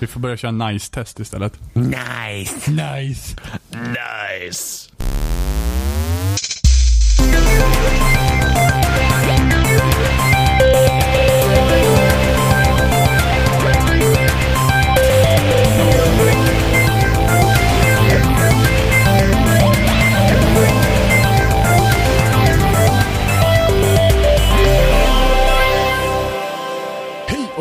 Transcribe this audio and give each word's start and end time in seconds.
Vi 0.00 0.06
får 0.06 0.20
börja 0.20 0.36
köra 0.36 0.50
nice-test 0.50 1.20
istället. 1.20 1.60
Nice! 1.74 2.70
Nice! 2.70 3.36
Nice! 3.70 4.90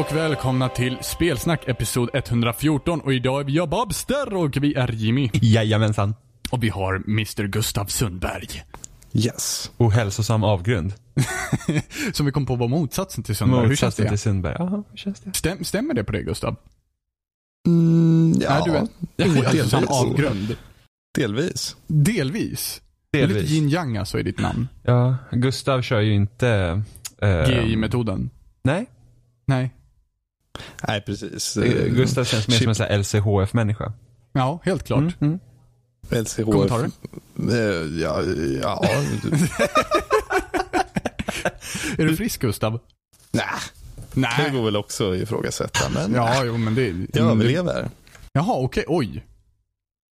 Och 0.10 0.16
välkomna 0.16 0.70
till 0.70 0.98
Spelsnack 1.02 1.68
episod 1.68 2.10
114 2.14 3.02
och 3.02 3.14
idag 3.14 3.40
är 3.42 3.44
vi 3.46 3.54
jag 3.54 3.70
Bobster 3.70 4.34
och 4.34 4.58
vi 4.62 4.74
är 4.74 4.92
Jimmy. 4.92 5.30
Jajamensan. 5.34 6.16
Och 6.52 6.64
vi 6.64 6.70
har 6.70 6.96
Mr 6.96 7.48
Gustav 7.48 7.86
Sundberg. 7.86 8.48
Yes. 9.14 9.72
Ohälsosam 9.78 10.44
avgrund. 10.44 10.94
Som 12.14 12.26
vi 12.26 12.32
kom 12.32 12.46
på 12.46 12.56
var 12.56 12.68
motsatsen 12.68 13.24
till 13.24 13.36
Sundberg. 13.36 13.68
Hur 13.68 13.76
känns 13.76 13.82
Motsatsen 13.82 14.04
det? 14.06 14.10
till 14.10 14.20
Sundberg. 14.20 14.56
Hur 14.92 14.98
känns 14.98 15.20
det? 15.20 15.34
Stäm, 15.34 15.64
stämmer 15.64 15.94
det 15.94 16.04
på 16.04 16.12
dig 16.12 16.24
Gustav? 16.24 16.56
Mm, 17.68 18.34
ja, 18.42 18.50
är 18.50 18.66
du 18.66 18.78
en 19.24 19.38
ohälsosam 19.38 19.84
avgrund? 19.88 20.56
delvis. 21.18 21.76
Delvis. 21.88 22.82
Det 23.12 23.22
är 23.22 23.28
lite 23.28 23.40
Delvis. 23.40 23.52
yin 23.52 23.70
yang 23.70 23.98
alltså 23.98 24.20
i 24.20 24.24
ditt 24.24 24.40
namn. 24.40 24.68
Ja, 24.84 25.16
Gustav 25.32 25.82
kör 25.82 26.00
ju 26.00 26.14
inte... 26.14 26.82
eh, 27.22 27.50
GI-metoden. 27.50 28.30
Nej, 28.64 28.86
Nej. 29.46 29.72
Nej, 30.88 31.02
precis. 31.02 31.58
eh, 31.58 31.86
Gustav 31.88 32.24
känns 32.24 32.48
mer 32.48 32.56
Chip- 32.56 32.74
som 32.74 32.86
en 32.90 33.00
LCHF-människa. 33.00 33.94
Ja, 34.34 34.60
helt 34.64 34.84
klart. 34.84 35.00
Mm, 35.00 35.14
mm. 35.22 35.40
LCHF. 36.24 36.46
Kommentarer? 36.46 36.92
Eh, 37.52 38.02
ja, 38.02 38.22
ja. 38.62 38.86
Är 41.98 42.06
du 42.06 42.16
frisk 42.16 42.42
Gustav? 42.42 42.80
Nej, 43.32 43.46
det 44.14 44.20
Nej. 44.22 44.52
går 44.52 44.66
väl 44.66 44.76
också 44.76 45.12
att 45.12 45.18
ifrågasätta, 45.18 45.90
men 45.90 46.14
Ja, 46.14 46.44
jo 46.46 46.58
men 46.58 46.76
det... 46.76 46.94
jag 47.14 47.32
överlever. 47.32 47.90
Jaha, 48.34 48.54
okej. 48.58 48.84
Oj. 48.88 49.26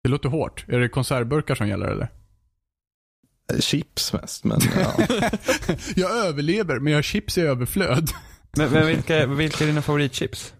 Det 0.05 0.09
låter 0.11 0.29
hårt. 0.29 0.65
Är 0.69 0.79
det 0.79 0.89
konservburkar 0.89 1.55
som 1.55 1.69
gäller 1.69 1.87
eller? 1.87 2.09
Chips 3.61 4.13
mest, 4.13 4.45
men 4.45 4.61
ja. 4.81 4.93
jag 5.97 6.11
överlever, 6.27 6.79
men 6.79 6.93
jag 6.93 6.99
har 6.99 7.03
chips 7.03 7.39
i 7.39 7.41
överflöd. 7.41 8.11
Men, 8.57 8.71
men 8.73 8.87
vilka, 8.87 9.27
vilka 9.27 9.65
är 9.65 9.69
dina 9.69 9.83
favoritchips? 9.83 10.53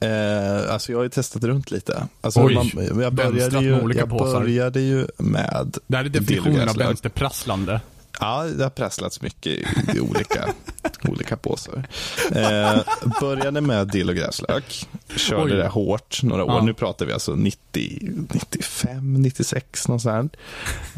Eh, 0.00 0.72
alltså 0.72 0.92
jag 0.92 0.98
har 0.98 1.02
ju 1.02 1.08
testat 1.08 1.44
runt 1.44 1.70
lite. 1.70 2.06
Alltså 2.20 2.42
Oj, 2.42 2.54
man, 2.54 3.00
jag 3.02 3.14
började 3.14 3.60
ju, 3.60 3.70
med 3.72 3.82
olika 3.84 4.00
jag 4.00 4.08
påsar. 4.10 4.40
började 4.40 4.80
ju 4.80 5.06
med, 5.16 5.76
Det 5.86 5.96
här 5.96 6.04
är 6.04 6.08
definitionen 6.08 6.52
av 6.52 6.58
Dillgräslök. 6.58 6.88
vänsterprasslande. 6.88 7.80
Ja 8.20 8.44
det 8.44 8.62
har 8.62 8.70
prasslats 8.70 9.22
mycket 9.22 9.46
i, 9.46 9.66
i 9.94 10.00
olika, 10.00 10.48
olika 11.08 11.36
påsar. 11.36 11.88
Eh, 12.32 12.80
började 13.20 13.60
med 13.60 13.88
dill 13.88 14.08
och 14.08 14.14
gräslök. 14.16 14.86
Körde 15.16 15.42
Oj. 15.42 15.50
det 15.50 15.68
hårt 15.68 16.22
några 16.22 16.44
år. 16.44 16.50
Ja. 16.52 16.62
Nu 16.64 16.74
pratar 16.74 17.06
vi 17.06 17.12
alltså 17.12 17.34
90, 17.34 17.98
95, 18.32 19.12
96 19.22 19.88
någonstans. 19.88 20.32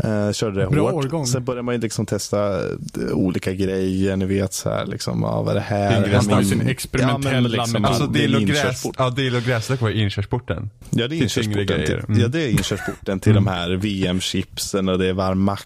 Eh, 0.04 0.32
körde 0.32 0.60
det 0.60 0.66
Bra 0.66 0.90
hårt. 0.90 1.04
årgång. 1.04 1.26
Sen 1.26 1.44
började 1.44 1.62
man 1.62 1.74
ju 1.74 1.80
liksom 1.80 2.06
testa 2.06 2.60
eh, 2.64 3.12
olika 3.12 3.52
grejer. 3.52 4.16
Ni 4.16 4.24
vet 4.24 4.52
så 4.54 4.70
här, 4.70 4.86
liksom, 4.86 5.22
ja, 5.22 5.42
vad 5.42 5.50
är 5.50 5.54
det 5.54 5.60
här? 5.60 5.94
Dill 5.94 6.02
och 6.04 6.10
gräslök. 6.10 6.36
men- 6.36 6.44
Sin 6.44 6.60
ja, 6.64 6.70
experimentella 6.70 7.48
liksom. 7.48 7.84
Alltså 7.84 8.06
dill 8.06 8.34
och, 8.36 8.42
gräs, 8.42 8.86
ja, 8.98 9.10
dill 9.10 9.36
och 9.36 9.42
gräslök 9.42 9.80
var 9.80 9.88
ju 9.88 10.02
inkörsporten. 10.02 10.70
Ja, 10.90 11.08
det 11.08 11.16
är 11.16 11.22
inkörsporten 11.22 11.66
till. 11.86 11.94
Mm. 12.08 12.20
ja, 12.20 12.28
det 12.28 12.42
är 12.42 12.48
inkörsporten 12.50 13.20
till 13.20 13.34
de 13.34 13.46
här 13.46 13.70
VM-chipsen 13.70 14.88
och 14.88 14.98
det 14.98 15.06
är 15.08 15.12
varm 15.12 15.40
macka 15.40 15.64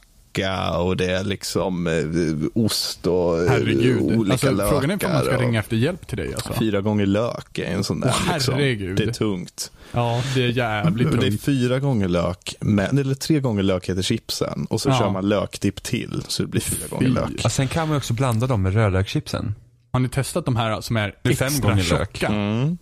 och 0.79 0.97
det 0.97 1.12
är 1.12 1.25
liksom 1.25 1.87
eh, 1.87 2.62
ost 2.65 3.06
och 3.06 3.38
eh, 3.43 3.49
Herregud. 3.49 4.00
olika 4.03 4.33
Alltså, 4.33 4.50
lökar. 4.50 4.71
frågan 4.71 4.91
är 4.91 5.06
om 5.06 5.12
man 5.12 5.25
ska 5.25 5.34
och 5.34 5.41
ringa 5.41 5.61
efter 5.61 5.77
hjälp 5.77 6.06
till 6.09 6.16
dig 6.19 6.34
alltså. 6.34 6.53
Fyra 6.59 6.81
gånger 6.81 7.06
lök 7.06 7.59
är 7.59 7.65
en 7.65 7.84
sån 7.84 8.00
där. 8.00 8.09
Åh, 8.28 8.34
liksom. 8.34 8.56
Det 8.59 8.65
är 9.05 9.12
tungt. 9.12 9.72
Ja, 9.93 10.22
det 10.34 10.43
är 10.44 10.49
jävligt 10.49 11.11
Det 11.12 11.16
är 11.27 11.31
tungt. 11.31 11.43
fyra 11.43 11.78
gånger 11.78 12.09
lök, 12.09 12.55
med, 12.61 12.99
eller 12.99 13.15
tre 13.15 13.41
gånger 13.41 13.62
lök 13.62 13.88
heter 13.88 14.03
chipsen 14.03 14.66
och 14.71 14.81
så 14.81 14.88
Ja. 14.88 14.99
kör 14.99 15.11
man 15.11 15.28
lökdipp 15.28 15.83
till 15.83 16.22
så 16.28 16.43
det 16.43 16.49
blir 16.49 16.61
fyra 16.61 16.87
gånger 16.91 17.09
lök. 17.09 17.31
Ja, 17.43 17.49
sen 17.50 17.69
kan 17.69 17.88
man 17.88 17.97
också 17.97 18.15
blanda 18.15 18.47
dem 18.47 18.62
med 18.62 18.75
rödlökschipsen. 18.75 19.55
Har 19.93 20.00
ni 20.00 20.09
testat 20.09 20.44
de 20.44 20.56
här 20.56 20.81
som 20.81 20.97
är 20.97 21.15
är 21.22 21.34
fem 21.34 21.47
extra 21.47 21.69
gånger 21.71 21.84
lök. 21.91 22.16
tjocka? 22.16 22.27
Mm. 22.27 22.78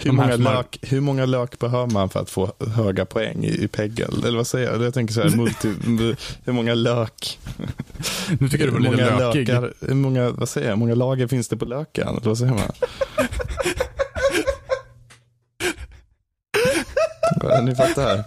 Hur, 0.00 0.12
många 0.12 0.36
lök, 0.36 0.78
hur 0.82 1.00
många 1.00 1.26
lök 1.26 1.58
behöver 1.58 1.86
man 1.86 2.08
för 2.08 2.20
att 2.20 2.30
få 2.30 2.52
höga 2.76 3.04
poäng 3.04 3.44
i, 3.44 3.64
i 3.64 3.68
Peggle? 3.68 4.06
Eller 4.26 4.36
vad 4.36 4.46
säger 4.46 4.72
jag? 4.72 4.82
Jag 4.82 4.94
tänker 4.94 5.14
så 5.14 5.22
här, 5.22 5.36
multi, 5.36 5.74
hur 6.44 6.52
många 6.52 6.74
lök? 6.74 7.38
Nu 8.40 8.48
tycker 8.48 8.64
du 8.64 8.70
var 8.70 8.80
hur 8.80 8.90
lite 8.90 9.02
många 9.12 9.18
lökig. 9.18 9.48
lökar, 9.48 9.72
hur 9.80 9.94
många, 9.94 10.30
vad 10.30 10.48
säger 10.48 10.66
jag, 10.66 10.74
hur 10.74 10.80
många 10.80 10.94
lager 10.94 11.26
finns 11.26 11.48
det 11.48 11.56
på 11.56 11.64
löken? 11.64 12.08
Eller 12.08 12.20
vad 12.20 12.38
säger 12.38 12.52
man? 12.52 12.60
Ja, 17.42 17.60
Ni 17.60 17.74
fattar. 17.74 18.24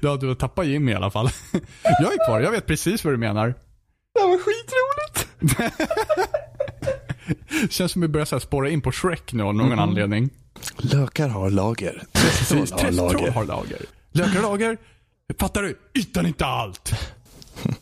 Ja, 0.00 0.16
du 0.16 0.28
har 0.28 0.34
tappat 0.34 0.66
Jimmy 0.66 0.92
i 0.92 0.94
alla 0.94 1.10
fall. 1.10 1.30
Jag 1.82 2.12
är 2.12 2.26
kvar, 2.26 2.40
jag 2.40 2.50
vet 2.50 2.66
precis 2.66 3.04
vad 3.04 3.12
du 3.14 3.18
menar. 3.18 3.54
Det 4.14 4.20
här 4.20 4.26
var 4.28 4.38
skitroligt! 4.38 5.28
Känns 7.70 7.92
som 7.92 8.02
vi 8.02 8.08
börjar 8.08 8.24
så 8.24 8.34
här 8.34 8.40
spåra 8.40 8.70
in 8.70 8.80
på 8.80 8.92
Shrek 8.92 9.32
nu 9.32 9.42
av 9.42 9.54
någon 9.54 9.66
Mm. 9.66 9.78
anledning. 9.78 10.30
Lökar 10.78 11.28
har 11.28 11.50
lager. 11.50 12.02
Precis, 12.12 12.72
har 12.72 12.90
lager. 12.90 13.30
har 13.30 13.44
lager. 13.44 13.78
Lökar 14.12 14.34
har 14.34 14.42
lager. 14.42 14.76
Fattar 15.38 15.62
du? 15.62 15.78
Ytan 15.94 16.26
inte 16.26 16.46
allt. 16.46 16.92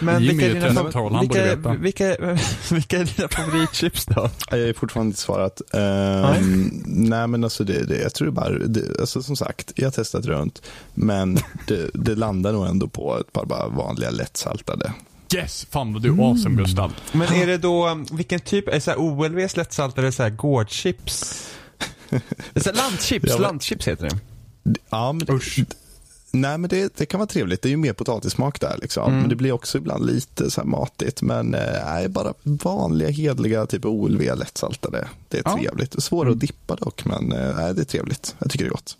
Men 0.00 0.22
Jimmy 0.22 0.42
vilka 0.44 0.66
är 0.66 0.68
dina, 0.68 0.90
troll, 0.90 1.14
han 1.14 1.26
borde 1.28 1.42
veta. 1.56 1.74
vilka, 1.74 2.08
vilka, 2.08 2.38
vilka 2.74 2.98
är 2.98 3.04
dina 3.16 3.28
favoritchips 3.28 4.06
då? 4.06 4.30
Jag 4.50 4.58
har 4.66 4.72
fortfarande 4.72 5.08
inte 5.10 5.20
svarat. 5.20 5.60
Ehm, 5.74 6.70
nej 6.86 7.26
men 7.26 7.44
alltså 7.44 7.64
det, 7.64 7.84
det, 7.84 7.98
jag 7.98 8.14
tror 8.14 8.30
bara, 8.30 8.50
det, 8.50 9.00
alltså 9.00 9.22
som 9.22 9.36
sagt, 9.36 9.72
jag 9.76 9.86
har 9.86 9.90
testat 9.90 10.26
runt. 10.26 10.62
Men 10.94 11.38
det, 11.66 11.90
det 11.94 12.14
landar 12.14 12.52
nog 12.52 12.66
ändå 12.66 12.88
på 12.88 13.18
ett 13.20 13.32
par 13.32 13.46
bara 13.46 13.68
vanliga 13.68 14.10
lättsaltade. 14.10 14.92
Yes! 15.34 15.66
Fan 15.70 15.92
vad 15.92 16.02
du 16.02 16.08
är 16.08 16.30
awesome 16.30 16.62
Gustav. 16.62 16.92
Men 17.12 17.32
är 17.34 17.46
det 17.46 17.58
då, 17.58 17.88
um, 17.88 18.06
vilken 18.12 18.40
typ, 18.40 18.68
är 18.68 18.72
det 18.72 18.80
så 18.80 18.90
här 18.90 18.98
OLVs 18.98 19.56
lättsaltare 19.56 20.04
eller 20.04 20.12
så 20.12 20.22
här 20.22 20.30
gårdchips? 20.30 21.42
Det 22.10 22.20
är 22.54 22.60
så 22.60 22.70
här 22.70 22.76
landchips, 22.76 23.26
Ja, 23.28 23.38
landchips 23.38 23.88
heter 23.88 24.08
det. 24.10 24.18
Ja, 24.90 25.12
men 25.12 25.30
Usch. 25.30 25.58
Nej 26.30 26.58
men 26.58 26.70
det, 26.70 26.96
det 26.96 27.06
kan 27.06 27.18
vara 27.20 27.26
trevligt, 27.28 27.62
det 27.62 27.68
är 27.68 27.70
ju 27.70 27.76
mer 27.76 27.92
potatissmak 27.92 28.60
där 28.60 28.78
liksom. 28.80 29.12
Men 29.18 29.28
det 29.28 29.36
blir 29.36 29.52
också 29.52 29.78
ibland 29.78 30.06
lite 30.06 30.50
så 30.50 30.60
här 30.60 30.68
matigt. 30.68 31.22
Men 31.22 31.54
eh, 31.54 31.60
nej, 31.86 32.08
bara 32.08 32.34
vanliga 32.42 33.08
hedliga 33.10 33.66
typ 33.66 33.84
OLV 33.84 34.20
lättsaltade. 34.22 35.08
Det 35.28 35.38
är 35.38 35.42
Ja. 35.44 35.56
trevligt. 35.58 36.02
Svårare 36.02 36.32
att 36.32 36.40
dippa 36.40 36.76
dock 36.76 37.04
men 37.04 37.32
eh, 37.32 37.56
nej, 37.56 37.74
det 37.74 37.80
är 37.80 37.84
trevligt. 37.84 38.34
Jag 38.38 38.50
tycker 38.50 38.64
det 38.64 38.68
är 38.68 38.72
gott. 38.72 38.96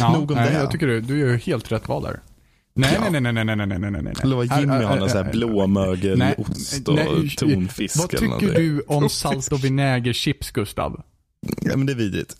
Ja, 0.00 0.12
Nog 0.12 0.30
om 0.30 0.36
nej, 0.36 0.50
det. 0.52 0.58
Jag 0.58 0.70
tycker 0.70 0.86
du, 0.86 1.00
du 1.00 1.18
gör 1.18 1.34
helt 1.34 1.72
rätt 1.72 1.88
val 1.88 2.02
där. 2.02 2.20
Nej, 2.78 2.98
nej, 3.10 3.20
nej, 3.20 3.32
nej, 3.32 3.44
nej, 3.44 3.56
nej, 3.56 3.66
nej, 3.66 3.90
nej, 3.90 4.02
nej. 4.02 4.12
Eller 4.22 4.36
vad 4.36 4.44
Jimmy 4.58 4.72
har, 4.84 4.96
någon 4.96 5.10
sån 5.10 5.24
här 5.24 5.32
blåmögelost 5.32 6.88
och 6.88 6.96
tonfisk 7.38 7.96
Vad 7.98 8.10
tycker 8.10 8.54
du 8.54 8.80
om 8.86 9.08
salt 9.08 9.52
och 9.52 9.64
vinägerchips 9.64 10.50
Gustav? 10.50 11.02
Ja 11.60 11.76
men 11.76 11.86
det 11.86 11.92
är 11.92 11.96
vidrigt. 11.96 12.36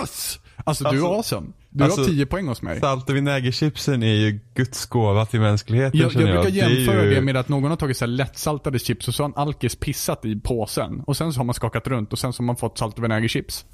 Yes! 0.00 0.38
Alltså 0.64 0.84
du 0.84 0.90
är 0.90 0.92
Alltså- 0.94 1.36
awesome. 1.36 1.52
Du 1.76 1.84
alltså- 1.84 2.00
har 2.00 2.08
10 2.08 2.26
poäng 2.26 2.48
hos 2.48 2.62
mig. 2.62 2.80
Salt 2.80 3.10
och 3.10 3.16
vinägerchipsen 3.16 4.02
är 4.02 4.14
ju 4.14 4.40
Guds 4.54 4.86
gåva 4.86 5.26
till 5.26 5.40
mänskligheten 5.40 6.00
Jag, 6.00 6.12
jag 6.12 6.22
brukar 6.22 6.50
Det 6.50 6.60
är 6.60 6.68
jämföra 6.70 7.04
ju- 7.04 7.14
det 7.14 7.20
med 7.20 7.36
att 7.36 7.48
någon 7.48 7.70
har 7.70 7.76
tagit 7.76 7.96
så 7.96 8.04
här 8.04 8.10
lättsaltade 8.12 8.78
chips 8.78 9.08
och 9.08 9.14
så 9.14 9.22
har 9.22 9.28
en 9.28 9.34
alkis 9.36 9.76
pissat 9.76 10.24
i 10.24 10.40
påsen. 10.40 11.00
Och 11.06 11.16
sen 11.16 11.32
så 11.32 11.40
har 11.40 11.44
man 11.44 11.54
skakat 11.54 11.86
runt 11.86 12.12
och 12.12 12.18
sen 12.18 12.32
så 12.32 12.42
har 12.42 12.46
man 12.46 12.56
fått 12.56 12.78
salt 12.78 12.98
och 12.98 13.04
vinägerchips. 13.04 13.64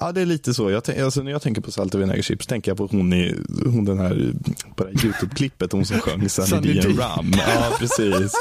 Ja 0.00 0.12
det 0.12 0.20
är 0.20 0.26
lite 0.26 0.54
så. 0.54 0.70
Jag 0.70 1.00
alltså, 1.04 1.22
när 1.22 1.30
jag 1.30 1.42
tänker 1.42 1.60
på 1.60 1.70
salt 1.70 1.94
och 1.94 2.00
vinägerchips 2.00 2.46
tänker 2.46 2.70
jag 2.70 2.78
på 2.78 2.86
hon, 2.86 3.12
i, 3.12 3.34
hon 3.64 3.84
den 3.84 3.98
här 3.98 4.32
på 4.76 4.84
det 4.84 4.90
här 4.90 5.04
YouTube-klippet, 5.06 5.72
hon 5.72 5.86
som 5.86 6.00
sjöng 6.00 6.28
Sunny 6.28 6.72
D 6.72 6.80
Rum. 6.88 7.32
Ja 7.32 7.76
precis. 7.78 8.32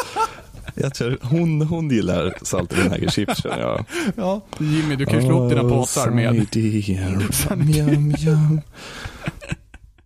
Jag 0.77 0.93
tror, 0.93 1.17
hon, 1.21 1.61
hon 1.61 1.89
gillar 1.89 2.33
salt 2.41 2.71
och 2.71 2.77
vinägerchips 2.77 3.43
känner 3.43 3.59
jag. 3.59 3.85
Ja. 4.15 4.41
Jimmy, 4.59 4.95
du 4.95 5.05
kan 5.05 5.19
ju 5.19 5.25
slå 5.25 5.43
upp 5.43 5.49
dina 5.49 5.69
påsar 5.69 6.11
med... 6.11 6.27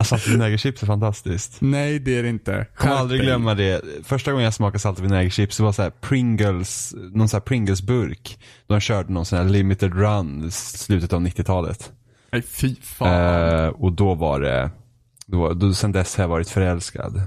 Salt 0.03 0.27
och 0.27 0.33
vinägerchips 0.33 0.83
är 0.83 0.87
fantastiskt. 0.87 1.57
Nej, 1.59 1.99
det 1.99 2.17
är 2.17 2.23
det 2.23 2.29
inte. 2.29 2.51
Jag 2.51 2.75
kommer 2.75 2.95
aldrig 2.95 3.21
glömma 3.21 3.53
det. 3.53 3.81
Första 4.03 4.31
gången 4.31 4.43
jag 4.43 4.53
smakade 4.53 4.79
salt 4.79 4.99
och 4.99 5.05
vinägerchips 5.05 5.59
var 5.59 5.71
så 5.71 5.81
här 5.81 5.89
Pringles, 5.89 6.93
någon 6.97 7.29
så 7.29 7.37
här 7.37 7.41
Pringles-burk. 7.41 8.39
De 8.67 8.79
körde 8.79 9.13
någon 9.13 9.25
sån 9.25 9.39
här 9.39 9.45
limited 9.45 9.93
run 9.93 10.47
i 10.47 10.51
slutet 10.51 11.13
av 11.13 11.21
90-talet. 11.21 11.91
Nej, 12.31 12.41
fy 12.41 12.75
fan. 12.81 13.63
Eh, 13.63 13.67
och 13.67 13.91
då 13.91 14.15
var 14.15 14.39
det, 14.39 14.71
då, 15.25 15.53
då, 15.53 15.73
sen 15.73 15.91
dess 15.91 16.15
har 16.15 16.23
jag 16.23 16.29
varit 16.29 16.49
förälskad. 16.49 17.21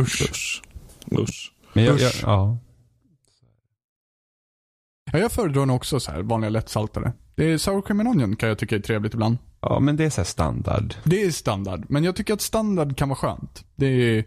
Usch. 0.00 0.22
Usch. 0.22 0.62
Usch. 1.18 1.52
Men 1.72 1.84
jag, 1.84 1.98
jag, 2.00 2.12
ja. 2.22 2.58
Ja, 5.12 5.18
jag 5.18 5.32
föredrar 5.32 5.66
nog 5.66 5.76
också 5.76 6.00
så 6.00 6.10
här 6.10 6.22
vanliga 6.22 6.50
lättsaltade. 6.50 7.12
Det 7.34 7.44
är 7.52 7.58
sour 7.58 7.82
cream 7.82 8.00
and 8.00 8.08
onion 8.08 8.36
kan 8.36 8.48
jag 8.48 8.58
tycka 8.58 8.76
är 8.76 8.80
trevligt 8.80 9.14
ibland. 9.14 9.38
Ja, 9.60 9.80
men 9.80 9.96
det 9.96 10.04
är 10.04 10.10
så 10.10 10.24
standard. 10.24 10.94
Det 11.04 11.22
är 11.22 11.30
standard, 11.30 11.84
men 11.88 12.04
jag 12.04 12.16
tycker 12.16 12.34
att 12.34 12.40
standard 12.40 12.96
kan 12.96 13.08
vara 13.08 13.16
skönt. 13.16 13.64
Det 13.76 13.86
är 13.86 14.24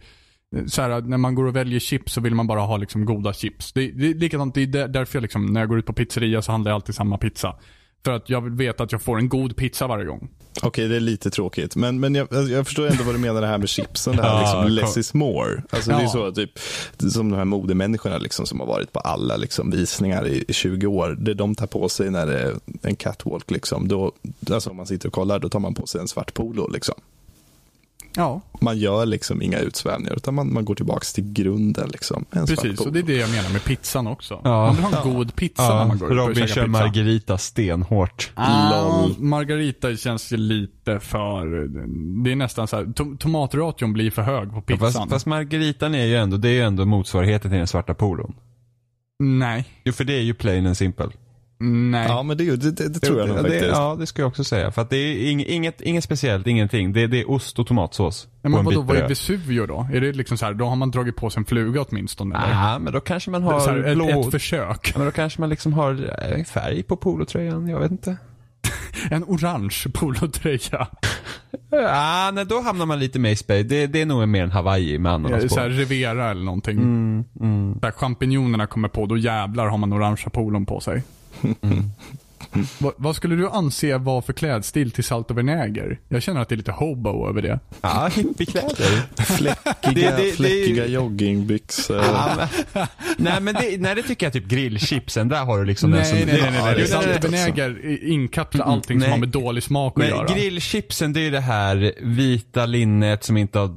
så 0.67 0.81
här, 0.81 1.01
när 1.01 1.17
man 1.17 1.35
går 1.35 1.43
och 1.45 1.55
väljer 1.55 1.79
chips 1.79 2.13
så 2.13 2.21
vill 2.21 2.35
man 2.35 2.47
bara 2.47 2.59
ha 2.61 2.77
liksom 2.77 3.05
goda 3.05 3.33
chips. 3.33 3.73
Det, 3.73 3.91
det 3.91 4.13
likadant, 4.13 4.55
det 4.55 4.61
är 4.61 4.67
där- 4.67 4.87
därför 4.87 5.15
jag 5.17 5.21
liksom, 5.21 5.45
när 5.45 5.59
jag 5.59 5.69
går 5.69 5.79
ut 5.79 5.85
på 5.85 5.93
pizzeria 5.93 6.41
så 6.41 6.51
handlar 6.51 6.71
jag 6.71 6.75
alltid 6.75 6.95
samma 6.95 7.17
pizza. 7.17 7.55
För 8.05 8.11
att 8.11 8.29
jag 8.29 8.41
vill 8.41 8.53
veta 8.53 8.83
att 8.83 8.91
jag 8.91 9.01
får 9.01 9.17
en 9.17 9.29
god 9.29 9.55
pizza 9.55 9.87
varje 9.87 10.05
gång. 10.05 10.29
Okej, 10.61 10.87
det 10.87 10.95
är 10.95 10.99
lite 10.99 11.29
tråkigt. 11.29 11.75
Men, 11.75 11.99
men 11.99 12.15
jag, 12.15 12.33
alltså, 12.33 12.53
jag 12.53 12.65
förstår 12.65 12.87
ändå 12.87 13.03
vad 13.03 13.15
du 13.15 13.19
menar 13.19 13.41
det 13.41 13.47
här 13.47 13.57
med 13.57 13.69
chipsen. 13.69 14.15
Det 14.15 14.21
här 14.23 14.29
Ja, 14.41 14.63
liksom, 14.63 14.71
less 14.71 14.97
is 14.97 15.13
more. 15.13 15.63
Alltså, 15.69 15.89
Det 15.91 15.95
är 15.97 16.01
Ja. 16.01 16.09
så 16.09 16.31
typ, 16.31 16.59
som 17.11 17.29
de 17.31 17.37
här 17.37 17.45
modemänniskorna 17.45 18.17
liksom, 18.17 18.45
som 18.45 18.59
har 18.59 18.67
varit 18.67 18.93
på 18.93 18.99
alla 18.99 19.37
liksom, 19.37 19.71
visningar 19.71 20.27
i, 20.27 20.45
i 20.47 20.53
20 20.53 20.87
år. 20.87 21.17
Det 21.19 21.33
de 21.33 21.55
tar 21.55 21.67
på 21.67 21.89
sig 21.89 22.11
när 22.11 22.25
det 22.25 22.39
är 22.41 22.55
en 22.81 22.95
catwalk, 22.95 23.51
liksom, 23.51 23.87
då, 23.87 24.11
alltså, 24.51 24.69
om 24.69 24.77
man 24.77 24.85
sitter 24.87 25.07
och 25.07 25.13
kollar, 25.13 25.39
då 25.39 25.49
tar 25.49 25.59
man 25.59 25.73
på 25.73 25.87
sig 25.87 26.01
en 26.01 26.07
svart 26.07 26.33
polo. 26.33 26.67
Liksom. 26.73 26.95
Ja, 28.15 28.41
Man 28.61 28.77
gör 28.77 29.05
liksom 29.05 29.41
inga 29.41 29.59
utsvävningar, 29.59 30.13
utan 30.15 30.33
man, 30.33 30.53
man 30.53 30.65
går 30.65 30.75
tillbaka 30.75 31.05
till 31.15 31.33
grunden. 31.33 31.89
Liksom, 31.89 32.25
en 32.31 32.47
svart 32.47 32.61
precis. 32.61 32.79
Och 32.79 32.93
det 32.93 32.99
är 32.99 33.03
det 33.03 33.15
jag 33.15 33.29
menar 33.31 33.49
med 33.49 33.63
pizzan 33.63 34.07
också. 34.07 34.41
Ja. 34.43 34.65
Man 34.65 34.75
vill 34.75 34.85
ha 34.85 35.03
en 35.03 35.13
god 35.13 35.35
pizza 35.35 35.63
när 35.69 35.79
Ja, 35.79 35.87
man 35.87 35.97
går 35.97 36.11
ut 36.13 36.19
och 36.19 36.27
Robin 36.27 36.47
kör 36.47 36.65
pizza. 36.65 36.67
Margarita 36.67 37.37
stenhårt. 37.37 38.31
Ah. 38.35 39.07
Margarita 39.17 39.95
känns 39.95 40.33
ju 40.33 40.37
lite 40.37 40.99
för... 40.99 41.67
Det 42.23 42.31
är 42.31 42.35
nästan 42.35 42.67
så 42.67 42.75
här, 42.75 42.83
to- 42.83 43.17
tomatration 43.17 43.93
blir 43.93 44.11
för 44.11 44.21
hög 44.21 44.51
på 44.51 44.61
pizzan. 44.61 44.91
Fast, 44.93 45.09
fast 45.09 45.25
Margaritan 45.25 45.95
är 45.95 46.05
ju 46.05 46.15
ändå, 46.15 46.37
det 46.37 46.49
är 46.49 46.53
ju 46.53 46.61
ändå 46.61 46.85
motsvarigheten 46.85 47.51
till 47.51 47.57
den 47.57 47.67
svarta 47.67 47.93
polon. 47.93 48.33
Nej. 49.19 49.65
Jo, 49.83 49.93
för 49.93 50.03
det 50.03 50.13
är 50.13 50.21
ju 50.21 50.33
plain 50.33 50.65
and 50.67 50.77
simple. 50.77 51.09
Nej. 51.63 52.07
Ja, 52.07 52.23
men 52.23 52.37
det, 52.37 52.55
det, 52.55 52.71
det, 52.71 52.89
det 52.89 52.99
tror 52.99 53.19
jag 53.19 53.27
nog 53.27 53.37
faktiskt. 53.37 53.65
Ja, 53.65 53.95
det 53.99 54.05
ska 54.05 54.21
jag 54.21 54.27
också 54.27 54.43
säga. 54.43 54.71
För 54.71 54.81
att 54.81 54.89
det 54.89 54.97
är 54.97 55.15
ing- 55.15 55.45
inget, 55.47 55.81
inget 55.81 56.03
speciellt, 56.03 56.47
ingenting. 56.47 56.93
Det, 56.93 57.07
det 57.07 57.21
är 57.21 57.31
ost 57.31 57.59
och 57.59 57.67
tomatsås. 57.67 58.27
Ja, 58.41 58.41
på 58.41 58.49
men 58.49 58.59
en 58.59 58.65
vadå, 58.65 58.81
vad 58.81 58.97
är. 58.97 59.07
Vesuvio 59.07 59.65
då? 59.65 59.87
Är 59.93 60.01
det 60.01 60.13
liksom 60.13 60.37
så 60.37 60.45
här, 60.45 60.53
då 60.53 60.65
har 60.65 60.75
man 60.75 60.91
dragit 60.91 61.15
på 61.15 61.29
sig 61.29 61.39
en 61.39 61.45
fluga 61.45 61.81
åtminstone? 61.89 62.35
eller? 62.35 62.49
Ja, 62.49 62.79
men 62.79 62.93
då 62.93 62.99
kanske 62.99 63.31
man 63.31 63.43
har 63.43 63.59
här, 63.59 63.83
ett, 63.83 63.95
blå... 63.95 64.21
ett 64.21 64.31
försök. 64.31 64.91
Ja, 64.93 64.97
men 64.97 65.05
då 65.05 65.11
kanske 65.11 65.41
man 65.41 65.49
liksom 65.49 65.73
har 65.73 66.15
eh, 66.31 66.43
färg 66.43 66.83
på 66.83 66.95
polotröjan, 66.95 67.67
jag 67.67 67.79
vet 67.79 67.91
inte. 67.91 68.17
En 69.11 69.23
orange 69.23 69.83
polotröja. 69.93 70.87
Ja, 71.69 72.31
nej, 72.33 72.45
då 72.45 72.61
hamnar 72.61 72.85
man 72.85 72.99
lite 72.99 73.19
mer 73.19 73.29
i 73.31 73.35
Space. 73.35 73.63
Det, 73.63 73.87
det 73.87 74.01
är 74.01 74.05
nog 74.05 74.27
mer 74.27 74.43
en 74.43 74.51
Hawaii 74.51 74.99
med 74.99 75.11
ananas 75.11 75.53
Så 75.53 75.59
här, 75.59 75.69
på. 75.69 75.75
Rivera 75.75 76.31
eller 76.31 76.43
någonting. 76.43 76.77
Mm, 76.77 77.23
mm. 77.39 77.79
Där 77.79 77.91
champinjonerna 77.91 78.67
kommer 78.67 78.87
på, 78.87 79.05
då 79.05 79.17
jävlar 79.17 79.67
har 79.67 79.77
man 79.77 79.93
orangea 79.93 80.29
polon 80.29 80.65
på 80.65 80.79
sig. 80.79 81.03
Mm. 81.43 81.91
vad, 82.79 82.93
vad 82.97 83.15
skulle 83.15 83.35
du 83.35 83.49
anse 83.49 83.97
vara 83.97 84.21
för 84.21 84.33
klädstil 84.33 84.91
till 84.91 85.03
salt 85.03 85.31
och 85.31 85.37
vinäger? 85.37 85.99
Jag 86.09 86.21
känner 86.23 86.41
att 86.41 86.49
det 86.49 86.55
är 86.55 86.57
lite 86.57 86.71
hobo 86.71 87.29
över 87.29 87.41
det. 87.41 87.59
Ja, 87.81 88.09
hippiekläder. 88.15 89.23
Fläckiga, 89.23 89.55
Det- 89.81 89.91
det- 89.93 90.17
det- 90.17 90.31
fläckiga 90.31 90.85
joggingbyxor. 90.87 91.97
Ja, 91.97 92.47
men, 92.73 92.87
nej, 93.17 93.41
men 93.41 93.55
det, 93.55 93.77
nej, 93.81 93.95
det 93.95 94.03
tycker 94.03 94.25
jag 94.25 94.33
typ 94.33 94.45
grillchipsen. 94.47 95.27
Där 95.29 95.43
har 95.45 95.59
du 95.59 95.65
liksom 95.65 95.91
den 95.91 95.99
Nej, 95.99 96.09
som... 96.09 96.17
nej, 96.19 96.39
nej, 96.41 96.61
nej, 96.63 96.75
det 96.75 96.87
Salt 96.87 97.07
och 97.17 97.23
vinäger 97.25 98.03
inkapslar 98.03 98.65
Mm, 98.65 98.73
allting 98.73 98.99
som 98.99 98.99
nej. 98.99 99.09
har 99.11 99.17
med 99.17 99.29
dålig 99.29 99.63
smak 99.63 99.93
att 99.93 99.97
Men 99.97 100.07
göra. 100.09 100.33
grillchipsen, 100.35 101.13
det 101.13 101.19
är 101.27 101.31
det 101.31 101.39
här 101.39 101.93
vita 102.01 102.65
linnet 102.65 103.23
som 103.23 103.37
inte 103.37 103.59
har 103.59 103.75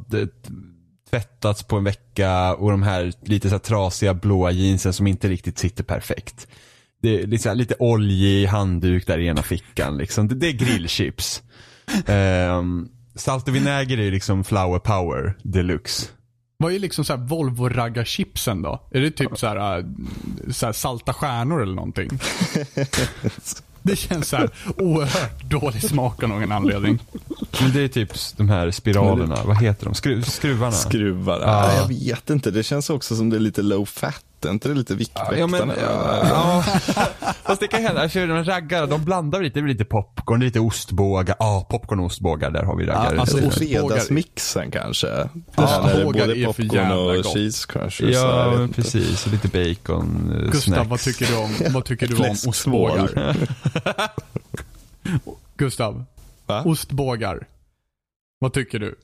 tvättats 1.11 1.63
på 1.63 1.77
en 1.77 1.85
vecka 1.85 2.55
och 2.55 2.71
de 2.71 2.83
här 2.83 3.13
lite 3.23 3.49
så 3.49 3.55
här 3.55 3.59
trasiga 3.61 4.15
blåa 4.15 4.51
jeansen 4.51 4.93
som 4.93 5.07
inte 5.07 5.29
riktigt 5.29 5.59
sitter 5.59 5.85
perfekt. 5.85 6.49
Det 7.11 7.45
är 7.45 7.49
här, 7.49 7.55
lite 7.55 7.75
oljig 7.79 8.47
handduk 8.47 9.07
där 9.07 9.19
i 9.19 9.27
ena 9.27 9.43
fickan 9.43 9.99
liksom. 9.99 10.29
Det, 10.29 10.35
det 10.35 10.49
är 10.49 10.53
grillchips. 10.53 11.43
um, 12.07 12.89
salt 13.15 13.49
och 13.49 13.55
vinäger 13.55 13.99
är 13.99 14.11
liksom 14.11 14.45
flower 14.45 14.79
power 14.79 15.37
deluxe. 15.43 16.09
Vad 16.59 16.73
är 16.73 16.79
liksom 16.79 17.05
så 17.05 17.17
här 17.17 17.21
Volvo-raggarchipsen 17.21 18.63
då? 18.63 18.89
Är 18.91 19.01
det 19.01 19.11
typ 19.11 19.39
så 19.39 19.47
här, 19.47 19.79
äh, 19.79 19.85
så 20.51 20.67
här 20.67 20.73
salta 20.73 21.13
stjärnor 21.13 21.63
eller 21.63 21.75
någonting? 21.75 22.11
Det 23.87 23.97
känns 23.97 24.29
så 24.29 24.37
här 24.37 24.51
oerhört 24.77 25.51
dålig 25.51 25.83
smak 25.83 26.23
av 26.23 26.29
någon 26.29 26.53
anledning. 26.53 26.99
Men 27.61 27.73
det 27.73 27.81
är 27.81 27.89
typ 27.89 28.13
de 28.37 28.49
här 28.49 28.71
spiralerna, 28.71 29.37
vad 29.45 29.63
heter 29.63 29.85
de? 29.85 29.95
Skru, 29.95 30.23
skruvarna? 30.23 30.73
Skruvar. 30.73 31.41
Ja. 31.41 31.73
Ja. 31.73 31.77
Jag 31.77 31.89
vet 31.89 32.31
inte, 32.31 32.51
det 32.51 32.63
känns 32.63 32.91
också 32.91 33.17
som 33.17 33.31
det 33.31 33.37
är 33.37 33.41
lite 33.41 33.63
low 33.63 33.85
fat. 33.85 34.25
Är 34.45 34.51
inte 34.51 34.69
det 34.69 34.75
lite 34.75 34.95
viktväktarna? 34.95 35.39
Ja, 35.39 35.47
men, 35.47 35.77
ja, 35.81 36.23
ja. 37.25 37.33
Fast 37.45 37.61
det 37.61 37.69
kan 37.69 37.83
hända, 37.83 38.03
alltså, 38.03 38.27
de 38.27 38.45
raggarna, 38.45 38.87
de 38.87 39.05
blandar 39.05 39.43
lite, 39.43 39.59
det 39.59 39.63
blir 39.63 39.75
lite 39.75 39.85
popcorn, 39.85 40.41
lite 40.41 40.61
ostbågar. 40.61 41.37
Ja, 41.39 41.67
popcorn 41.71 42.01
och 42.01 42.07
ostbågar, 42.07 42.51
där 42.51 42.63
har 42.63 42.77
vi 42.77 42.87
raggare. 42.87 43.15
Ja, 43.15 43.21
alltså, 43.21 43.51
fredagsmixen 43.51 44.71
kanske. 44.71 45.07
Ja, 45.07 45.29
Ja, 45.57 45.83
när 45.87 45.95
det 45.95 46.01
är 46.01 46.07
ostbågar 46.07 46.27
både 46.27 46.39
är 46.39 46.45
för 46.45 46.53
popcorn 46.53 46.77
jävla 46.77 46.97
och 46.97 47.17
gott. 47.17 47.35
cheese 47.35 47.67
jag 48.01 48.11
ja, 48.13 48.51
men 48.59 48.69
precis. 48.69 49.27
Och 49.27 49.33
lite 49.33 49.49
bacon, 49.49 50.33
eh, 50.33 50.51
Gustav, 50.51 50.75
snacks. 50.75 50.91
vad 50.91 51.01
tycker 51.01 51.27
du 51.27 51.37
om, 51.37 51.57
vad 51.73 51.85
tycker 51.85 52.07
du 52.07 52.17
om 52.17 52.37
ostbågar? 52.49 53.37
Gustav, 55.57 56.05
Va? 56.47 56.63
ostbågar. 56.65 57.47
Vad 58.39 58.53
tycker 58.53 58.79
du? 58.79 58.95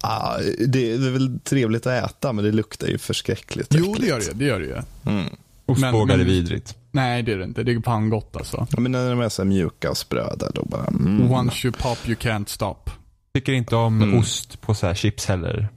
Ah, 0.00 0.38
det 0.68 0.92
är 0.92 1.10
väl 1.10 1.40
trevligt 1.44 1.86
att 1.86 2.04
äta, 2.10 2.32
men 2.32 2.44
det 2.44 2.52
luktar 2.52 2.86
ju 2.86 2.98
förskräckligt 2.98 3.74
Jo, 3.74 3.80
äckligt. 3.92 4.00
det 4.00 4.06
gör 4.06 4.18
det. 4.20 4.32
Det 4.38 4.44
gör 4.44 4.60
det 4.60 4.66
ju. 4.66 4.76
Mm. 5.12 5.26
Ostbågar 5.66 6.06
men- 6.16 6.20
är 6.20 6.24
vidrigt. 6.24 6.76
Nej, 6.92 7.22
det 7.22 7.32
är 7.32 7.38
det 7.38 7.44
inte. 7.44 7.62
Det 7.62 7.72
är 7.72 7.80
fan 7.80 8.10
gott 8.10 8.36
alltså. 8.36 8.66
Ja, 8.70 8.80
men 8.80 8.92
när 8.92 9.10
de 9.10 9.20
är 9.20 9.28
så 9.28 9.44
mjuka 9.44 9.90
och 9.90 9.96
spröda, 9.96 10.50
då 10.54 10.62
bara... 10.64 10.86
Mm. 10.86 11.30
Once 11.30 11.66
you 11.66 11.76
pop 11.78 11.98
you 12.08 12.16
can't 12.16 12.46
stop. 12.48 12.90
Tycker 13.34 13.52
inte 13.52 13.76
om 13.76 14.02
Mm. 14.02 14.18
ost 14.18 14.60
på 14.60 14.74
så 14.74 14.86
här 14.86 14.94
chips 14.94 15.26
heller. 15.26 15.68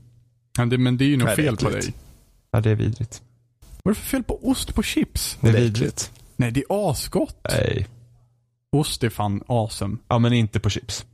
Men 0.57 0.69
det, 0.69 0.77
men 0.77 0.97
det 0.97 1.05
är 1.05 1.07
ju 1.09 1.17
nog 1.17 1.27
Nej, 1.27 1.35
fel 1.35 1.57
på 1.57 1.69
dig. 1.69 1.93
Ja, 2.51 2.61
det 2.61 2.69
är 2.71 2.75
vidrigt. 2.75 3.21
Vad 3.83 3.91
är 3.91 3.95
det 3.95 4.01
för 4.01 4.07
fel 4.09 4.23
på 4.23 4.49
ost 4.49 4.75
på 4.75 4.83
chips? 4.83 5.37
Det 5.41 5.47
är 5.49 5.53
Det 5.53 5.57
är 5.59 5.61
vidrigt. 5.63 6.11
Nej, 6.35 6.51
det 6.51 6.59
är 6.69 6.91
asgott. 6.91 7.45
Nej. 7.49 7.87
Ost 8.71 9.03
är 9.03 9.09
fan 9.09 9.43
awesome. 9.47 9.97
Ja, 10.07 10.19
men 10.19 10.33
inte 10.33 10.59
på 10.59 10.69
chips. 10.69 11.05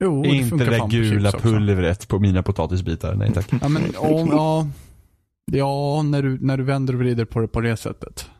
Jo, 0.00 0.24
inte 0.24 0.56
det 0.56 0.64
där 0.64 0.88
gula 0.88 1.32
pulvret 1.32 2.08
på 2.08 2.18
mina 2.18 2.42
potatisbitar. 2.42 3.14
Nej 3.14 3.32
tack. 3.32 3.48
Ja, 3.62 3.68
men 3.68 3.82
ja, 3.94 4.26
ja, 4.30 4.66
ja 5.52 6.02
när, 6.02 6.22
du, 6.22 6.38
när 6.40 6.56
du 6.56 6.64
vänder 6.64 6.94
och 6.94 7.00
vrider 7.00 7.24
på 7.24 7.40
det 7.40 7.48
på 7.48 7.60
det 7.60 7.76
sättet. 7.76 8.30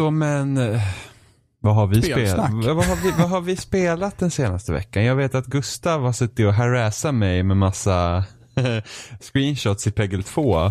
Så 0.00 0.10
men, 0.10 0.56
eh, 0.56 0.82
vad 1.60 1.74
har 1.74 1.86
vi 1.86 2.02
spelat? 2.02 2.50
Vad 2.52 2.84
har 2.84 3.02
vi, 3.04 3.10
vad 3.18 3.30
har 3.30 3.40
vi 3.40 3.56
spelat 3.56 4.18
den 4.18 4.30
senaste 4.30 4.72
veckan? 4.72 5.04
Jag 5.04 5.16
vet 5.16 5.34
att 5.34 5.46
Gustav 5.46 6.02
har 6.02 6.12
suttit 6.12 6.46
och 6.46 6.54
harassat 6.54 7.14
mig 7.14 7.42
med 7.42 7.56
massa 7.56 8.24
screenshots 9.20 9.86
i 9.86 9.90
Peggle 9.90 10.22
2. 10.22 10.70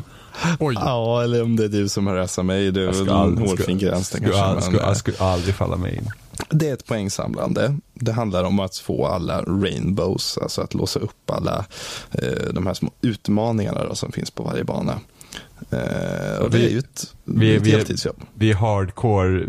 Oj. 0.60 0.76
Ja, 0.80 1.24
eller 1.24 1.44
om 1.44 1.56
det 1.56 1.64
är 1.66 1.70
du 1.70 1.90
som 1.90 2.08
harassar 2.08 2.44
mig. 2.44 2.72
Det 2.72 2.82
är 2.82 2.86
väl 2.86 3.10
en 3.10 3.38
hårfin 3.38 3.78
gräns 3.78 4.08
skulle, 4.08 4.22
kanske. 4.24 4.42
all, 4.44 4.62
skulle, 4.62 4.82
eh, 4.84 4.94
skulle 4.94 5.18
aldrig 5.18 5.56
falla 5.56 5.76
mig 5.78 5.96
in. 5.96 6.10
Det 6.50 6.70
är 6.70 6.74
ett 6.74 6.86
poängsamlande. 6.86 7.78
Det 7.94 8.12
handlar 8.12 8.44
om 8.44 8.60
att 8.60 8.76
få 8.78 9.06
alla 9.08 9.42
rainbows, 9.42 10.38
alltså 10.42 10.62
att 10.62 10.74
låsa 10.74 11.00
upp 11.00 11.30
alla 11.32 11.66
eh, 12.12 12.54
de 12.54 12.68
här 12.68 12.74
små 12.74 12.92
utmaningarna 13.02 13.84
då, 13.86 13.96
som 13.96 14.12
finns 14.12 14.32
på 14.32 14.44
varje 14.44 14.64
bana. 14.64 15.00
Eh, 15.72 16.38
och 16.42 16.50
det 16.52 16.58
Vi- 16.58 16.66
är 16.66 16.70
ju 16.70 16.80
ett, 16.80 17.14
vi- 17.24 17.50
det 17.50 17.56
ett 17.56 17.62
vi- 17.62 17.72
heltidsjobb. 17.72 18.22
Vi 18.34 18.52
är 18.52 18.56
hardcore 18.56 19.48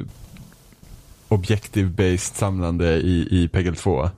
objective-based 1.28 2.34
samlande 2.36 2.94
i, 2.96 3.28
i 3.30 3.48
Peggle 3.48 3.74
2. 3.74 4.10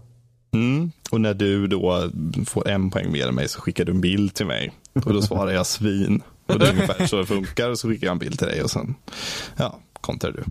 Mm. 0.54 0.90
Och 1.10 1.20
när 1.20 1.34
du 1.34 1.66
då 1.66 2.10
får 2.46 2.68
en 2.68 2.90
poäng 2.90 3.12
mer 3.12 3.28
än 3.28 3.34
mig 3.34 3.48
så 3.48 3.60
skickar 3.60 3.84
du 3.84 3.92
en 3.92 4.00
bild 4.00 4.34
till 4.34 4.46
mig. 4.46 4.72
Och 5.04 5.12
då 5.12 5.22
svarar 5.22 5.52
jag 5.52 5.66
svin. 5.66 6.22
Och 6.46 6.58
det 6.58 6.66
är 6.66 6.70
ungefär 6.72 7.06
så 7.06 7.16
det 7.16 7.26
funkar. 7.26 7.70
Och 7.70 7.78
så 7.78 7.88
skickar 7.88 8.06
jag 8.06 8.12
en 8.12 8.18
bild 8.18 8.38
till 8.38 8.48
dig 8.48 8.62
och 8.62 8.70
sen 8.70 8.94
ja, 9.56 9.78
kontrar 10.00 10.32
du. 10.32 10.44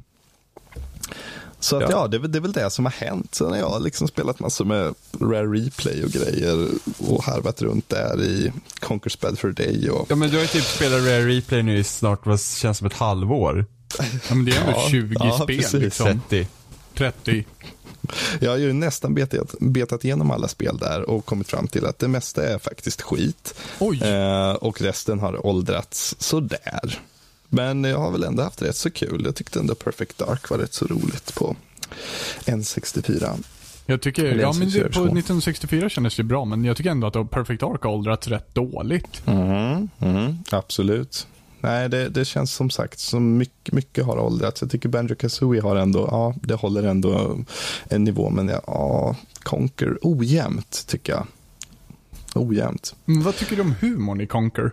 Så 1.60 1.76
att, 1.76 1.82
Ja. 1.82 1.88
ja, 1.92 2.08
det, 2.08 2.18
är 2.18 2.22
det 2.22 2.38
är 2.38 2.42
väl 2.42 2.52
det 2.52 2.70
som 2.70 2.86
har 2.86 2.92
hänt. 2.92 3.36
Sen 3.36 3.48
har 3.50 3.58
jag 3.58 3.82
liksom 3.84 4.08
spelat 4.08 4.40
massor 4.40 4.66
med 4.66 4.94
Rare 5.22 5.46
Replay 5.48 6.04
och 6.04 6.10
grejer 6.10 6.68
och 6.98 7.24
harvat 7.24 7.62
runt 7.62 7.90
där 7.90 8.24
i 8.24 8.52
Conquer 8.80 9.14
Bad 9.22 9.40
for 9.40 9.50
Day. 9.50 9.90
Och, 9.90 10.06
Ja 10.10 10.16
men 10.16 10.30
du 10.30 10.36
har 10.36 10.42
ju 10.42 10.48
typ 10.48 10.64
spelat 10.64 11.00
Rare 11.02 11.26
Replay 11.28 11.64
nu 11.64 11.78
i 11.78 11.84
snart 11.84 12.26
vad 12.26 12.42
känns 12.42 12.78
som 12.78 12.88
ett 12.88 12.94
halvår. 12.94 13.66
Ja, 14.00 14.36
men 14.36 14.46
det 14.46 14.52
är 14.52 14.60
ändå 14.60 14.72
Ja, 14.76 14.88
20 14.90 15.16
ja, 15.20 15.40
spel 15.44 15.58
precis. 15.58 15.74
liksom. 15.74 16.06
30. 16.30 16.48
30. 16.94 17.46
Jag 18.40 18.52
har 18.52 18.58
ju 18.58 18.74
nästan 18.74 19.14
betat, 19.14 19.56
betat 19.60 20.06
igenom 20.06 20.32
alla 20.32 20.48
spel 20.48 20.78
där 20.78 21.10
och 21.10 21.26
kommit 21.26 21.48
fram 21.48 21.68
till 21.68 21.86
att 21.86 22.00
det 22.00 22.08
mesta 22.08 22.48
är 22.48 22.60
faktiskt 22.60 23.02
skit. 23.02 23.56
Eh, 24.02 24.52
och 24.52 24.82
resten 24.82 25.20
har 25.20 25.46
åldrats 25.46 26.16
sådär. 26.20 27.00
Men 27.50 27.84
jag 27.84 27.98
har 27.98 28.12
väl 28.12 28.24
ändå 28.24 28.44
haft 28.44 28.62
rätt 28.62 28.76
så 28.76 28.92
kul. 28.92 29.22
Jag 29.26 29.36
tyckte 29.36 29.60
ändå 29.60 29.76
Perfect 29.76 30.18
Dark 30.18 30.50
var 30.50 30.58
rätt 30.58 30.74
så 30.74 30.86
roligt 30.86 31.36
på 31.36 31.56
N64. 32.46 33.44
Jag 33.86 34.02
tycker, 34.02 34.36
ja 34.36 34.54
men 34.54 34.70
det, 34.70 34.80
på 34.80 34.84
64. 34.84 35.04
1964 35.04 35.90
kändes 35.90 36.16
det 36.16 36.24
bra, 36.24 36.46
men 36.46 36.66
jag 36.66 36.78
tycker 36.78 36.90
ändå 36.90 37.08
att 37.08 37.32
Perfect 37.32 37.62
Dark 37.62 37.84
har 37.84 37.92
åldrats 37.92 38.28
rätt 38.28 38.56
dåligt. 38.56 39.22
Mm, 39.26 39.90
mm, 40.00 40.38
absolut. 40.52 41.28
Nej 41.66 41.90
det, 41.90 42.10
det 42.10 42.26
känns 42.26 42.54
som 42.54 42.70
sagt 42.70 43.00
som 43.00 43.38
mycket, 43.38 43.74
mycket 43.74 44.06
har 44.06 44.18
åldrats. 44.18 44.62
Jag 44.62 44.72
tycker 44.72 44.90
Banjo 44.90 45.16
Kazooie 45.16 45.62
har 45.62 45.76
ändå, 45.76 46.08
ja, 46.12 46.36
det 46.44 46.54
håller 46.54 46.84
ändå 46.84 47.40
en 47.90 48.04
nivå, 48.04 48.30
men 48.30 48.48
ja, 48.48 49.16
Conquer, 49.44 49.98
ojämnt 50.02 50.88
tycker 50.88 51.14
jag. 51.14 51.28
Ojämnt. 52.36 52.96
Men 53.06 53.24
vad 53.24 53.36
tycker 53.36 53.56
du 53.56 53.62
om 53.62 53.76
humorn 53.82 54.22
i 54.22 54.28
Conquer? 54.28 54.72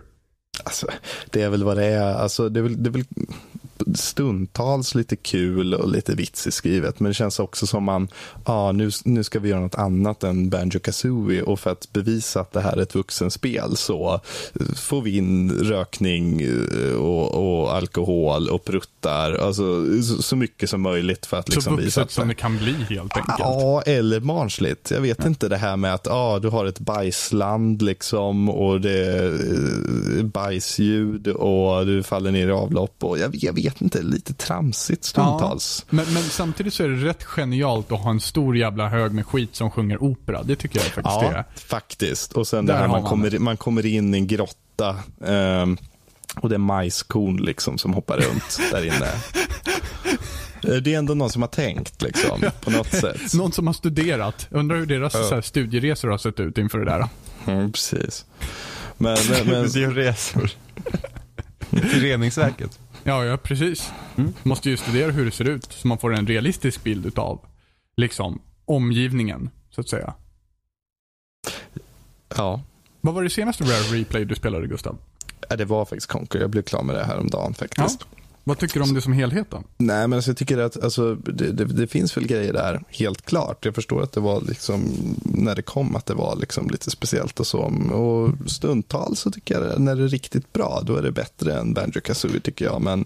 Alltså, 0.63 0.87
det 1.29 1.41
är 1.41 1.49
väl 1.49 1.63
vad 1.63 1.77
det 1.77 1.85
är. 1.85 2.13
Alltså, 2.13 2.49
det, 2.49 2.59
är 2.59 2.61
väl, 2.61 2.83
det 2.83 2.89
är 2.89 2.91
väl 2.91 3.05
stundtals 3.95 4.95
lite 4.95 5.15
kul 5.15 5.73
och 5.73 5.89
lite 5.89 6.15
vitsigt 6.15 6.55
skrivet. 6.55 6.99
Men 6.99 7.09
det 7.09 7.13
känns 7.13 7.39
också 7.39 7.67
som 7.67 7.83
man, 7.83 8.07
ja 8.45 8.71
nu, 8.71 8.91
nu 9.05 9.23
ska 9.23 9.39
vi 9.39 9.49
göra 9.49 9.59
något 9.59 9.75
annat 9.75 10.23
än 10.23 10.49
Banjo 10.49 10.79
Kazooie 10.79 11.41
och 11.41 11.59
för 11.59 11.71
att 11.71 11.93
bevisa 11.93 12.41
att 12.41 12.51
det 12.51 12.61
här 12.61 12.77
är 12.77 12.81
ett 12.81 12.95
vuxenspel 12.95 13.77
så 13.77 14.21
får 14.75 15.01
vi 15.01 15.17
in 15.17 15.51
rökning 15.51 16.41
eh, 16.41 16.95
och, 16.95 17.61
och 17.61 17.75
alkohol 17.75 18.49
och 18.49 18.65
pruttar. 18.65 19.33
Alltså 19.33 19.85
så, 20.03 20.21
så 20.21 20.35
mycket 20.35 20.69
som 20.69 20.81
möjligt 20.81 21.25
för 21.25 21.37
att 21.37 21.49
liksom 21.49 21.63
så 21.63 21.69
visa 21.69 22.01
vuxet 22.01 22.03
att 22.03 22.11
som 22.11 22.27
det 22.27 22.35
kan 22.35 22.57
bli 22.57 22.73
helt 22.73 23.17
enkelt. 23.17 23.39
Ja, 23.39 23.81
eller 23.81 24.19
barnsligt. 24.19 24.91
Jag 24.91 25.01
vet 25.01 25.25
inte 25.25 25.47
det 25.47 25.57
här 25.57 25.77
med 25.77 25.93
att 25.93 26.07
ah, 26.07 26.39
du 26.39 26.49
har 26.49 26.65
ett 26.65 26.79
bajsland 26.79 27.81
liksom 27.81 28.49
och 28.49 28.81
det 28.81 29.05
är 29.05 29.31
eh, 30.17 30.23
bajsljud 30.23 31.27
och 31.27 31.85
du 31.85 32.03
faller 32.03 32.31
ner 32.31 32.47
i 32.47 32.51
avlopp 32.51 33.03
och 33.03 33.19
jag, 33.19 33.35
jag 33.35 33.53
vet 33.53 33.62
inte, 33.81 34.01
lite 34.01 34.33
tramsigt 34.33 35.03
stundtals. 35.03 35.85
Men, 35.89 36.13
men 36.13 36.23
samtidigt 36.23 36.73
så 36.73 36.83
är 36.83 36.87
det 36.89 37.05
rätt 37.09 37.23
genialt 37.23 37.91
att 37.91 37.99
ha 37.99 38.09
en 38.09 38.19
stor 38.19 38.57
jävla 38.57 38.89
hög 38.89 39.11
med 39.11 39.25
skit 39.27 39.55
som 39.55 39.71
sjunger 39.71 40.03
opera. 40.03 40.43
Det 40.43 40.55
tycker 40.55 40.79
jag 40.79 40.85
faktiskt 40.85 41.19
det 41.19 41.25
Ja, 41.25 41.31
är. 41.33 41.45
faktiskt. 41.55 42.33
Och 42.33 42.47
sen 42.47 42.65
Där 42.65 42.73
det 42.73 42.79
här 42.79 42.87
man 42.87 43.01
man 43.01 43.09
kommer, 43.09 43.39
man 43.39 43.57
kommer 43.57 43.85
in 43.85 44.13
i 44.13 44.17
en 44.17 44.27
grotta 44.27 44.95
ehm, 45.25 45.77
och 46.35 46.49
det 46.49 46.55
är 46.55 46.59
majskorn 46.59 47.37
liksom 47.37 47.77
som 47.77 47.93
hoppar 47.93 48.17
runt 48.17 48.59
där 48.71 48.85
inne. 48.85 49.11
Eh, 50.63 50.81
Det 50.81 50.93
är 50.93 50.97
ändå 50.97 51.13
någon 51.13 51.29
som 51.29 51.41
har 51.41 51.49
tänkt 51.49 52.01
liksom, 52.01 52.43
på 52.61 52.71
något 52.71 52.91
sätt. 52.91 53.33
Någon 53.33 53.51
som 53.51 53.67
har 53.67 53.73
studerat. 53.73 54.47
Undrar 54.51 54.77
hur 54.77 54.85
deras 54.85 55.13
så 55.13 55.35
här, 55.35 55.41
studieresor 55.41 56.09
har 56.09 56.17
sett 56.17 56.39
ut 56.39 56.57
inför 56.57 56.79
det 56.79 56.85
där. 56.85 57.07
Mm, 57.47 57.71
precis. 57.71 58.25
Men, 58.97 59.17
men, 59.29 59.47
men, 59.47 59.63
Det 59.73 59.75
är 59.75 59.81
ju 59.81 59.93
resor. 59.93 60.51
Till 61.69 62.01
reningsverket. 62.01 62.79
Ja, 63.03 63.25
ja 63.25 63.37
precis. 63.37 63.91
Mm. 64.17 64.33
Måste 64.43 64.69
ju 64.69 64.77
studera 64.77 65.11
hur 65.11 65.25
det 65.25 65.31
ser 65.31 65.49
ut 65.49 65.71
så 65.73 65.87
man 65.87 65.97
får 65.97 66.13
en 66.15 66.27
realistisk 66.27 66.83
bild 66.83 67.05
utav 67.05 67.39
liksom 67.97 68.41
omgivningen, 68.65 69.49
så 69.69 69.81
att 69.81 69.89
säga. 69.89 70.13
ja, 72.37 72.61
Vad 73.01 73.13
var 73.13 73.23
det 73.23 73.29
senaste 73.29 73.63
Rare 73.63 73.97
Replay 73.97 74.25
du 74.25 74.35
spelade, 74.35 74.67
Gustav? 74.67 74.97
Ja, 75.49 75.55
det 75.55 75.65
var 75.65 75.85
faktiskt 75.85 76.07
Conquer. 76.07 76.39
Jag 76.39 76.49
blev 76.49 76.61
klar 76.61 76.83
med 76.83 76.95
det 76.95 77.03
här 77.05 77.17
om 77.19 77.27
dagen 77.29 77.53
faktiskt. 77.53 78.05
Vad 78.45 78.57
tycker 78.59 78.79
du 78.79 78.83
om 78.83 78.93
det 78.93 79.01
som 79.01 79.13
helhet 79.13 79.47
då? 79.51 79.63
Nej, 79.77 80.07
men 80.07 80.13
alltså, 80.13 80.29
jag 80.31 80.37
tycker 80.37 80.57
att 80.57 80.83
alltså, 80.83 81.15
det, 81.15 81.51
det, 81.51 81.65
det 81.65 81.87
finns 81.87 82.17
väl 82.17 82.27
grejer 82.27 82.53
där, 82.53 82.83
helt 82.89 83.21
klart. 83.25 83.65
Jag 83.65 83.75
förstår 83.75 84.03
att 84.03 84.11
det 84.11 84.19
var 84.19 84.41
liksom, 84.41 84.83
när 85.23 85.55
det 85.55 85.61
kom, 85.61 85.95
att 85.95 86.05
det 86.05 86.13
var 86.13 86.35
liksom 86.35 86.69
lite 86.69 86.89
speciellt 86.91 87.39
och 87.39 87.47
så. 87.47 87.59
Och 87.93 88.49
stundtals 88.51 89.19
så 89.19 89.31
tycker 89.31 89.61
jag, 89.61 89.79
när 89.81 89.95
det 89.95 90.03
är 90.03 90.07
riktigt 90.07 90.53
bra, 90.53 90.81
då 90.85 90.95
är 90.95 91.01
det 91.01 91.11
bättre 91.11 91.59
än 91.59 91.73
Banjo 91.73 92.01
Kazooie 92.01 92.39
tycker 92.39 92.65
jag. 92.65 92.81
Men 92.81 93.05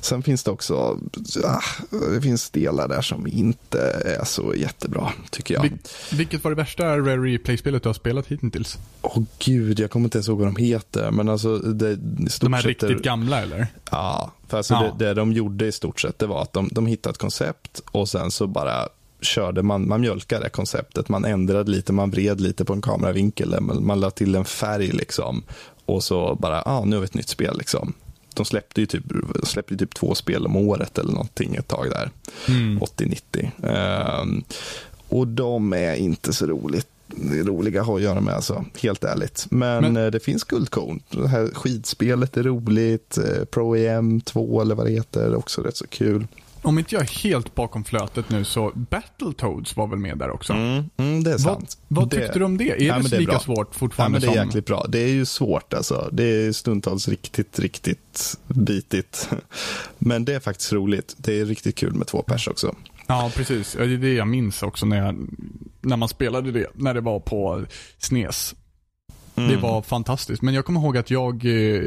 sen 0.00 0.22
finns 0.22 0.44
det 0.44 0.50
också, 0.50 0.98
ah, 1.44 1.60
det 2.14 2.20
finns 2.20 2.50
delar 2.50 2.88
där 2.88 3.02
som 3.02 3.26
inte 3.26 3.80
är 4.04 4.24
så 4.24 4.54
jättebra, 4.54 5.12
tycker 5.30 5.54
jag. 5.54 5.62
Vil- 5.64 5.78
vilket 6.12 6.44
var 6.44 6.50
det 6.50 6.56
värsta 6.56 6.84
Rare 6.98 7.16
Replay-spelet 7.16 7.82
du 7.82 7.88
har 7.88 7.94
spelat 7.94 8.26
hittills? 8.26 8.78
Åh 9.02 9.22
gud, 9.38 9.80
jag 9.80 9.90
kommer 9.90 10.04
inte 10.04 10.18
ens 10.18 10.28
ihåg 10.28 10.38
vad 10.38 10.48
de 10.48 10.56
heter. 10.56 11.10
Men 11.10 11.28
alltså, 11.28 11.58
det, 11.58 11.96
De 12.40 12.52
här 12.52 12.62
riktigt 12.62 12.90
är- 12.90 12.94
gamla 12.94 13.42
eller? 13.42 13.66
Ja, 13.90 14.32
för 14.48 14.56
alltså 14.56 14.74
Ja. 14.74 14.94
Det, 14.98 15.04
det 15.04 15.14
de 15.14 15.32
gjorde 15.32 15.66
i 15.66 15.72
stort 15.72 16.00
sett 16.00 16.18
det 16.18 16.26
var 16.26 16.42
att 16.42 16.52
de, 16.52 16.68
de 16.72 16.86
hittade 16.86 17.10
ett 17.10 17.18
koncept 17.18 17.82
och 17.90 18.08
sen 18.08 18.30
så 18.30 18.46
bara 18.46 18.88
körde 19.20 19.62
man, 19.62 19.88
man 19.88 20.00
mjölkade 20.00 20.44
det 20.44 20.50
konceptet, 20.50 21.08
man 21.08 21.24
ändrade 21.24 21.70
lite, 21.70 21.92
man 21.92 22.10
vred 22.10 22.40
lite 22.40 22.64
på 22.64 22.72
en 22.72 22.82
kameravinkel, 22.82 23.60
man, 23.60 23.86
man 23.86 24.00
la 24.00 24.10
till 24.10 24.34
en 24.34 24.44
färg 24.44 24.86
liksom 24.88 25.42
och 25.86 26.04
så 26.04 26.34
bara, 26.34 26.56
ja 26.56 26.62
ah, 26.64 26.84
nu 26.84 26.96
har 26.96 27.00
vi 27.00 27.04
ett 27.04 27.14
nytt 27.14 27.28
spel 27.28 27.58
liksom. 27.58 27.92
De 28.34 28.44
släppte 28.44 28.80
ju 28.80 28.86
typ, 28.86 29.04
släppte 29.42 29.74
ju 29.74 29.78
typ 29.78 29.94
två 29.94 30.14
spel 30.14 30.46
om 30.46 30.56
året 30.56 30.98
eller 30.98 31.12
någonting 31.12 31.54
ett 31.54 31.68
tag 31.68 31.90
där, 31.90 32.10
Mm. 32.48 32.78
80-90. 32.80 33.50
Ehm, 33.66 34.44
och 35.08 35.26
de 35.28 35.72
är 35.72 35.94
inte 35.94 36.32
så 36.32 36.46
roligt 36.46 36.88
roliga 37.44 37.80
att 37.80 37.86
ha 37.86 37.96
att 37.96 38.02
göra 38.02 38.20
med 38.20 38.34
alltså, 38.34 38.64
helt 38.82 39.04
ärligt. 39.04 39.46
Men, 39.50 39.82
Men- 39.82 39.96
eh, 40.04 40.10
det 40.10 40.20
finns 40.20 40.44
guldkorn. 40.44 41.00
Det 41.10 41.28
här 41.28 41.50
skidspelet 41.54 42.36
är 42.36 42.42
roligt, 42.42 43.18
eh, 43.18 43.44
Pro 43.44 43.76
EM 43.76 44.20
2 44.20 44.60
eller 44.60 44.74
vad 44.74 44.86
det 44.86 44.92
heter, 44.92 45.20
är 45.20 45.36
också 45.36 45.62
rätt 45.62 45.76
så 45.76 45.86
kul. 45.86 46.26
Om 46.62 46.78
inte 46.78 46.94
jag 46.94 47.02
är 47.04 47.08
helt 47.22 47.54
bakom 47.54 47.84
flötet 47.84 48.30
nu 48.30 48.44
så 48.44 48.72
Battletoads 48.74 49.76
var 49.76 49.86
väl 49.86 49.98
med 49.98 50.18
där 50.18 50.30
också? 50.30 50.52
Mm, 50.52 50.84
mm, 50.96 51.22
det 51.24 51.30
är 51.30 51.32
Vad, 51.32 51.40
sant. 51.40 51.78
vad 51.88 52.10
det, 52.10 52.16
tyckte 52.20 52.38
du 52.38 52.44
om 52.44 52.56
det? 52.58 52.70
Är 52.70 52.82
Ja, 52.86 52.98
det 52.98 53.08
det 53.08 53.16
är 53.16 53.20
lika 53.20 53.30
bra. 53.32 53.40
svårt 53.40 53.74
fortfarande 53.74 54.12
men 54.12 54.20
det 54.20 54.26
är 54.34 54.36
som... 54.38 54.46
jäkligt 54.46 54.66
bra. 54.66 54.86
Det 54.88 54.98
är 54.98 55.08
ju 55.08 55.24
svårt 55.26 55.74
alltså. 55.74 56.08
Det 56.12 56.22
är 56.24 56.52
stundtals 56.52 57.08
riktigt, 57.08 57.58
riktigt 57.58 58.38
bitigt. 58.48 59.28
Men 59.98 60.24
det 60.24 60.34
är 60.34 60.40
faktiskt 60.40 60.72
roligt. 60.72 61.14
Det 61.18 61.40
är 61.40 61.44
riktigt 61.44 61.76
kul 61.76 61.94
med 61.94 62.06
två 62.06 62.22
pers 62.22 62.48
också. 62.48 62.74
Ja, 63.06 63.30
precis. 63.36 63.72
Det 63.72 63.84
är 63.84 63.88
det 63.98 64.14
jag 64.14 64.28
minns 64.28 64.62
också 64.62 64.86
när, 64.86 64.96
jag, 65.06 65.16
när 65.80 65.96
man 65.96 66.08
spelade 66.08 66.52
det. 66.52 66.66
När 66.74 66.94
det 66.94 67.00
var 67.00 67.20
på 67.20 67.64
SNES. 67.98 68.54
Det 69.34 69.42
Mm. 69.42 69.60
var 69.60 69.82
fantastiskt. 69.82 70.42
Men 70.42 70.54
jag 70.54 70.64
kommer 70.64 70.80
ihåg 70.80 70.96
att 70.96 71.10
jag, 71.10 71.44
eh, 71.44 71.82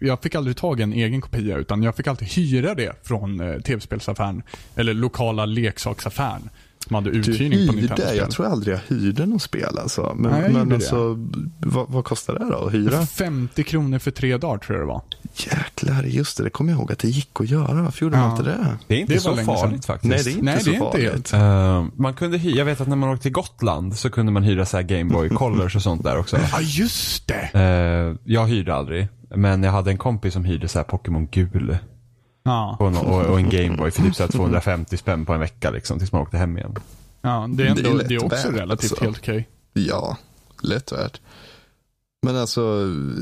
jag 0.00 0.22
fick 0.22 0.34
aldrig 0.34 0.56
tag 0.56 0.80
i 0.80 0.82
en 0.82 0.92
egen 0.92 1.20
kopia 1.20 1.56
utan 1.56 1.82
jag 1.82 1.96
fick 1.96 2.06
alltid 2.06 2.28
hyra 2.28 2.74
det 2.74 2.92
från 3.02 3.40
eh, 3.40 3.60
tv-spelsaffären. 3.60 4.42
Eller 4.76 4.94
lokala 4.94 5.46
leksaksaffären. 5.46 6.48
Som 6.86 6.94
hade 6.94 7.10
Du 7.10 7.18
uthyrning 7.18 7.50
på 7.50 7.56
hyrde? 7.56 7.72
Nintendo-spel. 7.76 8.16
Jag 8.16 8.30
tror 8.30 8.46
aldrig 8.46 8.74
jag 8.76 8.96
hyrde 8.96 9.26
något 9.26 9.42
spel 9.42 9.78
alltså. 9.78 10.14
Men, 10.18 10.30
Nej, 10.40 10.52
men 10.52 10.72
alltså, 10.72 11.28
vad, 11.60 11.90
vad 11.90 12.04
kostar 12.04 12.38
det 12.38 12.44
då 12.44 12.54
att 12.66 12.74
hyra? 12.74 13.06
50 13.06 13.64
kronor 13.64 13.98
för 13.98 14.10
tre 14.10 14.36
dagar 14.36 14.58
tror 14.58 14.78
jag 14.78 14.88
det 14.88 14.92
var. 14.92 15.02
Jäklar, 15.34 16.02
just 16.02 16.36
det. 16.36 16.44
Det 16.44 16.50
kommer 16.50 16.72
jag 16.72 16.78
ihåg 16.78 16.92
att 16.92 16.98
det 16.98 17.08
gick 17.08 17.40
att 17.40 17.48
göra. 17.48 17.82
Varför 17.82 18.04
gjorde 18.04 18.16
Ja. 18.16 18.22
man 18.22 18.30
inte 18.30 18.42
det? 18.42 18.76
Det 18.86 18.94
är 18.94 18.98
inte 18.98 19.12
Det 19.14 19.20
så 19.20 19.36
farligt 19.36 19.60
sedan. 19.60 19.82
faktiskt. 19.82 20.10
Nej, 20.10 20.22
det 20.24 20.30
är 20.30 20.32
inte 20.32 20.44
Nej, 20.44 20.60
så 20.60 20.70
det 20.70 20.76
är 20.76 20.84
inte 20.86 20.98
farligt. 20.98 21.30
helt. 21.30 21.32
Eh, 21.32 21.84
man 21.96 22.14
kunde 22.14 22.38
hy- 22.38 22.56
jag 22.56 22.64
vet 22.64 22.80
att 22.80 22.88
när 22.88 22.96
man 22.96 23.08
åkte 23.08 23.22
till 23.22 23.32
Gotland 23.32 23.96
så 23.98 24.10
kunde 24.10 24.32
man 24.32 24.42
hyra 24.42 24.66
så 24.66 24.76
här 24.76 24.84
Gameboy 24.84 25.28
Colors 25.28 25.76
och 25.76 25.82
sånt 25.82 26.02
där 26.04 26.18
också. 26.18 26.36
Ja, 26.52 26.60
just 26.60 27.28
det. 27.28 27.50
Eh, 27.54 28.16
jag 28.32 28.46
hyrde 28.46 28.74
aldrig, 28.74 29.08
men 29.34 29.62
jag 29.62 29.72
hade 29.72 29.90
en 29.90 29.98
kompis 29.98 30.32
som 30.32 30.44
hyrde 30.44 30.68
så 30.68 30.78
här 30.78 30.84
Pokémon 30.84 31.28
gul 31.30 31.78
Ja, 32.44 32.76
och, 32.80 32.86
en- 32.88 32.96
och, 32.96 33.20
och 33.22 33.38
en 33.40 33.50
Gameboy 33.50 33.90
för 33.90 34.02
typ 34.02 34.14
så 34.14 34.22
här 34.22 34.30
250 34.30 34.96
spänn 34.96 35.24
på 35.26 35.32
en 35.32 35.40
vecka 35.40 35.70
liksom 35.70 35.98
tills 35.98 36.12
man 36.12 36.22
åkte 36.22 36.36
hem 36.38 36.58
igen. 36.58 36.74
ja 37.22 37.46
det, 37.50 37.62
är 37.62 37.66
ändå, 37.66 37.82
Det 37.82 38.04
är 38.04 38.08
det, 38.08 38.14
är 38.14 38.24
också 38.24 38.50
värt, 38.50 38.60
relativt 38.60 38.90
alltså. 38.92 39.04
helt 39.04 39.18
okej. 39.18 39.48
Ja, 39.72 40.16
lätt 40.62 40.92
värt. 40.92 41.20
Men 42.22 42.36
alltså, 42.36 42.60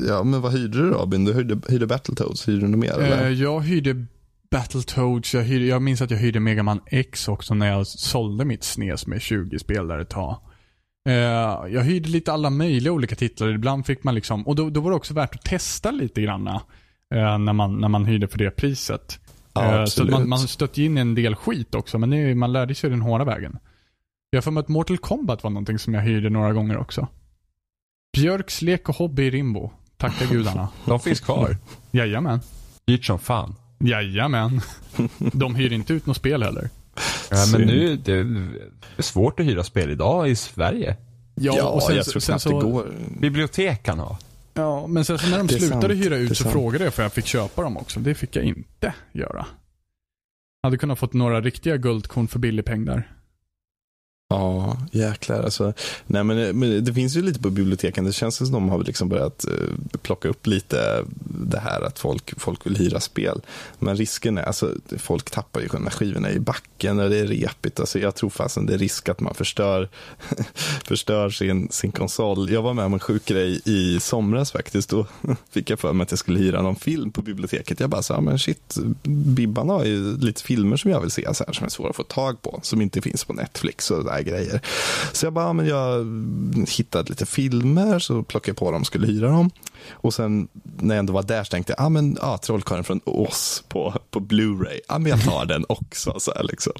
ja, 0.07 0.23
men 0.23 0.41
vad 0.41 0.51
hyrde 0.51 0.77
du 0.77 0.89
Robin? 0.89 1.25
Du 1.25 1.33
hyrde, 1.33 1.59
hyrde 1.69 1.87
Battletoads, 1.87 2.47
hyrde 2.47 2.67
du 2.67 2.77
mer 2.77 2.91
eller? 2.91 3.25
Eh, 3.25 3.31
jag 3.31 3.61
hyrde 3.61 4.05
Battletoads, 4.51 5.33
jag, 5.33 5.43
hyrde, 5.43 5.65
jag 5.65 5.81
minns 5.81 6.01
att 6.01 6.11
jag 6.11 6.17
hyrde 6.17 6.39
Mega 6.39 6.63
Man 6.63 6.79
X 6.85 7.27
också 7.27 7.53
när 7.53 7.67
jag 7.67 7.87
sålde 7.87 8.45
mitt 8.45 8.63
SNES 8.63 9.07
med 9.07 9.21
20 9.21 9.59
spel 9.59 9.87
där 9.87 9.99
ett 9.99 10.09
tag. 10.09 10.37
Eh, 11.09 11.13
jag 11.73 11.83
hyrde 11.83 12.09
lite 12.09 12.31
alla 12.31 12.49
möjliga 12.49 12.93
olika 12.93 13.15
titlar. 13.15 13.49
Ibland 13.49 13.85
fick 13.85 14.03
man 14.03 14.15
liksom, 14.15 14.47
och 14.47 14.55
då, 14.55 14.69
då 14.69 14.81
var 14.81 14.89
det 14.89 14.97
också 14.97 15.13
värt 15.13 15.35
att 15.35 15.45
testa 15.45 15.91
lite 15.91 16.21
grann 16.21 16.47
eh, 16.47 16.59
när, 17.37 17.53
man, 17.53 17.81
när 17.81 17.87
man 17.87 18.05
hyrde 18.05 18.27
för 18.27 18.37
det 18.37 18.51
priset. 18.51 19.19
Ja, 19.53 19.85
så 19.85 20.05
man, 20.05 20.29
man 20.29 20.39
stötte 20.39 20.83
in 20.83 20.97
en 20.97 21.15
del 21.15 21.35
skit 21.35 21.75
också, 21.75 21.97
men 21.97 22.09
det, 22.09 22.35
man 22.35 22.51
lärde 22.51 22.75
sig 22.75 22.89
den 22.89 23.01
hårda 23.01 23.25
vägen. 23.25 23.57
Jag 24.29 24.37
har 24.37 24.41
för 24.41 24.51
mig 24.51 24.61
att 24.61 24.67
Mortal 24.67 24.97
Kombat 24.97 25.43
var 25.43 25.49
någonting 25.49 25.79
som 25.79 25.93
jag 25.93 26.01
hyrde 26.01 26.29
några 26.29 26.53
gånger 26.53 26.77
också. 26.77 27.07
Björks 28.13 28.61
lek 28.61 28.89
och 28.89 28.95
hobby 28.95 29.23
i 29.23 29.29
Rimbo. 29.29 29.71
Tacka 29.97 30.25
gudarna. 30.25 30.69
De 30.85 30.99
finns 30.99 31.19
kvar. 31.19 31.57
Jajamän. 31.91 32.39
Dyrt 32.87 33.05
som 33.05 33.19
fan. 33.19 33.55
Jajamän. 33.79 34.61
De 35.17 35.55
hyr 35.55 35.73
inte 35.73 35.93
ut 35.93 36.05
något 36.05 36.17
spel 36.17 36.43
heller. 36.43 36.69
Ja, 37.29 37.45
men 37.51 37.61
nu, 37.61 37.95
det 37.95 38.13
är 38.97 39.01
svårt 39.01 39.39
att 39.39 39.45
hyra 39.45 39.63
spel 39.63 39.91
idag 39.91 40.29
i 40.29 40.35
Sverige. 40.35 40.97
Ja, 41.35 41.69
och 41.69 41.83
sen, 41.83 41.95
jag 41.95 42.05
tror 42.05 42.19
sen 42.19 42.39
så, 42.39 42.49
det 42.49 42.65
går. 42.65 42.91
Bibliotek 43.19 43.83
kan 43.83 43.99
ha. 43.99 44.17
Ja, 44.53 44.87
men 44.87 45.05
sen 45.05 45.19
så 45.19 45.29
när 45.29 45.37
de 45.37 45.49
slutade 45.49 45.81
sant, 45.81 45.93
hyra 45.93 46.15
ut 46.15 46.37
så 46.37 46.43
sant. 46.43 46.53
frågade 46.53 46.83
jag 46.83 46.93
för 46.93 47.03
jag 47.03 47.13
fick 47.13 47.25
köpa 47.25 47.61
dem 47.61 47.77
också. 47.77 47.99
Det 47.99 48.15
fick 48.15 48.35
jag 48.35 48.45
inte 48.45 48.93
göra. 49.11 49.45
Hade 50.63 50.77
kunnat 50.77 50.99
fått 50.99 51.13
några 51.13 51.41
riktiga 51.41 51.77
guldkorn 51.77 52.27
för 52.27 52.39
billig 52.39 52.65
peng 52.65 52.85
där. 52.85 53.11
Ja, 54.31 54.77
jäklar. 54.91 55.43
Alltså, 55.43 55.73
nej, 56.07 56.23
men, 56.23 56.37
eh, 56.37 56.53
men 56.53 56.85
det 56.85 56.93
finns 56.93 57.15
ju 57.15 57.21
lite 57.21 57.39
på 57.39 57.49
biblioteken. 57.49 58.05
Det 58.05 58.13
känns 58.13 58.35
som 58.35 58.45
att 58.47 58.53
de 58.53 58.69
har 58.69 58.83
liksom 58.83 59.09
börjat 59.09 59.45
uh, 59.47 59.97
plocka 60.01 60.27
upp 60.27 60.47
lite 60.47 61.05
det 61.25 61.59
här 61.59 61.81
att 61.81 61.99
folk, 61.99 62.39
folk 62.39 62.65
vill 62.65 62.77
hyra 62.77 62.99
spel. 62.99 63.41
Men 63.79 63.97
risken 63.97 64.37
är, 64.37 64.43
alltså, 64.43 64.71
folk 64.97 65.31
tappar 65.31 65.61
ju 65.61 65.69
själva 65.69 65.89
skivorna 65.89 66.31
i 66.31 66.39
backen 66.39 66.99
och 66.99 67.09
det 67.09 67.17
är 67.17 67.27
repigt. 67.27 67.79
Alltså, 67.79 67.99
jag 67.99 68.15
tror 68.15 68.29
fasen 68.29 68.65
det 68.65 68.73
är 68.73 68.77
risk 68.77 69.09
att 69.09 69.19
man 69.19 69.33
förstör, 69.33 69.89
förstör 70.87 71.29
sin, 71.29 71.67
sin 71.71 71.91
konsol. 71.91 72.51
Jag 72.51 72.61
var 72.61 72.73
med 72.73 72.85
om 72.85 72.93
en 72.93 72.99
sjuk 72.99 73.25
grej 73.25 73.61
i 73.65 73.99
somras 73.99 74.51
faktiskt. 74.51 74.89
Då 74.89 75.05
fick 75.49 75.69
jag 75.69 75.79
för 75.79 75.93
mig 75.93 76.03
att 76.03 76.11
jag 76.11 76.19
skulle 76.19 76.39
hyra 76.39 76.61
någon 76.61 76.75
film 76.75 77.11
på 77.11 77.21
biblioteket. 77.21 77.79
Jag 77.79 77.89
bara 77.89 78.01
sa, 78.01 78.21
men 78.21 78.39
shit, 78.39 78.77
Bibban 79.03 79.69
har 79.69 79.85
ju 79.85 80.17
lite 80.17 80.43
filmer 80.43 80.77
som 80.77 80.91
jag 80.91 81.01
vill 81.01 81.11
se 81.11 81.33
så 81.33 81.43
här, 81.47 81.53
som 81.53 81.65
är 81.65 81.69
svåra 81.69 81.89
att 81.89 81.95
få 81.95 82.03
tag 82.03 82.41
på. 82.41 82.59
Som 82.63 82.81
inte 82.81 83.01
finns 83.01 83.23
på 83.23 83.33
Netflix 83.33 83.91
och 83.91 84.05
här 84.21 84.31
grejer. 84.31 84.61
Så 85.13 85.25
jag 85.25 85.33
bara, 85.33 85.53
men 85.53 85.67
jag 85.67 86.05
hittade 86.69 87.09
lite 87.09 87.25
filmer, 87.25 87.99
så 87.99 88.23
plockade 88.23 88.49
jag 88.49 88.57
på 88.57 88.71
dem 88.71 88.81
och 88.81 88.87
skulle 88.87 89.07
hyra 89.07 89.29
dem. 89.29 89.49
Och 89.91 90.13
sen 90.13 90.47
när 90.79 90.95
jag 90.95 90.99
ändå 90.99 91.13
var 91.13 91.23
där 91.23 91.43
så 91.43 91.49
tänkte 91.49 91.75
jag, 91.77 91.85
ah, 91.85 91.89
men 91.89 92.17
ah, 92.21 92.37
Trollkarlen 92.37 92.83
från 92.83 93.01
Oz 93.05 93.63
på, 93.67 93.93
på 94.11 94.19
Blu-ray, 94.19 94.79
ah, 94.87 94.99
men 94.99 95.09
jag 95.09 95.23
tar 95.23 95.45
den 95.45 95.65
också. 95.69 96.19
Så, 96.19 96.33
här, 96.35 96.43
liksom. 96.43 96.73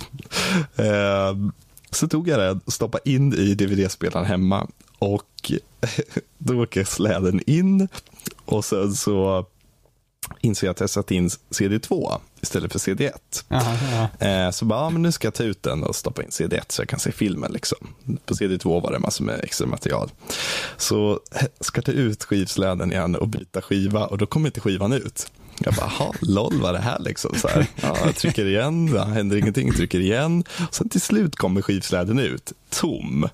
eh, 0.76 1.54
så 1.92 2.08
tog 2.08 2.28
jag 2.28 2.40
den 2.40 2.62
och 2.66 2.74
stoppade 2.74 3.10
in 3.10 3.34
i 3.34 3.54
dvd-spelaren 3.56 4.26
hemma. 4.26 4.68
Och 5.00 5.52
då 6.38 6.62
åker 6.62 6.84
släden 6.84 7.42
in 7.48 7.88
och 8.46 8.66
sen 8.66 8.94
så 8.94 9.46
inser 10.42 10.68
jag 10.68 10.72
att 10.72 10.80
jag 10.80 10.90
satt 10.90 11.12
in 11.12 11.30
CD2 11.30 12.20
istället 12.42 12.72
för 12.72 12.80
CD1. 12.80 13.12
Jaha, 13.48 14.10
ja. 14.20 14.28
Eh, 14.28 14.52
så 14.52 14.66
bara, 14.66 14.80
ja, 14.80 14.90
men 14.90 15.02
nu 15.02 15.12
ska 15.12 15.28
jag 15.28 15.34
ta 15.34 15.44
ut 15.44 15.64
den 15.64 15.84
och 15.84 15.96
stoppa 15.96 16.24
in 16.24 16.30
CD1 16.30 16.64
så 16.68 16.82
jag 16.82 16.90
kan 16.90 17.00
se 17.00 17.12
filmen. 17.12 17.52
Liksom. 17.52 17.78
På 18.26 18.34
CD2 18.34 18.82
var 18.82 18.92
det 18.92 19.00
massor 19.00 19.26
med 19.26 19.40
extra 19.44 19.68
material. 19.68 20.12
Så 20.78 21.20
ska 21.60 21.78
jag 21.78 21.86
ta 21.86 21.92
ut 21.92 22.24
skivsläden 22.24 22.92
igen 22.92 23.16
och 23.16 23.28
byta 23.28 23.62
skiva 23.62 24.06
och 24.06 24.18
då 24.18 24.26
kommer 24.26 24.48
inte 24.48 24.60
skivan 24.60 24.94
ut. 24.94 25.32
Jag 25.66 25.74
bara, 25.74 25.88
ha, 25.88 26.14
loll 26.22 26.62
vad 26.62 26.70
är 26.70 26.74
det 26.74 26.80
här 26.80 27.00
liksom? 27.00 27.36
Så 27.36 27.48
här, 27.48 27.68
ja, 27.82 27.98
jag 28.06 28.16
trycker 28.16 28.46
igen, 28.46 28.86
det 28.86 29.06
händer 29.06 29.38
ingenting, 29.38 29.74
trycker 29.74 30.00
igen. 30.00 30.44
Sen 30.72 30.90
till 30.90 31.02
slut 31.02 31.36
kommer 31.36 31.62
skivsläden 31.62 32.20
ut, 32.20 32.54
tom. 32.70 33.30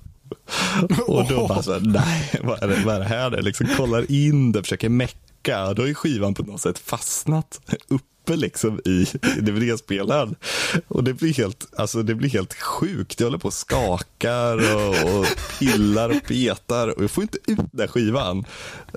Och 1.07 1.27
då 1.29 1.47
bara 1.47 1.63
så 1.63 1.73
här, 1.73 1.79
nej, 1.79 2.41
vad 2.43 2.63
är 2.63 2.67
det, 2.67 2.83
vad 2.85 2.95
är 2.95 2.99
det 2.99 3.05
här? 3.05 3.31
Jag 3.31 3.43
liksom 3.43 3.67
kollar 3.77 4.11
in 4.11 4.51
det, 4.51 4.63
försöker 4.63 4.89
mecka, 4.89 5.17
då 5.73 5.89
är 5.89 5.93
skivan 5.93 6.33
på 6.33 6.43
något 6.43 6.61
sätt 6.61 6.79
fastnat 6.79 7.61
uppe 8.27 8.35
liksom 8.35 8.79
i, 8.85 9.07
dvd-spelaren. 9.41 10.35
Och 10.87 11.03
det 11.03 11.13
blir 11.13 11.33
helt, 11.33 11.67
alltså 11.77 12.03
det 12.03 12.15
blir 12.15 12.29
helt 12.29 12.53
sjukt. 12.53 13.19
Jag 13.19 13.27
håller 13.27 13.37
på 13.37 13.47
och 13.47 13.53
skakar 13.53 14.75
och, 14.75 15.19
och 15.19 15.25
pillar 15.59 16.09
och 16.09 16.23
petar 16.27 16.87
och 16.87 17.03
jag 17.03 17.11
får 17.11 17.21
inte 17.21 17.37
ut 17.47 17.59
den 17.71 17.87
skivan. 17.87 18.45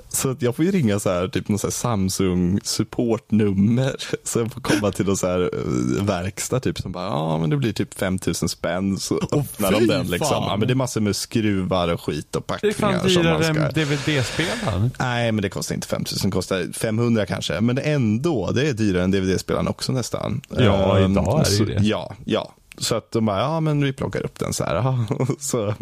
Så 0.09 0.29
att 0.29 0.41
jag 0.41 0.55
får 0.55 0.65
ju 0.65 0.71
ringa 0.71 0.99
så 0.99 1.09
här, 1.09 1.27
typ 1.27 1.47
någon 1.47 1.59
Samsung 1.59 2.59
supportnummer. 2.63 3.95
Så 4.23 4.39
jag 4.39 4.53
får 4.53 4.61
komma 4.61 4.91
till 4.91 5.05
någon 5.05 5.17
så 5.17 5.27
här 5.27 5.41
eh, 5.53 6.03
verkstad 6.03 6.59
typ 6.59 6.79
som 6.79 6.91
bara, 6.91 7.05
ja 7.05 7.37
men 7.37 7.49
det 7.49 7.57
blir 7.57 7.73
typ 7.73 7.93
5000 7.93 8.49
spänn. 8.49 8.97
Så 8.99 9.19
öppnar 9.31 9.71
de 9.71 9.87
den 9.87 10.07
liksom. 10.07 10.27
Ja 10.31 10.55
men 10.57 10.67
det 10.67 10.73
är 10.73 10.75
massor 10.75 11.01
med 11.01 11.15
skruvar 11.15 11.87
och 11.87 12.01
skit 12.01 12.35
och 12.35 12.43
Det 12.47 12.67
är 12.67 12.73
packningar. 12.73 12.99
fan 12.99 13.07
dyrare 13.07 13.43
ska... 13.43 13.53
än 13.53 13.73
DVD-spelaren. 13.73 14.91
Nej, 14.99 15.31
men 15.31 15.41
det 15.41 15.49
kostar 15.49 15.75
inte 15.75 15.87
5000, 15.87 16.29
det 16.29 16.33
kostar 16.33 16.73
500 16.73 17.25
kanske. 17.25 17.61
Men 17.61 17.77
ändå, 17.77 18.51
det 18.51 18.69
är 18.69 18.73
dyrare 18.73 19.03
än 19.03 19.11
DVD-spelaren 19.21 19.67
också 19.67 19.91
nästan. 19.91 20.41
Ja, 20.49 20.97
Ehm, 20.99 21.11
idag 21.11 21.39
är 21.39 21.43
det 21.43 21.49
ju 21.51 21.57
så, 21.57 21.63
det. 21.65 21.77
Ja, 21.81 22.15
ja. 22.25 22.51
Så 22.77 22.95
att 22.95 23.11
de 23.11 23.25
bara, 23.25 23.39
ja 23.39 23.59
men 23.59 23.83
vi 23.83 23.93
plockar 23.93 24.25
upp 24.25 24.39
den 24.39 24.53
så 24.53 24.63
här. 24.63 24.95
Så, 25.39 25.75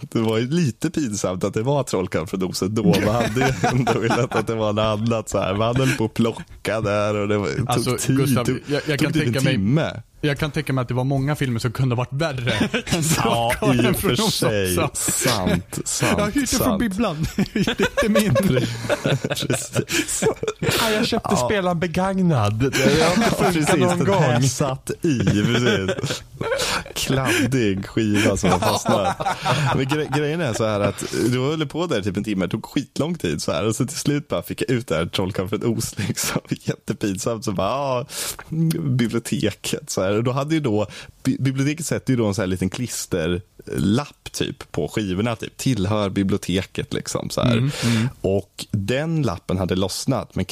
det 0.00 0.18
var 0.20 0.38
ju 0.38 0.48
lite 0.50 0.90
pinsamt 0.90 1.44
att 1.44 1.54
det 1.54 1.62
var 1.62 1.82
Trollkarlen 1.82 2.26
från 2.26 2.42
Oset 2.42 2.70
då. 2.74 2.82
Man 2.84 2.94
hade 3.14 3.40
ju 3.46 3.68
ändå 3.68 3.98
velat 3.98 4.34
att 4.36 4.46
det 4.46 4.54
var 4.54 4.72
något 4.72 4.82
annat 5.00 5.28
så 5.28 5.38
här. 5.38 5.54
Man 5.54 5.76
höll 5.76 5.88
på 5.90 6.04
att 6.04 6.14
plocka 6.14 6.80
där 6.80 7.14
och 7.16 7.28
det 7.28 7.38
var, 7.38 7.48
tog 7.48 7.68
Alltså, 7.70 7.96
tid. 7.98 8.16
Gustav, 8.16 8.44
tog, 8.44 8.58
jag- 8.66 8.82
jag 8.88 8.98
tog 8.98 8.98
kan 8.98 9.12
typ 9.12 9.22
tänka 9.24 9.38
en 9.38 9.44
mig- 9.44 9.54
timme. 9.54 10.02
Jag 10.24 10.38
kan 10.38 10.50
tänka 10.50 10.72
mig 10.72 10.82
att 10.82 10.88
det 10.88 10.94
var 10.94 11.04
många 11.04 11.36
filmer 11.36 11.60
som 11.60 11.72
kunde 11.72 11.94
ha 11.94 11.96
varit 11.96 12.12
värre 12.12 12.54
Ja, 13.16 13.52
i 13.74 13.90
och 13.92 13.96
för 13.96 14.30
sig. 14.30 14.74
Sant, 14.74 14.96
sant, 15.84 16.18
Jag 16.18 16.30
hyrde 16.30 16.46
från 16.46 16.78
bibblan. 16.78 17.26
det 17.52 17.68
är 17.68 17.80
inte 17.80 18.08
min. 18.08 18.34
Precis. 19.28 20.24
Ah, 20.82 20.90
jag 20.90 21.06
köpte 21.06 21.28
Ja. 21.30 21.36
spelaren 21.36 21.78
begagnad. 21.80 22.58
Det 22.58 23.02
har 23.04 23.24
inte 23.24 23.36
Ja, 23.40 23.52
funkat 23.52 23.78
någon 23.78 23.98
den 23.98 24.06
gång. 24.06 24.42
satt 24.42 24.90
i. 25.02 25.18
Precis. 25.18 26.22
Kladdig 26.94 27.86
skiva 27.86 28.36
som 28.36 28.50
har 28.50 28.58
fastnat. 28.58 29.16
Men 29.76 29.88
gre 29.88 30.08
grejen 30.16 30.40
är 30.40 30.52
så 30.52 30.64
här 30.64 30.80
att 30.80 31.04
du 31.30 31.40
höll 31.40 31.66
på 31.66 31.86
där 31.86 32.02
typ 32.02 32.16
en 32.16 32.24
timme, 32.24 32.46
det 32.46 32.50
tog 32.50 32.66
skitlång 32.66 33.14
tid 33.14 33.42
så 33.42 33.52
här 33.52 33.66
och 33.66 33.76
så 33.76 33.86
till 33.86 33.96
slut 33.96 34.28
bara 34.28 34.42
fick 34.42 34.60
jag 34.60 34.70
ut 34.70 34.86
det 34.86 34.94
här 34.94 35.06
Trollkarlen 35.06 35.66
Oz 35.66 35.98
liksom. 35.98 36.40
Jättepinsamt 36.50 37.44
så 37.44 37.52
bara, 37.52 37.68
ja, 37.68 38.06
biblioteket 38.80 39.90
så 39.90 40.02
här. 40.02 40.16
Och 40.16 40.24
då 40.24 40.32
hade 40.32 40.54
ju 40.54 40.60
då, 40.60 40.86
bi 41.22 41.36
biblioteket 41.40 41.86
sätter 41.86 42.12
ju 42.12 42.16
då 42.16 42.26
en 42.26 42.34
så 42.34 42.42
här 42.42 42.46
liten 42.46 42.70
klisterlapp 42.70 44.32
typ 44.32 44.72
på 44.72 44.88
skivorna, 44.88 45.36
typ 45.36 45.56
tillhör 45.56 46.10
biblioteket 46.10 46.92
liksom 46.92 47.30
så 47.30 47.40
här. 47.40 47.70
Och 48.20 48.66
den 48.70 49.22
lappen 49.22 49.58
hade 49.58 49.74
lossnat 49.74 50.34
men 50.34 50.44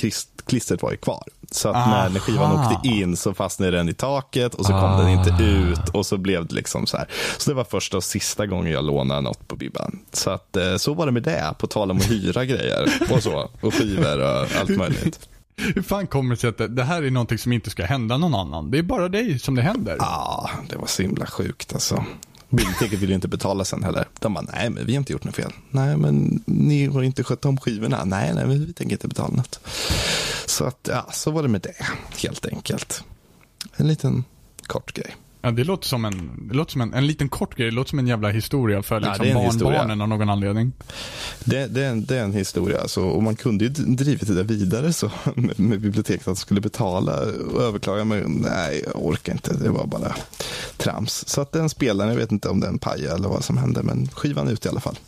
klistret 0.46 0.82
var 0.82 0.90
ju 0.90 0.96
kvar. 0.96 1.24
Så 1.50 1.68
att 1.68 1.88
när, 1.88 2.08
när 2.08 2.20
skivan 2.20 2.52
Aha. 2.52 2.74
åkte 2.74 2.88
in 2.88 3.16
så 3.16 3.34
fastnade 3.34 3.76
den 3.76 3.88
i 3.88 3.94
taket 3.94 4.54
och 4.54 4.66
så 4.66 4.72
kom 4.72 4.98
den 4.98 5.08
inte 5.08 5.44
ut 5.44 5.88
och 5.92 6.06
så 6.06 6.18
blev 6.18 6.46
det 6.46 6.54
liksom 6.54 6.86
så 6.86 6.96
här. 6.96 7.06
Så 7.38 7.50
det 7.50 7.54
var 7.54 7.64
första 7.64 7.96
och 7.96 8.04
sista 8.04 8.46
gången 8.46 8.72
jag 8.72 8.84
lånade 8.84 9.20
något 9.20 9.48
på 9.48 9.56
Bibban. 9.56 9.98
Så 10.12 10.30
att 10.30 10.56
eh, 10.56 10.76
så 10.76 10.94
var 10.94 11.06
det 11.06 11.12
med 11.12 11.22
det, 11.22 11.54
på 11.58 11.66
tal 11.66 11.90
om 11.90 11.96
att 11.96 12.10
hyra 12.10 12.44
grejer 12.44 12.92
och 13.10 13.22
så. 13.22 13.50
Och 13.60 13.74
skivor 13.74 14.20
och 14.20 14.46
allt 14.60 14.76
möjligt. 14.76 15.28
Hur 15.56 15.82
fan 15.82 16.06
kommer 16.06 16.34
det 16.34 16.40
sig 16.40 16.50
att 16.50 16.76
det, 16.76 16.84
här 16.84 17.02
är 17.02 17.10
någonting 17.10 17.38
som 17.38 17.52
inte 17.52 17.70
ska 17.70 17.84
hända 17.84 18.16
någon 18.16 18.34
annan? 18.34 18.70
Det 18.70 18.78
är 18.78 18.82
bara 18.82 19.08
dig 19.08 19.38
som 19.38 19.54
det 19.54 19.62
händer. 19.62 19.96
Ja, 19.98 20.50
det 20.68 20.76
var 20.76 20.86
så 20.86 21.02
himla 21.02 21.26
sjukt 21.26 21.74
alltså. 21.74 22.04
Biblioteket 22.50 22.98
ville 22.98 23.14
inte 23.14 23.28
betala 23.28 23.64
sen 23.64 23.82
heller. 23.82 24.08
De 24.18 24.34
bara, 24.34 24.44
nej 24.52 24.70
men 24.70 24.86
vi 24.86 24.92
har 24.92 24.98
inte 24.98 25.12
gjort 25.12 25.24
något 25.24 25.36
fel. 25.36 25.52
Nej 25.70 25.96
men 25.96 26.42
ni 26.46 26.86
har 26.86 27.02
inte 27.02 27.24
skött 27.24 27.44
om 27.44 27.56
skivorna. 27.56 28.04
Nej, 28.04 28.34
nej 28.34 28.46
men 28.46 28.66
vi 28.66 28.72
tänker 28.72 28.92
inte 28.92 29.08
betala 29.08 29.34
något. 29.34 29.60
Så 30.46 30.64
att, 30.64 30.88
ja, 30.90 31.06
så 31.12 31.30
var 31.30 31.42
det 31.42 31.48
med 31.48 31.60
det 31.60 31.74
helt 32.22 32.46
enkelt. 32.46 33.04
En 33.76 33.88
liten 33.88 34.24
kort 34.66 34.92
grej. 34.92 35.16
Ja, 35.42 35.50
det 35.50 35.64
låter 35.64 35.88
som 35.88 36.04
en, 36.04 36.30
det 36.48 36.54
låter 36.54 36.72
som 36.72 36.80
en, 36.80 36.94
en 36.94 37.06
liten 37.06 37.28
kort 37.28 37.56
grej. 37.56 37.66
Det 37.66 37.74
låter 37.74 37.90
som 37.90 37.98
en 37.98 38.06
jävla 38.06 38.28
historia 38.28 38.82
för 38.82 39.00
liksom 39.00 39.34
barnbarnen 39.34 40.00
av 40.00 40.08
någon 40.08 40.30
anledning. 40.30 40.72
Det, 41.44 41.66
det, 41.66 41.84
är 41.84 41.90
en, 41.90 42.04
det 42.04 42.16
är 42.16 42.24
en 42.24 42.32
historia 42.32 42.80
alltså, 42.80 43.02
och 43.02 43.22
man 43.22 43.36
kunde 43.36 43.64
ju 43.64 43.70
drivit 43.70 44.26
det 44.26 44.34
där 44.34 44.44
vidare 44.44 44.92
så 44.92 45.10
med, 45.34 45.60
med 45.60 45.80
biblioteket 45.80 46.28
att 46.28 46.38
skulle 46.38 46.60
betala 46.60 47.12
och 47.54 47.62
överklaga 47.62 48.04
men 48.04 48.22
nej 48.30 48.84
jag 48.86 49.06
orkar 49.06 49.32
inte, 49.32 49.54
det 49.54 49.70
var 49.70 49.86
bara 49.86 50.14
trams. 50.76 51.28
Så 51.28 51.40
att 51.40 51.52
den 51.52 51.68
spelaren, 51.68 52.10
jag 52.10 52.18
vet 52.18 52.32
inte 52.32 52.48
om 52.48 52.60
den 52.60 52.78
pajade 52.78 53.14
eller 53.14 53.28
vad 53.28 53.44
som 53.44 53.58
hände 53.58 53.82
men 53.82 54.08
skivan 54.08 54.48
är 54.48 54.52
ute 54.52 54.68
i 54.68 54.70
alla 54.70 54.80
fall. 54.80 54.98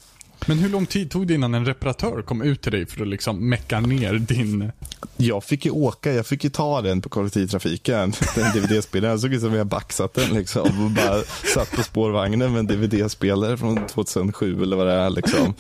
Men 0.47 0.59
hur 0.59 0.69
lång 0.69 0.87
tid 0.87 1.11
tog 1.11 1.27
det 1.27 1.35
innan 1.35 1.55
en 1.55 1.67
reparatör 1.67 2.23
kom 2.23 2.43
ut 2.43 2.63
till 2.63 2.73
dig 2.73 2.87
för 2.87 3.03
att 3.03 3.09
liksom 3.09 3.49
mecka 3.49 3.81
ner 3.81 4.15
din... 4.15 4.73
Jag 5.17 5.45
fick 5.45 5.65
ju 5.65 5.71
åka, 5.71 6.13
jag 6.13 6.27
fick 6.27 6.45
ju 6.45 6.51
ta 6.51 6.83
den 6.83 7.01
på 7.01 7.09
kollektivtrafiken, 7.09 8.13
den 8.35 8.53
DVD-spelaren. 8.53 9.21
Såg 9.21 9.35
ut 9.35 9.41
som 9.41 9.55
jag 9.55 9.67
baxat 9.67 10.15
den 10.15 10.31
liksom 10.31 10.85
och 10.85 10.91
bara 10.91 11.23
satt 11.55 11.71
på 11.71 11.83
spårvagnen 11.83 12.53
med 12.53 12.59
en 12.59 12.67
DVD-spelare 12.67 13.57
från 13.57 13.87
2007 13.87 14.63
eller 14.63 14.77
vad 14.77 14.87
det 14.87 14.93
är 14.93 15.11
liksom. 15.11 15.55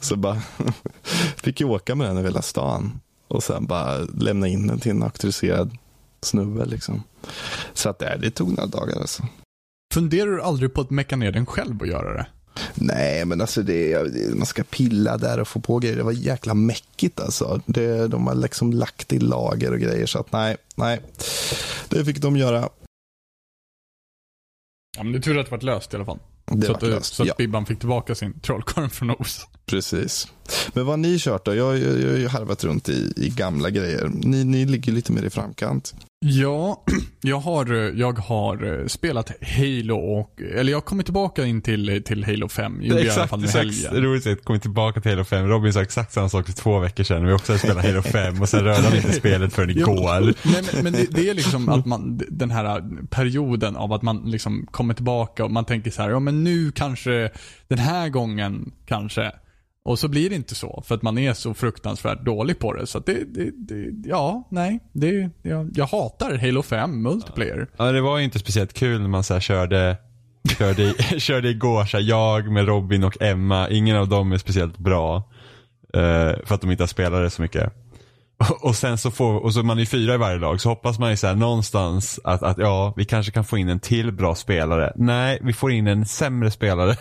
Så 0.00 0.16
bara 0.16 0.42
fick 1.36 1.60
jag 1.60 1.70
åka 1.70 1.94
med 1.94 2.06
den 2.06 2.16
över 2.16 2.28
hela 2.28 2.42
stan 2.42 3.00
och 3.28 3.42
sen 3.42 3.66
bara 3.66 3.98
lämna 3.98 4.48
in 4.48 4.66
den 4.66 4.80
till 4.80 4.90
en 4.90 5.02
auktoriserad 5.02 5.76
snubbe 6.22 6.64
liksom. 6.64 7.02
Så 7.74 7.88
att 7.88 7.98
det, 7.98 8.18
det 8.20 8.30
tog 8.30 8.48
några 8.48 8.66
dagar 8.66 9.00
alltså. 9.00 9.22
Funderar 9.94 10.30
du 10.30 10.42
aldrig 10.42 10.74
på 10.74 10.80
att 10.80 10.90
mecka 10.90 11.16
ner 11.16 11.32
den 11.32 11.46
själv 11.46 11.80
och 11.80 11.86
göra 11.86 12.12
det? 12.12 12.26
Nej, 12.74 13.24
men 13.24 13.40
alltså 13.40 13.62
det, 13.62 13.98
man 14.34 14.46
ska 14.46 14.62
pilla 14.62 15.16
där 15.16 15.40
och 15.40 15.48
få 15.48 15.60
på 15.60 15.78
grejer. 15.78 15.96
Det 15.96 16.02
var 16.02 16.12
jäkla 16.12 16.54
mäckigt 16.54 17.20
alltså. 17.20 17.60
Det, 17.66 18.08
de 18.08 18.26
har 18.26 18.34
liksom 18.34 18.72
lagt 18.72 19.12
i 19.12 19.18
lager 19.18 19.72
och 19.72 19.78
grejer 19.78 20.06
så 20.06 20.18
att 20.18 20.32
nej, 20.32 20.56
nej. 20.74 21.00
Det 21.88 22.04
fick 22.04 22.18
de 22.18 22.36
göra. 22.36 22.68
Ja, 24.96 25.02
men 25.02 25.12
det 25.12 25.18
är 25.18 25.22
tur 25.22 25.38
att 25.38 25.46
det 25.46 25.50
vart 25.50 25.62
löst 25.62 25.92
i 25.92 25.96
alla 25.96 26.04
fall. 26.04 26.18
Det 26.44 26.66
så 26.66 26.72
att, 26.72 26.82
löst. 26.82 27.14
så 27.14 27.22
att 27.22 27.28
Ja. 27.28 27.34
Bibban 27.38 27.66
fick 27.66 27.78
tillbaka 27.78 28.14
sin 28.14 28.40
trollkarl 28.40 28.88
från 28.88 29.10
Oz. 29.10 29.46
Precis. 29.68 30.28
Men 30.72 30.84
vad 30.84 30.92
har 30.92 30.96
ni 30.96 31.18
kört 31.18 31.44
då? 31.44 31.54
Jag, 31.54 31.78
jag, 31.78 32.00
jag 32.00 32.08
har 32.08 32.16
ju 32.16 32.28
harvat 32.28 32.64
runt 32.64 32.88
i, 32.88 33.12
i 33.16 33.28
gamla 33.28 33.70
grejer. 33.70 34.10
Ni, 34.14 34.44
ni 34.44 34.66
ligger 34.66 34.92
lite 34.92 35.12
mer 35.12 35.22
i 35.24 35.30
framkant. 35.30 35.94
Ja, 36.20 36.84
jag 37.22 37.38
har, 37.38 37.66
jag 37.96 38.18
har 38.18 38.80
eh, 38.80 38.86
spelat 38.86 39.32
Halo 39.56 39.96
och, 39.96 40.40
eller 40.40 40.72
jag 40.72 40.76
har 40.76 40.82
kommit 40.82 41.06
tillbaka 41.06 41.44
in 41.44 41.62
till, 41.62 42.02
till 42.04 42.24
Halo 42.24 42.48
5. 42.48 42.82
Gjorde 42.82 42.86
jag 42.86 43.06
i 43.06 43.10
alla 43.10 43.10
Exakt, 43.10 43.30
fall 43.30 43.40
med 43.40 43.48
exakt. 43.48 43.94
roligt 43.94 44.26
att 44.26 44.44
komma 44.44 44.58
tillbaka 44.58 45.00
till 45.00 45.10
Halo 45.10 45.24
5. 45.24 45.46
Robin 45.48 45.72
sa 45.72 45.82
exakt 45.82 46.12
samma 46.12 46.28
sak 46.28 46.46
för 46.46 46.52
två 46.52 46.78
veckor 46.78 47.04
sedan. 47.04 47.26
Vi 47.26 47.32
också 47.32 47.58
spelat 47.58 47.84
Halo 47.84 48.02
5 48.02 48.42
och 48.42 48.48
sen 48.48 48.64
rörde 48.64 48.82
han 48.82 48.96
inte 48.96 49.12
spelet 49.12 49.52
förrän 49.52 49.70
igår. 49.70 50.34
Nej, 50.42 50.62
men, 50.72 50.84
men 50.84 50.92
det, 50.92 51.06
det 51.10 51.30
är 51.30 51.34
liksom 51.34 51.68
att 51.68 51.86
man, 51.86 52.20
den 52.28 52.50
här 52.50 52.82
perioden 53.10 53.76
av 53.76 53.92
att 53.92 54.02
man 54.02 54.30
liksom 54.30 54.66
kommer 54.70 54.94
tillbaka 54.94 55.44
och 55.44 55.50
man 55.50 55.64
tänker 55.64 55.90
så 55.90 56.02
här, 56.02 56.10
ja 56.10 56.20
men 56.20 56.44
nu 56.44 56.72
kanske, 56.72 57.30
den 57.68 57.78
här 57.78 58.08
gången 58.08 58.72
kanske. 58.86 59.32
Och 59.88 59.98
så 59.98 60.08
blir 60.08 60.30
det 60.30 60.36
inte 60.36 60.54
så, 60.54 60.82
för 60.86 60.94
att 60.94 61.02
man 61.02 61.18
är 61.18 61.32
så 61.32 61.54
fruktansvärt 61.54 62.24
dålig 62.24 62.58
på 62.58 62.72
det. 62.72 62.86
Så 62.86 62.98
det, 62.98 63.24
det, 63.34 63.50
det 63.56 64.08
ja, 64.08 64.48
nej. 64.50 64.80
Det, 64.92 65.30
jag, 65.42 65.70
jag 65.74 65.86
hatar 65.86 66.38
Halo 66.38 66.62
5 66.62 67.02
multiplayer. 67.02 67.66
Ja, 67.76 67.92
det 67.92 68.00
var 68.00 68.18
ju 68.18 68.24
inte 68.24 68.38
speciellt 68.38 68.72
kul 68.72 69.00
när 69.00 69.08
man 69.08 69.24
så 69.24 69.40
körde, 69.40 69.96
körde, 70.58 70.94
körde 71.18 71.48
igår, 71.48 71.84
så 71.84 71.96
här, 71.96 72.04
jag 72.04 72.52
med 72.52 72.66
Robin 72.66 73.04
och 73.04 73.22
Emma. 73.22 73.70
Ingen 73.70 73.96
av 73.96 74.08
dem 74.08 74.32
är 74.32 74.38
speciellt 74.38 74.78
bra. 74.78 75.16
eh, 75.94 76.32
för 76.44 76.54
att 76.54 76.60
de 76.60 76.70
inte 76.70 76.82
har 76.82 76.88
spelat 76.88 77.22
det 77.22 77.30
så 77.30 77.42
mycket. 77.42 77.72
Och, 78.38 78.64
och 78.68 78.76
sen 78.76 78.98
så 78.98 79.10
får, 79.10 79.44
och 79.44 79.54
så 79.54 79.62
man 79.62 79.78
är 79.78 79.84
fyra 79.84 80.14
i 80.14 80.18
varje 80.18 80.38
lag, 80.38 80.60
så 80.60 80.68
hoppas 80.68 80.98
man 80.98 81.10
ju 81.10 81.16
så 81.16 81.26
här 81.26 81.34
någonstans 81.34 82.20
att, 82.24 82.42
att 82.42 82.58
ja, 82.58 82.94
vi 82.96 83.04
kanske 83.04 83.32
kan 83.32 83.44
få 83.44 83.58
in 83.58 83.68
en 83.68 83.80
till 83.80 84.12
bra 84.12 84.34
spelare. 84.34 84.92
Nej, 84.96 85.38
vi 85.42 85.52
får 85.52 85.72
in 85.72 85.86
en 85.86 86.06
sämre 86.06 86.50
spelare. 86.50 86.96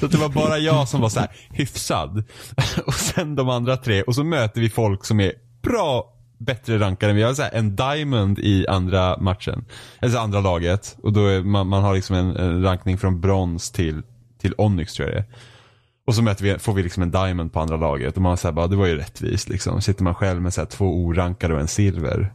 Så 0.00 0.06
det 0.06 0.18
var 0.18 0.28
bara 0.28 0.58
jag 0.58 0.88
som 0.88 1.00
var 1.00 1.08
så 1.08 1.20
här 1.20 1.28
hyfsad. 1.50 2.24
Och 2.86 2.94
sen 2.94 3.36
de 3.36 3.48
andra 3.48 3.76
tre. 3.76 4.02
Och 4.02 4.14
så 4.14 4.24
möter 4.24 4.60
vi 4.60 4.70
folk 4.70 5.04
som 5.04 5.20
är 5.20 5.32
bra, 5.62 6.12
bättre 6.38 6.78
rankade 6.78 7.10
än 7.10 7.16
vi. 7.16 7.22
Jag 7.22 7.28
har 7.28 7.34
så 7.34 7.42
här 7.42 7.54
en 7.54 7.76
diamond 7.76 8.38
i 8.38 8.66
andra 8.66 9.18
matchen. 9.18 9.64
Alltså 10.00 10.18
andra 10.18 10.40
laget. 10.40 10.96
Och 11.02 11.12
då 11.12 11.26
är 11.26 11.42
man, 11.42 11.66
man 11.66 11.82
har 11.82 11.94
liksom 11.94 12.16
en, 12.16 12.36
en 12.36 12.62
rankning 12.62 12.98
från 12.98 13.20
brons 13.20 13.70
till, 13.70 14.02
till 14.40 14.54
onyx 14.58 14.92
tror 14.92 15.08
jag 15.08 15.16
det 15.16 15.20
är. 15.20 15.26
Och 16.06 16.14
så 16.14 16.22
möter 16.22 16.44
vi, 16.44 16.58
får 16.58 16.72
vi 16.72 16.82
liksom 16.82 17.02
en 17.02 17.10
diamond 17.10 17.52
på 17.52 17.60
andra 17.60 17.76
laget. 17.76 18.16
Och 18.16 18.22
man 18.22 18.36
säger 18.36 18.52
bara, 18.52 18.66
det 18.66 18.76
var 18.76 18.86
ju 18.86 18.96
rättvist 18.96 19.48
liksom. 19.48 19.82
Sitter 19.82 20.04
man 20.04 20.14
själv 20.14 20.42
med 20.42 20.54
så 20.54 20.60
här 20.60 20.68
två 20.68 21.04
orankade 21.04 21.54
och 21.54 21.60
en 21.60 21.68
silver. 21.68 22.32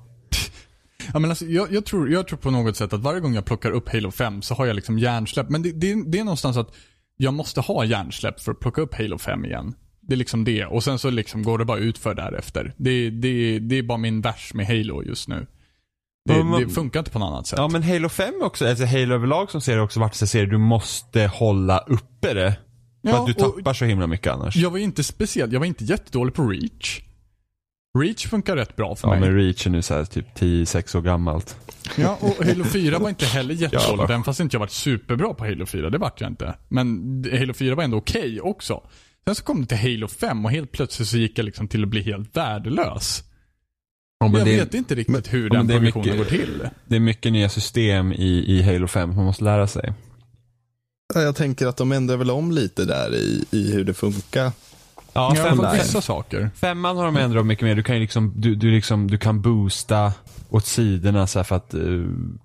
Ja, 1.14 1.20
men 1.20 1.30
alltså, 1.30 1.46
jag, 1.46 1.72
jag, 1.72 1.86
tror, 1.86 2.12
jag 2.12 2.28
tror 2.28 2.38
på 2.38 2.52
något 2.52 2.78
sätt 2.78 2.94
att 2.94 3.02
varje 3.02 3.20
gång 3.20 3.34
jag 3.36 3.46
plockar 3.46 3.72
upp 3.72 3.90
Halo 3.90 4.12
5 4.12 4.42
så 4.42 4.54
har 4.54 4.66
jag 4.66 4.76
liksom 4.76 5.00
hjärnsläpp. 5.00 5.50
Men 5.50 5.62
det, 5.62 5.72
det, 5.72 6.04
det 6.12 6.20
är 6.20 6.24
någonstans 6.24 6.58
att 6.58 6.74
jag 7.22 7.34
måste 7.34 7.62
ha 7.62 7.86
hjärnsläpp 7.86 8.40
för 8.42 8.52
att 8.52 8.60
plocka 8.60 8.82
upp 8.82 8.94
Halo 8.96 9.18
5 9.18 9.46
igen. 9.46 9.74
Det 10.02 10.14
är 10.14 10.18
liksom 10.18 10.44
det. 10.44 10.66
Och 10.66 10.84
sen 10.84 11.00
så 11.00 11.10
liksom 11.10 11.44
går 11.44 11.58
det 11.58 11.66
bara 11.66 11.78
ut 11.78 11.98
för 11.98 12.14
därefter. 12.14 12.74
Det, 12.78 13.10
det, 13.10 13.60
det 13.60 13.78
är 13.78 13.84
bara 13.84 13.98
min 13.98 14.22
vers 14.22 14.54
med 14.54 14.68
Halo 14.68 15.04
just 15.04 15.28
nu. 15.28 15.48
Det, 16.26 16.34
Ja, 16.34 16.44
men- 16.44 16.62
det 16.62 16.70
funkar 16.70 17.00
inte 17.00 17.12
på 17.12 17.20
något 17.20 17.28
annat 17.28 17.48
sätt. 17.48 17.60
Ja 17.60 17.68
men 17.68 17.84
Halo 17.84 18.10
5 18.10 18.34
också, 18.42 18.68
alltså 18.70 18.86
Halo 18.86 19.16
överlag 19.16 19.52
som 19.52 19.62
serie 19.62 19.82
också 19.82 20.00
varit 20.00 20.16
så 20.16 20.28
serie 20.28 20.46
du 20.46 20.58
måste 20.58 21.28
hålla 21.28 21.78
uppe 21.80 22.34
det. 22.34 22.56
För 23.04 23.10
Ja, 23.10 23.20
att 23.22 23.28
du 23.28 23.34
tappar 23.34 23.74
så 23.74 23.86
himla 23.86 24.08
mycket 24.08 24.34
annars. 24.34 24.56
Jag 24.56 24.70
var 24.70 24.78
inte 24.78 25.04
speciellt, 25.04 25.54
jag 25.54 25.60
var 25.60 25.68
inte 25.68 25.84
jättedålig 25.84 26.34
på 26.34 26.48
Reach. 26.50 27.02
Reach 28.00 28.28
funkar 28.28 28.56
rätt 28.56 28.76
bra 28.76 28.96
för 28.96 29.08
Ja 29.08 29.12
mig. 29.12 29.20
men 29.30 29.36
Reach 29.38 29.66
är 29.66 29.70
nu 29.70 29.82
så 29.82 29.94
här 29.94 30.06
typ 30.06 30.26
10-6 30.40 30.98
år 30.98 31.02
gammalt. 31.02 31.58
Ja, 31.98 32.17
och 32.22 32.46
Halo 32.46 32.63
4 32.63 33.00
var 33.00 33.10
inte 33.10 33.26
heller 33.26 33.54
jättedåligt, 33.54 33.89
Jävlar. 33.89 34.04
även 34.06 34.24
fast 34.24 34.39
inte 34.39 34.56
jag 34.56 34.60
varit 34.60 34.72
superbra 34.72 35.34
på 35.34 35.46
Halo 35.46 35.65
4. 35.65 35.89
Det 35.89 35.98
vart 35.98 36.22
jag 36.22 36.30
inte. 36.32 36.56
Men 36.70 36.88
Halo 37.39 37.54
4 37.54 37.76
var 37.76 37.84
ändå 37.84 37.98
okej 37.98 38.41
också. 38.41 38.82
Sen 39.26 39.36
så 39.36 39.44
kom 39.44 39.62
det 39.62 39.67
till 39.67 39.78
Halo 39.78 40.08
5 40.08 40.46
och 40.46 40.52
helt 40.52 40.72
plötsligt 40.72 41.08
så 41.08 41.17
gick 41.17 41.39
jag 41.39 41.44
liksom 41.46 41.67
till 41.67 41.84
att 41.84 41.89
bli 41.89 42.02
helt 42.02 42.38
värdelös. 42.38 43.24
Ja, 44.20 44.28
men 44.28 44.38
jag 44.39 44.48
det, 44.48 44.56
vet 44.58 44.74
inte 44.74 44.96
riktigt 44.96 45.34
hur 45.34 45.50
men 45.50 45.58
den 45.58 45.67
det 45.67 45.74
är 45.74 45.78
progressionen 45.91 46.17
mycket- 46.20 46.32
går 46.32 46.38
till. 46.38 46.70
det 46.88 46.96
är 46.96 47.00
mycket 47.00 47.32
nya 47.34 47.50
system 47.50 48.13
i, 48.13 48.46
i 48.48 48.62
Halo 48.62 48.88
5 48.88 49.15
man 49.15 49.26
måste 49.26 49.44
lära 49.44 49.67
sig. 49.67 49.94
Ja, 51.13 51.22
Jag 51.22 51.36
tänker 51.36 51.67
att 51.67 51.78
de 51.78 51.91
ändrar 51.91 52.17
väl 52.17 52.32
om 52.32 52.52
lite 52.52 52.86
där 52.86 53.15
i, 53.15 53.46
i 53.52 53.72
hur 53.74 53.84
det 53.84 53.94
funkar. 53.94 54.52
Ja, 55.13 55.34
Ja, 55.36 55.43
fem, 55.43 55.65
vissa 55.74 56.02
saker. 56.02 56.50
femman 56.56 56.97
har 56.97 57.06
de 57.06 57.17
ändrat 57.17 57.45
mycket 57.45 57.63
mer. 57.65 57.76
Du 57.76 57.84
kan 57.84 57.95
ju 57.95 58.02
liksom, 58.02 58.34
du, 58.36 58.56
du 58.56 58.71
liksom, 58.71 59.08
du 59.08 59.17
kan 59.17 59.41
boosta 59.41 60.13
åt 60.50 60.65
sidorna 60.65 61.28
så 61.28 61.43
för 61.43 61.56
att 61.56 61.74
eh, 61.74 61.82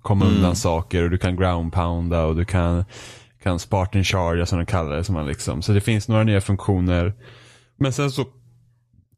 komma 0.01 0.25
Mm. 0.25 0.37
undan 0.37 0.55
saker 0.55 1.03
och 1.03 1.09
du 1.09 1.17
kan 1.17 1.35
ground 1.35 1.73
pounda 1.73 2.23
och 2.25 2.35
du 2.35 2.45
kan, 2.45 2.85
kan 3.43 3.59
Spartan 3.59 4.03
charge 4.03 4.45
som 4.45 4.57
de 4.59 4.65
kallar 4.65 4.95
det. 4.95 5.03
Som 5.03 5.15
man 5.15 5.27
liksom. 5.27 5.61
Så 5.61 5.71
det 5.71 5.81
finns 5.81 6.07
några 6.07 6.23
nya 6.23 6.41
funktioner. 6.41 7.13
Men 7.79 7.93
sen 7.93 8.11
så, 8.11 8.25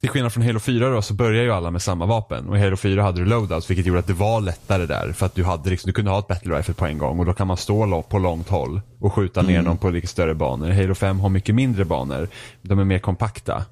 till 0.01 0.09
skillnad 0.09 0.33
från 0.33 0.43
Halo 0.43 0.59
4 0.59 0.89
då, 0.89 1.01
så 1.01 1.13
börjar 1.13 1.43
ju 1.43 1.51
alla 1.51 1.71
med 1.71 1.81
samma 1.81 2.05
vapen. 2.05 2.49
Och 2.49 2.57
i 2.57 2.59
Halo 2.59 2.77
4 2.77 3.03
hade 3.03 3.19
du 3.19 3.25
loadouts 3.25 3.69
vilket 3.69 3.85
gjorde 3.85 3.99
att 3.99 4.07
det 4.07 4.13
var 4.13 4.41
lättare 4.41 4.85
där. 4.85 5.13
För 5.13 5.25
att 5.25 5.35
du, 5.35 5.43
hade 5.43 5.69
liksom, 5.69 5.87
du 5.87 5.93
kunde 5.93 6.11
ha 6.11 6.19
ett 6.19 6.27
battle 6.27 6.57
rifle 6.57 6.73
på 6.73 6.85
en 6.85 6.97
gång 6.97 7.19
och 7.19 7.25
då 7.25 7.33
kan 7.33 7.47
man 7.47 7.57
stå 7.57 8.01
på 8.01 8.19
långt 8.19 8.49
håll 8.49 8.81
och 8.99 9.13
skjuta 9.13 9.41
ner 9.41 9.61
någon 9.61 9.77
på 9.77 9.89
lite 9.89 10.07
större 10.07 10.35
banor. 10.35 10.69
Halo 10.69 10.95
5 10.95 11.19
har 11.19 11.29
mycket 11.29 11.55
mindre 11.55 11.85
banor. 11.85 12.27
De 12.61 12.79
är 12.79 12.83
mer 12.83 12.99
kompakta. 12.99 13.65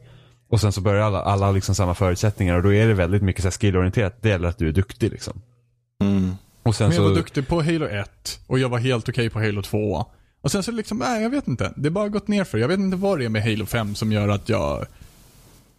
Och 0.50 0.62
sen 0.62 0.72
så 0.72 0.82
börjar 0.82 1.02
alla, 1.02 1.22
alla 1.22 1.46
ha 1.46 1.54
liksom 1.54 1.76
samma 1.76 1.94
förutsättningar 1.94 2.56
och 2.56 2.64
då 2.64 2.74
är 2.74 2.88
det 2.88 2.94
väldigt 2.94 3.22
mycket 3.22 3.42
så 3.42 3.48
här 3.48 3.52
skillorienterat. 3.52 4.22
Det 4.22 4.30
gäller 4.30 4.48
att 4.48 4.58
du 4.58 4.68
är 4.68 4.72
duktig 4.72 5.12
liksom. 5.12 5.42
Mm. 6.02 6.36
Och 6.64 6.76
sen 6.76 6.88
Men 6.88 6.96
jag 6.96 7.04
så, 7.04 7.10
var 7.10 7.16
duktig 7.16 7.48
på 7.48 7.62
Halo 7.62 7.86
1 7.86 8.40
och 8.48 8.60
jag 8.60 8.70
var 8.70 8.78
helt 8.78 9.10
okej 9.10 9.30
på 9.30 9.40
Halo 9.40 9.62
2. 9.62 10.06
Och 10.42 10.52
sen 10.52 10.64
så 10.64 10.72
liksom, 10.72 10.98
nej 10.98 11.24
jag 11.24 11.30
vet 11.30 11.48
inte. 11.48 11.74
Det 11.76 11.90
har 11.90 11.94
bara 11.94 12.10
gått 12.10 12.28
ner 12.28 12.44
för. 12.44 12.58
Jag 12.58 12.68
vet 12.68 12.80
inte 12.80 12.98
vad 12.98 13.20
det 13.20 13.26
är 13.26 13.30
med 13.30 13.44
Halo 13.44 13.66
5 13.66 13.96
som 13.96 14.12
gör 14.12 14.30
att 14.30 14.50
jag... 14.50 14.86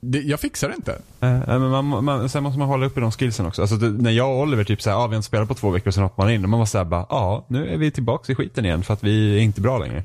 Det, 0.00 0.20
jag 0.20 0.40
fixar 0.40 0.68
det 0.68 0.74
inte. 0.74 0.92
Eh, 1.20 1.58
men 1.58 1.70
man, 1.70 2.04
man, 2.04 2.28
sen 2.28 2.42
måste 2.42 2.58
man 2.58 2.68
hålla 2.68 2.86
uppe 2.86 3.00
de 3.00 3.12
skillsen 3.12 3.46
också. 3.46 3.62
Alltså 3.62 3.76
det, 3.76 3.90
när 3.90 4.10
jag 4.10 4.30
och 4.30 4.40
Oliver 4.40 4.64
typ 4.64 4.82
såhär, 4.82 4.96
ah, 4.96 5.06
vi 5.06 5.14
har 5.14 5.16
inte 5.16 5.26
spelat 5.26 5.48
på 5.48 5.54
två 5.54 5.70
veckor 5.70 5.88
och 5.88 5.94
sen 5.94 6.02
hoppar 6.02 6.24
man 6.24 6.32
in 6.32 6.44
och 6.44 6.50
man 6.50 6.58
var 6.58 6.66
såhär 6.66 6.84
bara, 6.84 7.06
ja 7.08 7.46
nu 7.48 7.68
är 7.68 7.76
vi 7.76 7.90
tillbaka 7.90 8.32
i 8.32 8.34
skiten 8.34 8.64
igen 8.64 8.82
för 8.82 8.94
att 8.94 9.04
vi 9.04 9.36
är 9.36 9.40
inte 9.40 9.60
bra 9.60 9.78
längre. 9.78 10.04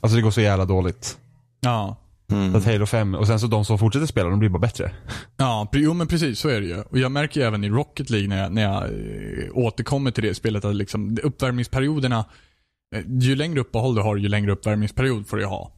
Alltså 0.00 0.16
det 0.16 0.22
går 0.22 0.30
så 0.30 0.40
jävla 0.40 0.64
dåligt. 0.64 1.18
Ja. 1.60 1.96
Mm. 2.30 2.56
Att 2.56 2.64
Halo 2.64 2.86
5, 2.86 3.14
och 3.14 3.26
sen 3.26 3.40
så 3.40 3.46
de 3.46 3.64
som 3.64 3.78
fortsätter 3.78 4.06
spela, 4.06 4.30
de 4.30 4.38
blir 4.38 4.48
bara 4.48 4.58
bättre. 4.58 4.92
Ja, 5.36 5.68
jo 5.72 5.94
men 5.94 6.06
precis 6.06 6.38
så 6.38 6.48
är 6.48 6.60
det 6.60 6.66
ju. 6.66 6.80
Och 6.80 6.98
jag 6.98 7.12
märker 7.12 7.40
ju 7.40 7.46
även 7.46 7.64
i 7.64 7.68
Rocket 7.68 8.10
League 8.10 8.28
när 8.28 8.42
jag, 8.42 8.52
när 8.52 8.62
jag 8.62 8.82
eh, 8.82 9.48
återkommer 9.52 10.10
till 10.10 10.24
det 10.24 10.34
spelet 10.34 10.64
att 10.64 10.76
liksom 10.76 11.18
uppvärmningsperioderna, 11.22 12.24
ju 13.06 13.36
längre 13.36 13.60
uppehåll 13.60 13.94
du 13.94 14.02
har, 14.02 14.16
ju 14.16 14.28
längre 14.28 14.52
uppvärmningsperiod 14.52 15.26
får 15.26 15.36
du 15.36 15.46
ha. 15.46 15.72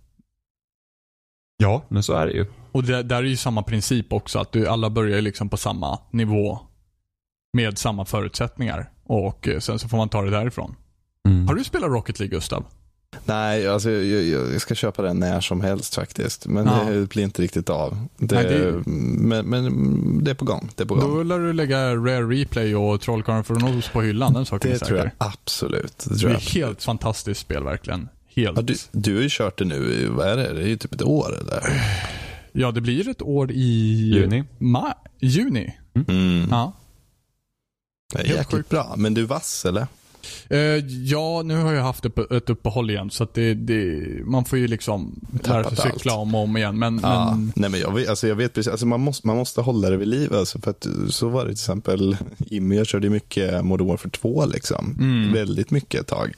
Ja, 1.65 1.83
men 1.89 2.03
så 2.03 2.13
är 2.13 2.27
det 2.27 2.33
ju. 2.33 2.47
Och 2.73 2.85
det, 2.85 3.03
där 3.03 3.17
är 3.17 3.23
ju 3.23 3.37
samma 3.37 3.63
princip 3.63 4.13
också, 4.13 4.39
att 4.39 4.53
du, 4.53 4.67
alla 4.69 4.91
börjar 4.91 5.21
liksom 5.21 5.49
på 5.49 5.57
samma 5.57 5.99
nivå 6.11 6.59
med 7.53 7.79
samma 7.79 8.05
förutsättningar. 8.05 8.91
Och 9.07 9.49
eh, 9.49 9.59
sen 9.59 9.79
så 9.79 9.89
får 9.89 9.97
man 9.97 10.09
ta 10.09 10.23
det 10.23 10.31
därifrån. 10.31 10.75
Mm. 11.29 11.49
Har 11.49 11.55
du 11.55 11.65
spelat 11.65 11.91
Rocket 11.91 12.19
League 12.19 12.37
Gustav? 12.37 12.65
Nej, 13.25 13.69
alltså, 13.69 13.91
jag, 13.91 14.23
jag, 14.25 14.53
jag 14.53 14.61
ska 14.61 14.75
köpa 14.75 15.03
den 15.03 15.19
när 15.21 15.41
som 15.41 15.61
helst 15.61 15.95
faktiskt. 15.95 16.47
Men 16.47 16.67
Ja. 16.67 16.91
det 16.91 17.09
blir 17.09 17.23
inte 17.25 17.43
riktigt 17.43 17.71
av. 17.71 18.07
Det, 18.17 18.35
Nej, 18.35 18.45
det- 18.45 18.83
men, 18.87 19.47
men 19.47 20.25
det 20.25 20.31
är 20.31 20.35
på 20.35 20.45
gång. 20.45 20.69
Det 20.77 20.83
är 20.83 20.87
på 20.87 20.95
gång. 20.95 21.15
Då 21.17 21.23
lär 21.23 21.39
du 21.39 21.53
lägga 21.53 21.95
Rare 21.97 22.23
Replay 22.23 22.77
och 22.77 23.01
Trollkarlen 23.01 23.45
från 23.45 23.65
Oz 23.79 23.89
på 23.89 24.03
hyllan, 24.03 24.33
den 24.33 24.47
saken 24.47 24.71
det 24.71 24.77
är 24.83 24.87
tror 24.87 24.99
jag 24.99 25.11
absolut. 25.19 25.99
Det 25.99 26.15
Det 26.15 26.19
tror 26.19 26.31
är 26.31 26.35
jag. 26.35 26.41
helt 26.41 26.83
fantastiskt 26.83 27.41
spel 27.41 27.65
verkligen. 27.65 28.09
Helt. 28.37 28.57
Ja, 28.57 28.63
du, 28.63 28.75
du 28.93 29.15
har 29.15 29.23
ju 29.23 29.29
kört 29.31 29.59
det 29.59 29.65
nu, 29.65 29.93
i- 29.93 30.07
vad 30.07 30.29
är 30.29 30.37
det? 30.37 30.53
Det 30.53 30.63
är 30.63 30.67
ju 30.67 30.77
typ 30.77 30.93
ett 30.95 31.03
år 31.03 31.39
eller? 31.41 31.63
Ja, 32.53 32.71
det 32.71 32.81
blir 32.81 33.09
ett 33.09 33.23
år 33.23 33.51
i... 33.53 34.11
Juni. 34.15 34.45
Ma- 34.59 34.95
juni. 35.21 35.75
Mm. 36.09 36.47
Ja. 36.51 36.73
Det 38.13 38.19
är 38.21 38.25
Helt 38.27 38.39
jäkligt 38.39 38.51
sjukt. 38.57 38.69
bra. 38.69 38.95
Men 38.97 39.15
du 39.15 39.23
är 39.23 39.27
vass 39.27 39.65
eller? 39.65 39.87
Eh, 40.51 40.59
ja, 40.87 41.43
nu 41.45 41.57
har 41.57 41.73
jag 41.73 41.83
haft 41.83 42.05
ett, 42.05 42.19
ett 42.33 42.51
uppehåll 42.51 42.91
igen 42.91 43.11
så 43.11 43.25
att 43.25 43.35
det, 43.35 43.55
det, 43.55 44.03
man 44.25 44.45
får 44.45 44.59
ju 44.59 44.67
liksom 44.67 45.21
lära 45.45 45.65
sig 45.71 45.77
cykla 45.93 46.13
allt. 46.13 46.21
om 46.21 46.35
och 46.35 46.41
om 46.41 46.57
igen. 46.57 46.79
Men, 46.79 47.01
Ja. 47.03 47.31
men 47.31 47.53
Nej, 47.57 47.71
men 47.71 47.81
jag, 47.81 47.95
vet, 47.95 48.09
alltså, 48.09 48.29
jag 48.29 48.35
vet 48.37 48.55
precis, 48.55 48.71
alltså, 48.71 48.87
man, 48.87 49.01
måste, 49.01 49.27
man 49.27 49.37
måste 49.37 49.61
hålla 49.61 49.91
det 49.91 49.97
vid 49.97 50.09
liv. 50.09 50.35
Alltså, 50.35 50.61
för 50.61 50.71
att, 50.71 50.87
så 51.09 51.29
var 51.29 51.41
det 51.41 51.47
till 51.47 51.53
exempel, 51.53 52.17
Jimmy 52.39 52.77
jag 52.77 52.87
körde 52.87 53.11
mycket 53.11 53.65
Modern 53.65 53.89
Warfare 53.89 54.11
2 54.11 54.47
liksom. 54.47 54.97
Mm. 55.01 55.33
Väldigt 55.33 55.71
mycket 55.71 56.01
ett 56.01 56.07
tag. 56.07 56.35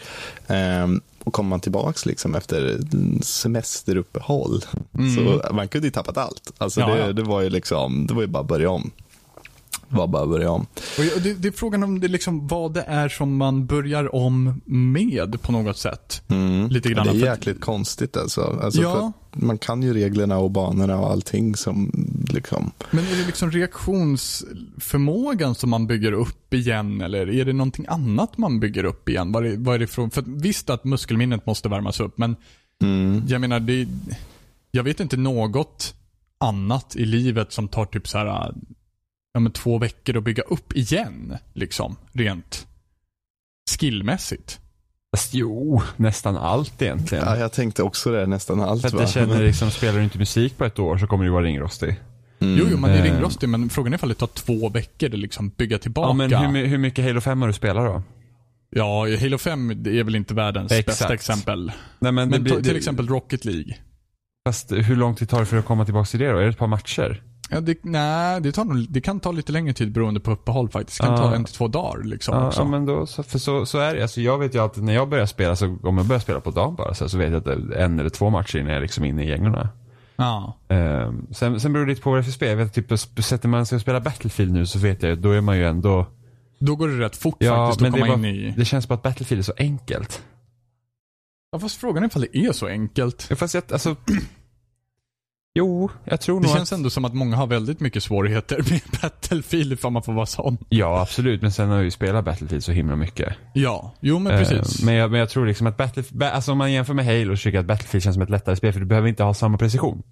Ehm, 0.46 1.00
och 1.26 1.32
kommer 1.32 1.50
man 1.50 1.60
tillbaks 1.60 2.06
liksom 2.06 2.34
efter 2.34 2.78
semesteruppehåll 3.22 4.64
Mm. 4.98 5.14
så 5.14 5.52
man 5.54 5.68
kunde 5.68 5.86
ju 5.86 5.90
tappat 5.90 6.16
allt. 6.16 6.52
Alltså, 6.58 6.80
Ja, 6.80 6.86
det, 6.86 6.98
ja. 6.98 7.12
det 7.12 7.22
var 7.22 7.40
ju 7.40 7.50
liksom, 7.50 8.06
det 8.06 8.14
var 8.14 8.20
ju 8.22 8.26
bara 8.28 8.40
att 8.40 8.46
börja 8.48 8.70
om. 8.70 8.90
Var 9.88 10.06
bara 10.06 10.26
börja 10.26 10.50
om. 10.50 10.66
och 11.16 11.22
det, 11.22 11.34
det 11.34 11.48
är 11.48 11.52
frågan 11.52 11.82
om 11.82 12.00
det 12.00 12.08
liksom 12.08 12.46
vad 12.46 12.74
det 12.74 12.82
är 12.82 13.08
som 13.08 13.36
man 13.36 13.66
börjar 13.66 14.14
om 14.14 14.60
med 14.64 15.42
på 15.42 15.52
något 15.52 15.76
sätt. 15.78 16.22
Mm. 16.28 16.68
Lite 16.68 16.88
Ja, 16.88 16.94
grann. 16.94 17.06
det 17.06 17.12
är 17.12 17.20
för- 17.20 17.26
jäkligt 17.26 17.60
konstigt 17.60 18.16
alltså. 18.16 18.58
alltså 18.62 18.82
Ja. 18.82 19.12
man 19.32 19.58
kan 19.58 19.82
ju 19.82 19.94
reglerna 19.94 20.38
och 20.38 20.50
banorna 20.50 20.98
och 20.98 21.10
allting 21.10 21.56
som 21.56 21.90
liksom. 22.32 22.70
Men 22.90 23.04
är 23.06 23.16
det 23.16 23.26
liksom 23.26 23.50
reaktionsförmågan 23.50 25.54
som 25.54 25.70
man 25.70 25.86
bygger 25.86 26.12
upp 26.12 26.54
igen 26.54 27.00
eller 27.00 27.30
är 27.30 27.44
det 27.44 27.52
någonting 27.52 27.86
annat 27.88 28.38
man 28.38 28.60
bygger 28.60 28.84
upp 28.84 29.08
igen? 29.08 29.32
Vad 29.32 29.46
är, 29.46 29.56
vad 29.56 29.74
är 29.74 29.78
det 29.78 29.86
för, 29.86 30.08
för 30.08 30.24
visst 30.26 30.70
att 30.70 30.84
muskelminnet 30.84 31.46
måste 31.46 31.68
värmas 31.68 32.00
upp 32.00 32.18
men 32.18 32.36
Mm. 32.82 33.22
jag 33.28 33.40
menar 33.40 33.60
det 33.60 33.88
jag 34.70 34.82
vet 34.82 35.00
inte 35.00 35.16
något 35.16 35.94
annat 36.38 36.96
i 36.96 37.04
livet 37.04 37.52
som 37.52 37.68
tar 37.68 37.84
typ 37.84 38.08
så 38.08 38.18
här, 38.18 38.54
ja 39.36 39.40
men 39.40 39.52
två 39.52 39.78
veckor 39.78 40.16
att 40.16 40.22
bygga 40.24 40.42
upp 40.42 40.72
igen. 40.76 41.36
Liksom, 41.52 41.96
rent 42.12 42.66
skillmässigt. 43.78 44.60
Fast 45.16 45.34
jo, 45.34 45.82
nästan 45.96 46.36
allt 46.36 46.82
egentligen. 46.82 47.24
Ja, 47.26 47.36
jag 47.36 47.52
tänkte 47.52 47.82
också 47.82 48.12
det, 48.12 48.26
nästan 48.26 48.60
allt 48.60 48.82
För 48.82 48.88
att 48.88 49.00
jag 49.00 49.10
känner 49.10 49.42
liksom, 49.42 49.70
spelar 49.70 49.98
du 49.98 50.04
inte 50.04 50.18
musik 50.18 50.58
på 50.58 50.64
ett 50.64 50.78
år 50.78 50.98
så 50.98 51.06
kommer 51.06 51.24
du 51.24 51.30
vara 51.30 51.44
ringrostig. 51.44 52.00
Mm. 52.40 52.58
Jo, 52.58 52.66
jo, 52.70 52.76
man 52.78 52.90
är 52.90 52.96
Eh. 52.98 53.02
ringrostig, 53.02 53.48
men 53.48 53.68
frågan 53.68 53.92
är 53.92 53.96
ifall 53.96 54.08
det 54.08 54.14
tar 54.14 54.26
två 54.26 54.68
veckor 54.68 55.12
att 55.12 55.18
liksom 55.18 55.48
bygga 55.48 55.78
tillbaka. 55.78 56.08
Ja, 56.30 56.48
men 56.48 56.54
hur, 56.56 56.66
hur 56.66 56.78
mycket 56.78 57.04
Halo 57.04 57.20
5 57.20 57.40
har 57.40 57.48
du 57.48 57.54
spelat 57.54 57.84
då? 57.86 58.02
Ja, 58.70 59.06
Halo 59.20 59.38
5 59.38 59.70
är 59.70 60.04
väl 60.04 60.14
inte 60.16 60.34
världens 60.34 60.72
Exakt. 60.72 60.86
bästa 60.86 61.14
exempel. 61.14 61.72
Nej, 61.98 62.12
men 62.12 62.28
det 62.28 62.36
Men 62.36 62.42
blir, 62.44 62.54
till 62.54 62.64
det, 62.64 62.76
exempel 62.76 63.08
Rocket 63.08 63.44
League. 63.44 63.76
Fast 64.48 64.72
hur 64.72 64.96
lång 64.96 65.14
tid 65.14 65.28
tar 65.28 65.40
det 65.40 65.46
för 65.46 65.56
att 65.56 65.64
komma 65.64 65.84
tillbaka 65.84 66.06
till 66.06 66.20
det 66.20 66.32
då? 66.32 66.38
Är 66.38 66.42
det 66.42 66.48
ett 66.48 66.58
par 66.58 66.66
matcher? 66.66 67.22
Ja, 67.50 67.60
det, 67.60 67.78
nej, 67.84 68.40
det, 68.40 68.56
nog- 68.64 68.86
det 68.90 69.00
kan 69.00 69.20
ta 69.20 69.32
lite 69.32 69.52
längre 69.52 69.72
tid 69.72 69.92
beroende 69.92 70.20
på 70.20 70.30
uppehåll 70.30 70.68
faktiskt. 70.68 70.98
Det 71.00 71.06
kan 71.06 71.16
Ja. 71.16 71.22
ta 71.22 71.34
en 71.34 71.44
till 71.44 71.54
två 71.54 71.68
dagar 71.68 72.02
liksom 72.04 72.34
Ja, 72.34 72.46
också. 72.46 72.60
ja 72.60 72.64
men 72.64 72.86
då, 72.86 73.06
för 73.06 73.38
så, 73.38 73.66
så 73.66 73.78
är 73.78 73.94
det. 73.94 74.02
Alltså 74.02 74.20
jag 74.20 74.38
vet 74.38 74.54
ju 74.54 74.58
alltid 74.58 74.82
när 74.82 74.94
jag 74.94 75.08
börjar 75.08 75.26
spela, 75.26 75.56
så 75.56 75.76
om 75.82 75.96
jag 75.98 76.06
börjar 76.06 76.20
spela 76.20 76.40
på 76.40 76.50
dagen 76.50 76.74
bara, 76.74 76.94
så, 76.94 77.08
så 77.08 77.18
vet 77.18 77.30
jag 77.30 77.38
att 77.38 77.44
det 77.44 77.52
är 77.52 77.84
en 77.84 78.00
eller 78.00 78.10
två 78.10 78.30
matcher 78.30 78.56
innan 78.58 78.68
jag 78.70 78.76
är 78.76 78.82
liksom 78.82 79.04
inne 79.04 79.24
i 79.24 79.28
gängorna. 79.28 79.68
Ja. 80.16 80.56
Ehm, 80.68 81.26
sen, 81.30 81.60
sen 81.60 81.72
beror 81.72 81.86
det 81.86 81.90
lite 81.92 82.02
på 82.02 82.10
vad 82.10 82.18
det 82.18 82.20
är 82.20 82.24
för 82.24 82.32
spel. 82.32 82.48
Jag 82.48 82.56
vet, 82.56 82.74
typ, 82.74 82.98
sätter 83.24 83.48
man 83.48 83.66
sig 83.66 83.76
och 83.76 83.82
spelar 83.82 84.00
Battlefield 84.00 84.52
nu 84.52 84.66
så 84.66 84.78
vet 84.78 85.02
jag 85.02 85.18
då 85.18 85.30
är 85.30 85.40
man 85.40 85.56
ju 85.58 85.66
ändå... 85.66 86.06
Då 86.58 86.76
går 86.76 86.88
det 86.88 86.98
rätt 87.04 87.16
fort 87.16 87.36
Ja, 87.38 87.66
faktiskt 87.66 87.86
att 87.86 87.92
komma 88.00 88.06
bara, 88.06 88.14
in 88.18 88.24
i... 88.24 88.54
det 88.56 88.64
känns 88.64 88.88
bara 88.88 88.94
att 88.94 89.02
Battlefield 89.02 89.38
är 89.40 89.44
så 89.44 89.52
enkelt. 89.58 90.22
Ja, 91.52 91.58
fast 91.58 91.76
frågan 91.76 92.02
är 92.02 92.06
ifall 92.06 92.22
det 92.32 92.38
är 92.38 92.52
så 92.52 92.66
enkelt. 92.66 93.26
Ja, 93.30 93.36
Fast 93.36 93.54
jag, 93.54 93.62
alltså... 93.72 93.96
Jo, 95.56 95.90
jag 96.04 96.20
tror 96.20 96.40
Det 96.40 96.46
nog 96.46 96.56
känns 96.56 96.72
att... 96.72 96.76
ändå 96.76 96.90
som 96.90 97.04
att 97.04 97.14
många 97.14 97.36
har 97.36 97.46
väldigt 97.46 97.80
mycket 97.80 98.02
svårigheter 98.02 98.56
med 98.70 98.80
Battlefield 99.02 99.72
ifall 99.72 99.92
man 99.92 100.02
får 100.02 100.12
vara 100.12 100.26
sån. 100.26 100.58
Ja, 100.68 101.00
absolut. 101.00 101.42
Men 101.42 101.52
sen 101.52 101.68
har 101.68 101.76
jag 101.76 101.84
ju 101.84 101.90
spelat 101.90 102.24
Battlefield 102.24 102.64
så 102.64 102.72
himla 102.72 102.96
mycket. 102.96 103.34
Ja, 103.54 103.94
jo 104.00 104.18
men 104.18 104.38
precis. 104.44 104.80
Eh, 104.80 104.86
Men 104.86 104.94
jag, 104.94 105.10
men 105.10 105.20
jag 105.20 105.30
tror 105.30 105.46
liksom 105.46 105.66
att 105.66 105.76
Battlefield, 105.76 106.18
ba- 106.18 106.30
alltså 106.30 106.52
om 106.52 106.58
man 106.58 106.72
jämför 106.72 106.94
med 106.94 107.04
Halo 107.06 107.36
så 107.36 107.42
tycker 107.42 107.56
jag 107.58 107.62
att 107.62 107.66
Battlefield 107.68 108.02
känns 108.04 108.14
som 108.14 108.22
ett 108.22 108.30
lättare 108.30 108.56
spel 108.56 108.72
för 108.72 108.80
du 108.80 108.86
behöver 108.86 109.08
inte 109.08 109.22
ha 109.22 109.34
samma 109.34 109.58
precision. 109.58 110.02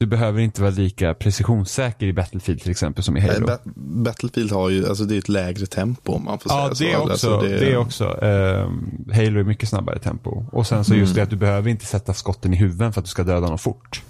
Du 0.00 0.06
behöver 0.06 0.40
inte 0.40 0.60
vara 0.62 0.70
lika 0.70 1.14
precisionssäker 1.14 2.06
i 2.06 2.12
Battlefield 2.12 2.60
till 2.62 2.70
exempel 2.70 3.04
som 3.04 3.16
i 3.16 3.20
Nej, 3.20 3.30
Halo. 3.30 3.46
Ba- 3.46 3.70
Battlefield 4.04 4.52
har 4.52 4.70
ju, 4.70 4.88
alltså 4.88 5.04
det 5.04 5.14
är 5.14 5.18
ett 5.18 5.28
lägre 5.28 5.66
tempo 5.66 6.12
om 6.12 6.24
man 6.24 6.38
får 6.38 6.52
Ja, 6.52 6.74
säga 6.74 6.90
det 6.90 7.04
så. 7.04 7.12
också. 7.12 7.34
Alltså, 7.34 7.48
det... 7.48 7.76
också. 7.76 8.04
Ehm, 8.24 9.04
Halo 9.12 9.40
är 9.40 9.44
mycket 9.44 9.68
snabbare 9.68 9.98
tempo. 9.98 10.44
Och 10.52 10.66
sen 10.66 10.84
så 10.84 10.94
just 10.94 11.10
Mm. 11.10 11.16
det 11.16 11.22
att 11.22 11.30
du 11.30 11.36
behöver 11.36 11.70
inte 11.70 11.86
sätta 11.86 12.14
skotten 12.14 12.54
i 12.54 12.56
huvudet 12.56 12.94
för 12.94 13.00
att 13.00 13.04
du 13.04 13.08
ska 13.10 13.24
döda 13.24 13.46
någon 13.48 13.58
fort. 13.58 14.02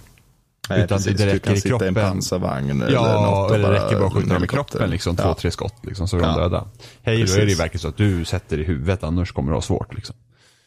Nej, 0.69 0.83
utan 0.83 0.97
precis. 0.97 1.17
det 1.17 1.23
du 1.25 1.29
räcker 1.31 1.39
kan 1.39 1.53
i 1.53 1.57
sitta 1.61 1.85
i 1.85 1.87
en 1.87 1.93
kroppen. 1.93 2.09
pansarvagn 2.11 2.81
eller 2.81 2.93
Ja, 2.93 3.21
något. 3.21 3.49
och 3.51 3.55
eller 3.55 3.71
det 3.71 3.75
räcker 3.85 3.95
bara 3.99 4.07
att 4.07 4.13
skjuta 4.13 4.33
dem 4.33 4.43
i 4.43 4.47
kroppen 4.47 4.89
liksom. 4.89 5.15
Två, 5.15 5.23
Ja. 5.23 5.33
tre 5.33 5.51
skott 5.51 5.75
liksom 5.83 6.07
så 6.07 6.17
är 6.17 6.21
de 6.21 6.29
Ja. 6.29 6.37
döda. 6.37 6.57
Halo 7.05 7.17
Precis. 7.19 7.37
är 7.37 7.41
det 7.45 7.51
ju 7.51 7.55
verkligen 7.57 7.79
så 7.81 7.87
att 7.87 7.97
du 7.97 8.25
sätter 8.25 8.57
i 8.59 8.63
huvudet 8.63 9.03
annars 9.03 9.31
kommer 9.31 9.51
du 9.51 9.55
ha 9.57 9.61
svårt 9.61 9.93
liksom. 9.95 10.15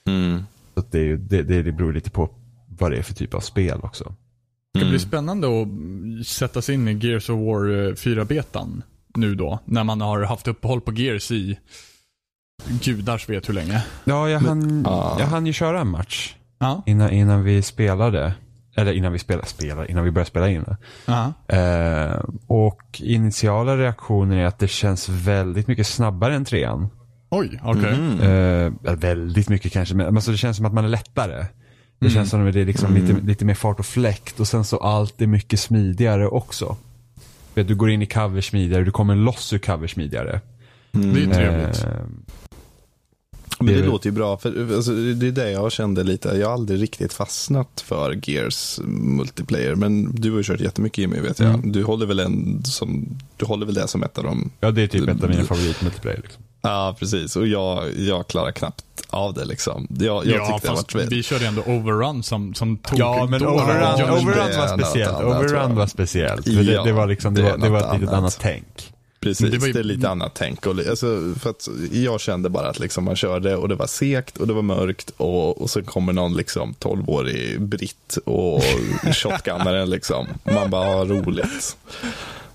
Mm. 0.07 0.43
Så 0.75 0.85
det, 0.91 1.17
det, 1.17 1.43
det, 1.43 1.73
beror 1.73 1.93
lite 1.93 2.11
på 2.11 2.31
vad 2.79 2.91
det 2.91 2.97
är 2.99 3.03
för 3.03 3.15
typ 3.15 3.35
av 3.35 3.41
spel 3.41 3.81
också. 3.83 4.15
Det 4.75 4.81
Mm. 4.81 4.91
blir 4.91 4.99
spännande 5.01 5.47
att 5.63 6.27
sätta 6.27 6.63
sig 6.63 6.75
in 6.75 6.89
i 6.89 6.93
Gears 7.07 7.31
of 7.31 7.37
War 7.39 7.95
4-betan 7.95 8.83
nu 9.17 9.35
då. 9.35 9.59
När 9.65 9.85
man 9.85 10.01
har 10.01 10.23
haft 10.23 10.49
uppehåll 10.49 10.81
på 10.81 10.93
Gears 10.93 11.31
i 11.31 11.59
gudars 12.85 13.29
vet 13.29 13.49
hur 13.49 13.55
länge. 13.55 13.85
Ja, 14.05 14.29
jag 14.29 14.41
hann, 14.41 14.83
ja. 14.87 15.17
jag 15.21 15.27
hann 15.27 15.47
ju 15.47 15.53
köra 15.53 15.81
en 15.81 15.89
match 15.89 16.35
innan, 16.87 17.11
innan 17.11 17.45
vi 17.45 17.63
spelade. 17.63 18.35
Eller 18.81 18.93
innan 18.93 19.13
vi 19.13 19.19
spelade, 19.19 19.47
spelade 19.47 19.91
innan 19.91 20.05
vi 20.05 20.11
började 20.11 20.29
spela 20.31 20.49
in 20.51 20.63
det. 20.63 20.77
Ja. 21.07 21.33
Eh, 21.57 22.21
och 22.47 22.83
initiala 23.03 23.77
reaktioner 23.77 24.37
är 24.37 24.45
att 24.47 24.59
det 24.59 24.69
känns 24.69 25.09
väldigt 25.09 25.67
mycket 25.67 25.87
snabbare 25.87 26.35
än 26.35 26.45
trean. 26.45 26.89
Oj, 27.31 27.61
okej. 27.65 27.95
Mm. 27.95 28.73
Eh, 28.85 28.93
väldigt 28.95 29.49
mycket 29.49 29.73
kanske, 29.73 29.95
men 29.95 30.17
alltså 30.17 30.31
det 30.31 30.37
känns 30.37 30.57
som 30.57 30.67
att 30.67 30.73
man 30.73 30.85
är 30.85 30.89
lättare. 30.89 31.47
Det 31.99 32.07
Mm. 32.07 32.15
känns 32.15 32.31
som 32.31 32.47
att 32.47 32.53
det 32.55 32.61
är 32.61 32.65
liksom 32.65 32.95
lite, 32.95 33.13
lite 33.27 33.45
mer 33.45 33.55
fart 33.55 33.79
och 33.79 33.87
fläkt 33.87 34.41
och 34.41 34.49
sen 34.49 34.65
så 34.65 34.77
allt 34.77 35.23
är 35.23 35.27
mycket 35.27 35.61
smidigare 35.61 36.29
också. 36.29 36.77
Vet, 37.55 37.69
Du 37.69 37.75
går 37.75 37.91
in 37.91 38.03
i 38.03 38.07
cover 38.07 38.41
smidigare, 38.41 38.85
du 38.85 38.91
kommer 38.91 39.15
loss 39.15 39.53
ur 39.53 39.59
cover 39.59 39.87
smidigare. 39.87 40.41
Det 40.93 41.23
är 41.23 41.35
trevligt. 41.35 41.85
Eh, 41.85 41.91
Men 43.59 43.75
det, 43.75 43.81
Det 43.81 43.87
låter 43.87 44.07
ju 44.11 44.13
bra, 44.15 44.37
för 44.37 44.75
alltså, 44.77 44.93
det 44.93 45.27
är 45.27 45.33
det 45.33 45.51
jag 45.51 45.73
kände 45.73 46.05
lite. 46.05 46.29
Jag 46.29 46.47
har 46.47 46.55
aldrig 46.55 46.83
riktigt 46.83 47.13
fastnat 47.13 47.85
för 47.87 48.21
Gears 48.31 48.81
multiplayer, 48.85 49.75
men 49.75 50.15
du 50.15 50.31
har 50.31 50.39
ju 50.39 50.45
kört 50.45 50.61
jättemycket 50.61 50.99
Jimmy 50.99 51.21
vet 51.21 51.39
jag. 51.39 51.49
Mm. 51.49 51.73
Du 51.73 51.85
håller 51.85 52.07
väl 52.07 52.21
en 52.21 52.65
som, 52.65 53.19
du 53.37 53.47
håller 53.47 53.67
väl 53.67 53.75
det 53.75 53.89
som 53.89 54.03
ett 54.03 54.19
av 54.19 54.25
dem? 54.25 54.51
ja, 54.61 54.71
det 54.71 54.83
är 54.83 54.87
typ 54.87 55.09
ett 55.09 55.25
av 55.25 55.31
mina 55.31 55.45
favorit 55.45 55.83
multiplayer. 55.83 56.21
Liksom. 56.23 56.43
Ja, 56.63 56.97
precis. 56.99 57.37
Och 57.37 57.47
jag, 57.47 57.85
jag 57.99 58.27
klarar 58.27 58.53
knappt 58.53 58.85
av 59.11 59.35
det 59.35 59.45
liksom. 59.45 59.87
Jag, 59.91 60.27
jag 60.27 60.27
ja, 60.27 60.45
det 60.63 60.69
var 60.69 60.77
fast 60.77 60.89
trevligt. 60.89 61.13
vi 61.13 61.23
körde 61.23 61.47
ändå 61.47 61.63
Overrun 61.63 62.23
som, 62.23 62.55
som 62.55 62.77
tog 62.77 62.99
Ja, 62.99 63.27
men 63.31 63.47
Overrun, 63.47 63.81
Ja, 63.81 63.97
men 63.99 64.11
overrun 64.11 64.51
det 64.51 64.59
var 64.59 64.79
speciellt. 64.79 65.21
Overrun 65.21 65.77
var 65.77 65.87
speciellt. 65.87 66.45
För 66.45 66.53
det, 66.53 66.73
Ja, 66.73 66.83
det 66.85 66.93
var 66.93 67.07
liksom, 67.07 67.35
det 67.35 67.43
det 67.43 67.51
var, 67.51 67.59
det 67.59 67.69
var 67.69 67.95
ett 67.95 68.01
litet 68.01 68.15
annat 68.15 68.39
tänk. 68.41 68.93
Precis, 69.21 69.51
Det 69.61 69.67
ju- 69.67 69.73
det 69.73 69.79
är 69.79 69.83
lite 69.85 70.09
annat 70.09 70.33
tänk. 70.35 70.67
Och, 70.67 70.79
alltså, 70.91 71.35
för 71.41 71.51
att 71.51 71.69
jag 71.93 72.21
kände 72.21 72.49
bara 72.49 72.69
att 72.69 72.79
liksom 72.79 73.05
man 73.05 73.17
körde 73.17 73.57
och 73.57 73.69
det 73.69 73.75
var 73.75 73.87
segt 73.87 74.37
och 74.37 74.47
det 74.47 74.53
var 74.53 74.63
mörkt 74.63 75.11
och, 75.17 75.63
och 75.63 75.71
så 75.71 75.83
kommer 75.83 76.13
någon 76.13 76.35
liksom 76.37 76.75
12-årig 76.81 77.61
britt 77.63 78.19
och 78.25 78.63
shotgunnar 79.15 79.75
en 79.75 79.91
liksom. 79.91 80.27
Man 80.45 80.71
bara 80.71 80.85
har 80.97 81.07
roligt. 81.07 81.77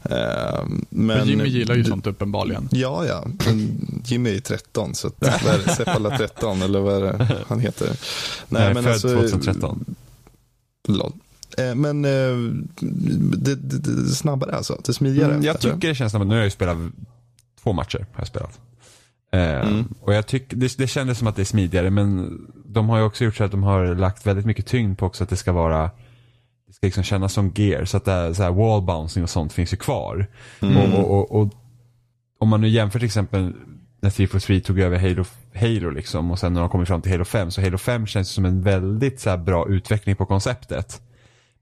Ehm, 0.03 0.85
men, 0.89 1.07
Men 1.17 1.27
Jimmy 1.27 1.45
gillar 1.49 1.75
ju 1.75 1.83
sånt 1.83 2.07
uppenbarligen. 2.07 2.69
Ja, 2.71 3.05
ja. 3.05 3.27
Men 3.45 3.87
Jimmy 4.05 4.35
är 4.35 4.39
13, 4.39 4.95
så 4.95 5.07
att? 5.07 5.23
Seppala 5.77 6.17
13 6.17 6.61
eller 6.61 6.79
vad 6.79 6.95
är 6.95 7.01
det 7.01 7.37
han 7.47 7.59
heter? 7.59 7.89
Nej, 8.49 8.73
född 8.83 9.01
2013. 9.01 9.95
Lol. 10.87 11.11
Eh, 11.57 11.75
Men 11.75 12.05
eh, 12.05 12.55
det, 13.37 13.55
det, 13.55 13.77
det 13.77 13.91
är 13.91 14.13
snabbare 14.15 14.55
alltså? 14.55 14.73
Det 14.83 14.89
är 14.89 14.93
smidigare? 14.93 15.31
Mm, 15.31 15.45
jag 15.45 15.59
tycker 15.59 15.87
det 15.87 15.95
känns 15.95 16.15
att 16.15 16.21
nu 16.21 16.27
har 16.27 16.35
jag 16.35 16.43
ju 16.45 16.49
spelat 16.49 16.77
två 17.63 17.73
matcher. 17.73 17.97
Har 17.99 18.21
jag 18.21 18.27
spelat. 18.27 18.59
Eh, 19.33 19.67
Mm. 19.67 19.93
Och 20.01 20.13
jag 20.13 20.27
tycker, 20.27 20.57
det, 20.57 20.77
det 20.77 20.87
kändes 20.87 21.17
som 21.17 21.27
att 21.27 21.35
det 21.35 21.41
är 21.41 21.45
smidigare 21.45 21.89
men 21.89 22.37
de 22.65 22.89
har 22.89 22.97
ju 22.97 23.03
också 23.03 23.23
gjort 23.23 23.35
så 23.35 23.43
att 23.43 23.51
de 23.51 23.63
har 23.63 23.95
lagt 23.95 24.27
väldigt 24.27 24.45
mycket 24.45 24.65
tyngd 24.65 24.97
på 24.97 25.05
också 25.05 25.23
att 25.23 25.29
det 25.29 25.35
ska 25.35 25.51
vara 25.51 25.91
det 26.67 26.73
ska 26.73 26.87
liksom 26.87 27.03
kännas 27.03 27.33
som 27.33 27.51
gear 27.55 27.85
så 27.85 27.97
att 27.97 28.05
det 28.05 28.35
så 28.35 28.43
här 28.43 28.51
wall 28.51 28.81
bouncing 28.81 29.23
och 29.23 29.29
sånt 29.29 29.53
finns 29.53 29.73
ju 29.73 29.77
kvar. 29.77 30.27
Mm. 30.61 30.77
Och, 30.77 30.99
och, 30.99 31.11
och, 31.11 31.41
och 31.41 31.49
om 32.39 32.49
man 32.49 32.61
nu 32.61 32.67
jämför 32.67 32.99
till 32.99 33.05
exempel 33.05 33.53
när 34.01 34.09
343 34.09 34.59
tog 34.59 34.79
över 34.79 34.97
Halo, 34.97 35.25
Halo 35.55 35.89
liksom 35.89 36.31
och 36.31 36.39
sen 36.39 36.53
när 36.53 36.61
de 36.61 36.69
kommer 36.69 36.85
fram 36.85 37.01
till 37.01 37.11
Halo 37.11 37.25
5 37.25 37.51
så 37.51 37.61
Halo 37.61 37.77
5 37.77 38.07
känns 38.07 38.29
som 38.29 38.45
en 38.45 38.61
väldigt 38.61 39.19
så 39.19 39.37
bra 39.37 39.67
utveckling 39.69 40.15
på 40.15 40.25
konceptet. 40.25 41.01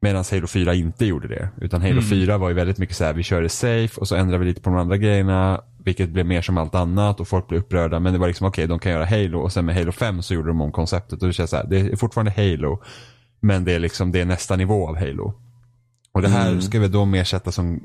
Medan 0.04 0.24
Halo 0.32 0.48
4 0.48 0.74
inte 0.74 1.06
gjorde 1.06 1.28
det. 1.28 1.50
Utan 1.62 1.82
Halo 1.82 2.02
4 2.02 2.38
var 2.38 2.50
ju 2.50 2.56
väldigt 2.56 2.78
mycket 2.78 2.96
så 2.96 3.04
här, 3.04 3.14
vi 3.14 3.24
körde 3.24 3.50
safe 3.50 4.02
och 4.02 4.08
så 4.08 4.16
ändrade 4.16 4.38
vi 4.38 4.46
lite 4.46 4.62
på 4.62 4.70
de 4.70 4.80
andra 4.80 4.98
grejerna. 4.98 5.62
Vilket 5.84 6.10
blev 6.10 6.26
mer 6.26 6.42
som 6.42 6.58
allt 6.58 6.76
annat 6.76 7.20
och 7.20 7.28
folk 7.28 7.48
blev 7.48 7.60
upprörda. 7.60 8.00
Men 8.00 8.14
det 8.14 8.20
var 8.20 8.28
liksom 8.28 8.48
okej, 8.48 8.68
de 8.68 8.80
kan 8.80 8.92
göra 8.92 9.06
Halo 9.06 9.40
och 9.40 9.54
sen 9.54 9.66
med 9.66 9.76
Halo 9.76 9.92
5 9.92 10.22
så 10.22 10.34
gjorde 10.34 10.48
de 10.48 10.62
om 10.62 10.72
konceptet. 10.72 11.22
Och 11.22 11.28
det 11.28 11.34
känns 11.34 11.50
så 11.50 11.56
här, 11.56 11.66
det 11.70 11.80
är 11.80 11.96
fortfarande 11.96 12.32
Halo. 12.32 12.84
Men 13.40 13.64
det 13.64 13.74
är 13.74 13.80
liksom, 13.80 14.12
det 14.12 14.22
är 14.22 14.26
nästa 14.26 14.56
nivå 14.56 14.88
av 14.88 14.96
Halo. 14.96 15.34
Och 16.12 16.22
det 16.22 16.30
här 16.30 16.60
ska 16.60 16.80
vi 16.80 16.88
då 16.88 17.06
mer 17.06 17.24
sätta 17.24 17.52
som 17.52 17.82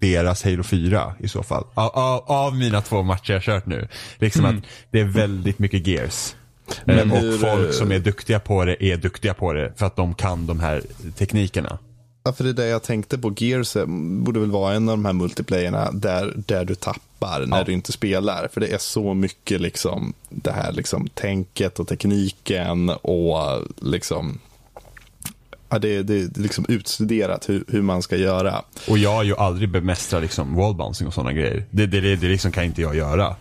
deras 0.00 0.44
Halo 0.44 0.62
4 0.62 1.14
i 1.18 1.28
så 1.28 1.42
fall. 1.42 1.64
Av, 1.74 1.90
av, 1.90 2.22
av 2.26 2.56
mina 2.56 2.80
två 2.80 3.02
matcher 3.02 3.32
jag 3.32 3.42
kört 3.42 3.66
nu. 3.66 3.88
Liksom 4.18 4.44
att 4.44 4.64
det 4.90 5.00
är 5.00 5.04
väldigt 5.04 5.58
mycket 5.58 5.86
gears. 5.86 6.34
Men 6.84 6.98
Eh, 7.12 7.18
hur, 7.18 7.34
och 7.34 7.40
folk 7.40 7.66
eh, 7.66 7.70
som 7.70 7.92
är 7.92 7.98
duktiga 7.98 8.40
på 8.40 8.64
det 8.64 8.84
är 8.84 8.96
duktiga 8.96 9.34
på 9.34 9.52
det 9.52 9.72
för 9.76 9.86
att 9.86 9.96
de 9.96 10.14
kan 10.14 10.46
de 10.46 10.60
här 10.60 10.82
teknikerna. 11.18 11.78
Ja, 12.24 12.32
för 12.32 12.44
det 12.44 12.50
är 12.50 12.54
det 12.54 12.66
jag 12.66 12.82
tänkte 12.82 13.18
på. 13.18 13.34
Gears 13.36 13.76
eh, 13.76 13.86
borde 13.86 14.40
väl 14.40 14.50
vara 14.50 14.74
en 14.74 14.88
av 14.88 14.96
de 14.96 15.04
här 15.04 15.12
multiplayerna 15.12 15.90
där, 15.92 16.32
där 16.36 16.64
du 16.64 16.74
tappar 16.74 17.46
när 17.46 17.58
Ja. 17.58 17.64
du 17.64 17.72
inte 17.72 17.92
spelar. 17.92 18.48
För 18.52 18.60
det 18.60 18.66
är 18.72 18.78
så 18.78 19.14
mycket 19.14 19.60
liksom 19.60 20.12
det 20.30 20.52
här 20.52 20.72
liksom 20.72 21.08
tänket 21.08 21.78
och 21.80 21.88
tekniken 21.88 22.88
och 22.90 23.62
liksom 23.80 24.38
Ja, 25.68 25.78
det, 25.78 26.02
det 26.02 26.14
är 26.14 26.40
liksom 26.40 26.64
utstuderat 26.68 27.48
hur, 27.48 27.64
hur 27.68 27.82
man 27.82 28.02
ska 28.02 28.16
göra. 28.16 28.62
Och 28.88 28.98
jag 28.98 29.10
har 29.12 29.22
ju 29.22 29.36
aldrig 29.36 29.68
bemästrat 29.68 30.22
liksom 30.22 30.54
wallbouncing 30.54 31.06
och 31.08 31.14
sådana 31.14 31.32
grejer. 31.32 31.64
Det, 31.70 31.86
det, 31.86 32.00
det, 32.00 32.16
det 32.16 32.28
liksom 32.28 32.52
kan 32.52 32.64
inte 32.64 32.82
jag 32.82 32.96
göra. 32.96 33.36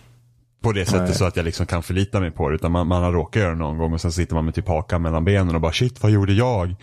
På 0.64 0.72
det 0.72 0.86
sättet 0.86 1.08
Nej. 1.08 1.14
så 1.16 1.26
att 1.26 1.36
jag 1.36 1.44
liksom 1.44 1.66
kan 1.66 1.84
förlita 1.84 2.20
mig 2.20 2.32
på 2.32 2.50
det. 2.50 2.56
Utan 2.56 2.72
man, 2.72 2.88
man 2.88 3.04
har 3.04 3.12
råkat 3.12 3.42
göra 3.42 3.52
det 3.52 3.58
någon 3.60 3.78
gång 3.78 3.94
och 3.94 4.02
sen 4.02 4.12
sitter 4.12 4.36
man 4.36 4.46
med 4.46 4.56
typ 4.56 4.68
hakan 4.68 5.02
mellan 5.02 5.26
benen 5.26 5.56
och 5.56 5.62
bara 5.62 5.72
shit 5.72 6.04
vad 6.04 6.12
gjorde 6.12 6.34
jag? 6.34 6.76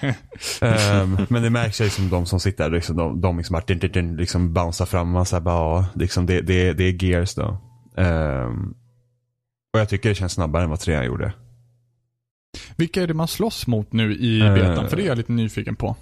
Ehm, 0.60 1.18
men 1.28 1.42
det 1.42 1.50
märks 1.50 1.80
ju 1.80 1.84
liksom 1.84 2.08
de 2.08 2.26
som 2.26 2.40
sitter 2.40 2.64
där, 2.64 2.76
liksom, 2.76 2.96
de, 2.96 3.20
de 3.20 3.36
liksom, 3.36 3.54
bara, 3.54 3.64
din, 3.66 3.78
din, 3.78 3.92
din, 3.92 4.16
liksom 4.16 4.52
bouncear 4.52 4.86
fram. 4.86 5.10
Man 5.10 5.26
säger 5.26 5.40
bara, 5.40 5.54
ja, 5.54 5.86
liksom, 5.94 6.26
det, 6.26 6.40
det, 6.40 6.72
det 6.72 6.84
är 6.84 7.04
gears 7.04 7.34
då. 7.34 7.58
Ehm, 7.96 8.74
och 9.74 9.80
jag 9.80 9.88
tycker 9.88 10.08
det 10.08 10.14
känns 10.14 10.32
snabbare 10.32 10.64
än 10.64 10.70
vad 10.70 10.80
trean 10.80 11.04
gjorde. 11.06 11.32
Vilka 12.76 13.02
är 13.02 13.06
det 13.06 13.14
man 13.14 13.28
slåss 13.28 13.66
mot 13.66 13.92
nu 13.92 14.14
i 14.14 14.40
Eh. 14.40 14.54
betan? 14.54 14.88
För 14.88 14.96
det 14.96 15.02
är 15.02 15.06
jag 15.06 15.16
lite 15.18 15.32
nyfiken 15.32 15.76
på. 15.76 15.96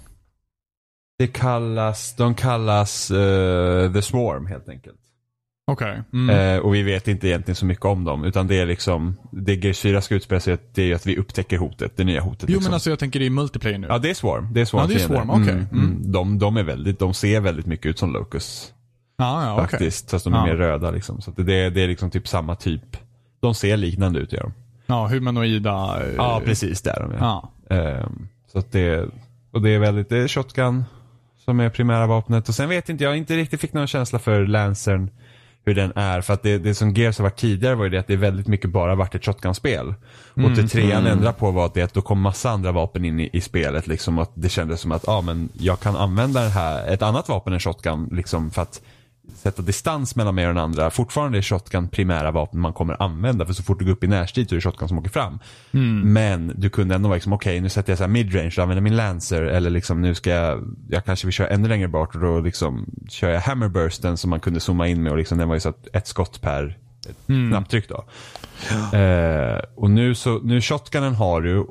Det 1.19 1.27
kallas, 1.27 2.15
de 2.15 2.35
kallas 2.35 3.11
eh, 3.11 3.93
The 3.93 4.01
Swarm 4.01 4.45
helt 4.45 4.69
enkelt. 4.69 5.00
Okej. 5.67 6.01
Mm. 6.13 6.55
Eh, 6.55 6.59
och 6.61 6.75
vi 6.75 6.83
vet 6.83 7.07
inte 7.07 7.27
egentligen 7.27 7.55
så 7.55 7.65
mycket 7.65 7.85
om 7.85 8.03
dem. 8.03 8.23
Utan 8.23 8.47
det 8.47 8.59
är 8.59 8.65
liksom, 8.65 9.17
det 9.31 9.55
G4 9.55 10.01
ska 10.01 10.15
utspela 10.15 10.39
sig 10.39 10.57
det 10.73 10.81
är 10.81 10.85
ju 10.85 10.93
att 10.93 11.05
vi 11.05 11.17
upptäcker 11.17 11.57
hotet, 11.57 11.97
det 11.97 12.03
nya 12.03 12.21
hotet. 12.21 12.41
jo 12.41 12.47
liksom. 12.47 12.63
men 12.63 12.73
alltså 12.73 12.89
jag 12.89 12.99
tänker 12.99 13.21
i 13.21 13.29
multiplayer 13.29 13.77
nu. 13.77 13.87
Ja 13.89 13.97
det 13.97 14.09
är 14.09 14.13
Swarm. 14.13 14.47
Det 14.53 14.61
är 14.61 14.65
Swarm 14.65 14.81
Ja, 14.81 14.87
det 14.97 15.03
är. 15.03 15.07
Swarm, 15.07 15.29
okej. 15.29 15.41
Mm, 15.49 15.67
Mm. 15.71 15.85
mm. 15.85 16.11
De, 16.11 16.39
de 16.39 16.57
är 16.57 16.63
väldigt, 16.63 16.99
de 16.99 17.13
ser 17.13 17.39
väldigt 17.39 17.65
mycket 17.65 17.85
ut 17.85 17.99
som 17.99 18.13
Locus. 18.13 18.73
ja, 19.17 19.45
ja 19.45 19.53
okej. 19.53 19.67
Faktiskt. 19.67 20.11
Fast 20.11 20.23
de 20.23 20.33
är 20.33 20.37
Ja. 20.37 20.45
mer 20.45 20.55
röda 20.55 20.91
liksom. 20.91 21.21
Så 21.21 21.31
det, 21.31 21.69
det 21.69 21.81
är 21.83 21.87
liksom 21.87 22.09
typ 22.09 22.27
samma 22.27 22.55
typ. 22.55 22.97
De 23.39 23.53
ser 23.55 23.77
liknande 23.77 24.19
ut 24.19 24.33
gör 24.33 24.41
de. 24.41 24.53
Ja, 24.85 25.07
humanoida. 25.07 26.01
eh, 26.03 26.13
Ja 26.17 26.41
precis, 26.45 26.81
där 26.81 26.99
de 26.99 27.11
är. 27.11 27.17
Ja. 27.19 27.51
Ehm, 27.69 28.27
så 28.51 28.59
att 28.59 28.71
det, 28.71 29.09
och 29.51 29.61
det 29.61 29.69
är 29.69 29.79
väldigt, 29.79 30.09
det 30.09 30.17
är 30.17 30.27
shotgun 30.27 30.83
som 31.45 31.59
är 31.59 31.69
primära 31.69 32.07
vapnet. 32.07 32.49
Och 32.49 32.55
sen 32.55 32.69
vet 32.69 32.89
inte, 32.89 33.03
jag 33.03 33.17
inte 33.17 33.35
riktigt 33.37 33.61
fick 33.61 33.73
någon 33.73 33.87
känsla 33.87 34.19
för 34.19 34.45
Lancern 34.45 35.09
hur 35.65 35.75
den 35.75 35.91
är. 35.95 36.21
För 36.21 36.33
att 36.33 36.43
det, 36.43 36.57
det 36.57 36.75
som 36.75 36.93
Gears 36.93 37.17
har 37.17 37.23
varit 37.23 37.37
tidigare 37.37 37.75
var 37.75 37.83
ju 37.83 37.89
det 37.89 37.99
att 37.99 38.07
det 38.07 38.15
väldigt 38.15 38.47
mycket 38.47 38.69
bara 38.69 38.95
varit 38.95 39.15
ett 39.15 39.25
shotgun-spel. 39.25 39.93
Och 40.33 40.51
det 40.51 40.67
trean 40.67 41.07
ändrade 41.07 41.33
på 41.33 41.51
var 41.51 41.65
att 41.65 41.73
det 41.73 41.81
att 41.81 41.93
då 41.93 42.01
kom 42.01 42.21
massa 42.21 42.49
andra 42.49 42.71
vapen 42.71 43.05
in 43.05 43.19
i, 43.19 43.29
i 43.33 43.41
spelet. 43.41 43.87
Liksom, 43.87 44.19
att 44.19 44.31
det 44.33 44.49
kändes 44.49 44.81
som 44.81 44.91
att 44.91 45.07
ah, 45.07 45.21
men 45.21 45.49
jag 45.53 45.79
kan 45.79 45.95
använda 45.95 46.39
här, 46.39 46.87
ett 46.87 47.01
annat 47.01 47.29
vapen 47.29 47.53
än 47.53 47.59
shotgun 47.59 48.09
liksom, 48.11 48.51
för 48.51 48.61
att 48.61 48.81
sätta 49.35 49.61
distans 49.61 50.15
mellan 50.15 50.35
mig 50.35 50.47
och 50.47 50.53
den 50.53 50.63
andra. 50.63 50.89
Fortfarande 50.89 51.37
är 51.37 51.41
shotgun 51.41 51.87
primära 51.87 52.31
vapen 52.31 52.59
man 52.59 52.73
kommer 52.73 53.01
använda 53.01 53.45
för 53.45 53.53
så 53.53 53.63
fort 53.63 53.79
du 53.79 53.85
går 53.85 53.91
upp 53.91 54.03
i 54.03 54.07
närstrid 54.07 54.49
så 54.49 54.55
är 54.55 54.57
det 54.57 54.61
shotgun 54.61 54.87
som 54.87 54.97
åker 54.97 55.09
fram. 55.09 55.39
Men 56.05 56.53
du 56.55 56.69
kunde 56.69 56.95
ändå 56.95 57.09
vara 57.09 57.15
liksom, 57.15 57.33
okej 57.33 57.61
nu 57.61 57.69
sätter 57.69 57.91
jag 57.91 57.97
så 57.97 58.03
här 58.03 58.11
midrange 58.11 58.53
och 58.57 58.63
använder 58.63 58.81
min 58.81 58.95
lancer 58.95 59.41
eller 59.41 59.69
liksom 59.69 60.01
nu 60.01 60.15
ska 60.15 60.29
jag, 60.29 60.75
jag 60.89 61.05
kanske 61.05 61.27
vill 61.27 61.33
köra 61.33 61.47
ännu 61.47 61.67
längre 61.67 61.87
bort 61.87 62.15
och 62.15 62.21
då 62.21 62.39
liksom 62.39 62.85
kör 63.09 63.29
jag 63.29 63.41
hammerbursten 63.41 64.17
som 64.17 64.29
man 64.29 64.39
kunde 64.39 64.59
zooma 64.59 64.87
in 64.87 65.03
med 65.03 65.11
och 65.11 65.17
liksom 65.17 65.37
den 65.37 65.47
var 65.47 65.55
ju 65.55 65.59
så 65.59 65.69
att 65.69 65.87
ett 65.93 66.07
skott 66.07 66.41
per 66.41 66.77
knapptryck 67.25 67.89
då. 67.89 68.05
Eh, 68.97 69.59
och 69.75 69.91
nu 69.91 70.15
så, 70.15 70.39
nu 70.43 70.61
shotgunen 70.61 71.15
har 71.15 71.41
du 71.41 71.67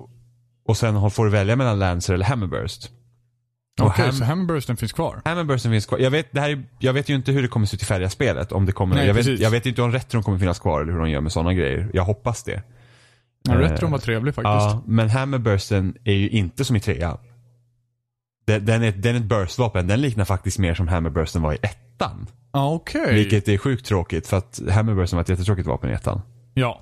och 0.66 0.76
sen 0.76 1.10
får 1.10 1.24
du 1.24 1.30
välja 1.30 1.56
mellan 1.56 1.78
lancer 1.78 2.14
eller 2.14 2.24
hammerburst. 2.24 2.90
Okej, 3.86 4.04
ham- 4.06 4.12
så 4.12 4.24
Hammerbursten 4.24 4.76
finns 4.76 4.92
kvar? 4.92 5.22
Hammerbursten 5.24 5.70
finns 5.72 5.86
kvar. 5.86 5.98
Jag 5.98 6.10
vet, 6.10 6.32
det 6.32 6.40
här 6.40 6.50
är, 6.50 6.62
jag 6.78 6.92
vet 6.92 7.08
ju 7.08 7.14
inte 7.14 7.32
hur 7.32 7.42
det 7.42 7.48
kommer 7.48 7.66
se 7.66 7.74
ut 7.76 7.82
i 7.82 7.84
färdiga 7.84 8.10
spelet. 8.10 8.52
Om 8.52 8.66
det 8.66 8.72
kommer, 8.72 8.96
Nej, 8.96 9.06
jag, 9.06 9.14
vet, 9.14 9.26
jag 9.40 9.50
vet 9.50 9.66
inte 9.66 9.82
om 9.82 9.92
retron 9.92 10.22
kommer 10.22 10.38
finnas 10.38 10.58
kvar 10.58 10.80
eller 10.82 10.92
hur 10.92 10.98
de 11.00 11.10
gör 11.10 11.20
med 11.20 11.32
sådana 11.32 11.54
grejer. 11.54 11.90
Jag 11.92 12.04
hoppas 12.04 12.42
det. 12.42 12.62
Ja, 13.42 13.54
Eh, 13.54 13.58
Retron 13.58 13.90
var 13.90 13.98
trevlig 13.98 14.34
faktiskt. 14.34 14.52
Ja, 14.52 14.82
men 14.86 15.08
Hammerbursten 15.10 15.96
är 16.04 16.14
ju 16.14 16.28
inte 16.28 16.64
som 16.64 16.76
i 16.76 16.80
trean. 16.80 17.18
Den, 18.46 18.66
den, 18.66 18.82
är, 18.82 18.92
den 18.92 19.14
är 19.16 19.20
ett 19.20 19.24
burstvapen. 19.26 19.86
Den 19.86 20.00
liknar 20.00 20.24
faktiskt 20.24 20.58
mer 20.58 20.74
som 20.74 20.88
Hammerbursten 20.88 21.42
var 21.42 21.52
i 21.52 21.58
ettan. 21.62 22.26
Ja, 22.52 22.72
okej. 22.72 23.14
Vilket 23.14 23.48
är 23.48 23.58
sjukt 23.58 23.86
tråkigt 23.86 24.26
för 24.26 24.36
att 24.36 24.60
Hammerbursten 24.70 25.16
var 25.16 25.22
ett 25.22 25.28
jättetråkigt 25.28 25.68
vapen 25.68 25.90
i 25.90 25.92
ettan. 25.92 26.22
Ja. 26.54 26.80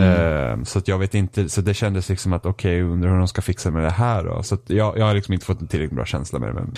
Eh, 0.00 0.62
så 0.64 0.78
att 0.78 0.88
jag 0.88 0.98
vet 0.98 1.14
inte, 1.14 1.48
så 1.48 1.60
det 1.60 1.74
kändes 1.74 2.08
liksom 2.08 2.32
att 2.32 2.46
okej, 2.46 2.82
undrar 2.82 3.10
hur 3.10 3.18
de 3.18 3.28
ska 3.28 3.42
fixa 3.42 3.70
med 3.70 3.82
det 3.82 3.90
här 3.90 4.24
då. 4.24 4.42
Så 4.42 4.54
att 4.54 4.62
jag, 4.70 4.98
jag 4.98 5.04
har 5.06 5.14
liksom 5.14 5.34
inte 5.34 5.46
fått 5.46 5.60
en 5.60 5.66
tillräckligt 5.66 5.96
bra 5.96 6.04
känsla 6.06 6.38
med 6.38 6.48
det. 6.48 6.54
Men 6.54 6.76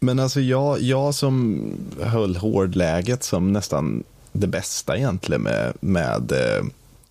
Men 0.00 0.18
alltså 0.18 0.40
jag, 0.40 0.80
jag 0.80 1.14
som 1.14 1.60
höll 2.02 2.36
hårdläget 2.36 3.22
som 3.24 3.52
nästan 3.52 4.02
det 4.32 4.46
bästa 4.46 4.96
egentligen 4.96 5.42
med, 5.42 5.72
med 5.80 6.32
eh, 6.32 6.64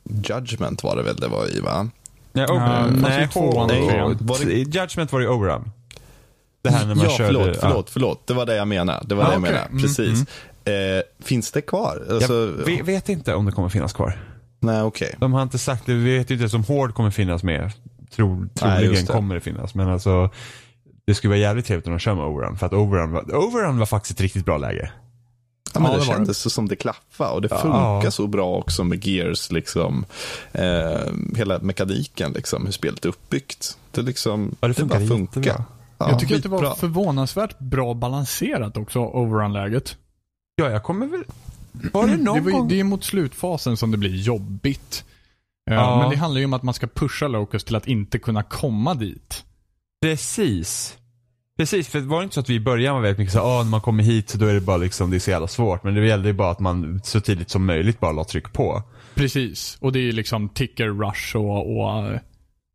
Judgment 0.04 0.84
var 0.84 0.95
det 0.95 1.04
väl 1.04 1.15
det 1.15 1.28
var 1.28 1.58
i 1.58 1.60
va? 1.60 1.89
Nej, 2.34 2.45
Ja, 2.47 2.54
Oberon. 2.54 2.95
ju 2.95 3.02
nej, 3.02 3.28
tvåan 3.28 3.67
nej. 3.67 4.15
Var 4.19 4.45
det- 4.45 4.52
I 4.54 4.60
Judgment 4.63 5.12
var 5.12 5.19
det 5.19 5.28
Oberon. 5.28 5.71
Det 6.62 6.69
här 6.69 6.86
när 6.86 6.95
man 6.95 7.06
ja, 7.06 7.12
körde. 7.12 7.28
förlåt, 7.34 7.47
ja. 7.47 7.54
förlåt, 7.62 7.89
förlåt. 7.89 8.28
Det 8.28 8.34
var 8.34 8.45
det 8.45 8.56
jag 8.56 8.67
menade. 8.67 9.06
Det 9.08 9.15
var 9.15 9.23
Ah, 9.23 9.28
det 9.28 9.34
jag 9.34 9.41
okej. 9.41 9.52
menade. 9.52 9.69
Mm, 9.69 9.82
Precis. 9.82 10.25
Eh, 10.65 11.23
finns 11.25 11.52
det 11.52 11.62
kvar? 11.62 12.04
Alltså, 12.10 12.54
Jag 12.67 12.84
vet 12.84 13.10
inte 13.10 13.34
om 13.36 13.45
det 13.45 13.52
kommer 13.52 13.69
finnas 13.69 13.93
kvar. 13.93 14.17
Nej, 14.60 14.82
okej. 14.82 15.15
De 15.19 15.34
har 15.34 15.41
inte 15.43 15.58
sagt 15.58 15.86
det. 15.86 15.93
Vi 15.93 16.17
vet 16.17 16.32
ju 16.32 16.43
inte 16.43 16.56
om 16.56 16.63
Hård 16.63 16.93
kommer 16.93 17.12
finnas 17.12 17.43
med. 17.43 17.72
Tror, 18.12 18.48
troligen 18.56 18.84
just 18.91 19.08
det. 19.08 19.13
kommer 19.13 19.36
det 19.36 19.41
finnas. 19.41 19.76
Men 19.76 19.89
alltså, 19.89 20.30
det 21.08 21.15
skulle 21.15 21.30
vara 21.30 21.39
jävligt 21.39 21.65
trevligt 21.65 21.88
om 21.88 21.93
de 21.93 22.00
kör 22.00 22.15
med 22.15 22.26
Oberon. 22.26 22.58
För 22.58 22.65
att 22.65 22.74
Oberon 22.74 23.12
var, 23.12 23.36
Oberon 23.36 23.80
var 23.80 23.86
faktiskt 23.86 24.15
ett 24.19 24.22
riktigt 24.22 24.45
bra 24.45 24.58
läge. 24.58 24.91
Ja, 25.74 25.80
men 25.80 25.91
Ja, 25.91 25.98
det, 25.98 26.04
det 26.04 26.08
kändes 26.08 26.38
så 26.38 26.50
som 26.50 26.67
det 26.67 26.76
klaffade 26.76 27.32
och 27.32 27.41
det 27.41 27.48
Ja. 27.52 27.58
funkar 27.62 28.10
så 28.10 28.28
bra 28.28 28.56
också 28.58 28.84
med 28.84 29.06
Gears, 29.06 29.52
liksom. 29.52 30.06
Eh, 30.52 31.00
hela 31.36 31.60
mekaniken, 31.60 32.32
liksom, 32.32 32.65
hur 32.65 32.72
spelet 32.72 33.06
är 33.06 33.10
uppbyggt. 33.10 33.78
Det, 33.91 34.02
liksom, 34.02 34.56
Ja, 34.62 34.67
det 34.67 34.74
funkar 34.74 35.00
bara 35.00 35.08
funkar. 35.08 35.63
Ja, 35.98 36.10
jag 36.10 36.19
tycker 36.19 36.36
att 36.36 36.43
det 36.43 36.50
var 36.50 36.60
skitbra. 36.60 36.76
förvånansvärt 36.76 37.60
bra 37.60 37.93
balanserat 37.93 38.78
också, 38.78 39.00
overrun-läget. 39.00 39.98
Ja, 40.56 40.69
jag 40.69 40.84
kommer 40.84 41.06
väl... 41.08 41.24
Var 41.72 42.08
det 42.08 42.18
någon 42.18 42.36
Det, 42.36 42.42
var, 42.42 42.52
gång? 42.52 42.68
det 42.68 42.80
är 42.80 42.84
mot 42.84 43.04
slutfasen 43.04 43.78
som 43.78 43.92
det 43.92 43.98
blir 43.98 44.16
jobbigt. 44.16 45.04
Eh, 45.70 45.76
Ja. 45.76 46.00
Men 46.02 46.10
det 46.10 46.16
handlar 46.16 46.40
ju 46.40 46.46
om 46.46 46.54
att 46.54 46.64
man 46.64 46.74
ska 46.74 46.88
pusha 46.88 47.28
Locust 47.28 47.66
till 47.68 47.76
att 47.76 47.88
inte 47.88 48.20
kunna 48.20 48.44
komma 48.44 48.94
dit. 48.96 49.44
Precis. 50.02 50.96
Precis, 51.58 51.88
för 51.88 52.00
det 52.00 52.06
var 52.06 52.24
inte 52.24 52.34
så 52.34 52.40
att 52.40 52.50
vi 52.50 52.54
i 52.56 52.60
början 52.60 52.96
var 52.96 53.02
väldigt 53.02 53.18
mycket 53.20 53.34
så 53.34 53.40
ah, 53.40 53.64
när 53.64 53.70
man 53.70 53.82
kommer 53.82 54.04
hit 54.04 54.30
så 54.30 54.38
då 54.38 54.46
är 54.46 54.54
det 54.54 54.62
bara 54.62 54.78
liksom, 54.78 55.10
det 55.10 55.18
är 55.18 55.20
så 55.20 55.32
jävla 55.32 55.48
svårt. 55.48 55.84
Men 55.84 55.94
det 55.96 56.08
gällde 56.08 56.28
ju 56.28 56.34
bara 56.34 56.52
att 56.52 56.60
man 56.60 57.02
så 57.04 57.22
tidigt 57.22 57.50
som 57.50 57.66
möjligt 57.66 58.00
bara 58.00 58.12
la 58.12 58.24
tryck 58.24 58.54
på. 58.54 58.84
Precis. 59.16 59.78
Och 59.82 59.92
det 59.92 60.00
är 60.00 60.04
ju 60.04 60.12
liksom 60.12 60.50
ticker 60.50 60.88
rush 60.88 61.36
och, 61.36 61.78
och 61.80 62.20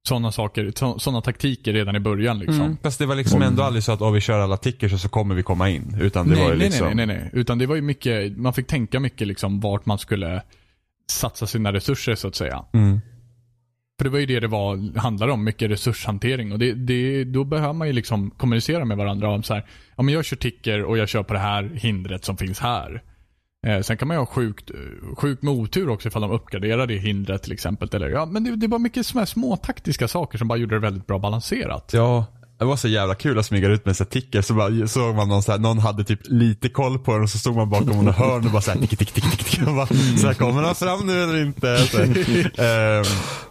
sådana 0.08 0.32
saker, 0.32 0.72
sådana 0.98 1.20
taktiker 1.20 1.72
redan 1.72 1.96
i 1.96 2.00
början 2.00 2.38
liksom. 2.38 2.60
Mm. 2.60 2.76
Fast 2.82 2.98
det 2.98 3.06
var 3.06 3.14
liksom 3.14 3.42
ändå 3.42 3.62
aldrig 3.62 3.84
så 3.84 3.92
att 3.92 4.02
om 4.02 4.12
vi 4.12 4.20
kör 4.20 4.38
alla 4.38 4.56
tickers 4.56 4.92
och 4.92 5.00
så 5.00 5.08
kommer 5.08 5.34
vi 5.34 5.42
komma 5.42 5.70
in. 5.70 5.96
Utan 6.00 6.28
det 6.28 6.34
nej, 6.34 6.44
var 6.44 6.50
ju 6.50 6.58
nej, 6.58 6.66
liksom... 6.66 6.86
nej, 6.86 6.94
nej, 6.94 7.06
nej, 7.06 7.16
nej. 7.16 7.30
Utan 7.32 7.58
det 7.58 7.66
var 7.66 7.74
ju 7.74 7.82
mycket, 7.82 8.36
man 8.36 8.52
fick 8.52 8.66
tänka 8.66 9.00
mycket 9.00 9.28
liksom 9.28 9.60
vart 9.60 9.86
man 9.86 9.98
skulle 9.98 10.42
satsa 11.10 11.46
sina 11.46 11.72
resurser 11.72 12.14
så 12.14 12.28
att 12.28 12.34
säga. 12.34 12.64
Mm. 12.72 13.00
För 13.98 14.04
det 14.04 14.10
var 14.10 14.18
ju 14.18 14.26
det 14.26 14.40
det 14.40 14.48
var, 14.48 14.98
handlade 14.98 15.32
om, 15.32 15.44
mycket 15.44 15.70
resurshantering. 15.70 16.52
Och 16.52 16.58
det, 16.58 16.72
det, 16.72 17.24
då 17.24 17.44
behöver 17.44 17.72
man 17.72 17.86
ju 17.86 17.92
liksom 17.92 18.30
kommunicera 18.30 18.84
med 18.84 18.96
varandra 18.96 19.30
om 19.30 19.42
så 19.42 19.54
här, 19.54 19.66
ja 19.96 20.02
men 20.02 20.14
jag 20.14 20.24
kör 20.24 20.36
ticker 20.36 20.82
och 20.82 20.98
jag 20.98 21.08
kör 21.08 21.22
på 21.22 21.32
det 21.32 21.40
här 21.40 21.62
hindret 21.74 22.24
som 22.24 22.36
finns 22.36 22.60
här. 22.60 23.02
Eh, 23.64 23.80
sen 23.80 23.96
kan 23.96 24.08
man 24.08 24.14
ju 24.14 24.18
ha 24.18 24.26
sjukt, 24.26 24.70
sjukt 25.16 25.42
med 25.42 25.54
otur 25.54 25.88
också 25.88 26.08
ifall 26.08 26.22
de 26.22 26.30
uppgraderar 26.30 26.86
det 26.86 26.96
hindret 26.96 27.42
till 27.42 27.52
exempel. 27.52 27.88
Eller, 27.92 28.08
ja, 28.08 28.26
men 28.26 28.44
det, 28.44 28.56
det 28.56 28.66
var 28.66 28.78
mycket 28.78 29.06
små, 29.06 29.26
små 29.26 29.56
taktiska 29.56 30.08
saker 30.08 30.38
som 30.38 30.48
bara 30.48 30.58
gjorde 30.58 30.74
det 30.74 30.80
väldigt 30.80 31.06
bra 31.06 31.18
balanserat. 31.18 31.90
Ja, 31.92 32.26
det 32.58 32.64
var 32.64 32.76
så 32.76 32.88
jävla 32.88 33.14
kul 33.14 33.38
att 33.38 33.46
smyga 33.46 33.68
ut 33.68 33.86
med 33.86 33.96
så 33.96 34.04
ticker 34.04 34.42
så 34.42 34.54
bara 34.54 34.86
såg 34.88 35.14
man 35.14 35.28
någon 35.28 35.42
så 35.42 35.52
här, 35.52 35.58
någon 35.58 35.78
hade 35.78 36.04
typ 36.04 36.20
lite 36.24 36.68
koll 36.68 36.98
på 36.98 37.12
den 37.12 37.22
och 37.22 37.30
så 37.30 37.38
stod 37.38 37.56
man 37.56 37.70
bakom 37.70 38.04
något 38.04 38.16
hörn 38.16 38.46
och 38.46 38.52
bara 38.52 38.62
såhär 38.62 38.78
tick, 38.78 38.98
tick, 38.98 39.12
tick, 39.12 39.30
tick, 39.30 39.44
tick. 39.44 39.66
Och 39.68 39.74
bara, 39.74 39.86
Så 39.86 40.26
här, 40.26 40.34
kommer 40.34 40.62
han 40.62 40.74
fram 40.74 41.06
nu 41.06 41.22
eller 41.22 41.42
inte? 41.42 41.78
Så, 41.78 41.98
här. 41.98 42.06
Ehm, 42.98 43.04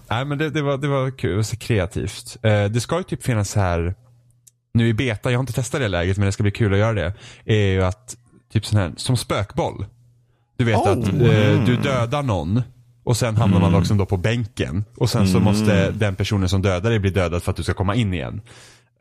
nej 0.10 0.26
men 0.26 0.38
det, 0.38 0.50
det, 0.50 0.62
var, 0.62 0.78
det 0.78 0.88
var 0.88 1.12
kul, 1.12 1.30
det 1.30 1.36
var 1.36 1.44
så 1.44 1.58
kreativt. 1.58 2.38
Eh, 2.44 2.66
det 2.66 2.82
ska 2.82 2.98
ju 2.98 3.04
typ 3.04 3.24
finnas 3.24 3.56
här, 3.56 3.96
nu 4.74 4.88
i 4.88 4.94
beta, 4.94 5.32
jag 5.32 5.38
har 5.38 5.44
inte 5.44 5.54
testat 5.54 5.82
det 5.82 5.88
läget 5.88 6.18
men 6.18 6.26
det 6.26 6.32
ska 6.32 6.44
bli 6.44 6.52
kul 6.52 6.74
att 6.74 6.80
göra 6.80 6.94
det. 6.94 7.14
Är 7.46 7.74
ju 7.74 7.84
att, 7.84 8.16
typ 8.54 8.66
sån 8.66 8.80
här, 8.80 8.94
som 8.98 9.18
spökboll. 9.18 9.86
Du 10.58 10.66
vet 10.66 10.76
Oh. 10.78 10.92
att 10.92 11.08
eh, 11.08 11.64
du 11.66 11.78
dödar 11.84 12.24
någon 12.24 12.62
och 13.04 13.18
sen 13.18 13.36
hamnar 13.38 13.60
man 13.60 13.76
också 13.76 13.94
då 13.94 14.06
på 14.06 14.18
bänken. 14.18 14.84
Och 14.98 15.10
sen 15.10 15.28
så 15.28 15.40
måste 15.40 15.92
den 15.92 16.16
personen 16.16 16.50
som 16.50 16.62
dödar 16.62 16.90
dig 16.90 17.00
bli 17.00 17.10
dödad 17.10 17.44
för 17.44 17.52
att 17.52 17.58
du 17.58 17.64
ska 17.64 17.74
komma 17.74 17.96
in 17.96 18.14
igen. 18.14 18.42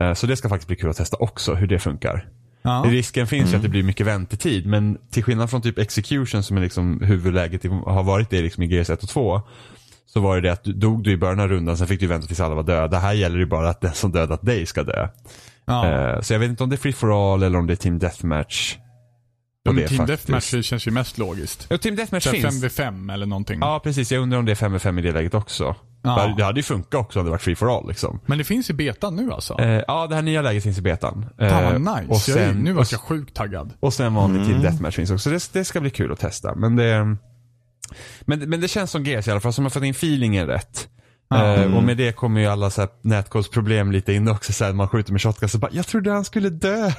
Eh, 0.01 0.15
Så 0.15 0.27
det 0.27 0.37
ska 0.37 0.49
faktiskt 0.49 0.67
bli 0.69 0.77
kul 0.77 0.91
att 0.91 0.97
testa 0.97 1.17
också, 1.17 1.55
hur 1.55 1.67
det 1.67 1.79
funkar. 1.79 2.29
Ja. 2.62 2.85
Risken 2.87 3.27
finns 3.27 3.53
ju 3.53 3.57
att 3.57 3.62
det 3.62 3.69
blir 3.69 3.83
mycket 3.83 4.07
väntetid, 4.07 4.67
men 4.67 4.99
till 5.11 5.23
skillnad 5.25 5.51
från 5.51 5.62
typ 5.62 5.79
Execution 5.79 6.43
som 6.43 6.57
är 6.57 6.61
liksom 6.61 7.01
huvudläget 7.03 7.65
i, 7.65 7.69
har 7.69 8.03
varit 8.03 8.31
det 8.31 8.43
liksom 8.43 8.62
i 8.62 8.67
GS 8.67 8.91
1 8.91 9.03
och 9.03 9.09
2. 9.09 9.43
Så 10.07 10.21
var 10.21 10.35
det 10.37 10.41
det 10.43 10.53
att 10.53 10.65
du 10.65 10.73
dog 10.73 11.03
du 11.05 11.12
i 11.12 11.17
början 11.17 11.41
av 11.41 11.49
rundan, 11.49 11.77
sen 11.77 11.87
fick 11.87 12.01
du 12.01 12.07
vänta 12.07 12.27
tills 12.27 12.41
alla 12.41 12.55
var 12.55 12.62
döda. 12.62 12.99
Här 12.99 13.12
gäller 13.12 13.37
det 13.37 13.43
ju 13.43 13.49
bara 13.49 13.71
att 13.71 13.81
den 13.81 13.93
som 13.93 14.12
dödat 14.12 14.43
dig 14.43 14.67
ska 14.67 14.83
dö. 14.83 15.09
Ja. 15.65 15.88
Eh, 15.88 16.21
Så 16.21 16.33
jag 16.35 16.38
vet 16.41 16.51
inte 16.51 16.62
om 16.65 16.71
det 16.71 16.75
är 16.77 16.79
free 16.79 16.93
for 16.93 17.33
all 17.35 17.43
eller 17.43 17.59
om 17.59 17.67
det 17.67 17.73
är 17.73 17.77
team 17.77 17.99
deathmatch. 17.99 18.77
Och 19.68 19.75
men 19.75 19.83
det 19.83 19.88
Team 19.88 20.07
Deathmatch 20.07 20.55
känns 20.62 20.87
ju 20.87 20.90
mest 20.90 21.18
logiskt. 21.18 21.66
Ja, 21.70 21.79
team 21.79 21.96
deathmatch 21.96 22.27
finns. 22.29 22.64
5v5 22.64 23.12
eller 23.12 23.27
någonting. 23.27 23.59
Ja, 23.61 23.81
precis. 23.85 24.12
Jag 24.12 24.22
undrar 24.22 24.38
om 24.38 24.44
det 24.44 24.53
är 24.53 24.57
5 24.57 24.81
5 24.81 24.98
i 24.98 25.03
det 25.03 25.12
läget 25.12 25.35
också. 25.35 25.77
Ja. 26.03 26.35
Det 26.37 26.44
hade 26.44 26.59
ju 26.59 26.62
funkat 26.64 27.01
också 27.01 27.18
om 27.18 27.25
det 27.25 27.31
varit 27.31 27.42
free 27.42 27.57
for 27.57 27.77
all 27.79 27.88
liksom. 27.88 28.20
Men 28.27 28.38
det 28.38 28.44
finns 28.44 28.70
i 28.70 28.72
betan 28.72 29.16
nu 29.16 29.33
alltså. 29.33 29.61
Eh, 29.61 29.83
ja, 29.88 30.07
det 30.07 30.14
här 30.14 30.22
nya 30.22 30.42
läget 30.42 30.62
finns 30.62 30.79
i 30.79 30.83
betan. 30.83 31.27
Fan 31.38 31.48
Eh, 31.48 31.72
vad 31.81 31.81
nice. 32.01 32.12
och 32.12 32.37
jag 32.37 32.44
är, 32.44 32.53
sen, 32.53 32.59
nu 32.59 32.72
var 32.72 32.87
jag 32.90 33.01
sjukt 33.01 33.35
taggad. 33.37 33.72
och 33.81 33.94
sen 33.94 34.14
vanlig 34.14 34.46
team 34.46 34.62
deathmatch 34.62 34.96
finns 34.96 35.11
också. 35.11 35.31
Det, 35.31 35.48
det 35.53 35.64
ska 35.64 35.81
bli 35.81 35.90
kul 35.90 36.12
att 36.12 36.20
testa. 36.20 36.55
Men 36.55 36.77
det, 36.77 37.16
men, 38.20 38.38
men 38.51 38.61
det 38.61 38.68
känns 38.68 38.90
som 38.90 39.05
GS 39.05 39.29
i 39.29 39.31
alla 39.31 39.40
fall, 39.40 39.53
som 39.53 39.64
har 39.64 39.70
fått 39.70 39.83
in 39.85 39.90
feelingen 39.90 40.46
rätt. 40.46 40.88
Eh, 41.35 41.77
och 41.77 41.83
med 41.83 41.97
det 41.97 42.16
kommer 42.16 42.40
ju 42.40 42.47
alla 42.47 42.71
så 42.71 42.81
här 42.81 42.90
nätkodsproblem 43.03 43.92
lite 43.92 44.12
in 44.12 44.29
också. 44.29 44.53
Så 44.53 44.64
här, 44.64 44.73
man 44.73 44.88
skjuter 44.88 45.12
med 45.12 45.23
shotgun 45.23 45.49
så 45.49 45.59
bara, 45.59 45.71
jag 45.73 45.87
trodde 45.87 46.11
han 46.11 46.25
skulle 46.25 46.51
dö. 46.51 46.87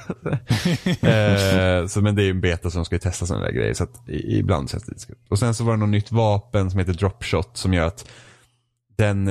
eh, 1.02 1.88
så, 1.88 2.02
men 2.02 2.16
det 2.16 2.22
är 2.22 2.26
ju 2.26 2.32
en 2.32 2.42
beta 2.42 2.70
som 2.70 2.86
ska 2.86 2.96
ju 2.96 3.00
testa 3.00 3.26
sådana 3.26 3.46
där 3.46 3.52
grejer. 3.52 3.74
Så 3.74 3.84
att 3.84 4.10
i, 4.10 4.40
ibland 4.40 4.70
känns 4.70 4.84
det 4.84 4.92
lite 4.92 5.02
skumt. 5.02 5.26
Och 5.30 5.40
sen 5.40 5.54
så 5.54 5.64
var 5.64 5.74
det 5.74 5.80
något 5.80 5.90
nytt 5.90 6.12
vapen 6.12 6.72
som 6.72 6.80
heter 6.80 6.94
dropshot 6.94 7.58
som 7.58 7.74
gör 7.74 7.88
att 7.88 8.10
den, 8.96 9.26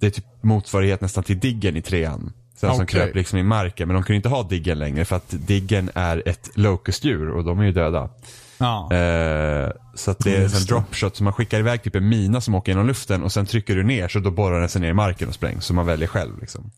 det 0.00 0.06
är 0.06 0.10
typ 0.10 0.24
motsvarighet 0.40 1.00
nästan 1.00 1.24
till 1.24 1.38
diggen 1.38 1.76
i 1.76 1.82
trean. 1.82 2.32
Så 2.60 2.66
Som 2.66 2.74
Okej. 2.74 2.86
kröp 2.86 3.14
liksom 3.14 3.38
i 3.38 3.42
marken. 3.42 3.88
Men 3.88 3.94
de 3.94 4.02
kunde 4.02 4.16
inte 4.16 4.28
ha 4.28 4.42
diggen 4.42 4.78
längre 4.78 5.04
för 5.04 5.16
att 5.16 5.34
diggen 5.46 5.90
är 5.94 6.28
ett 6.28 6.50
locustdjur 6.54 7.28
och 7.28 7.44
de 7.44 7.58
är 7.58 7.64
ju 7.64 7.72
döda. 7.72 8.10
Ja. 8.58 8.92
Eh, 8.92 9.70
så 9.94 10.10
att 10.10 10.18
det 10.18 10.36
är 10.36 10.42
en 10.44 10.64
dropshot, 10.68 11.16
så 11.16 11.24
man 11.24 11.32
skickar 11.32 11.58
iväg 11.58 11.82
typ 11.82 11.94
en 11.94 12.08
mina 12.08 12.40
som 12.40 12.54
åker 12.54 12.72
genom 12.72 12.86
luften 12.86 13.22
och 13.22 13.32
sen 13.32 13.46
trycker 13.46 13.76
du 13.76 13.82
ner 13.82 14.08
så 14.08 14.18
då 14.18 14.30
borrar 14.30 14.60
den 14.60 14.68
sig 14.68 14.80
ner 14.80 14.88
i 14.88 14.92
marken 14.94 15.28
och 15.28 15.34
sprängs. 15.34 15.64
Så 15.64 15.74
man 15.74 15.86
väljer 15.86 16.08
själv 16.08 16.40
liksom. 16.40 16.70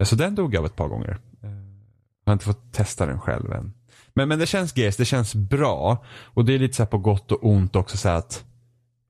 Eh, 0.00 0.04
Så 0.06 0.16
den 0.16 0.34
dog 0.34 0.54
jag 0.54 0.60
av 0.60 0.66
ett 0.66 0.76
par 0.76 0.88
gånger. 0.88 1.10
Eh, 1.42 1.50
Jag 2.24 2.30
har 2.30 2.32
inte 2.32 2.44
fått 2.44 2.72
testa 2.72 3.06
den 3.06 3.20
själv 3.20 3.52
än. 3.52 3.72
Men, 4.14 4.28
men 4.28 4.38
det 4.38 4.46
känns 4.46 4.76
Gears, 4.76 4.96
det 4.96 5.04
känns 5.04 5.34
bra. 5.34 6.04
Och 6.24 6.44
det 6.44 6.54
är 6.54 6.58
lite 6.58 6.74
så 6.74 6.82
här 6.82 6.90
på 6.90 6.98
gott 6.98 7.32
och 7.32 7.38
ont 7.46 7.76
också 7.76 7.96
så 7.96 8.08
att 8.08 8.44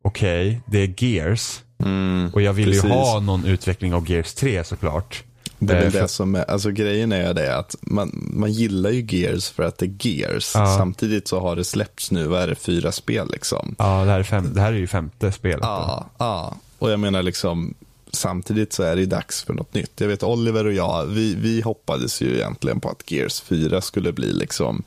okej, 0.05 0.61
det 0.67 0.79
är 0.79 1.05
Gears. 1.05 1.61
Mm, 1.79 2.31
Och 2.35 2.43
jag 2.43 2.53
vill 2.53 2.65
precis. 2.69 2.85
ju 2.85 2.89
ha 2.89 3.21
någon 3.21 3.45
utveckling 3.45 3.95
av 3.95 4.11
Gears 4.11 4.35
3 4.35 4.65
såklart. 4.65 5.25
Det 5.67 5.77
är 5.79 5.83
väl 5.83 5.91
för- 5.93 6.01
det 6.03 6.09
som 6.09 6.35
är, 6.35 6.51
alltså 6.51 6.71
grejen 6.71 7.12
är 7.12 7.35
det 7.35 7.57
att 7.57 7.77
man, 7.81 8.29
man 8.35 8.53
gillar 8.53 8.91
ju 8.91 9.07
Gears 9.09 9.49
för 9.51 9.62
att 9.62 9.79
det 9.79 9.87
är 9.87 10.07
Gears. 10.07 10.53
Ja. 10.55 10.75
Samtidigt 10.79 11.29
så 11.29 11.41
har 11.41 11.57
det 11.57 11.65
släppts 11.65 12.11
nu, 12.11 12.27
vad 12.27 12.43
är 12.43 12.49
det, 12.49 12.55
fyra 12.55 12.93
spel 12.93 13.29
liksom. 13.33 13.75
Ja, 13.79 14.05
det 14.05 14.11
här 14.11 14.19
är, 14.19 14.23
fem, 14.23 14.51
det 14.55 14.61
här 14.61 14.73
är 14.73 14.77
ju 14.77 14.87
femte 14.87 15.33
spelet. 15.33 15.59
Ja, 15.62 16.07
ja. 16.19 16.55
Och 16.79 16.91
jag 16.91 17.01
menar 17.01 17.23
liksom, 17.23 17.75
samtidigt 18.15 18.73
så 18.73 18.83
är 18.83 18.97
det 18.97 19.07
dags 19.07 19.45
för 19.45 19.55
något 19.55 19.75
nytt. 19.75 19.93
Jag 20.01 20.09
vet 20.09 20.23
Oliver 20.23 20.67
och 20.67 20.73
jag, 20.73 21.07
vi, 21.07 21.35
vi 21.35 21.61
hoppades 21.61 22.23
ju 22.23 22.35
egentligen 22.35 22.81
på 22.81 22.89
att 22.89 23.11
Gears 23.11 23.41
4 23.41 23.81
skulle 23.81 24.12
bli 24.12 24.33
liksom 24.33 24.83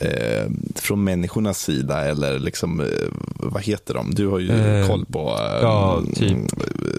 eh, 0.00 0.50
från 0.74 1.04
människornas 1.04 1.58
sida 1.60 2.00
eller 2.04 2.38
liksom, 2.38 2.80
eh, 2.80 2.86
vad 3.34 3.62
heter 3.62 3.94
de? 3.94 4.14
Du 4.14 4.26
har 4.26 4.38
ju 4.38 4.50
Eh, 4.50 4.86
koll 4.88 5.06
på 5.06 5.18
eh, 5.40 5.58
ja, 5.62 6.02
typ. 6.14 6.36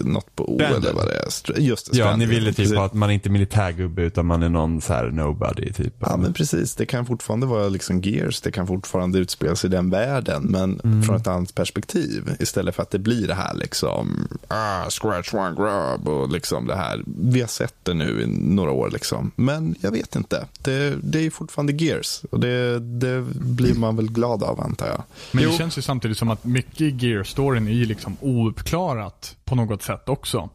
något 0.04 0.36
på 0.36 0.54
O 0.54 0.58
Stranded. 0.58 0.78
eller 0.84 0.92
vad 0.92 1.06
det 1.06 1.14
är. 1.54 1.60
Just 1.60 1.92
det, 1.92 1.98
Ja, 1.98 2.16
ni 2.16 2.26
ville 2.26 2.52
typ 2.52 2.78
att 2.78 2.94
man 2.94 3.10
är 3.10 3.14
inte 3.14 3.30
militärgubbe 3.30 4.02
utan 4.02 4.26
man 4.26 4.42
är 4.42 4.48
någon 4.48 4.80
så 4.80 4.92
här 4.92 5.10
nobody 5.10 5.72
typ. 5.72 5.94
Ja, 5.98 6.16
men 6.16 6.32
precis. 6.32 6.74
Det 6.74 6.86
kan 6.86 7.06
fortfarande 7.06 7.46
vara 7.46 7.68
liksom 7.68 8.00
Gears. 8.00 8.40
Det 8.40 8.50
kan 8.52 8.66
fortfarande 8.66 9.18
utspela 9.18 9.56
sig 9.56 9.68
i 9.68 9.70
den 9.70 9.90
världen, 9.90 10.42
men 10.42 10.80
Mm. 10.84 11.02
från 11.02 11.16
ett 11.16 11.26
annat 11.26 11.54
perspektiv. 11.54 12.36
Istället 12.40 12.74
för 12.74 12.82
att 12.82 12.90
det 12.90 12.98
blir 12.98 13.26
det 13.28 13.34
här 13.34 13.54
liksom, 13.54 14.28
ah, 14.48 14.90
scratch 14.90 15.34
one 15.34 15.54
grab 15.62 16.08
och 16.08 16.30
liksom 16.30 16.66
det 16.66 16.76
här. 16.76 17.02
Vi 17.06 17.40
har 17.40 17.48
sett 17.48 17.74
det 17.82 17.94
nu 17.94 18.22
i 18.22 18.26
några 18.26 18.70
år 18.70 18.90
liksom. 18.90 19.30
Men 19.36 19.74
jag 19.80 19.90
vet 19.90 20.16
inte. 20.16 20.46
Det, 20.58 20.96
det 21.02 21.26
är 21.26 21.30
fortfarande 21.30 21.72
Gears 21.72 22.20
och 22.30 22.40
det, 22.40 22.78
det 22.78 23.22
blir 23.34 23.74
man 23.74 23.96
väl 23.96 24.12
glad 24.12 24.42
av 24.42 24.60
antar 24.60 24.86
jag. 24.86 25.02
Men 25.32 25.44
det 25.44 25.52
känns 25.52 25.78
ju 25.78 25.82
samtidigt 25.82 26.18
som 26.18 26.30
att 26.30 26.44
mycket 26.44 26.80
i 26.80 26.90
Gear-storyn 26.90 27.68
är 27.68 27.72
ju 27.72 27.84
liksom 27.84 28.16
ouppklarat 28.20 29.36
på 29.44 29.54
något 29.54 29.82
sätt 29.82 30.08
också. 30.08 30.50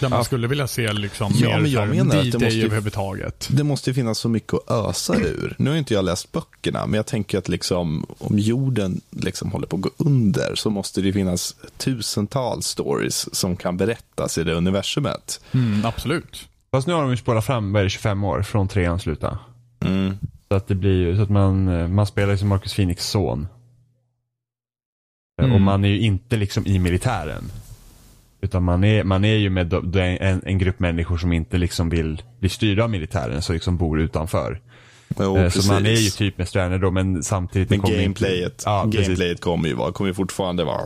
Där 0.00 0.08
man 0.08 0.18
Ja. 0.18 0.24
skulle 0.24 0.46
vilja 0.48 0.66
se 0.66 0.92
liksom 0.92 1.32
Ja, 1.36 1.48
mer 1.48 1.60
men 1.60 1.70
jag 1.70 1.88
menar 1.88 2.16
att 2.16 2.24
det 2.32 2.38
måste 2.38 2.46
ju- 2.58 2.64
överhuvudtaget. 2.64 3.48
Det 3.50 3.64
måste 3.64 3.90
ju 3.90 3.94
finnas 3.94 4.18
så 4.18 4.28
mycket 4.28 4.54
att 4.54 4.70
ösa 4.70 5.16
ur. 5.16 5.54
Nu 5.58 5.70
har 5.70 5.76
inte 5.76 5.94
jag 5.94 6.04
läst 6.04 6.32
böckerna, 6.32 6.86
men 6.86 6.94
jag 6.94 7.06
tänker 7.06 7.38
att 7.38 7.48
liksom, 7.48 8.06
om 8.18 8.38
jorden 8.38 9.00
liksom 9.10 9.52
håller 9.52 9.66
på 9.66 9.76
att 9.76 9.82
gå 9.82 9.90
under 9.96 10.54
så 10.54 10.70
måste 10.70 11.00
det 11.00 11.12
finnas 11.12 11.56
tusentals 11.76 12.66
stories 12.66 13.34
som 13.34 13.56
kan 13.56 13.76
berättas 13.76 14.38
i 14.38 14.44
det 14.44 14.54
universumet. 14.54 15.40
Mm, 15.52 15.84
absolut. 15.84 16.48
Fast 16.70 16.86
nu 16.86 16.92
har 16.92 17.02
de 17.02 17.10
ju 17.10 17.16
spolat 17.16 17.46
fram, 17.46 17.72
vad 17.72 17.80
är 17.80 17.84
det, 17.84 17.90
25 17.90 18.24
år 18.24 18.42
från 18.42 18.68
trean 18.68 19.00
sluta. 19.00 19.38
Mm. 19.84 20.18
Så 20.48 20.54
att 20.56 20.68
det 20.68 20.74
blir 20.74 20.92
ju, 21.06 21.16
så 21.16 21.22
att 21.22 21.30
man, 21.30 21.64
man 21.94 22.06
spelar 22.06 22.32
ju 22.32 22.38
som 22.38 22.48
Marcus 22.48 22.74
Phoenix 22.74 23.08
son. 23.10 23.48
Mm. 25.42 25.52
Och 25.52 25.60
man 25.60 25.84
är 25.84 25.88
ju 25.88 26.00
inte 26.00 26.36
liksom 26.36 26.66
i 26.66 26.78
militären. 26.78 27.44
Utan 28.42 28.62
man 28.62 28.84
är, 28.84 29.04
man 29.04 29.24
är 29.24 29.36
ju 29.36 29.50
med 29.50 29.72
en, 29.94 30.42
en 30.46 30.58
grupp 30.58 30.78
människor 30.80 31.18
som 31.18 31.32
inte 31.32 31.58
liksom 31.58 31.88
vill 31.90 32.22
bli 32.40 32.48
styrda 32.48 32.84
av 32.84 32.90
militären, 32.90 33.42
så 33.42 33.52
liksom 33.52 33.76
bor 33.76 34.00
utanför. 34.00 34.60
Jo, 35.18 35.36
Eh, 35.36 35.42
precis. 35.44 35.66
så 35.66 35.72
man 35.72 35.86
är 35.86 35.90
ju 35.90 36.10
typ 36.10 36.38
med 36.38 36.48
Stranded 36.48 36.80
då, 36.80 36.90
men 36.90 37.22
samtidigt 37.22 37.70
Men 37.70 37.80
gameplayet, 37.80 38.44
inte... 38.52 38.62
Ja, 38.66 38.84
precis. 38.92 39.06
gameplayet 39.06 39.40
kommer 39.40 39.68
ju 39.68 39.74
vara, 39.74 39.92
kommer 39.92 40.08
ju 40.08 40.14
fortfarande 40.14 40.64
vara 40.64 40.80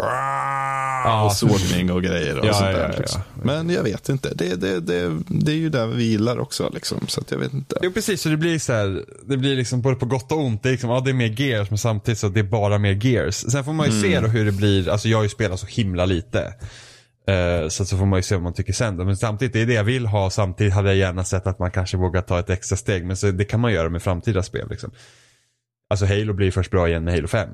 Ja. 1.04 1.24
och 1.24 1.32
sågning 1.32 1.92
och 1.92 2.02
grejer 2.02 2.38
och 2.38 2.46
Ja, 2.46 2.52
sånt 2.52 2.72
där. 2.72 2.90
ja, 2.92 2.98
liksom. 2.98 3.20
Men 3.42 3.70
jag 3.70 3.82
vet 3.82 4.08
inte, 4.08 4.34
det, 4.34 4.54
det, 4.60 4.80
det, 4.80 5.18
det 5.26 5.52
är 5.52 5.56
ju 5.56 5.68
där 5.68 5.86
vi 5.86 6.04
gillar 6.04 6.38
också 6.38 6.70
liksom, 6.74 6.98
så 7.08 7.22
jag 7.28 7.38
vet 7.38 7.52
inte. 7.52 7.76
Jo 7.82 7.92
precis, 7.92 8.20
så 8.22 8.28
det 8.28 8.36
blir 8.36 8.58
så 8.58 8.72
här, 8.72 9.02
det 9.26 9.36
blir 9.36 9.56
liksom 9.56 9.80
både 9.82 9.96
på 9.96 10.06
gott 10.06 10.32
och 10.32 10.38
ont. 10.38 10.62
Det 10.62 10.68
är 10.68 10.70
liksom, 10.70 10.90
ja 10.90 11.00
det 11.00 11.10
är 11.10 11.14
mer 11.14 11.40
gears 11.40 11.70
men 11.70 11.78
samtidigt 11.78 12.18
så 12.18 12.28
det 12.28 12.40
är 12.40 12.44
bara 12.44 12.78
mer 12.78 12.92
gears. 13.06 13.34
Sen 13.34 13.64
får 13.64 13.72
man 13.72 13.86
ju 13.90 14.02
se 14.02 14.20
då 14.20 14.26
hur 14.26 14.44
det 14.44 14.52
blir, 14.52 14.88
alltså 14.88 15.08
jag 15.08 15.18
har 15.18 15.22
ju 15.22 15.28
spelat 15.28 15.60
så 15.60 15.66
himla 15.66 16.04
lite. 16.06 16.54
Eh, 17.26 17.68
så, 17.68 17.84
så 17.84 17.96
får 17.96 18.06
man 18.06 18.18
ju 18.18 18.22
se 18.22 18.34
vad 18.34 18.42
man 18.42 18.52
tycker 18.52 18.72
sen 18.72 18.96
då. 18.96 19.04
Men 19.04 19.16
samtidigt, 19.16 19.52
det 19.52 19.60
är 19.60 19.66
det 19.66 19.74
jag 19.74 19.84
vill 19.84 20.06
ha. 20.06 20.30
Samtidigt 20.30 20.72
hade 20.72 20.88
jag 20.88 20.96
gärna 20.96 21.24
sett 21.24 21.46
att 21.46 21.58
man 21.58 21.70
kanske 21.70 21.96
vågar 21.96 22.22
ta 22.22 22.38
ett 22.38 22.50
extra 22.50 22.76
steg. 22.76 23.04
Men 23.06 23.16
så, 23.16 23.30
det 23.30 23.44
kan 23.44 23.60
man 23.60 23.72
göra 23.72 23.88
med 23.88 24.02
framtida 24.02 24.42
spel 24.42 24.66
liksom. 24.70 24.90
Alltså 25.90 26.06
Halo 26.06 26.32
blir 26.32 26.50
först 26.50 26.70
bra 26.70 26.88
igen 26.88 27.04
med 27.04 27.14
Halo 27.14 27.28
5. 27.28 27.48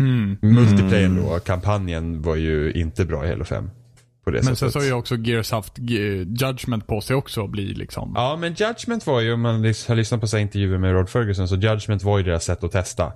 Mm. 0.00 0.38
Multiplayern 0.42 1.16
då, 1.16 1.38
kampanjen 1.38 2.22
var 2.22 2.36
ju 2.36 2.72
inte 2.72 3.04
bra 3.04 3.26
i 3.26 3.28
Halo 3.28 3.44
5. 3.44 3.70
På 4.24 4.30
det 4.30 4.36
Men 4.36 4.44
sen 4.44 4.56
sättet. 4.56 4.72
så 4.72 4.78
har 4.78 4.86
ju 4.86 4.92
också 4.92 5.16
Gears 5.16 5.50
haft 5.50 5.78
eh, 5.78 5.84
Judgment 6.18 6.86
på 6.86 7.00
sig 7.00 7.16
också 7.16 7.44
att 7.44 7.50
bli 7.50 7.74
liksom. 7.74 8.12
Ja 8.14 8.36
men 8.36 8.54
Judgment 8.54 9.06
var 9.06 9.20
ju, 9.20 9.32
om 9.32 9.40
man 9.40 9.54
har 9.54 9.94
lyssnat 9.94 10.20
på 10.20 10.26
så 10.26 10.38
intervjuer 10.38 10.78
med 10.78 10.92
Rod 10.92 11.08
Ferguson, 11.08 11.48
så 11.48 11.56
Judgment 11.56 12.02
var 12.02 12.18
ju 12.18 12.24
deras 12.24 12.44
sätt 12.44 12.64
att 12.64 12.72
testa. 12.72 13.12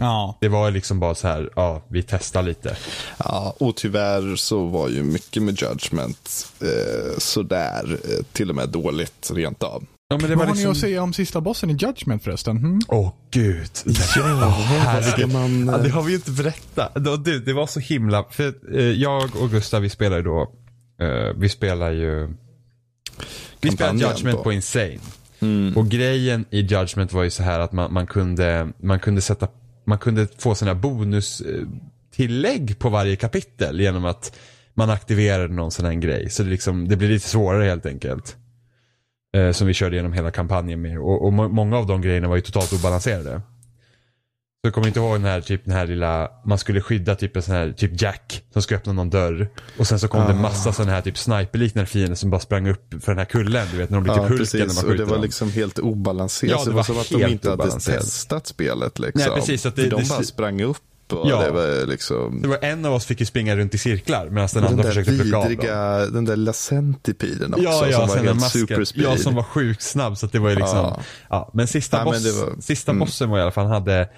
Ja. 0.00 0.38
Det 0.40 0.48
var 0.48 0.70
liksom 0.70 1.00
bara 1.00 1.14
så 1.14 1.28
här, 1.28 1.50
ja 1.56 1.82
vi 1.88 2.02
testar 2.02 2.42
lite. 2.42 2.76
Ja, 3.18 3.54
och 3.58 3.76
tyvärr 3.76 4.36
så 4.36 4.64
var 4.66 4.88
ju 4.88 5.02
mycket 5.02 5.42
med 5.42 5.62
Judgment 5.62 6.46
eh, 6.60 7.18
sådär, 7.18 7.98
eh, 8.04 8.24
till 8.32 8.50
och 8.50 8.56
med 8.56 8.68
dåligt 8.68 9.30
rent 9.34 9.62
av. 9.62 9.84
Ja 10.08 10.18
men 10.18 10.30
det 10.30 10.36
Vad 10.36 10.38
var 10.38 10.46
har 10.46 10.52
ni 10.54 10.58
liksom... 10.58 10.70
att 10.72 10.78
säga 10.78 11.02
om 11.02 11.12
sista 11.12 11.40
bossen 11.40 11.70
i 11.70 11.72
Judgment 11.72 12.24
förresten? 12.24 12.56
Hmm? 12.56 12.80
Åh 12.88 13.12
gud. 13.30 13.70
Ja, 14.16 14.54
vad 14.94 15.04
ska 15.04 15.26
man... 15.26 15.66
Ja, 15.66 15.78
det 15.78 15.88
har 15.88 16.02
vi 16.02 16.10
ju 16.10 16.16
inte 16.16 16.30
berättat. 16.30 16.94
Det, 17.24 17.38
det, 17.40 17.52
var 17.52 17.66
så 17.66 17.80
himla, 17.80 18.24
för 18.30 18.54
eh, 18.78 18.84
jag 18.84 19.36
och 19.36 19.50
Gustav 19.50 19.82
vi 19.82 19.88
spelar 19.90 20.16
ju 20.16 20.22
då, 20.22 20.42
eh, 21.00 21.34
vi 21.36 21.48
spelar 21.48 21.90
ju, 21.90 22.28
vi 23.60 23.70
spelar 23.70 23.94
Judgment 23.94 24.36
på- 24.36 24.42
på, 24.42 24.52
Insane. 24.52 24.98
Mm. 25.40 25.76
Och 25.76 25.88
grejen 25.88 26.44
i 26.50 26.60
Judgment 26.60 27.12
var 27.12 27.22
ju 27.22 27.30
så 27.30 27.42
här 27.42 27.60
att 27.60 27.72
man, 27.72 27.92
man 27.92 28.06
kunde, 28.06 28.68
man 28.82 28.98
kunde 28.98 29.20
sätta, 29.20 29.48
man 29.90 29.98
kunde 29.98 30.26
få 30.38 30.54
sådana 30.54 30.74
bonus 30.80 31.40
eh, 31.40 31.66
tillägg 32.14 32.78
på 32.78 32.88
varje 32.88 33.16
kapitel 33.16 33.80
genom 33.80 34.04
att 34.04 34.38
man 34.74 34.90
aktiverade 34.90 35.54
någon 35.54 35.70
sån 35.70 35.86
här 35.86 35.94
grej. 35.94 36.30
Så 36.30 36.42
det, 36.42 36.50
liksom, 36.50 36.88
det 36.88 36.96
blir 36.96 37.08
lite 37.08 37.28
svårare 37.28 37.64
helt 37.64 37.86
enkelt. 37.86 38.36
Eh, 39.36 39.52
som 39.52 39.66
vi 39.66 39.74
körde 39.74 39.96
genom 39.96 40.12
hela 40.12 40.30
kampanjen 40.30 40.82
med. 40.82 40.98
Och, 40.98 41.24
och 41.26 41.32
må- 41.32 41.48
många 41.48 41.76
av 41.78 41.86
de 41.86 42.00
grejerna 42.02 42.28
var 42.28 42.36
ju 42.36 42.42
totalt 42.42 42.72
obalanserade. 42.72 43.40
Så 44.62 44.66
jag 44.66 44.74
kommer 44.74 44.86
inte 44.86 45.00
ihåg 45.00 45.14
den 45.14 45.24
här, 45.24 45.40
typ 45.40 45.64
den 45.64 45.74
här 45.74 45.86
lilla, 45.86 46.28
man 46.44 46.58
skulle 46.58 46.80
skydda 46.80 47.14
typ 47.14 47.36
en 47.36 47.42
sån 47.42 47.54
här, 47.54 47.72
typ 47.72 48.02
Jack 48.02 48.42
som 48.52 48.62
skulle 48.62 48.78
öppna 48.78 48.92
någon 48.92 49.10
dörr. 49.10 49.48
Och 49.78 49.86
sen 49.86 50.00
så 50.00 50.08
kom 50.08 50.26
det 50.26 50.34
massa 50.34 50.72
sådana 50.72 50.92
här 50.92 51.00
typ 51.02 51.18
sniperliknande 51.18 51.90
fiender 51.90 52.14
som 52.14 52.30
bara 52.30 52.40
sprang 52.40 52.68
upp 52.68 52.94
för 53.00 53.12
den 53.12 53.18
här 53.18 53.24
kullen. 53.24 53.66
Du 53.72 53.78
vet 53.78 53.90
när 53.90 53.96
de 53.96 54.04
blir 54.04 54.14
typ 54.14 54.22
Hulken 54.28 54.60
när 54.60 54.66
man 54.66 54.76
Och 54.76 54.82
skjuter 54.82 54.96
det 54.96 55.04
var 55.04 55.12
dem. 55.16 55.22
liksom 55.22 55.50
helt 55.50 55.78
obalanserat. 55.78 56.50
Ja, 56.52 56.58
det 56.58 56.64
det 56.64 56.70
var 56.70 56.76
var 56.76 56.82
som 56.84 56.98
att 56.98 57.08
de 57.26 57.32
inte 57.32 57.50
hade 57.50 57.70
testat 57.70 58.46
spelet. 58.46 58.98
Liksom. 58.98 59.20
Nej, 59.20 59.30
precis, 59.40 59.66
att 59.66 59.76
det- 59.76 59.82
För 59.82 59.90
de 59.90 60.02
det- 60.02 60.08
bara 60.08 60.22
sprang 60.22 60.62
upp 60.62 60.76
och 61.12 61.30
Ja. 61.30 61.42
det 61.42 61.50
var 61.50 61.86
liksom... 61.86 62.42
Det 62.42 62.48
var 62.48 62.58
en 62.62 62.84
av 62.84 62.94
oss 62.94 63.06
fick 63.06 63.20
ju 63.20 63.26
springa 63.26 63.56
runt 63.56 63.74
i 63.74 63.78
cirklar 63.78 64.28
medan 64.30 64.48
den 64.54 64.62
Den 64.62 64.72
andra 64.72 64.84
försökte 64.84 65.12
plocka 65.18 65.36
av 65.38 66.00
dem. 66.04 66.12
den 66.14 66.24
där 66.24 66.36
Lacentipiden 66.36 67.54
också 67.54 67.64
Ja, 67.64 67.86
ja, 67.90 67.98
som 67.98 68.08
var 68.08 68.16
helt 68.24 68.40
masken. 68.40 68.60
superspeed. 68.66 69.04
Ja, 69.04 69.16
som 69.16 69.34
var 69.34 69.42
sjukt 69.42 69.82
snabb 69.82 70.18
så 70.18 70.26
att 70.26 70.32
det 70.32 70.38
var 70.38 70.50
ju 70.50 70.56
liksom. 70.56 70.76
Ja. 70.78 71.00
Ja. 71.30 71.50
men 71.54 71.66
sista, 71.66 71.96
men 71.96 72.04
boss, 72.06 72.40
var- 72.40 72.60
sista 72.60 72.90
mm. 72.92 73.00
bossen 73.00 73.30
var 73.30 73.38
i 73.38 73.42
alla 73.42 73.50
fall, 73.50 73.64
han 73.64 73.72
hade 73.74 74.08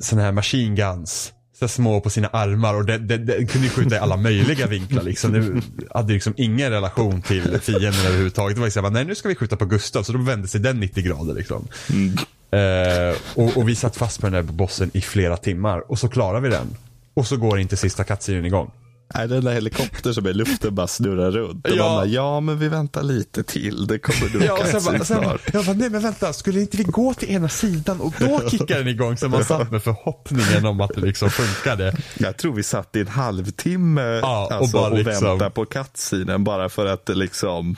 sådana 0.00 0.24
här 0.24 0.32
machine 0.32 0.74
guns. 0.74 1.32
Så 1.58 1.68
små 1.68 2.00
på 2.00 2.10
sina 2.10 2.28
armar 2.28 2.74
och 2.74 2.84
den, 2.84 3.06
den, 3.06 3.26
den 3.26 3.46
kunde 3.46 3.66
ju 3.66 3.72
skjuta 3.72 3.96
i 3.96 3.98
alla 3.98 4.16
möjliga 4.16 4.66
vinklar 4.66 5.02
liksom. 5.02 5.32
Det 5.32 5.62
hade 5.94 6.12
liksom 6.12 6.34
ingen 6.36 6.70
relation 6.70 7.22
till 7.22 7.60
fienden 7.60 8.06
överhuvudtaget. 8.06 8.56
Det 8.56 8.60
var 8.60 8.66
ju 8.66 8.70
såhär, 8.70 8.90
nej 8.90 9.04
nu 9.04 9.14
ska 9.14 9.28
vi 9.28 9.34
skjuta 9.34 9.56
på 9.56 9.64
Gustav. 9.64 10.02
Så 10.02 10.12
då 10.12 10.18
vände 10.18 10.48
sig 10.48 10.60
den 10.60 10.80
90 10.80 11.04
grader 11.04 11.34
liksom. 11.34 11.68
Mm. 11.92 12.16
Eh, 12.50 13.16
och, 13.34 13.56
och 13.56 13.68
vi 13.68 13.74
satt 13.74 13.96
fast 13.96 14.20
på 14.20 14.26
den 14.26 14.32
där 14.32 14.52
bossen 14.52 14.90
i 14.94 15.00
flera 15.00 15.36
timmar. 15.36 15.90
Och 15.90 15.98
så 15.98 16.08
klarar 16.08 16.40
vi 16.40 16.48
den. 16.48 16.76
Och 17.14 17.26
så 17.26 17.36
går 17.36 17.58
inte 17.58 17.76
sista 17.76 18.04
cutscenen 18.04 18.44
igång. 18.44 18.70
Nej, 19.14 19.28
den 19.28 19.44
där 19.44 19.52
helikoptern 19.52 20.14
som 20.14 20.26
är 20.26 20.30
i 20.30 20.34
luften 20.34 20.74
bara 20.74 20.86
snurrar 20.86 21.30
runt. 21.30 21.66
Och 21.66 21.76
Ja. 21.76 21.84
man 21.84 21.94
bara, 21.96 22.06
ja 22.06 22.40
men 22.40 22.58
vi 22.58 22.68
väntar 22.68 23.02
lite 23.02 23.42
till. 23.42 23.86
Det 23.86 23.98
kommer 23.98 24.32
nog 24.34 24.42
Ja, 24.42 24.52
och 24.52 24.66
sen 24.66 24.84
bara, 24.84 25.04
sen 25.04 25.20
bara, 25.22 25.38
jag 25.52 25.64
bara, 25.64 25.76
nej 25.76 25.90
men 25.90 26.02
vänta, 26.02 26.32
skulle 26.32 26.60
inte 26.60 26.76
vi 26.76 26.82
gå 26.84 27.14
till 27.14 27.30
ena 27.30 27.48
sidan 27.48 28.00
och 28.00 28.14
då 28.18 28.48
kickar 28.50 28.78
den 28.78 28.88
igång? 28.88 29.16
Så 29.16 29.28
man 29.28 29.44
satt 29.44 29.70
med 29.70 29.82
förhoppningen 29.82 30.66
om 30.66 30.80
att 30.80 30.94
det 30.94 31.00
liksom 31.00 31.30
funkade. 31.30 31.96
Jag 32.18 32.36
tror 32.36 32.54
vi 32.54 32.62
satt 32.62 32.96
i 32.96 33.00
en 33.00 33.08
halvtimme 33.08 34.02
Ja, 34.02 34.46
och 34.46 34.52
alltså, 34.52 34.76
bara 34.76 34.90
och, 34.90 34.98
liksom- 34.98 35.28
väntade 35.28 35.50
på 35.50 35.64
cutscenen 35.64 36.44
bara 36.44 36.68
för 36.68 36.86
att 36.86 37.08
liksom 37.08 37.76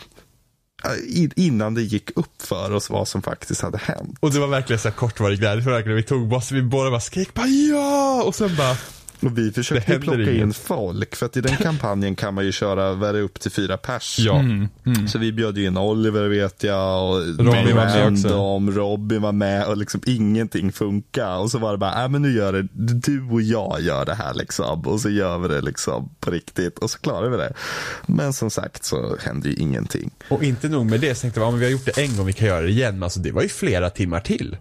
in- 1.09 1.33
innan 1.37 1.75
det 1.75 1.83
gick 1.83 2.11
upp 2.17 2.43
för 2.43 2.73
oss 2.73 2.91
vad 2.91 3.09
som 3.09 3.23
faktiskt 3.23 3.61
hade 3.63 3.79
hänt. 3.79 4.17
Och 4.21 4.31
det 4.33 4.39
var 4.41 4.47
verkligen 4.47 4.81
så 4.81 4.89
här 4.89 4.95
kortvarig 4.97 5.39
glädje. 5.39 5.83
Vi 5.95 6.03
tog 6.03 6.29
boss, 6.29 6.53
vi 6.53 6.63
båda 6.63 6.91
bara 6.91 7.01
skrek 7.01 7.35
bara 7.35 7.47
ja! 7.47 8.23
Och 8.27 8.35
sen 8.35 8.57
bara, 8.57 8.77
Och 9.21 9.39
vi 9.39 9.53
försökte 9.53 9.93
ju 9.93 10.01
plocka 10.01 10.21
in 10.21 10.43
inget. 10.43 10.57
folk, 10.57 11.17
för 11.17 11.27
att 11.27 11.37
i 11.37 11.41
den 11.41 11.57
kampanjen 11.57 12.15
kan 12.15 12.35
man 12.35 12.45
ju 12.45 12.53
köra 12.53 12.93
vad 12.95 13.09
är 13.09 13.13
det, 13.13 13.21
upp 13.21 13.41
till 13.41 13.51
fyra 13.51 13.77
pers. 13.77 14.17
Ja. 14.19 14.39
Mm, 14.39 14.69
mm. 14.87 15.09
Så 15.09 15.19
vi 15.19 15.33
bjöd 15.33 15.59
ju 15.59 15.67
in 15.67 15.77
Oliver 15.77 16.29
vet 16.29 16.63
jag 16.63 17.11
och 17.11 17.27
Robin 17.27 17.77
var 17.77 17.85
med 17.85 18.13
också. 18.13 18.29
Random, 18.29 18.71
Robin 18.71 19.23
var 19.23 19.33
med 19.33 19.67
och 19.67 19.77
liksom 19.77 20.01
ingenting 20.07 20.73
funkar. 20.73 21.39
Och 21.39 21.51
så 21.51 21.59
var 21.59 21.73
det 21.73 21.79
bara, 21.79 22.03
äh, 22.03 22.09
men 22.09 22.23
nu 22.23 22.37
gör 22.37 22.53
det, 22.53 22.69
du 22.73 23.23
och 23.31 23.43
jag 23.43 23.81
gör 23.81 24.05
det 24.05 24.15
här 24.15 24.35
liksom. 24.35 24.81
Och 24.87 25.01
så 25.01 25.11
gör 25.11 25.39
vi 25.39 25.49
det 25.49 25.61
liksom 25.61 26.11
på 26.21 26.31
riktigt 26.31 26.79
och 26.79 26.91
så 26.91 26.99
klarar 26.99 27.29
vi 27.29 27.37
det. 27.37 27.53
Men 28.07 28.33
som 28.33 28.51
sagt 28.51 28.85
så 28.85 29.17
händer 29.21 29.49
ju 29.49 29.57
ingenting. 29.57 30.11
Och 30.29 30.43
inte 30.43 30.69
nog 30.69 30.87
med 30.87 31.01
det, 31.01 31.15
så 31.15 31.21
tänkte 31.21 31.41
jag, 31.41 31.53
vi 31.53 31.65
har 31.65 31.73
gjort 31.73 31.87
det 31.87 31.99
en 31.99 32.17
gång, 32.17 32.27
vi 32.27 32.33
kan 32.33 32.49
göra 32.49 32.61
det 32.61 32.71
igen. 32.71 32.95
Men 32.95 33.03
alltså 33.03 33.21
det 33.21 33.33
var 33.33 33.43
ju 33.43 33.49
flera 33.49 33.91
timmar 33.91 34.21
till. 34.21 34.57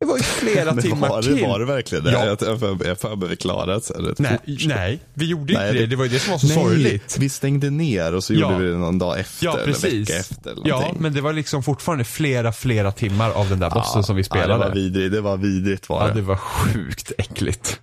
Det 0.00 0.06
var 0.06 0.16
ju 0.16 0.22
flera 0.22 0.64
Men 0.74 0.82
timmar 0.84 1.08
var, 1.08 1.22
till. 1.22 1.36
det, 1.36 1.42
var 1.46 1.58
det 1.58 1.64
verkligen 1.64 2.04
det? 2.04 2.12
Ja. 2.12 2.26
Jag 2.26 2.38
för 2.60 3.16
mig 3.16 3.28
vi 3.28 3.36
klarade 3.36 3.72
det 3.72 4.10
rätt 4.10 4.18
Nej, 4.18 4.38
nej, 4.66 5.00
vi 5.14 5.26
gjorde 5.26 5.52
inte 5.52 5.64
Nej, 5.64 5.72
det. 5.72 5.78
det- 5.78 5.86
Det 5.86 5.96
var 5.96 6.04
ju 6.04 6.10
det 6.10 6.18
som 6.18 6.30
var 6.32 6.38
så 6.38 6.46
Nej, 6.46 6.54
sorgligt. 6.56 7.16
vi 7.18 7.28
stängde 7.28 7.70
ner 7.70 8.14
och 8.14 8.24
så 8.24 8.34
Ja. 8.34 8.38
gjorde 8.40 8.64
vi 8.64 8.70
det 8.70 8.76
någon 8.78 8.98
dag 8.98 9.20
efter 9.20 9.44
Ja, 9.46 9.54
eller 9.54 9.64
precis. 9.64 10.08
vecka 10.10 10.20
efter. 10.20 10.50
Eller 10.50 10.68
Ja, 10.68 10.94
men 10.98 11.12
det 11.14 11.20
var 11.20 11.32
liksom 11.32 11.62
fortfarande 11.62 12.04
flera, 12.04 12.52
flera 12.52 12.92
timmar 12.92 13.30
av 13.30 13.48
den 13.48 13.58
där 13.60 13.70
bossen 13.70 14.02
som 14.04 14.16
vi 14.16 14.22
Ja, 14.22 14.34
det 14.36 14.40
spelade. 14.42 14.64
var 14.68 14.74
vidrigt, 14.74 15.12
det 15.12 15.20
var 15.20 15.36
vidrigt 15.36 15.88
var 15.88 16.02
Ja, 16.02 16.08
det. 16.08 16.14
det 16.14 16.22
var 16.22 16.36
sjukt 16.36 17.12
äckligt. 17.18 17.80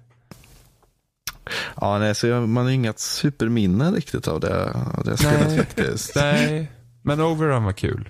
Ja, 1.81 1.99
nej, 1.99 2.15
så 2.15 2.27
jag, 2.27 2.49
man 2.49 2.63
har 2.63 2.71
inget 2.71 2.99
superminne 2.99 3.91
riktigt 3.91 4.27
av 4.27 4.39
det, 4.39 4.71
av 4.97 5.03
det 5.05 5.17
spelet 5.17 5.57
faktiskt. 5.57 6.15
Nej, 6.15 6.71
men 7.01 7.21
Overrun 7.21 7.63
var 7.63 7.71
kul. 7.73 8.09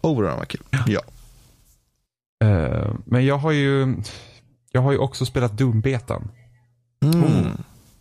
Overrun 0.00 0.36
var 0.36 0.44
kul. 0.44 0.60
Ja. 0.86 1.00
Eh, 2.44 2.90
men 3.04 3.26
jag 3.26 3.38
har 3.38 3.50
ju, 3.52 3.96
jag 4.72 4.80
har 4.80 4.92
ju 4.92 4.98
också 4.98 5.26
spelat 5.26 5.52
Doom-betan. 5.58 6.28
Mm. 7.04 7.20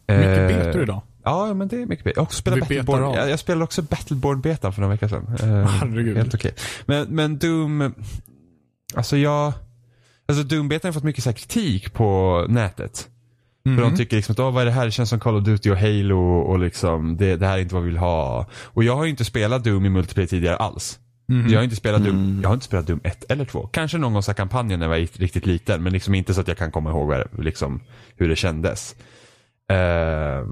Mycket 0.08 0.52
Eh, 0.52 0.66
betor 0.66 0.82
idag. 0.84 1.02
Ja, 1.24 1.54
men 1.54 1.68
det 1.68 1.82
är 1.82 1.86
mycket 1.86 2.06
beta. 2.06 2.20
Jag 2.20 2.24
också 2.24 2.44
betar 2.44 2.60
Battleborn. 2.60 3.14
Jag, 3.14 3.30
jag 3.30 3.40
spelade 3.40 3.64
också 3.64 3.82
Battleborn-betan 3.82 4.74
för 4.74 4.82
några 4.82 4.94
veckor 4.94 5.08
sedan. 5.08 5.28
Eh, 5.40 5.68
Herregud. 5.70 6.18
Helt 6.18 6.34
okej. 6.34 6.52
Men, 6.86 7.08
men 7.10 7.38
Doom, 7.38 7.94
alltså 8.96 9.18
jag, 9.18 9.54
alltså 10.28 10.44
Doom-betan 10.44 10.88
har 10.90 10.94
fått 10.94 11.04
mycket 11.04 11.24
så 11.24 11.30
här 11.30 11.38
kritik 11.38 11.94
på 11.94 12.46
nätet. 12.50 13.08
För 13.64 13.70
Mhm. 13.72 13.82
de 13.82 13.98
tycker 13.98 14.16
liksom 14.16 14.34
att, 14.34 14.40
"Åh, 14.40 14.52
vad 14.52 14.62
är 14.62 14.66
det 14.66 14.72
här? 14.72 14.86
Det 14.86 14.92
känns 14.92 15.10
som 15.10 15.20
Call 15.20 15.36
of 15.36 15.44
Duty 15.44 15.70
och 15.72 15.78
Halo 15.78 16.40
och 16.40 16.60
liksom, 16.60 17.18
det, 17.18 17.36
det 17.36 17.48
här 17.48 17.58
är 17.58 17.62
inte 17.62 17.74
vad 17.76 17.84
vi 17.84 17.90
vill 17.90 17.98
ha. 17.98 18.46
Och 18.64 18.84
jag 18.84 18.96
har 18.96 19.04
ju 19.04 19.10
inte 19.10 19.26
spelat 19.26 19.64
Doom 19.64 19.86
i 19.86 19.90
multiplayer 19.90 20.28
tidigare 20.28 20.56
alls. 20.58 21.00
Mhm. 21.30 21.50
Jag 21.50 21.60
har 21.60 21.64
inte 21.64 21.76
spelat 21.76 22.04
Doom, 22.04 22.16
Mm. 22.16 22.40
jag 22.42 22.50
har 22.50 22.54
inte 22.54 22.66
spelat 22.66 22.88
Doom 22.88 23.00
1 23.04 23.26
eller 23.32 23.46
2. 23.46 23.68
Kanske 23.68 23.98
någon 23.98 24.14
gång 24.14 24.24
så 24.24 24.32
här 24.32 24.36
kampanjen 24.36 24.80
när 24.80 24.86
jag 24.86 24.90
var 24.90 25.20
riktigt 25.20 25.46
liten, 25.46 25.84
men 25.84 25.94
liksom 25.94 26.16
inte 26.16 26.34
så 26.34 26.42
att 26.42 26.48
jag 26.48 26.58
kan 26.58 26.72
komma 26.72 26.90
ihåg 26.90 27.14
liksom, 27.40 27.80
hur 28.16 28.30
det 28.30 28.36
kändes. 28.36 28.96
Eh, 29.72 30.48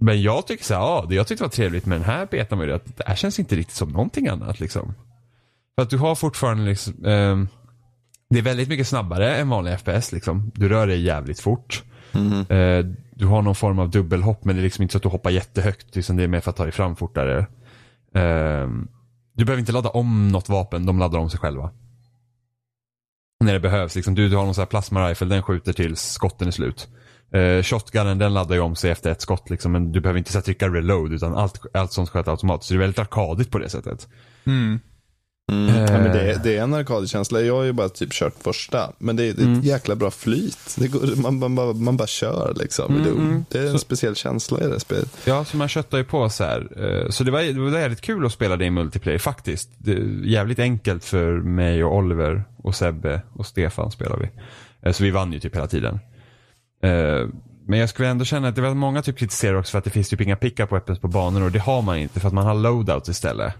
men 0.00 0.22
jag 0.22 0.46
tycker 0.46 0.64
så 0.64 0.74
här, 0.74 0.80
ja, 0.80 1.06
det 1.08 1.14
jag 1.14 1.26
tyckte 1.26 1.44
var 1.44 1.48
trevligt 1.50 1.86
med 1.86 1.98
den 2.00 2.04
här 2.04 2.26
betan 2.30 2.58
var 2.58 2.66
ju 2.66 2.72
att 2.72 2.96
det 2.96 3.04
här 3.06 3.14
känns 3.16 3.38
inte 3.38 3.56
riktigt 3.56 3.76
som 3.76 3.88
någonting 3.88 4.28
annat 4.28 4.60
liksom. 4.60 4.94
För 5.74 5.82
att 5.82 5.90
du 5.90 5.98
har 5.98 6.14
fortfarande 6.14 6.64
liksom, 6.64 7.04
ehm, 7.04 7.48
det 8.30 8.38
är 8.38 8.42
väldigt 8.42 8.68
mycket 8.68 8.86
snabbare 8.88 9.36
än 9.36 9.48
vanlig 9.48 9.72
FPS 9.78 10.12
liksom. 10.12 10.50
Du 10.54 10.68
rör 10.68 10.86
dig 10.86 11.00
jävligt 11.02 11.40
fort. 11.40 11.82
Mhm. 12.12 12.46
Eh, 12.48 12.84
du 13.14 13.26
har 13.26 13.42
någon 13.42 13.54
form 13.54 13.78
av 13.78 13.90
dubbelhopp 13.90 14.44
men 14.44 14.56
det 14.56 14.60
är 14.60 14.64
liksom 14.64 14.82
inte 14.82 14.92
så 14.92 14.96
att 14.98 15.02
du 15.02 15.08
hoppar 15.08 15.30
jättehögt. 15.30 15.96
Liksom 15.96 16.16
det 16.16 16.22
är 16.22 16.28
mer 16.28 16.40
för 16.40 16.50
att 16.50 16.56
ta 16.56 16.62
dig 16.62 16.72
fram 16.72 16.96
fortare. 16.96 17.46
Ehm, 18.14 18.88
du 19.40 19.44
behöver 19.44 19.60
inte 19.60 19.72
ladda 19.72 19.88
om 19.88 20.28
något 20.28 20.48
vapen, 20.48 20.86
de 20.86 20.98
laddar 20.98 21.18
om 21.18 21.30
sig 21.30 21.40
själva. 21.40 21.70
När 23.44 23.52
det 23.52 23.60
behövs. 23.60 23.94
Liksom, 23.94 24.14
du, 24.14 24.28
du 24.28 24.36
har 24.36 24.44
någon 24.44 24.54
sån 24.54 24.62
här 24.62 24.66
plasma 24.66 25.10
rifle, 25.10 25.26
den 25.26 25.42
skjuter 25.42 25.72
tills 25.72 26.00
skotten 26.00 26.48
är 26.48 26.52
slut. 26.52 26.88
Uh, 27.36 27.62
shotgunen 27.62 28.18
den 28.18 28.34
laddar 28.34 28.54
ju 28.54 28.60
om 28.60 28.76
sig 28.76 28.90
efter 28.90 29.10
ett 29.10 29.20
skott 29.20 29.50
liksom, 29.50 29.72
men 29.72 29.92
du 29.92 30.00
behöver 30.00 30.18
inte 30.18 30.32
så 30.32 30.38
här, 30.38 30.42
trycka 30.42 30.68
reload 30.68 31.12
utan 31.12 31.34
allt, 31.34 31.60
allt 31.74 31.92
sånt 31.92 32.08
sköter 32.08 32.30
automatiskt. 32.30 32.68
Så 32.68 32.74
det 32.74 32.78
är 32.78 32.80
väldigt 32.80 32.98
arkadigt 32.98 33.50
på 33.50 33.58
det 33.58 33.68
sättet. 33.68 34.08
Mm. 34.44 34.80
Mm. 35.50 35.68
Eh. 35.68 35.80
Ja, 35.80 35.98
men 35.98 36.12
det, 36.12 36.32
är- 36.32 36.38
det 36.42 36.56
är 36.56 36.62
en 36.62 36.74
arkadkänsla. 36.74 37.40
Jag 37.40 37.54
har 37.56 37.62
ju 37.62 37.72
bara 37.72 37.88
typ 37.88 38.12
kört 38.12 38.34
första. 38.42 38.92
Men 38.98 39.16
det 39.16 39.24
är, 39.24 39.32
det 39.34 39.42
är 39.42 39.46
Mm. 39.46 39.58
ett 39.58 39.64
jäkla 39.64 39.94
bra 39.94 40.10
flyt. 40.10 40.76
Det 40.78 40.88
går, 40.88 41.22
man, 41.22 41.38
man, 41.38 41.54
bara, 41.54 41.72
man 41.72 41.96
bara 41.96 42.06
kör 42.06 42.52
liksom. 42.56 42.96
Mm, 42.96 43.06
mm. 43.08 43.44
Det 43.50 43.58
är 43.58 43.66
en 43.66 43.72
Så- 43.72 43.78
speciell 43.78 44.14
känsla 44.16 44.60
i 44.60 44.66
det 44.66 44.80
spelet. 44.80 45.16
Ja, 45.24 45.44
så 45.44 45.56
man 45.56 45.68
köttar 45.68 45.98
ju 45.98 46.04
på 46.04 46.28
så 46.30 46.44
här. 46.44 46.68
Eh, 47.04 47.10
Så 47.10 47.24
det 47.24 47.30
var, 47.30 47.42
det 47.42 47.70
var 47.70 47.78
jävligt 47.78 48.00
kul 48.00 48.26
att 48.26 48.32
spela 48.32 48.56
det 48.56 48.64
i 48.64 48.70
multiplayer 48.70 49.18
faktiskt. 49.18 49.70
Det 49.78 49.92
är 49.92 50.24
jävligt 50.24 50.58
enkelt 50.58 51.04
för 51.04 51.32
mig 51.32 51.84
och 51.84 51.96
Oliver 51.96 52.44
och 52.62 52.74
Sebbe 52.74 53.22
och 53.32 53.46
Stefan 53.46 53.90
spelar 53.90 54.16
vi. 54.16 54.28
Eh, 54.82 54.92
Så 54.92 55.02
vi 55.04 55.10
vann 55.10 55.32
ju 55.32 55.40
typ 55.40 55.56
hela 55.56 55.66
tiden. 55.66 55.98
Men 57.66 57.78
jag 57.78 57.88
skulle 57.88 58.08
ändå 58.08 58.24
känna 58.24 58.48
att 58.48 58.54
det 58.54 58.62
var 58.62 58.74
många 58.74 59.02
typ 59.02 59.18
kritiserar 59.18 59.54
också 59.54 59.70
för 59.70 59.78
att 59.78 59.84
det 59.84 59.90
finns 59.90 60.08
typ 60.08 60.20
inga 60.20 60.36
pick-up 60.36 60.72
weapons 60.72 60.98
på 60.98 61.08
banor 61.08 61.42
och 61.42 61.50
det 61.52 61.58
har 61.58 61.82
man 61.82 61.96
inte 61.98 62.20
för 62.20 62.28
att 62.28 62.34
man 62.34 62.46
har 62.46 62.54
loadouts 62.54 63.08
istället. 63.08 63.54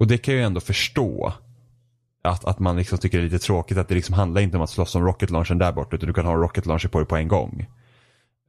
Och 0.00 0.06
det 0.06 0.18
kan 0.18 0.34
jag 0.34 0.40
ju 0.40 0.46
ändå 0.46 0.60
förstå. 0.60 1.32
Att, 2.22 2.44
att 2.44 2.58
man 2.58 2.76
liksom 2.76 2.98
tycker 2.98 3.18
det 3.18 3.24
är 3.24 3.30
lite 3.30 3.44
tråkigt 3.44 3.78
att 3.78 3.88
det 3.88 3.94
liksom 3.94 4.14
handlar 4.14 4.40
inte 4.40 4.56
om 4.56 4.62
att 4.62 4.70
slåss 4.70 4.94
om 4.94 5.04
rocket 5.04 5.30
launchen 5.30 5.58
där 5.58 5.72
borta 5.72 5.96
utan 5.96 6.06
du 6.06 6.12
kan 6.12 6.26
ha 6.26 6.32
en 6.32 6.40
rocket 6.40 6.66
launcher 6.66 6.88
på 6.88 6.98
dig 6.98 7.06
på 7.06 7.16
en 7.16 7.28
gång. 7.28 7.66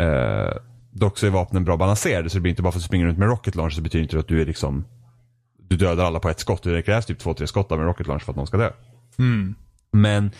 Eh, 0.01 0.53
dock 0.91 1.17
så 1.17 1.25
är 1.25 1.29
vapnen 1.29 1.63
bra 1.63 1.77
balanserade 1.77 2.29
så 2.29 2.37
det 2.37 2.41
blir 2.41 2.49
inte 2.49 2.61
bara 2.61 2.71
för 2.71 2.79
att 2.79 2.83
du 2.83 2.87
springer 2.87 3.05
runt 3.05 3.17
med 3.17 3.27
rocket 3.27 3.55
launcher 3.55 3.75
så 3.75 3.81
betyder 3.81 4.03
inte 4.03 4.15
det 4.15 4.19
att 4.19 4.27
du 4.27 4.41
är 4.41 4.45
liksom 4.45 4.85
du 5.57 5.77
dödar 5.77 6.05
alla 6.05 6.19
på 6.19 6.29
ett 6.29 6.39
skott. 6.39 6.63
Det 6.63 6.81
krävs 6.81 7.05
typ 7.05 7.19
två, 7.19 7.33
tre 7.33 7.47
skott 7.47 7.71
av 7.71 7.79
en 7.79 7.85
rocket 7.85 8.07
launcher 8.07 8.23
för 8.23 8.31
att 8.31 8.35
någon 8.35 8.47
ska 8.47 8.57
dö. 8.57 8.71
Mm. 9.19 9.55
Men 9.91 10.31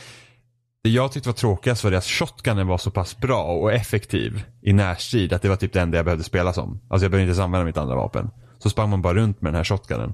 det 0.84 0.90
jag 0.90 1.12
tyckte 1.12 1.30
var 1.30 1.34
tråkigast 1.34 1.84
var 1.84 1.92
det 1.92 1.98
att 1.98 2.06
shotgunnen 2.06 2.68
var 2.68 2.78
så 2.78 2.92
pass 2.92 3.18
bra 3.18 3.44
och 3.44 3.74
effektiv 3.74 4.44
i 4.62 4.74
närstrid 4.74 5.34
att 5.34 5.42
det 5.42 5.50
var 5.50 5.56
typ 5.56 5.74
det 5.74 5.82
enda 5.82 5.98
jag 5.98 6.06
behövde 6.06 6.24
spela 6.24 6.54
som. 6.54 6.80
Alltså 6.90 7.06
jag 7.06 7.12
behövde 7.12 7.24
inte 7.24 7.30
ens 7.30 7.40
använda 7.40 7.66
mitt 7.66 7.78
andra 7.78 7.96
vapen. 7.96 8.30
Så 8.60 8.70
sprang 8.70 8.90
man 8.90 9.02
bara 9.02 9.14
runt 9.14 9.42
med 9.42 9.54
den 9.54 9.58
här 9.58 9.64
shotgunnen. 9.64 10.14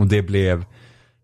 Och 0.00 0.06
det 0.06 0.22
blev, 0.22 0.64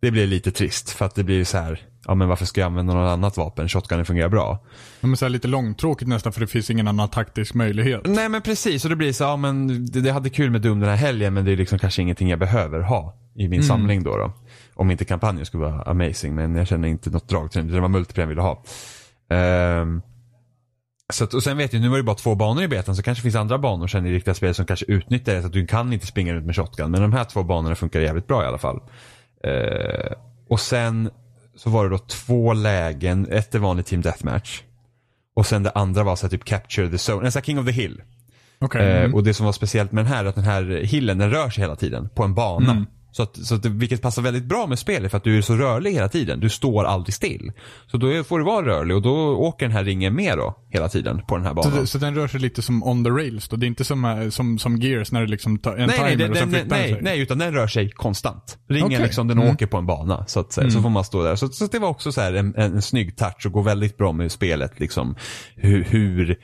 det 0.00 0.10
blev 0.10 0.28
lite 0.28 0.50
trist 0.50 0.90
för 0.90 1.04
att 1.04 1.14
det 1.14 1.24
blir 1.24 1.44
så 1.44 1.58
här, 1.58 1.80
ja 2.06 2.14
men 2.14 2.28
varför 2.28 2.44
ska 2.44 2.60
jag 2.60 2.66
använda 2.66 2.94
något 2.94 3.10
annat 3.12 3.36
vapen? 3.36 3.68
Shotgunnen 3.68 4.06
fungerar 4.06 4.28
bra. 4.28 4.58
Ja, 5.00 5.06
men 5.08 5.16
så 5.16 5.24
här 5.24 5.30
lite 5.30 5.48
långtråkigt 5.48 6.08
nästan 6.08 6.32
för 6.32 6.40
det 6.40 6.46
finns 6.46 6.70
ingen 6.70 6.88
annan 6.88 7.08
taktisk 7.08 7.54
möjlighet. 7.54 8.00
Nej 8.04 8.28
men 8.28 8.42
precis, 8.42 8.84
och 8.84 8.90
det 8.90 8.96
blir 8.96 9.12
så, 9.12 9.24
ja 9.24 9.36
men 9.36 9.86
det, 9.86 10.00
det 10.00 10.10
hade 10.10 10.30
kul 10.30 10.50
med 10.50 10.60
Doom 10.60 10.80
den 10.80 10.88
här 10.88 10.96
helgen 10.96 11.34
men 11.34 11.44
det 11.44 11.52
är 11.52 11.56
liksom 11.56 11.78
kanske 11.78 12.02
ingenting 12.02 12.28
jag 12.30 12.38
behöver 12.38 12.80
ha 12.80 13.14
i 13.34 13.48
min 13.48 13.62
samling 13.62 14.02
då, 14.02 14.16
då. 14.16 14.32
Om 14.74 14.90
inte 14.90 15.04
kampanjen 15.04 15.46
skulle 15.46 15.64
vara 15.64 15.82
amazing 15.82 16.34
men 16.34 16.56
jag 16.56 16.66
känner 16.66 16.88
inte 16.88 17.10
något 17.10 17.28
drag 17.28 17.50
till 17.50 17.60
den, 17.60 17.72
det 17.72 17.80
var 17.80 17.88
multiplayer 17.88 18.24
jag 18.24 18.28
ville 18.28 18.42
ha. 18.42 18.62
Ehm, 19.30 20.02
så 21.12 21.24
att, 21.24 21.34
och 21.34 21.42
sen 21.42 21.57
vet 21.57 21.72
jag, 21.72 21.82
nu 21.82 21.88
var 21.88 21.96
det 21.96 22.02
bara 22.02 22.16
två 22.16 22.34
banor 22.34 22.62
i 22.62 22.68
betan 22.68 22.96
så 22.96 23.02
kanske 23.02 23.22
finns 23.22 23.34
andra 23.34 23.59
banor 23.59 23.86
sen 23.86 24.07
i 24.07 24.12
riktiga 24.12 24.34
spel 24.34 24.54
som 24.54 24.66
kanske 24.66 24.86
utnyttjar 24.88 25.34
det 25.34 25.40
så 25.40 25.46
att 25.46 25.52
du 25.52 25.66
kan 25.66 25.92
inte 25.92 26.07
springa 26.07 26.34
runt 26.34 26.46
med 26.46 26.57
shotgun. 26.57 26.90
Men 26.90 27.02
de 27.02 27.12
här 27.12 27.24
två 27.24 27.42
banorna 27.42 27.74
funkar 27.74 28.00
jävligt 28.00 28.26
bra 28.26 28.42
i 28.42 28.46
alla 28.46 28.59
fall. 28.59 28.80
Eh, 29.44 30.12
och 30.48 30.61
sen 30.61 31.11
så 31.57 31.70
var 31.70 31.84
det 31.84 31.90
då 31.90 31.98
två 31.98 32.52
lägen, 32.52 33.26
ett 33.30 33.54
är 33.54 33.59
vanlig 33.59 33.86
team 33.86 34.02
deathmatch. 34.02 34.62
Och 35.36 35.46
sen 35.46 35.62
det 35.62 35.70
andra 35.70 36.02
var 36.02 36.16
så 36.16 36.26
här 36.26 36.30
typ 36.30 36.44
capture 36.44 36.88
the 36.98 37.12
zone, 37.12 37.30
här 37.34 37.40
king 37.40 37.59
of 37.59 37.66
the 37.66 37.72
hill. 37.72 38.02
Okej. 38.59 38.82
Eh, 38.90 39.00
Mm. 39.00 39.14
och 39.14 39.24
det 39.24 39.34
som 39.34 39.46
var 39.46 39.52
speciellt 39.52 39.92
med 39.92 40.04
den 40.04 40.12
här 40.12 40.24
är 40.24 40.28
att 40.28 40.34
den 40.34 40.44
här 40.44 40.80
hillen 40.84 41.18
den 41.18 41.30
rör 41.30 41.50
sig 41.50 41.62
hela 41.64 41.76
tiden 41.76 42.09
på 42.14 42.22
en 42.24 42.34
bana. 42.34 42.70
Mm. 42.70 42.86
Så 43.16 43.22
att, 43.22 43.36
så 43.46 43.54
att 43.54 43.64
vilket 43.64 44.02
passar 44.02 44.22
väldigt 44.22 44.44
bra 44.44 44.66
med 44.66 44.78
spelet 44.78 45.10
för 45.10 45.18
att 45.18 45.24
du 45.24 45.38
är 45.38 45.42
så 45.42 45.54
rörlig 45.54 45.92
hela 45.92 46.08
tiden. 46.08 46.40
Du 46.40 46.48
står 46.48 46.84
aldrig 46.84 47.14
still. 47.14 47.52
Så 47.86 47.96
då 47.96 48.24
får 48.24 48.38
du 48.38 48.44
vara 48.44 48.66
rörlig 48.66 48.96
och 48.96 49.02
då 49.02 49.36
åker 49.36 49.66
den 49.66 49.76
här 49.76 49.84
ringen 49.84 50.14
med 50.14 50.38
då 50.38 50.54
hela 50.70 50.88
tiden 50.88 51.22
på 51.28 51.36
den 51.36 51.44
här 51.44 51.50
Så, 51.50 51.54
banan. 51.54 51.80
det, 51.80 51.86
så 51.86 51.98
den 51.98 52.14
rör 52.14 52.28
sig 52.28 52.40
lite 52.40 52.62
som 52.62 52.82
on 52.82 53.04
the 53.04 53.10
rails 53.10 53.48
då? 53.48 53.56
Det 53.56 53.66
är 53.66 53.68
inte 53.68 53.84
som, 53.84 54.04
eh, 54.04 54.28
som, 54.28 54.58
som 54.58 54.76
Gears 54.76 55.12
när 55.12 55.20
det 55.20 55.26
liksom 55.26 55.58
tar 55.58 55.76
en 55.76 55.86
nej, 55.86 55.96
timer 55.96 56.08
nej, 56.08 56.16
den, 56.16 56.30
och 56.30 56.36
sen 56.36 56.50
flyttar 56.50 56.76
nej, 56.76 56.92
sig? 56.92 57.02
nej, 57.02 57.20
utan 57.20 57.38
den 57.38 57.52
rör 57.54 57.66
sig 57.66 57.90
konstant. 57.90 58.58
Ringen 58.68 58.86
Okej. 58.86 59.02
liksom, 59.02 59.28
den 59.28 59.38
Mm. 59.38 59.50
åker 59.50 59.66
på 59.66 59.76
en 59.76 59.86
bana. 59.86 60.24
Så 60.26 60.40
att 60.40 60.52
säga. 60.52 60.70
Så 60.70 60.82
får 60.82 60.90
man 60.90 61.04
stå 61.04 61.22
där. 61.22 61.36
Så, 61.36 61.48
så 61.48 61.66
det 61.66 61.78
var 61.78 61.88
också 61.88 62.12
så 62.12 62.20
här 62.20 62.32
en, 62.34 62.54
en, 62.56 62.74
en 62.74 62.82
snygg 62.82 63.16
touch 63.16 63.46
och 63.46 63.52
går 63.52 63.62
väldigt 63.62 63.96
bra 63.96 64.12
med 64.12 64.32
spelet. 64.32 64.80
Liksom, 64.80 65.16
hur, 65.56 65.84
hur 65.84 66.38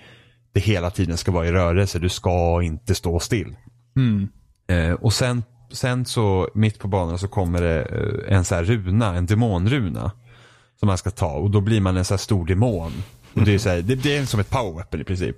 det 0.55 0.61
hela 0.61 0.91
tiden 0.91 1.17
ska 1.17 1.33
vara 1.33 1.47
i 1.47 1.53
rörelse. 1.53 1.99
Du 1.99 2.09
ska 2.09 2.63
inte 2.63 2.95
stå 2.95 3.21
still. 3.21 3.57
Mm. 3.97 4.29
Eh, 4.69 4.95
och 4.95 5.13
sen, 5.13 5.43
sen 5.73 6.05
så 6.05 6.49
mitt 6.55 6.79
på 6.79 6.89
banan 6.89 7.19
så 7.19 7.29
kommer 7.29 7.63
det 7.63 7.83
eh, 7.83 8.37
en 8.37 8.45
så 8.45 8.55
här 8.55 8.65
runa, 8.65 9.15
en 9.15 9.27
demonruna. 9.27 10.11
Som 10.81 10.87
man 10.87 10.99
ska 10.99 11.11
ta 11.11 11.31
och 11.31 11.51
då 11.51 11.61
blir 11.61 11.81
man 11.81 11.97
en 11.97 12.05
så 12.05 12.15
här 12.15 12.19
stor 12.19 12.47
demon. 12.47 12.93
Och 13.35 13.43
det, 13.43 13.55
är 13.55 13.59
så 13.59 13.69
här, 13.69 13.83
det, 13.83 13.95
det 13.95 14.17
är 14.17 14.25
som 14.25 14.41
ett 14.41 14.51
power 14.51 14.77
weapon 14.77 15.01
i 15.01 15.05
princip. 15.05 15.37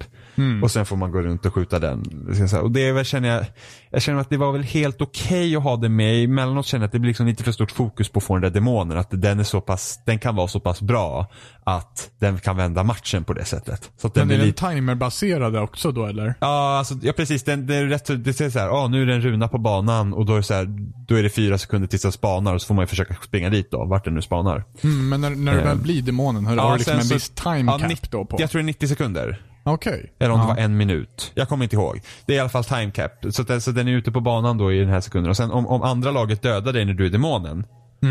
Och 0.62 0.70
sen 0.70 0.86
får 0.86 0.97
man 0.97 1.11
gå 1.11 1.22
runt 1.22 1.47
och 1.47 1.55
skjuta 1.55 1.78
den. 1.78 2.26
Och 2.62 2.70
det 2.70 2.88
är 2.88 2.92
väl, 2.92 3.05
känner 3.05 3.28
jag, 3.28 3.47
jag 3.90 4.03
känner 4.03 4.20
att 4.20 4.30
det 4.30 4.36
var 4.36 4.53
väl 4.53 4.62
helt 4.62 5.01
okej 5.01 5.57
att 5.57 5.62
ha 5.62 5.76
det 5.76 5.88
med. 5.88 6.24
Emellanåt 6.24 6.66
känner 6.66 6.82
jag 6.82 6.86
att 6.86 6.92
det 6.92 6.99
blir 6.99 7.09
liksom 7.09 7.26
lite 7.26 7.45
för 7.45 7.53
stort 7.53 7.70
fokus 7.70 8.09
på 8.09 8.18
att 8.18 8.24
få 8.24 8.34
den 8.34 8.42
där 8.42 8.51
demonen. 8.51 8.99
Att 8.99 9.09
den 9.11 9.40
är 9.40 9.45
så 9.45 9.61
pass, 9.61 10.01
den 10.07 10.18
kan 10.18 10.36
vara 10.36 10.49
så 10.49 10.61
pass 10.61 10.82
bra 10.82 11.26
att 11.64 12.11
den 12.18 12.38
kan 12.38 12.57
vända 12.57 12.82
matchen 12.82 13.24
på 13.24 13.32
det 13.32 13.45
sättet. 13.45 13.90
Så 13.97 14.07
att 14.07 14.14
den 14.14 14.28
Men 14.28 14.34
är 14.34 14.38
den 14.38 14.47
lite 14.47 14.68
timerbaserade 14.68 15.61
också 15.61 15.92
då 15.92 16.07
eller? 16.07 16.34
Ja, 16.40 16.78
alltså, 16.78 16.95
ja 17.03 17.12
precis. 17.12 17.42
Den, 17.42 17.66
det 17.66 17.76
är 17.76 17.84
rätt 17.84 18.24
det 18.24 18.32
säger 18.32 18.51
så 18.51 18.59
här, 18.59 18.68
ah, 18.68 18.88
nu 18.88 19.03
är 19.03 19.07
det 19.07 19.14
en 19.14 19.20
runa 19.20 19.49
på 19.49 19.59
banan 19.59 20.12
och 20.14 20.26
då 20.26 20.32
är 20.32 20.36
det 20.36 20.42
så 20.42 20.55
här, 20.55 20.68
då 21.09 21.14
är 21.14 21.22
det 21.22 21.30
fyra 21.30 21.59
sekunder 21.59 21.88
tills 21.88 22.03
den 22.03 22.12
spanar 22.12 22.55
och 22.55 22.62
så 22.62 22.66
får 22.66 22.74
man 22.74 22.86
försöka 22.86 23.14
springa 23.14 23.51
dit 23.51 23.70
då, 23.70 23.84
vart 23.84 24.05
den 24.05 24.14
nu 24.14 24.22
spanar. 24.22 24.64
Mm, 24.82 25.09
men 25.09 25.20
när, 25.20 25.30
när 25.30 25.55
det 25.55 25.61
Eh. 25.64 25.68
väl 25.68 25.78
blir 25.78 26.03
demonen, 26.03 26.47
har, 26.47 26.57
har 26.57 26.70
du 26.72 26.76
liksom 26.76 26.99
en 26.99 27.09
viss 27.09 27.30
time 27.30 27.72
ja, 27.72 27.84
cap 27.89 28.03
nitt- 28.03 28.11
då 28.11 28.24
på? 28.24 28.37
Jag 28.41 28.51
tror 28.51 28.59
det 28.61 28.64
är 28.64 28.66
90 28.66 28.89
sekunder. 28.89 29.43
Okej. 29.66 30.12
Eller 30.18 30.30
om 30.35 30.41
Ja. 30.41 30.47
det 30.47 30.53
var 30.55 30.61
en 30.61 30.76
minut. 30.76 31.32
Jag 31.35 31.49
kommer 31.49 31.64
inte 31.64 31.76
ihåg. 31.76 32.01
Det 32.26 32.32
är 32.32 32.37
i 32.37 32.41
alla 32.41 32.49
fall 32.49 32.64
time 32.64 32.91
cap. 32.91 33.12
Så, 33.30 33.43
den- 33.43 33.61
så 33.61 33.70
den 33.70 33.89
är 33.89 33.93
ute 33.93 34.12
på 34.12 34.20
banan 34.20 34.59
då 34.59 34.72
i 34.72 34.78
den 34.78 34.89
här 34.89 35.01
sekunden. 35.01 35.30
Och 35.30 35.37
sen 35.37 35.51
om, 35.51 35.66
om 35.66 35.82
andra 35.82 36.11
laget 36.11 36.43
dödar 36.43 36.72
dig 36.72 36.85
när 36.85 36.95
du 36.95 37.07
är 37.07 37.11
demonen. 37.11 37.64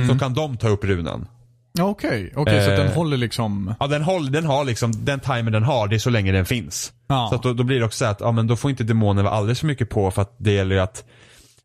Så 0.09 0.19
kan 0.19 0.33
de 0.33 0.57
ta 0.57 0.67
upp 0.67 0.83
runan. 0.85 1.27
Okej, 1.79 2.33
okej 2.35 2.65
så 2.65 2.71
att 2.71 2.79
Eh. 2.79 2.85
den 2.85 2.93
håller 2.95 3.17
liksom... 3.17 3.75
Ja 3.79 3.87
den, 3.87 4.01
håll, 4.01 4.31
den 4.31 4.45
har 4.45 4.65
liksom, 4.65 4.91
den 5.05 5.19
timer 5.19 5.51
den 5.51 5.63
har, 5.63 5.87
det 5.87 5.95
är 5.95 5.99
så 5.99 6.09
länge 6.09 6.31
den 6.31 6.45
finns. 6.45 6.93
Ja. 7.07 7.29
Så 7.31 7.37
då, 7.47 7.53
då 7.53 7.63
blir 7.63 7.79
det 7.79 7.85
också 7.85 7.97
så 7.97 8.05
att, 8.05 8.19
ja 8.21 8.31
men 8.31 8.47
då 8.47 8.55
får 8.55 8.71
inte 8.71 8.83
demonen 8.83 9.23
vara 9.25 9.33
alldeles 9.35 9.59
för 9.59 9.67
mycket 9.67 9.89
på 9.89 10.11
för 10.11 10.21
att 10.21 10.35
det 10.37 10.51
gäller 10.51 10.75
ju 10.75 10.81
att, 10.81 11.03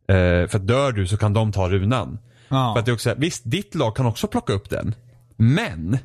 eh, 0.09 0.15
för 0.49 0.57
att 0.57 0.67
dör 0.67 0.93
du 0.93 1.07
så 1.07 1.17
kan 1.17 1.33
de 1.33 1.53
ta 1.53 1.69
runan. 1.69 2.19
Ja. 2.49 2.73
För 2.75 2.79
att 2.81 2.87
det 2.87 2.91
är 2.91 2.95
också, 2.95 3.11
så 3.11 3.15
visst 3.19 3.43
ditt 3.45 3.75
lag 3.75 3.97
kan 3.97 4.07
också 4.07 4.27
plocka 4.27 4.53
upp 4.53 4.71
den. 4.71 4.95
Men, 5.37 5.99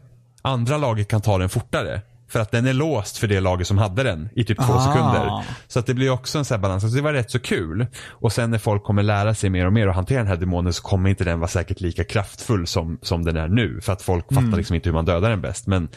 andra 0.43 0.77
laget 0.77 1.07
kan 1.07 1.21
ta 1.21 1.37
den 1.37 1.49
fortare. 1.49 2.01
För 2.29 2.39
att 2.39 2.51
den 2.51 2.67
är 2.67 2.73
låst 2.73 3.17
för 3.17 3.27
det 3.27 3.39
laget 3.39 3.67
som 3.67 3.77
hade 3.77 4.03
den 4.03 4.29
i 4.35 4.43
typ 4.43 4.57
två 4.57 4.73
Ah. 4.73 4.79
sekunder. 4.93 5.43
Så 5.67 5.79
att 5.79 5.85
det 5.85 5.93
blir 5.93 6.09
också 6.09 6.37
en 6.37 6.45
sån 6.45 6.55
här 6.55 6.61
balans. 6.61 6.83
Alltså 6.83 6.95
det 6.95 7.01
var 7.03 7.13
rätt 7.13 7.31
så 7.31 7.39
kul. 7.39 7.87
Och 8.07 8.33
sen 8.33 8.51
när 8.51 8.57
folk 8.57 8.83
kommer 8.83 9.03
lära 9.03 9.35
sig 9.35 9.49
mer 9.49 9.65
och 9.65 9.73
mer 9.73 9.87
att 9.87 9.95
hantera 9.95 10.17
den 10.17 10.27
här 10.27 10.37
demonen 10.37 10.73
så 10.73 10.83
kommer 10.83 11.09
inte 11.09 11.23
den 11.23 11.39
vara 11.39 11.47
säkert 11.47 11.81
lika 11.81 12.03
kraftfull 12.03 12.67
som, 12.67 12.99
som 13.01 13.25
den 13.25 13.37
är 13.37 13.47
nu. 13.47 13.81
För 13.81 13.93
att 13.93 14.01
folk 14.01 14.33
fattar 14.33 14.57
liksom 14.57 14.75
inte 14.75 14.89
hur 14.89 14.93
man 14.93 15.05
dödar 15.05 15.29
den 15.29 15.41
bäst. 15.41 15.67
Men, 15.67 15.89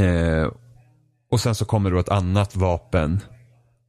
eh, 0.00 0.48
och 1.30 1.40
sen 1.40 1.54
så 1.54 1.64
kommer 1.64 1.90
då 1.90 1.98
ett 1.98 2.08
annat 2.08 2.56
vapen 2.56 3.20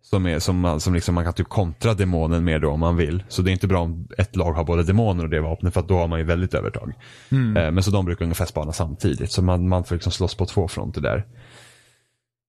som, 0.10 0.26
är, 0.26 0.40
som, 0.40 0.60
man, 0.60 0.80
som 0.80 0.94
liksom 0.94 1.16
man 1.16 1.24
kan 1.24 1.34
typ 1.34 1.50
kontra 1.50 1.94
demonen 1.94 2.44
med 2.44 2.62
då 2.62 2.72
om 2.72 2.80
man 2.80 2.98
vill. 2.98 3.24
Så 3.28 3.42
det 3.42 3.50
är 3.50 3.54
inte 3.54 3.68
bra 3.68 3.82
om 3.82 4.08
ett 4.18 4.36
lag 4.36 4.54
har 4.54 4.64
både 4.64 4.84
demoner 4.84 5.24
och 5.24 5.30
det 5.30 5.42
vapnet 5.42 5.74
för 5.74 5.80
att 5.80 5.88
då 5.88 5.98
har 5.98 6.08
man 6.08 6.20
ju 6.20 6.26
väldigt 6.26 6.54
övertag. 6.54 6.94
Eh, 7.58 7.72
men 7.72 7.84
så 7.84 7.92
de 7.92 8.06
brukar 8.06 8.26
ungefär 8.26 8.46
spana 8.46 8.74
samtidigt. 8.74 9.32
Så 9.32 9.42
man, 9.42 9.70
man 9.70 9.84
får 9.84 9.96
liksom 9.96 10.12
slåss 10.12 10.36
på 10.36 10.46
två 10.46 10.68
fronter 10.68 11.02
där. 11.02 11.26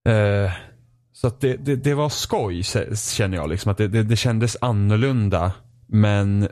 Eh, 0.09 0.53
så 1.13 1.27
att 1.27 1.41
det, 1.41 1.57
det, 1.57 1.77
det 1.77 1.95
var 1.95 2.09
skoj 2.09 2.63
känner 3.17 3.37
jag. 3.37 3.49
Liksom, 3.49 3.73
att 3.73 3.79
det, 3.79 3.89
det, 3.89 4.03
det 4.03 4.17
kändes 4.17 4.57
annorlunda. 4.61 5.53
Men 5.87 6.49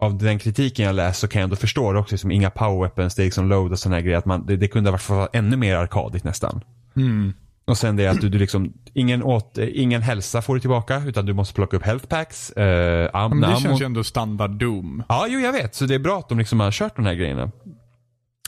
av 0.00 0.18
den 0.18 0.38
kritiken 0.38 0.86
jag 0.86 0.94
läst 0.94 1.20
så 1.20 1.28
kan 1.28 1.40
jag 1.40 1.44
ändå 1.44 1.56
förstå 1.56 1.92
det 1.92 1.98
också. 1.98 2.14
Liksom, 2.14 2.30
inga 2.30 2.50
power 2.50 2.80
weapons, 2.80 3.14
det 3.14 3.22
är 3.22 3.24
liksom 3.24 3.48
load 3.48 3.72
och 3.72 3.78
sådana 3.78 3.96
här 3.96 4.02
grejer. 4.02 4.18
Att 4.18 4.26
man, 4.26 4.46
det, 4.46 4.56
det 4.56 4.68
kunde 4.68 4.90
ha 4.90 4.98
varit 5.08 5.30
ännu 5.32 5.56
mer 5.56 5.76
arkadigt 5.76 6.24
nästan. 6.24 6.60
Mm. 6.96 7.32
Och 7.64 7.78
sen 7.78 7.96
det 7.96 8.06
att 8.06 8.20
du, 8.20 8.28
du 8.28 8.38
liksom, 8.38 8.72
ingen, 8.94 9.22
åt, 9.22 9.58
ingen 9.58 10.02
hälsa 10.02 10.42
får 10.42 10.54
du 10.54 10.60
tillbaka 10.60 11.02
utan 11.06 11.26
du 11.26 11.32
måste 11.32 11.54
plocka 11.54 11.76
upp 11.76 11.82
health 11.82 12.06
packs. 12.06 12.50
Eh, 12.50 13.10
am, 13.12 13.30
Men 13.30 13.40
det 13.40 13.46
ammo. 13.46 13.60
känns 13.60 13.80
ju 13.80 13.84
ändå 13.84 14.04
standard 14.04 14.50
Doom. 14.50 15.02
Ja, 15.08 15.26
jo 15.28 15.40
jag 15.40 15.52
vet. 15.52 15.74
Så 15.74 15.84
det 15.84 15.94
är 15.94 15.98
bra 15.98 16.18
att 16.18 16.28
de 16.28 16.38
liksom 16.38 16.60
har 16.60 16.70
kört 16.70 16.96
de 16.96 17.04
här 17.04 17.14
grejerna. 17.14 17.50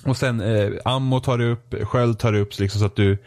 Och 0.04 0.16
sen 0.16 0.40
eh, 0.40 0.70
ammo 0.84 1.20
tar 1.20 1.38
du 1.38 1.52
upp, 1.52 1.74
sköld 1.82 2.18
tar 2.18 2.32
du 2.32 2.40
upp 2.40 2.54
så 2.54 2.62
liksom 2.62 2.80
så 2.80 2.86
att 2.86 2.96
du 2.96 3.18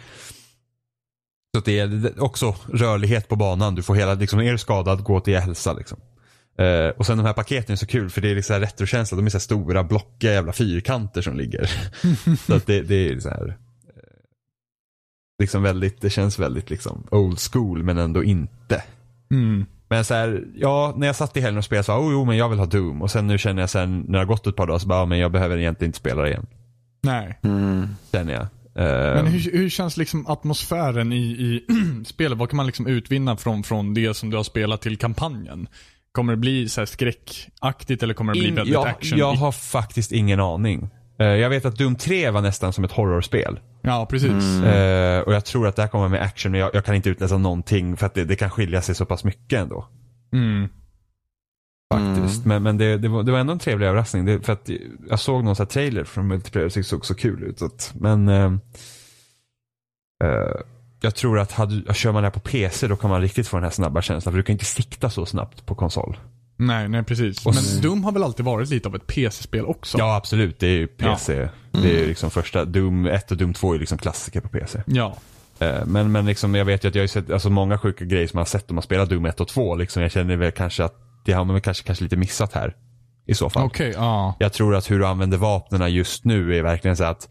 så 1.56 1.60
att 1.60 1.66
det 1.66 1.80
är 1.80 2.24
också 2.24 2.56
rörlighet 2.74 3.28
på 3.28 3.36
banan. 3.36 3.76
Du 3.76 3.84
får 3.84 3.96
hela, 3.96 4.14
liksom, 4.14 4.40
är 4.40 4.52
du 4.52 4.58
skadad, 4.58 5.04
gå 5.04 5.20
till 5.20 5.38
hälsa 5.38 5.74
liksom. 5.74 6.00
Eh, 6.60 6.90
och 6.90 7.06
sen 7.06 7.18
de 7.18 7.26
här 7.26 7.34
paketen 7.34 7.74
är 7.74 7.78
så 7.78 7.88
kul 7.88 8.10
för 8.10 8.22
det 8.22 8.32
är 8.32 8.36
liksom 8.36 8.60
retrokänsla. 8.60 9.16
De 9.16 9.26
är 9.26 9.30
så 9.30 9.38
här 9.38 9.40
stora, 9.40 9.84
blockiga 9.84 10.34
jävla 10.34 10.54
fyrkanter 10.54 11.22
som 11.22 11.38
ligger. 11.38 11.70
så 12.48 12.56
att 12.56 12.66
det, 12.66 12.82
det 12.82 13.10
är 13.10 13.20
så 13.20 13.30
här. 13.30 13.58
Liksom 15.40 15.64
väldigt, 15.64 16.02
det 16.02 16.10
känns 16.10 16.40
väldigt 16.40 16.70
liksom 16.70 17.08
old 17.12 17.40
school 17.40 17.84
men 17.84 17.98
ändå 17.98 18.24
inte. 18.24 18.84
Mm. 19.32 19.66
Men 19.90 20.06
så 20.06 20.14
här, 20.14 20.44
ja, 20.56 20.94
när 20.98 21.08
jag 21.08 21.16
satt 21.16 21.38
i 21.38 21.42
helgen 21.42 21.58
och 21.58 21.66
spelade 21.66 21.84
så 21.84 21.94
oh, 21.94 22.12
jo 22.12 22.26
men 22.26 22.38
jag 22.38 22.50
vill 22.50 22.60
ha 22.60 22.66
Doom. 22.66 23.02
Och 23.02 23.12
sen 23.12 23.28
nu 23.28 23.38
känner 23.38 23.62
jag 23.62 23.70
sen 23.70 24.00
när 24.00 24.12
det 24.12 24.18
har 24.18 24.26
gått 24.26 24.48
ett 24.48 24.56
par 24.56 24.68
dagar 24.68 24.80
så 24.80 24.88
bara, 24.88 25.00
ja, 25.00 25.06
men 25.06 25.20
jag 25.20 25.32
behöver 25.32 25.58
egentligen 25.58 25.90
inte 25.90 26.00
spela 26.00 26.22
det 26.22 26.30
igen. 26.30 26.46
Nej. 27.04 27.40
Känner 28.12 28.34
jag. 28.34 28.48
Eh, 28.78 29.16
Men 29.24 29.28
hur, 29.28 29.52
hur 29.52 29.70
känns 29.70 29.98
liksom 29.98 30.28
atmosfären 30.28 31.14
i, 31.14 31.18
i 31.18 31.66
spelet? 32.06 32.38
Vad 32.38 32.50
kan 32.50 32.58
man 32.58 32.66
liksom 32.66 32.88
utvinna 32.88 33.38
från, 33.38 33.64
från 33.64 33.94
det 33.94 34.14
som 34.14 34.30
du 34.30 34.38
har 34.38 34.44
spelat 34.44 34.82
till 34.82 34.98
kampanjen? 34.98 35.68
Kommer 36.12 36.34
det 36.34 36.38
bli 36.38 36.70
så 36.70 36.82
här 36.82 36.86
skräckaktigt 36.86 38.04
eller 38.04 38.14
kommer 38.14 38.34
det 38.34 38.40
bli 38.40 38.50
in, 38.50 38.56
väldigt 38.56 38.74
jag, 38.74 38.88
action? 38.88 39.20
jag 39.20 39.34
har 39.34 39.52
faktiskt 39.52 40.12
ingen 40.12 40.40
aning. 40.40 40.90
Eh, 41.20 41.28
jag 41.28 41.50
vet 41.50 41.66
att 41.66 41.78
Doom 41.78 41.96
3 41.96 42.30
var 42.30 42.42
nästan 42.42 42.74
som 42.74 42.84
ett 42.84 42.92
horrorspel. 42.92 43.60
Ja, 43.82 44.08
precis. 44.10 44.64
Eh, 44.64 45.22
och 45.22 45.34
jag 45.34 45.46
tror 45.46 45.68
att 45.68 45.76
det 45.76 45.82
här 45.82 45.90
kommer 45.90 46.08
med 46.08 46.22
action 46.22 46.52
men 46.52 46.62
jag, 46.62 46.70
jag 46.74 46.86
kan 46.86 46.96
inte 46.96 47.10
utläsa 47.10 47.38
någonting 47.38 47.98
för 47.98 48.06
att 48.06 48.14
det, 48.14 48.24
det 48.26 48.36
kan 48.36 48.50
skilja 48.50 48.82
sig 48.82 48.96
så 48.96 49.06
pass 49.06 49.24
mycket 49.24 49.60
ändå. 49.60 49.88
Mm. 50.34 50.70
Faktiskt. 51.94 52.46
Men, 52.46 52.64
men 52.64 52.78
det, 52.78 52.98
det, 52.98 53.08
var, 53.08 53.24
det 53.24 53.32
var 53.32 53.40
ändå 53.40 53.54
en 53.54 53.60
trevlig 53.60 53.88
överraskning. 53.88 54.26
Det, 54.26 54.42
för 54.42 54.54
att 54.54 54.70
jag 55.10 55.20
såg 55.20 55.44
någon 55.44 55.56
här 55.56 55.66
trailer 55.66 56.04
från 56.04 56.28
multiplayer 56.28 56.66
och 56.66 56.72
det 56.76 56.84
såg 56.84 57.06
så 57.06 57.16
kul 57.16 57.44
ut. 57.44 57.60
Så 57.60 57.66
att, 57.66 57.94
men 58.00 58.30
eh, 58.30 58.54
eh, 60.24 60.62
jag 61.02 61.16
tror 61.16 61.40
att 61.40 61.52
hade, 61.52 61.94
kör 61.94 62.12
man 62.12 62.24
det 62.24 62.28
här 62.28 62.34
på 62.34 62.40
PC 62.40 62.88
då 62.88 62.96
kan 62.96 63.10
man 63.10 63.22
riktigt 63.22 63.48
få 63.48 63.58
den 63.58 63.64
här 63.64 63.72
snabba 63.72 64.02
känslan. 64.02 64.34
För 64.34 64.38
du 64.38 64.44
kan 64.44 64.54
inte 64.54 64.66
sikta 64.66 65.10
så 65.10 65.26
snabbt 65.26 65.66
på 65.66 65.76
konsol. 65.76 66.18
Nej, 66.58 66.90
nej 66.90 67.04
precis. 67.04 67.46
Och 67.46 67.56
Men 67.56 67.82
Doom 67.82 68.04
har 68.04 68.12
väl 68.12 68.24
alltid 68.24 68.46
varit 68.46 68.70
lite 68.70 68.90
av 68.90 68.96
ett 68.96 69.08
PC-spel 69.08 69.66
också? 69.66 69.98
Ja 69.98 70.16
absolut, 70.16 70.60
det 70.60 70.68
är 70.68 70.72
ju 70.72 70.88
PC. 70.88 71.50
Det 71.72 71.90
är 71.96 72.00
ju 72.00 72.08
liksom 72.08 72.32
första, 72.32 72.66
Doom 72.66 73.06
1 73.06 73.32
och 73.32 73.38
Doom 73.38 73.54
2 73.54 73.70
är 73.70 73.74
ju 73.74 73.80
liksom 73.80 73.98
klassiker 73.98 74.42
på 74.42 74.50
PC. 74.50 74.82
Ja. 74.86 75.18
Eh, 75.60 75.86
Men, 75.86 76.12
men 76.12 76.26
liksom, 76.26 76.56
jag 76.56 76.66
vet 76.66 76.84
ju 76.84 76.88
att 76.88 76.96
jag 76.96 77.04
har 77.04 77.08
sett 77.08 77.32
alltså, 77.32 77.50
många 77.50 77.78
sjuka 77.78 78.06
grejer 78.06 78.28
som 78.28 78.38
jag 78.38 78.42
har 78.42 78.48
sett 78.48 78.70
om 78.70 78.76
man 78.76 78.84
spelar 78.84 79.06
Doom 79.06 79.26
1 79.26 79.40
och 79.40 79.48
2. 79.48 79.76
Liksom, 79.76 80.02
jag 80.02 80.12
känner 80.12 80.36
väl 80.36 80.52
kanske 80.52 80.84
att 80.84 80.96
det 81.26 81.32
har 81.34 81.46
man 81.46 81.62
kanske, 81.62 81.84
kanske 81.84 82.04
lite 82.04 82.16
missat 82.16 82.54
här. 82.54 82.76
I 83.28 83.34
så 83.34 83.50
fall. 83.50 83.66
Okej, 83.66 83.94
ja. 83.96 84.36
Jag 84.40 84.54
tror 84.54 84.76
att 84.76 84.92
hur 84.92 85.00
du 85.00 85.06
använder 85.08 85.38
vapnen 85.38 85.94
just 85.94 86.26
nu 86.26 86.58
är 86.58 86.64
verkligen 86.64 86.98
så 86.98 87.04
att 87.04 87.30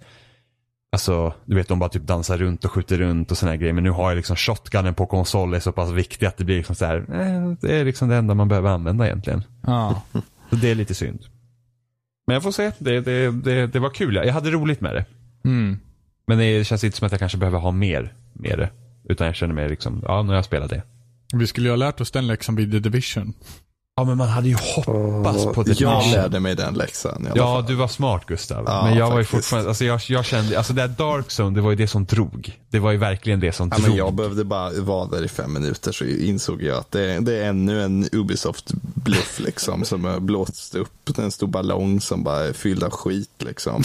Alltså, 0.97 1.35
du 1.45 1.57
vet 1.57 1.69
de 1.69 1.79
bara 1.79 1.89
typ 1.89 2.03
dansar 2.03 2.39
runt 2.39 2.65
och 2.65 2.73
skjuter 2.73 2.99
runt 2.99 3.31
och 3.31 3.39
här 3.39 3.57
grejer. 3.57 3.73
Men 3.73 3.85
nu 3.85 3.91
har 3.91 4.11
jag 4.11 4.17
liksom 4.17 4.37
shotgunnen 4.37 4.95
på 4.95 5.07
konsol 5.07 5.55
är 5.55 5.61
så 5.61 5.73
pass 5.73 5.91
viktig 5.91 6.27
att 6.27 6.37
det 6.37 6.45
blir 6.45 6.57
liksom 6.57 6.75
så 6.77 6.85
här, 6.85 6.97
eh, 6.97 7.53
det 7.61 7.77
är 7.77 7.85
liksom 7.85 8.09
det 8.09 8.17
enda 8.17 8.35
man 8.35 8.49
behöver 8.49 8.71
använda 8.71 9.07
egentligen. 9.07 9.43
ja. 9.67 10.03
Så 10.51 10.57
det 10.57 10.71
är 10.71 10.75
lite 10.75 10.95
synd. 10.95 11.21
Men 12.27 12.35
jag 12.35 12.43
får 12.43 12.51
se, 12.53 12.73
det, 12.79 13.01
det, 13.01 13.31
det, 13.31 13.67
det 13.67 13.79
var 13.79 13.91
kul. 13.91 14.15
Jag 14.15 14.33
hade 14.33 14.51
roligt 14.51 14.81
med 14.81 14.95
det. 14.95 15.05
Mm. 15.45 15.79
Men 16.27 16.39
det 16.39 16.67
känns 16.67 16.85
inte 16.85 16.97
som 16.97 17.07
att 17.07 17.13
jag 17.13 17.19
kanske 17.19 17.39
behöver 17.39 17.59
ha 17.59 17.71
mer 17.71 18.15
med 18.33 18.59
det. 18.59 18.71
Utan 19.09 19.27
jag 19.27 19.37
känner 19.37 19.55
mig 19.55 19.69
liksom, 19.69 20.03
ja 20.07 20.23
nu 20.23 20.29
har 20.29 20.35
jag 20.35 20.45
spelat 20.45 20.71
det. 20.71 20.83
Vi 21.35 21.47
skulle 21.47 21.67
ju 21.67 21.73
ha 21.73 21.77
lärt 21.77 22.01
oss 22.01 22.11
den 22.11 22.27
läxan 22.27 22.57
vid 22.57 22.73
The 22.73 22.79
Division. 22.79 23.35
Ja 23.99 24.05
men 24.05 24.17
man 24.19 24.29
hade 24.29 24.49
ju 24.49 24.55
hoppats 24.55 25.45
på 25.55 25.63
det. 25.63 25.81
Jag 25.81 26.07
lärde 26.13 26.41
mig 26.41 26.55
den 26.55 26.75
läxan 26.75 27.23
i 27.27 27.31
alla 27.31 27.37
Ja, 27.37 27.55
fall. 27.55 27.67
du 27.67 27.75
var 27.75 27.89
smart 27.89 28.27
Gustav. 28.27 28.65
Ja, 28.67 28.85
men 28.85 28.99
jag 28.99 29.11
var 29.11 29.19
ju 29.19 29.25
faktiskt. 29.25 29.31
fortfarande, 29.45 29.69
alltså 29.69 29.85
jag, 29.85 30.01
jag 30.09 30.25
kände, 30.25 30.59
alltså 30.59 30.73
det 30.73 30.81
där 30.87 30.89
Dark 30.89 31.27
Zone, 31.41 31.55
det 31.55 31.61
var 31.61 31.71
ju 31.71 31.77
det 31.77 31.89
som 31.89 32.05
drog. 32.05 32.59
Det 32.71 32.79
var 32.79 32.91
ju 32.93 32.99
verkligen 32.99 33.41
det 33.41 33.53
som 33.53 33.69
Ja, 33.69 33.77
drog. 33.77 33.89
men 33.89 33.97
jag 33.99 34.15
behövde 34.15 34.45
bara 34.45 34.71
vara 34.81 35.07
där 35.07 35.25
i 35.25 35.29
fem 35.29 35.53
minuter 35.53 35.93
så 35.93 36.05
insåg 36.05 36.63
jag 36.63 36.79
att 36.79 36.91
det, 36.91 37.19
det 37.21 37.37
är 37.37 37.49
ännu 37.49 37.83
en 37.83 38.05
Ubisoft-bluff 38.13 39.41
liksom 39.45 39.85
som 39.85 40.05
har 40.05 40.21
blåst 40.21 40.75
upp 40.75 41.19
en 41.19 41.31
stor 41.31 41.47
ballong 41.47 42.01
som 42.01 42.23
bara 42.25 42.45
är 42.45 42.53
fylld 42.53 42.83
av 42.85 42.91
skit 42.91 43.31
liksom. 43.39 43.83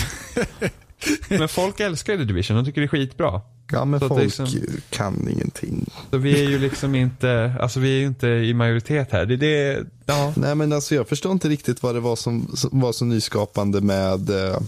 Men 1.29 1.47
folk 1.49 1.79
älskar 1.79 2.13
ju 2.13 2.19
The 2.19 2.25
Division, 2.25 2.57
de 2.57 2.65
tycker 2.65 2.81
det 2.81 2.85
är 2.85 2.89
skitbra. 2.89 3.41
Ja 3.71 3.85
men 3.85 3.99
Så 3.99 4.05
att 4.05 4.09
folk 4.09 4.21
det 4.37 4.43
är 4.43 4.47
som- 4.47 4.77
kan 4.89 5.27
ingenting. 5.29 5.89
Så 6.11 6.17
vi 6.17 6.43
är 6.45 6.49
ju 6.49 6.59
liksom 6.59 6.95
inte, 6.95 7.55
alltså 7.61 7.79
vi 7.79 7.95
är 7.95 7.99
ju 7.99 8.05
inte 8.07 8.27
i 8.27 8.53
majoritet 8.53 9.07
här. 9.11 9.25
Det, 9.25 9.35
det, 9.37 9.85
ja. 10.05 10.33
Nej 10.37 10.55
men 10.55 10.73
alltså 10.73 10.95
jag 10.95 11.07
förstår 11.07 11.31
inte 11.31 11.49
riktigt 11.49 11.83
vad 11.83 11.95
det 11.95 11.99
var 11.99 12.15
som, 12.15 12.51
som 12.55 12.79
var 12.79 12.91
så 12.91 13.05
nyskapande 13.05 13.81
med, 13.81 14.29
eh, 14.29 14.59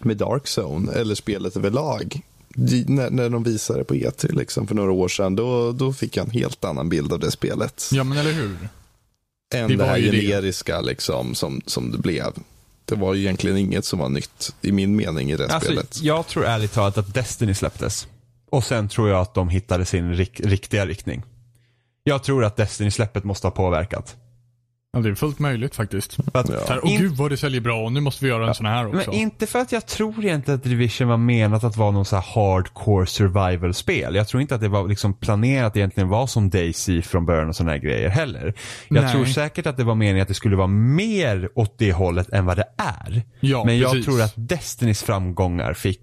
med 0.00 0.16
Dark 0.16 0.42
Zone 0.58 0.92
eller 0.92 1.14
spelet 1.14 1.56
överlag. 1.56 2.20
De, 2.54 2.84
när, 2.88 3.10
när 3.10 3.28
de 3.30 3.42
visade 3.42 3.78
det 3.78 3.84
på 3.84 3.94
E3 3.94 4.36
liksom 4.38 4.66
för 4.66 4.74
några 4.74 4.92
år 4.92 5.08
sedan 5.08 5.36
då, 5.36 5.72
då 5.72 5.92
fick 5.92 6.16
jag 6.16 6.24
en 6.26 6.30
helt 6.32 6.64
annan 6.64 6.88
bild 6.88 7.12
av 7.12 7.18
det 7.20 7.30
spelet. 7.30 7.88
Ja, 7.92 8.04
men 8.04 8.18
eller 8.18 8.32
hur? 8.32 8.56
än 9.54 9.68
Det 9.68 9.76
det, 9.76 9.84
här 9.84 9.96
ju 9.96 10.10
det. 10.10 10.20
generiska 10.20 10.80
liksom, 10.80 11.34
som, 11.34 11.60
som 11.66 11.90
det 11.92 11.98
blev. 11.98 12.32
Det 12.84 12.94
var 12.94 13.14
egentligen 13.14 13.56
inget 13.56 13.84
som 13.84 13.98
var 13.98 14.08
nytt 14.08 14.54
i 14.62 14.72
min 14.72 14.96
mening 14.96 15.30
i 15.32 15.36
det 15.36 15.44
Alltså, 15.48 15.70
spelet. 15.70 15.98
jag 16.02 16.26
tror 16.26 16.44
ärligt 16.46 16.72
talat 16.72 16.98
att 16.98 17.14
Destiny 17.14 17.54
släpptes. 17.54 18.06
Och 18.52 18.64
sen 18.64 18.88
tror 18.88 19.08
jag 19.08 19.20
att 19.20 19.34
de 19.34 19.48
hittade 19.48 19.84
sin 19.84 20.14
rik, 20.14 20.40
riktiga 20.44 20.86
riktning. 20.86 21.22
Jag 22.04 22.22
tror 22.22 22.44
att 22.44 22.56
Destiny-släppet 22.56 23.24
måste 23.24 23.46
ha 23.46 23.52
påverkat. 23.52 24.16
Ja, 24.92 25.00
det 25.00 25.08
är 25.08 25.14
fullt 25.14 25.38
möjligt 25.38 25.74
faktiskt. 25.74 26.16
Att, 26.34 26.46
Så 26.46 26.52
här, 26.68 26.80
åh 26.84 26.98
gud 26.98 27.16
vad 27.16 27.30
det 27.30 27.36
säljer 27.36 27.60
bra 27.60 27.84
och 27.84 27.92
nu 27.92 28.00
måste 28.00 28.24
vi 28.24 28.30
göra 28.30 28.48
en 28.48 28.54
sån 28.54 28.66
här 28.66 28.86
också. 28.86 29.10
Men 29.10 29.18
inte 29.20 29.46
för 29.46 29.58
att 29.58 29.72
jag 29.72 29.86
tror 29.86 30.24
egentligen 30.24 30.58
att 30.58 30.64
Division 30.64 31.08
var 31.08 31.16
menat 31.16 31.64
att 31.64 31.76
vara 31.76 31.90
någon 31.90 32.04
så 32.04 32.16
här 32.16 32.24
hardcore 32.34 33.06
survival-spel. 33.06 34.14
Jag 34.14 34.28
tror 34.28 34.40
inte 34.40 34.54
att 34.54 34.60
det 34.60 34.68
var 34.68 34.88
liksom 34.88 35.14
planerat 35.14 35.76
egentligen 35.76 36.08
vara 36.08 36.26
som 36.26 36.50
Daisy 36.50 37.02
från 37.02 37.26
början 37.26 37.48
och 37.48 37.56
sådana 37.56 37.72
här 37.72 37.78
grejer 37.78 38.08
heller. 38.08 38.54
Jag 38.88 39.02
Nej. 39.04 39.12
tror 39.12 39.24
säkert 39.24 39.66
att 39.66 39.76
det 39.76 39.84
var 39.84 39.94
meningen 39.94 40.22
att 40.22 40.28
det 40.28 40.34
skulle 40.34 40.56
vara 40.56 40.66
mer 40.66 41.48
åt 41.54 41.78
det 41.78 41.92
hållet 41.92 42.28
än 42.28 42.46
vad 42.46 42.56
det 42.56 42.66
är. 42.76 43.22
Ja, 43.40 43.64
Men 43.64 43.78
jag 43.78 43.90
precis. 43.92 44.06
tror 44.06 44.22
att 44.22 44.34
Destinys 44.36 45.02
framgångar 45.02 45.74
fick, 45.74 46.00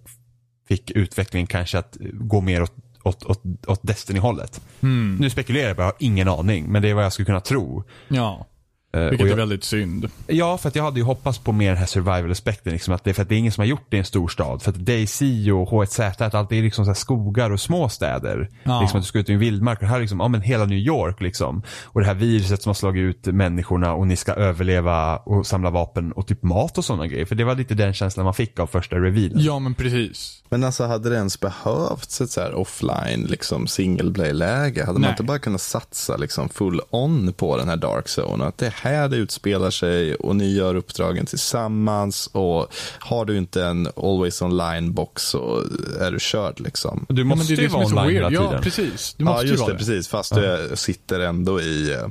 fick 0.69 0.91
utvecklingen 0.91 1.47
kanske 1.47 1.77
att 1.79 1.97
gå 2.13 2.41
mer 2.41 2.61
åt, 2.61 2.73
åt, 3.03 3.23
åt, 3.23 3.41
åt 3.67 3.79
Destiny-hållet. 3.83 4.61
Mm. 4.81 5.17
Nu 5.19 5.29
spekulerar 5.29 5.67
jag 5.67 5.77
bara, 5.77 5.83
jag 5.83 5.91
har 5.91 5.95
ingen 5.99 6.27
aning. 6.27 6.71
Men 6.71 6.81
det 6.81 6.89
är 6.89 6.93
vad 6.93 7.05
jag 7.05 7.13
skulle 7.13 7.25
kunna 7.25 7.41
tro. 7.41 7.83
Ja. 8.07 8.45
Eh, 8.91 9.01
Vilket 9.01 9.19
och 9.19 9.25
är 9.25 9.29
jag, 9.29 9.37
väldigt 9.37 9.63
synd. 9.63 10.09
Ja, 10.27 10.57
för 10.57 10.69
att 10.69 10.75
jag 10.75 10.83
hade 10.83 10.99
ju 10.99 11.05
hoppats 11.05 11.37
på 11.37 11.51
mer 11.51 11.67
den 11.69 11.77
här 11.77 11.85
survival-aspekten. 11.85 12.73
Liksom, 12.73 12.93
att 12.93 13.03
det, 13.03 13.13
för 13.13 13.21
att 13.21 13.29
det 13.29 13.35
är 13.35 13.39
ingen 13.39 13.51
som 13.51 13.61
har 13.61 13.65
gjort 13.65 13.85
det 13.89 13.97
i 13.97 13.99
en 13.99 14.05
stor 14.05 14.27
stad. 14.27 14.61
För 14.61 14.71
att 14.71 14.77
DayZ 14.77 15.21
och 15.21 15.69
H1Z, 15.71 16.25
att 16.25 16.33
allt 16.33 16.51
är 16.51 16.61
liksom 16.61 16.85
så 16.85 16.89
här 16.89 16.95
skogar 16.95 17.51
och 17.51 17.59
små 17.59 17.89
städer. 17.89 18.49
Ja. 18.63 18.81
Liksom 18.81 18.97
att 18.97 19.03
du 19.03 19.07
ska 19.07 19.19
ut 19.19 19.29
i 19.29 19.33
en 19.33 19.39
vildmark. 19.39 19.81
Och 19.81 19.87
här 19.87 19.95
är 19.95 19.99
liksom, 19.99 20.19
ja 20.19 20.27
men 20.27 20.41
hela 20.41 20.65
New 20.65 20.77
York 20.77 21.21
liksom. 21.21 21.61
Och 21.85 22.01
det 22.01 22.07
här 22.07 22.13
viruset 22.13 22.61
som 22.61 22.69
har 22.69 22.73
slagit 22.73 23.01
ut 23.01 23.25
människorna 23.25 23.93
och 23.93 24.07
ni 24.07 24.15
ska 24.15 24.33
överleva 24.33 25.17
och 25.17 25.47
samla 25.47 25.69
vapen 25.69 26.11
och 26.11 26.27
typ 26.27 26.43
mat 26.43 26.77
och 26.77 26.85
sådana 26.85 27.07
grejer. 27.07 27.25
För 27.25 27.35
det 27.35 27.43
var 27.43 27.55
lite 27.55 27.73
den 27.73 27.93
känslan 27.93 28.23
man 28.23 28.33
fick 28.33 28.59
av 28.59 28.67
första 28.67 28.95
revealen. 28.95 29.39
Ja, 29.39 29.59
men 29.59 29.73
precis. 29.73 30.43
Men 30.49 30.63
alltså 30.63 30.85
hade 30.85 31.09
det 31.09 31.15
ens 31.15 31.39
behövts 31.39 32.21
ett 32.21 32.29
så 32.29 32.41
här 32.41 32.53
offline 32.53 33.25
liksom 33.29 33.67
single 33.67 34.11
play-läge? 34.11 34.79
Hade 34.81 34.93
man 34.93 35.01
Nej. 35.01 35.09
inte 35.09 35.23
bara 35.23 35.39
kunnat 35.39 35.61
satsa 35.61 36.17
liksom 36.17 36.49
full 36.49 36.81
on 36.89 37.33
på 37.33 37.57
den 37.57 37.69
här 37.69 37.77
dark 37.77 38.05
zone? 38.05 38.45
Att 38.45 38.57
det 38.57 38.73
här 38.81 39.07
det 39.09 39.17
utspelar 39.17 39.71
sig 39.71 40.15
och 40.15 40.35
ni 40.35 40.53
gör 40.53 40.75
uppdragen 40.75 41.25
tillsammans 41.25 42.27
och 42.31 42.67
har 42.99 43.25
du 43.25 43.37
inte 43.37 43.63
en 43.65 43.87
always 43.95 44.41
online 44.41 44.93
box 44.93 45.21
så 45.23 45.63
är 45.99 46.11
du 46.11 46.19
körd 46.19 46.59
liksom. 46.59 47.05
Du 47.09 47.21
Ja, 47.21 47.25
men 47.25 47.37
måste 47.37 47.53
det 47.55 47.59
är 47.59 47.61
ju 47.61 47.67
det 47.67 47.71
som 47.71 47.79
vara 47.79 47.87
online 47.89 48.05
weird. 48.07 48.15
hela 48.33 48.43
Ja, 48.43 48.47
tiden. 48.49 48.63
precis. 48.63 49.13
Du 49.17 49.23
Ja, 49.25 49.29
måste 49.31 49.45
ju 49.45 49.51
just 49.51 49.65
det, 49.65 49.71
det. 49.71 49.77
precis. 49.77 50.07
Fast 50.07 50.35
du 50.35 50.71
sitter 50.75 51.19
ändå 51.19 51.61
i, 51.61 51.93
eh, 51.93 52.07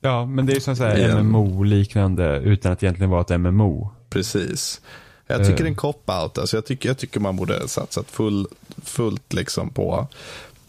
Ja, 0.00 0.26
men 0.26 0.46
det 0.46 0.52
är 0.52 0.54
ju 0.54 0.60
som 0.60 0.76
så 0.76 0.84
här. 0.84 1.22
MMO-liknande 1.22 2.40
utan 2.40 2.72
att 2.72 2.82
egentligen 2.82 3.10
vara 3.10 3.20
ett 3.20 3.30
MMO. 3.40 3.90
precis. 4.10 4.80
Jag 5.26 5.38
tycker 5.38 5.50
Eh. 5.52 5.56
det 5.56 5.62
är 5.62 5.66
en 5.68 5.76
cop-out. 5.76 6.38
Alltså 6.38 6.56
jag, 6.56 6.66
tycker, 6.66 6.88
jag 6.88 6.98
tycker 6.98 7.20
man 7.20 7.36
borde 7.36 7.68
satsat 7.68 8.10
full, 8.10 8.46
fullt 8.84 9.32
liksom 9.32 9.70
på, 9.70 10.06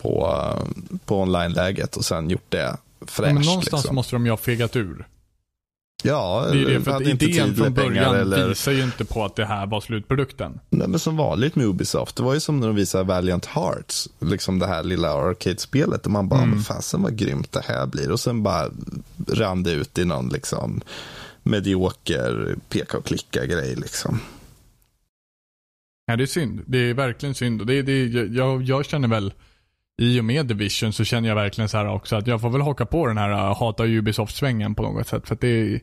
på, 0.01 0.27
eh, 0.27 0.97
på 1.05 1.21
online-läget 1.21 1.95
och 1.97 2.05
sen 2.05 2.29
gjort 2.29 2.45
det 2.49 2.77
fräscht. 3.01 3.27
Ja, 3.27 3.33
men 3.33 3.43
någonstans 3.43 3.83
liksom. 3.83 3.95
måste 3.95 4.15
de 4.15 4.25
ju 4.25 4.31
ha 4.31 4.37
fegat 4.37 4.75
ur. 4.75 5.07
Ja, 6.03 6.47
Det 6.51 6.61
är 6.61 6.65
det, 6.65 6.81
för 6.81 6.91
att 6.91 7.01
idén 7.01 7.55
från 7.55 7.73
början 7.73 8.15
eller... 8.15 8.47
visar 8.47 8.71
ju 8.71 8.83
inte 8.83 9.05
på 9.05 9.25
att 9.25 9.35
det 9.35 9.45
här 9.45 9.67
var 9.67 9.81
slutprodukten. 9.81 10.59
Nej, 10.69 10.87
men 10.87 10.99
som 10.99 11.17
vanligt 11.17 11.55
med 11.55 11.65
Ubisoft. 11.65 12.15
Det 12.15 12.23
var 12.23 12.33
ju 12.33 12.39
som 12.39 12.59
när 12.59 12.67
de 12.67 12.75
visade 12.75 13.03
Valiant 13.03 13.45
Hearts. 13.45 14.09
Liksom 14.19 14.59
det 14.59 14.67
här 14.67 14.83
lilla 14.83 15.13
arcade-spelet. 15.13 16.05
Och 16.05 16.11
man 16.11 16.27
bara, 16.29 16.41
Mm. 16.41 16.61
fasen 16.61 17.01
vad 17.01 17.15
grymt 17.17 17.51
det 17.51 17.61
här 17.67 17.85
blir. 17.85 18.11
Och 18.11 18.19
sen 18.19 18.43
bara 18.43 18.69
rann 19.27 19.63
det 19.63 19.71
ut 19.71 19.97
i 19.97 20.05
någon 20.05 20.29
liksom 20.29 20.81
medioker 21.43 22.55
peka 22.69 22.97
och 22.97 23.05
klicka 23.05 23.45
grej 23.45 23.75
liksom. 23.75 24.19
Ja, 26.05 26.15
det 26.15 26.23
är 26.23 26.27
synd. 26.27 26.61
Det 26.65 26.77
är 26.77 26.93
verkligen 26.93 27.35
synd. 27.35 27.67
Det, 27.67 27.81
det, 27.81 28.05
jag, 28.07 28.63
jag 28.63 28.85
känner 28.85 29.07
väl, 29.07 29.33
i 30.01 30.19
och 30.19 30.25
med 30.25 30.45
Division 30.45 30.93
så 30.93 31.03
känner 31.03 31.29
jag 31.29 31.35
verkligen 31.35 31.69
så 31.69 31.77
här 31.77 31.87
också 31.87 32.15
att 32.15 32.27
jag 32.27 32.41
får 32.41 32.49
väl 32.49 32.61
haka 32.61 32.85
på 32.85 33.07
den 33.07 33.17
här 33.17 33.31
uh, 33.31 33.59
hata 33.59 33.83
Ubisoft-svängen 33.85 34.75
på 34.75 34.83
något 34.83 35.07
sätt. 35.07 35.27
För 35.27 35.35
att 35.35 35.41
det 35.41 35.79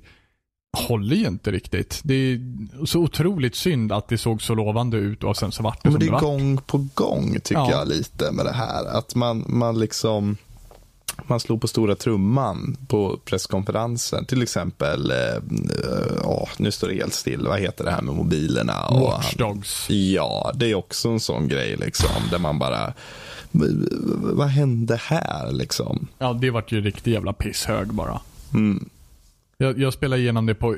håller 0.89 1.17
ju 1.17 1.27
inte 1.27 1.51
riktigt. 1.51 2.01
Det 2.05 2.15
är 2.15 2.41
så 2.87 3.01
otroligt 3.01 3.55
synd 3.57 3.93
att 3.93 4.09
det 4.09 4.19
såg 4.19 4.43
så 4.43 4.55
lovande 4.55 4.97
ut 4.97 5.25
och 5.25 5.37
sen 5.37 5.53
så 5.53 5.62
vart 5.62 5.83
det 5.83 5.91
Men 5.91 5.93
som 5.93 6.01
det 6.01 6.07
det 6.07 6.11
är 6.11 6.12
vart. 6.12 6.23
gång 6.23 6.57
på 6.67 6.87
gång 6.95 7.33
tycker 7.41 7.55
Ja. 7.61 7.71
jag 7.71 7.89
lite 7.89 8.33
med 8.33 8.47
det 8.47 8.53
här. 8.53 8.85
Att 8.99 9.15
man, 9.15 9.45
man 9.49 9.79
liksom 9.79 10.37
man 11.27 11.41
slog 11.41 11.61
på 11.61 11.69
stora 11.69 11.95
trumman 11.95 12.77
på 12.89 13.19
presskonferensen. 13.25 14.25
Till 14.25 14.43
exempel, 14.43 15.11
eh, 15.11 15.43
åh, 16.25 16.49
nu 16.57 16.71
står 16.71 16.89
det 16.89 16.95
helt 16.95 17.15
still. 17.15 17.47
Vad 17.47 17.61
heter 17.61 17.85
det 17.85 17.91
här 17.91 18.03
med 18.03 18.15
mobilerna? 18.15 18.87
Och 18.87 19.01
Watch 19.01 19.35
Dogs. 19.35 19.91
Ja, 19.91 20.53
det 20.55 20.71
är 20.71 20.75
också 20.75 21.09
en 21.09 21.21
sån 21.21 21.49
grej 21.49 21.77
liksom. 21.77 22.11
Där 22.31 22.39
man 22.39 22.59
bara, 22.59 22.93
vad 24.37 24.49
hände 24.49 24.97
här 24.97 25.53
liksom? 25.53 26.09
Ja, 26.19 26.33
det 26.33 26.51
vart 26.51 26.73
ju 26.73 26.81
riktigt 26.81 27.13
jävla 27.13 27.33
pisshög 27.33 27.95
bara. 27.95 28.21
Mm. 28.55 28.89
Jag, 29.57 29.79
jag 29.79 29.93
spelade 29.93 30.23
igenom 30.23 30.47
det 30.47 30.55
på, 30.55 30.77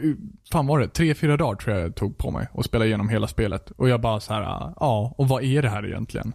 fan 0.53 0.67
var 0.67 0.79
det? 0.79 0.89
Tre, 0.89 1.15
fyra 1.15 1.37
dagar 1.37 1.57
tror 1.57 1.77
jag 1.77 1.85
jag 1.85 1.95
tog 1.95 2.19
på 2.19 2.31
mig 2.31 2.49
och 2.53 2.65
spela 2.65 2.87
igenom 2.87 3.09
hela 3.09 3.29
spelet. 3.29 3.71
Och 3.71 3.89
jag 3.89 4.01
bara 4.01 4.21
så 4.21 4.35
här, 4.35 4.43
ja, 4.81 5.15
och 5.19 5.29
vad 5.29 5.45
är 5.45 5.63
det 5.63 5.69
här 5.69 5.87
egentligen? 5.87 6.33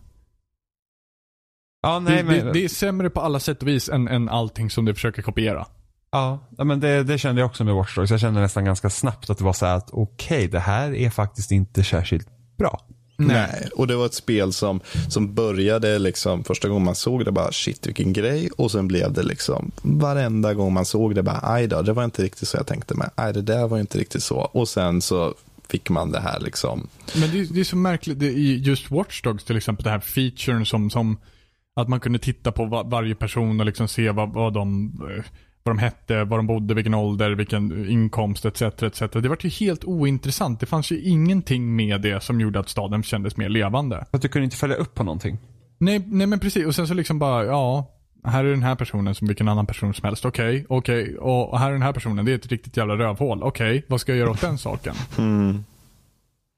Ja, 1.82 2.00
nej, 2.00 2.18
det, 2.18 2.24
men, 2.24 2.46
det, 2.46 2.54
det 2.54 2.64
är 2.64 2.70
sämre 2.70 3.10
på 3.10 3.22
alla 3.22 3.40
sätt 3.40 3.62
och 3.62 3.68
vis 3.68 3.90
än, 3.90 4.08
än 4.08 4.30
allting 4.30 4.70
som 4.70 4.86
det 4.86 4.94
försöker 4.94 5.22
kopiera. 5.22 5.66
Ja, 6.12 6.40
ja, 6.58 6.64
men 6.64 6.80
det, 6.80 7.04
det 7.04 7.18
kände 7.18 7.42
jag 7.42 7.46
också 7.50 7.64
med 7.64 7.76
Watch 7.76 7.96
Dogs. 7.96 8.12
Jag 8.12 8.20
kände 8.20 8.42
nästan 8.42 8.66
ganska 8.66 8.90
snabbt 8.90 9.30
att 9.30 9.38
det 9.38 9.44
var 9.44 9.54
så 9.54 9.66
här 9.66 9.76
att 9.76 9.90
okej, 9.92 10.48
det 10.48 10.60
här 10.60 10.96
är 10.96 11.10
faktiskt 11.10 11.52
inte 11.52 11.84
särskilt 11.84 12.28
bra. 12.58 12.82
Nej. 13.28 13.70
och 13.76 13.88
det 13.88 13.96
var 13.96 14.06
ett 14.06 14.14
spel 14.14 14.54
som, 14.54 14.80
som 15.10 15.34
började 15.34 16.00
liksom, 16.00 16.44
första 16.44 16.68
gången 16.68 16.86
man 16.86 16.96
såg 16.96 17.26
det 17.26 17.32
bara 17.32 17.52
shit 17.52 17.88
vilken 17.88 18.14
grej 18.14 18.50
och 18.58 18.72
sen 18.72 18.88
blev 18.88 19.14
det 19.14 19.24
liksom 19.24 19.72
varenda 19.82 20.54
gång 20.54 20.74
man 20.74 20.86
såg 20.86 21.16
det 21.16 21.24
bara 21.24 21.40
aj 21.44 21.68
då, 21.68 21.82
det 21.82 21.94
var 21.94 22.04
inte 22.04 22.24
riktigt 22.24 22.48
så 22.48 22.58
jag 22.58 22.68
tänkte 22.68 22.96
mig, 22.96 23.10
aj 23.16 23.34
det 23.34 23.42
där 23.42 23.68
var 23.68 23.80
inte 23.80 23.98
riktigt 23.98 24.24
så 24.24 24.38
och 24.38 24.70
sen 24.70 25.02
så 25.02 25.34
fick 25.68 25.90
man 25.90 26.12
det 26.12 26.20
här 26.20 26.40
liksom. 26.40 26.88
Men 27.16 27.32
det, 27.32 27.54
det 27.54 27.60
är 27.60 27.64
så 27.64 27.76
märkligt, 27.76 28.22
i 28.22 28.58
just 28.58 28.92
Watch 28.92 29.22
Dogs 29.22 29.44
till 29.44 29.58
exempel, 29.58 29.84
den 29.84 29.94
här 29.94 30.00
featuren 30.00 30.66
som, 30.66 30.90
som 30.90 31.18
att 31.76 31.90
man 31.90 32.00
kunde 32.00 32.20
titta 32.20 32.52
på 32.52 32.66
va, 32.66 32.84
varje 32.84 33.16
person 33.16 33.60
och 33.60 33.66
liksom 33.66 33.88
se 33.88 34.12
vad, 34.12 34.34
vad 34.34 34.54
de 34.54 34.86
eh, 35.18 35.24
vad 35.64 35.76
de 35.76 35.80
hette, 35.80 36.24
var 36.24 36.38
de 36.38 36.48
bodde, 36.48 36.74
vilken 36.74 36.94
ålder, 36.94 37.32
vilken 37.32 37.90
inkomst 37.90 38.46
etc. 38.46 38.62
etc. 38.62 39.00
Det 39.00 39.30
var 39.30 39.38
ju 39.40 39.50
helt 39.50 39.84
ointressant. 39.84 40.60
Det 40.60 40.66
fanns 40.66 40.92
ju 40.92 41.02
ingenting 41.02 41.76
med 41.76 42.02
det 42.02 42.24
som 42.24 42.42
gjorde 42.42 42.60
att 42.60 42.70
staden 42.70 43.04
kändes 43.04 43.38
mer 43.38 43.50
levande. 43.50 44.06
Att 44.12 44.22
du 44.22 44.28
kunde 44.28 44.44
inte 44.44 44.58
följa 44.58 44.76
upp 44.76 44.96
på 44.96 45.04
någonting. 45.04 45.38
Nej, 45.78 46.04
nej 46.06 46.28
men 46.28 46.40
precis. 46.40 46.66
Och 46.66 46.76
sen 46.76 46.88
så 46.88 46.94
liksom 46.94 47.20
bara, 47.20 47.46
ja, 47.46 47.86
här 48.24 48.46
är 48.46 48.50
den 48.50 48.64
här 48.64 48.76
personen 48.76 49.16
som 49.16 49.28
vilken 49.28 49.48
annan 49.48 49.66
person 49.66 49.94
som 49.94 50.06
helst. 50.06 50.26
Okej, 50.26 50.66
okej. 50.70 51.18
Och 51.18 51.60
här 51.60 51.68
är 51.68 51.74
den 51.74 51.82
här 51.82 51.94
personen, 51.94 52.26
det 52.26 52.32
är 52.32 52.36
ett 52.36 52.48
riktigt 52.48 52.78
jävla 52.78 52.96
rövhål. 52.96 53.44
Okej, 53.44 53.86
vad 53.88 54.02
ska 54.02 54.12
jag 54.12 54.20
göra 54.20 54.32
åt 54.32 54.42
den 54.42 54.58
saken? 54.58 54.96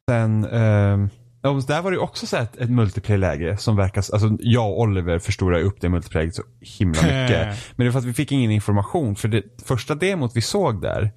Sen, 0.10 0.46
eh, 0.46 0.98
ja, 1.44 1.62
där 1.68 1.82
var 1.82 1.92
det 1.92 1.96
ju 1.96 2.02
också 2.02 2.28
så 2.28 2.38
ett, 2.38 2.58
ett 2.58 2.70
multiplayer-läge 2.70 3.58
som 3.58 3.76
verkar, 3.76 4.04
alltså 4.14 4.38
jag 4.40 4.72
och 4.72 4.80
Oliver 4.80 5.20
förstorar 5.20 5.60
upp 5.60 5.82
det 5.82 5.90
multiplayer 5.90 6.32
så 6.32 6.44
himla 6.62 7.02
mycket. 7.02 7.58
Men 7.76 7.86
det 7.86 7.86
är 7.86 7.92
för 7.92 8.00
att 8.00 8.06
vi 8.06 8.14
fick 8.14 8.32
ingen 8.32 8.52
information, 8.52 9.16
för 9.16 9.28
det 9.28 9.44
första 9.66 9.96
demot 9.96 10.32
vi 10.36 10.42
såg 10.42 10.82
där, 10.82 11.12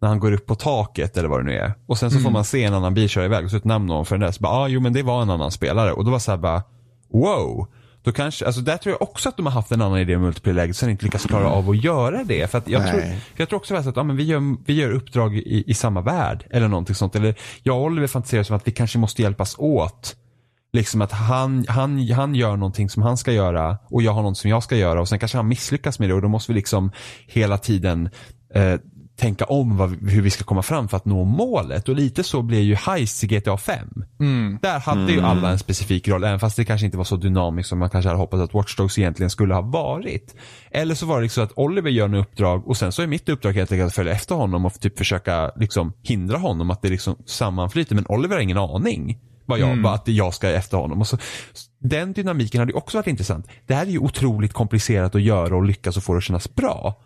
när 0.00 0.08
han 0.08 0.18
går 0.18 0.32
upp 0.32 0.46
på 0.46 0.54
taket 0.54 1.16
eller 1.16 1.28
vad 1.28 1.40
det 1.40 1.44
nu 1.44 1.52
är. 1.52 1.74
Och 1.86 1.98
sen 1.98 2.10
så 2.10 2.18
får 2.18 2.30
man 2.30 2.44
se 2.44 2.64
en 2.64 2.74
annan 2.74 2.94
bil 2.94 3.08
köra 3.08 3.24
iväg 3.24 3.44
och 3.44 3.50
så 3.50 3.56
ett 3.56 3.64
namn 3.64 3.90
ovanför 3.90 4.14
den 4.14 4.20
där. 4.20 4.32
Så 4.32 4.42
bara, 4.42 4.52
ah, 4.52 4.68
jo 4.68 4.80
men 4.80 4.92
det 4.92 5.02
var 5.02 5.22
en 5.22 5.30
annan 5.30 5.50
spelare. 5.50 5.92
Och 5.92 6.04
då 6.04 6.10
var 6.10 6.18
så 6.18 6.30
här 6.30 6.38
bara, 6.38 6.62
wow. 7.12 7.66
Då 8.02 8.12
kanske, 8.12 8.46
alltså 8.46 8.60
där 8.60 8.76
tror 8.76 8.92
jag 8.92 9.02
också 9.02 9.28
att 9.28 9.36
de 9.36 9.46
har 9.46 9.52
haft 9.52 9.72
en 9.72 9.82
annan 9.82 9.98
idé 9.98 10.12
med 10.12 10.24
multiplayer-läget 10.24 10.76
sen 10.76 10.90
inte 10.90 11.04
lyckats 11.04 11.26
klara 11.26 11.48
av 11.48 11.70
att 11.70 11.84
göra 11.84 12.24
det. 12.24 12.50
För 12.50 12.62
jag, 12.66 12.88
tror, 12.88 13.00
Nej. 13.00 13.20
jag 13.36 13.48
tror 13.48 13.56
också 13.56 13.74
att 13.74 13.98
ah, 13.98 14.02
men 14.02 14.16
vi, 14.16 14.24
gör, 14.24 14.56
vi 14.66 14.72
gör 14.72 14.90
uppdrag 14.90 15.36
i, 15.36 15.64
i 15.66 15.74
samma 15.74 16.00
värld 16.00 16.46
eller 16.50 16.68
någonting 16.68 16.94
sånt. 16.94 17.16
Eller 17.16 17.34
jag 17.62 17.76
och 17.76 17.84
Oliver 17.84 18.06
fantiserar 18.06 18.42
som 18.42 18.56
att 18.56 18.68
vi 18.68 18.72
kanske 18.72 18.98
måste 18.98 19.22
hjälpas 19.22 19.58
åt. 19.58 20.16
Liksom 20.72 21.02
att 21.02 21.12
han, 21.12 21.64
han, 21.68 22.08
han 22.08 22.34
gör 22.34 22.56
någonting 22.56 22.90
som 22.90 23.02
han 23.02 23.16
ska 23.16 23.32
göra 23.32 23.78
och 23.90 24.02
jag 24.02 24.12
har 24.12 24.22
något 24.22 24.38
som 24.38 24.50
jag 24.50 24.62
ska 24.62 24.76
göra 24.76 25.00
och 25.00 25.08
sen 25.08 25.18
kanske 25.18 25.38
han 25.38 25.48
misslyckas 25.48 25.98
med 25.98 26.08
det 26.08 26.14
och 26.14 26.22
då 26.22 26.28
måste 26.28 26.52
vi 26.52 26.56
liksom 26.56 26.90
hela 27.26 27.58
tiden 27.58 28.10
eh, 28.54 28.74
tänka 29.22 29.44
om 29.44 29.76
vad, 29.76 30.10
hur 30.10 30.22
vi 30.22 30.30
ska 30.30 30.44
komma 30.44 30.62
fram 30.62 30.88
för 30.88 30.96
att 30.96 31.04
nå 31.04 31.24
målet. 31.24 31.88
Och 31.88 31.96
lite 31.96 32.24
så 32.24 32.42
blir 32.42 32.60
ju 32.60 32.74
Heist 32.74 33.24
i 33.24 33.26
GTA 33.26 33.56
5. 33.56 34.04
Där 34.62 34.78
hade 34.78 35.12
ju 35.12 35.20
alla 35.20 35.50
en 35.50 35.58
specifik 35.58 36.08
roll, 36.08 36.24
även 36.24 36.40
fast 36.40 36.56
det 36.56 36.64
kanske 36.64 36.84
inte 36.84 36.98
var 36.98 37.04
så 37.04 37.16
dynamiskt 37.16 37.68
som 37.68 37.78
man 37.78 37.90
kanske 37.90 38.08
hade 38.08 38.18
hoppats 38.18 38.42
att 38.42 38.54
Watch 38.54 38.76
Dogs 38.76 38.98
egentligen 38.98 39.30
skulle 39.30 39.54
ha 39.54 39.60
varit. 39.60 40.34
Eller 40.70 40.94
så 40.94 41.06
var 41.06 41.16
det 41.16 41.22
liksom 41.22 41.44
att 41.44 41.52
Oliver 41.56 41.90
gör 41.90 42.04
en 42.04 42.14
uppdrag 42.14 42.68
och 42.68 42.76
sen 42.76 42.92
så 42.92 43.02
är 43.02 43.06
mitt 43.06 43.28
uppdrag 43.28 43.52
helt 43.52 43.72
enkelt 43.72 43.86
att 43.86 43.94
följa 43.94 44.12
efter 44.12 44.34
honom 44.34 44.64
och 44.64 44.80
typ 44.80 44.98
försöka 44.98 45.52
liksom 45.56 45.92
hindra 46.02 46.38
honom 46.38 46.70
att 46.70 46.82
det 46.82 46.88
liksom 46.88 47.16
sammanflyter. 47.26 47.94
Men 47.94 48.06
Oliver 48.08 48.34
har 48.34 48.42
ingen 48.42 48.58
aning 48.58 49.18
vad 49.46 49.58
jag, 49.58 49.82
vad 49.82 49.94
att 49.94 50.08
jag 50.08 50.34
ska 50.34 50.48
efter 50.48 50.76
honom. 50.76 51.00
Och 51.00 51.06
så, 51.06 51.18
den 51.78 52.12
dynamiken 52.12 52.58
hade 52.58 52.72
ju 52.72 52.78
också 52.78 52.98
varit 52.98 53.06
intressant. 53.06 53.48
Det 53.66 53.74
här 53.74 53.86
är 53.86 53.90
ju 53.90 53.98
otroligt 53.98 54.52
komplicerat 54.52 55.14
att 55.14 55.22
göra 55.22 55.56
och 55.56 55.64
lyckas 55.64 55.96
och 55.96 56.02
få 56.02 56.12
det 56.12 56.18
att 56.18 56.24
kännas 56.24 56.54
bra. 56.54 57.02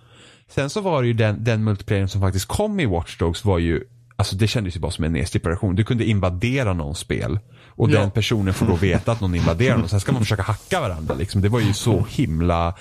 Sen 0.51 0.71
så 0.71 0.81
var 0.81 1.03
det 1.03 1.09
ju 1.09 1.15
den, 1.15 1.45
den 1.45 1.65
multiplayern 1.65 2.09
som 2.09 2.21
faktiskt 2.21 2.47
kom 2.47 2.81
i 2.81 2.87
Watch 2.87 3.19
Dogs 3.19 3.45
var 3.45 3.59
ju 3.59 3.85
Alltså 4.19 4.37
det 4.37 4.47
kändes 4.47 4.77
ju 4.77 4.81
bara 4.81 4.91
som 4.93 5.05
en 5.05 5.13
nedstippad 5.13 5.51
version. 5.53 5.75
Du 5.75 5.85
kunde 5.85 6.05
invadera 6.05 6.73
någon 6.73 6.95
spel. 6.95 7.39
Och 7.69 7.91
Ja. 7.91 8.01
den 8.01 8.11
personen 8.11 8.55
får 8.55 8.67
då 8.67 8.75
veta 8.77 9.13
att 9.13 9.21
någon 9.21 9.35
invaderar 9.35 9.77
någon. 9.77 9.89
Sen 9.89 10.01
ska 10.01 10.13
man 10.13 10.23
försöka 10.23 10.43
hacka 10.43 10.81
varandra 10.81 11.15
liksom. 11.15 11.41
Det 11.43 11.49
var 11.49 11.61
ju 11.61 11.73
så 11.73 12.07
himla... 12.11 12.75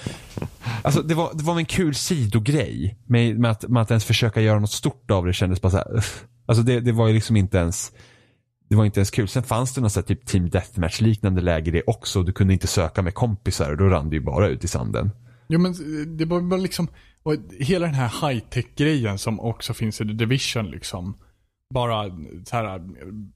Alltså 0.81 1.01
det 1.01 1.13
var, 1.15 1.29
det 1.33 1.43
var 1.43 1.57
en 1.57 1.65
kul 1.65 1.95
sidogrej. 1.95 2.97
Med, 3.07 3.39
med, 3.39 3.51
att, 3.51 3.67
med 3.67 3.81
att 3.81 3.91
ens 3.91 4.05
försöka 4.05 4.41
göra 4.41 4.59
något 4.59 4.71
stort 4.71 5.11
av 5.11 5.25
det 5.25 5.33
kändes 5.33 5.61
bara 5.61 5.69
så 5.71 5.77
här. 5.77 6.05
Alltså 6.45 6.63
det, 6.63 6.79
det 6.79 6.91
var 6.91 7.07
ju 7.07 7.13
liksom 7.13 7.35
inte 7.37 7.57
ens... 7.57 7.91
Det 8.69 8.75
var 8.75 8.85
inte 8.85 8.99
ens 8.99 9.11
kul. 9.11 9.27
Sen 9.27 9.43
fanns 9.43 9.73
det 9.73 9.81
något 9.81 9.91
så 9.91 9.99
här 9.99 10.07
typ 10.07 10.25
team 10.25 10.49
deathmatch 10.49 11.01
liknande 11.01 11.41
läge 11.41 11.71
det 11.71 11.83
också. 11.87 12.23
Du 12.23 12.31
kunde 12.31 12.53
inte 12.53 12.67
söka 12.67 13.01
med 13.01 13.13
kompisar 13.13 13.71
och 13.71 13.77
då 13.77 13.83
rann 13.85 14.09
det 14.09 14.15
ju 14.15 14.21
bara 14.21 14.47
ut 14.47 14.63
i 14.63 14.67
sanden. 14.67 15.11
Jo 15.47 15.59
men 15.59 15.73
det 16.17 16.25
var 16.25 16.41
bara 16.41 16.59
liksom, 16.59 16.87
och 17.25 17.35
hela 17.59 17.85
den 17.85 17.95
här 17.95 18.27
high-tech-grejen 18.27 19.17
som 19.17 19.39
också 19.39 19.73
finns 19.73 20.01
i 20.01 20.07
The 20.07 20.13
Division 20.13 20.71
liksom. 20.71 21.17
Bara 21.73 22.09
så 22.45 22.55
här 22.55 22.81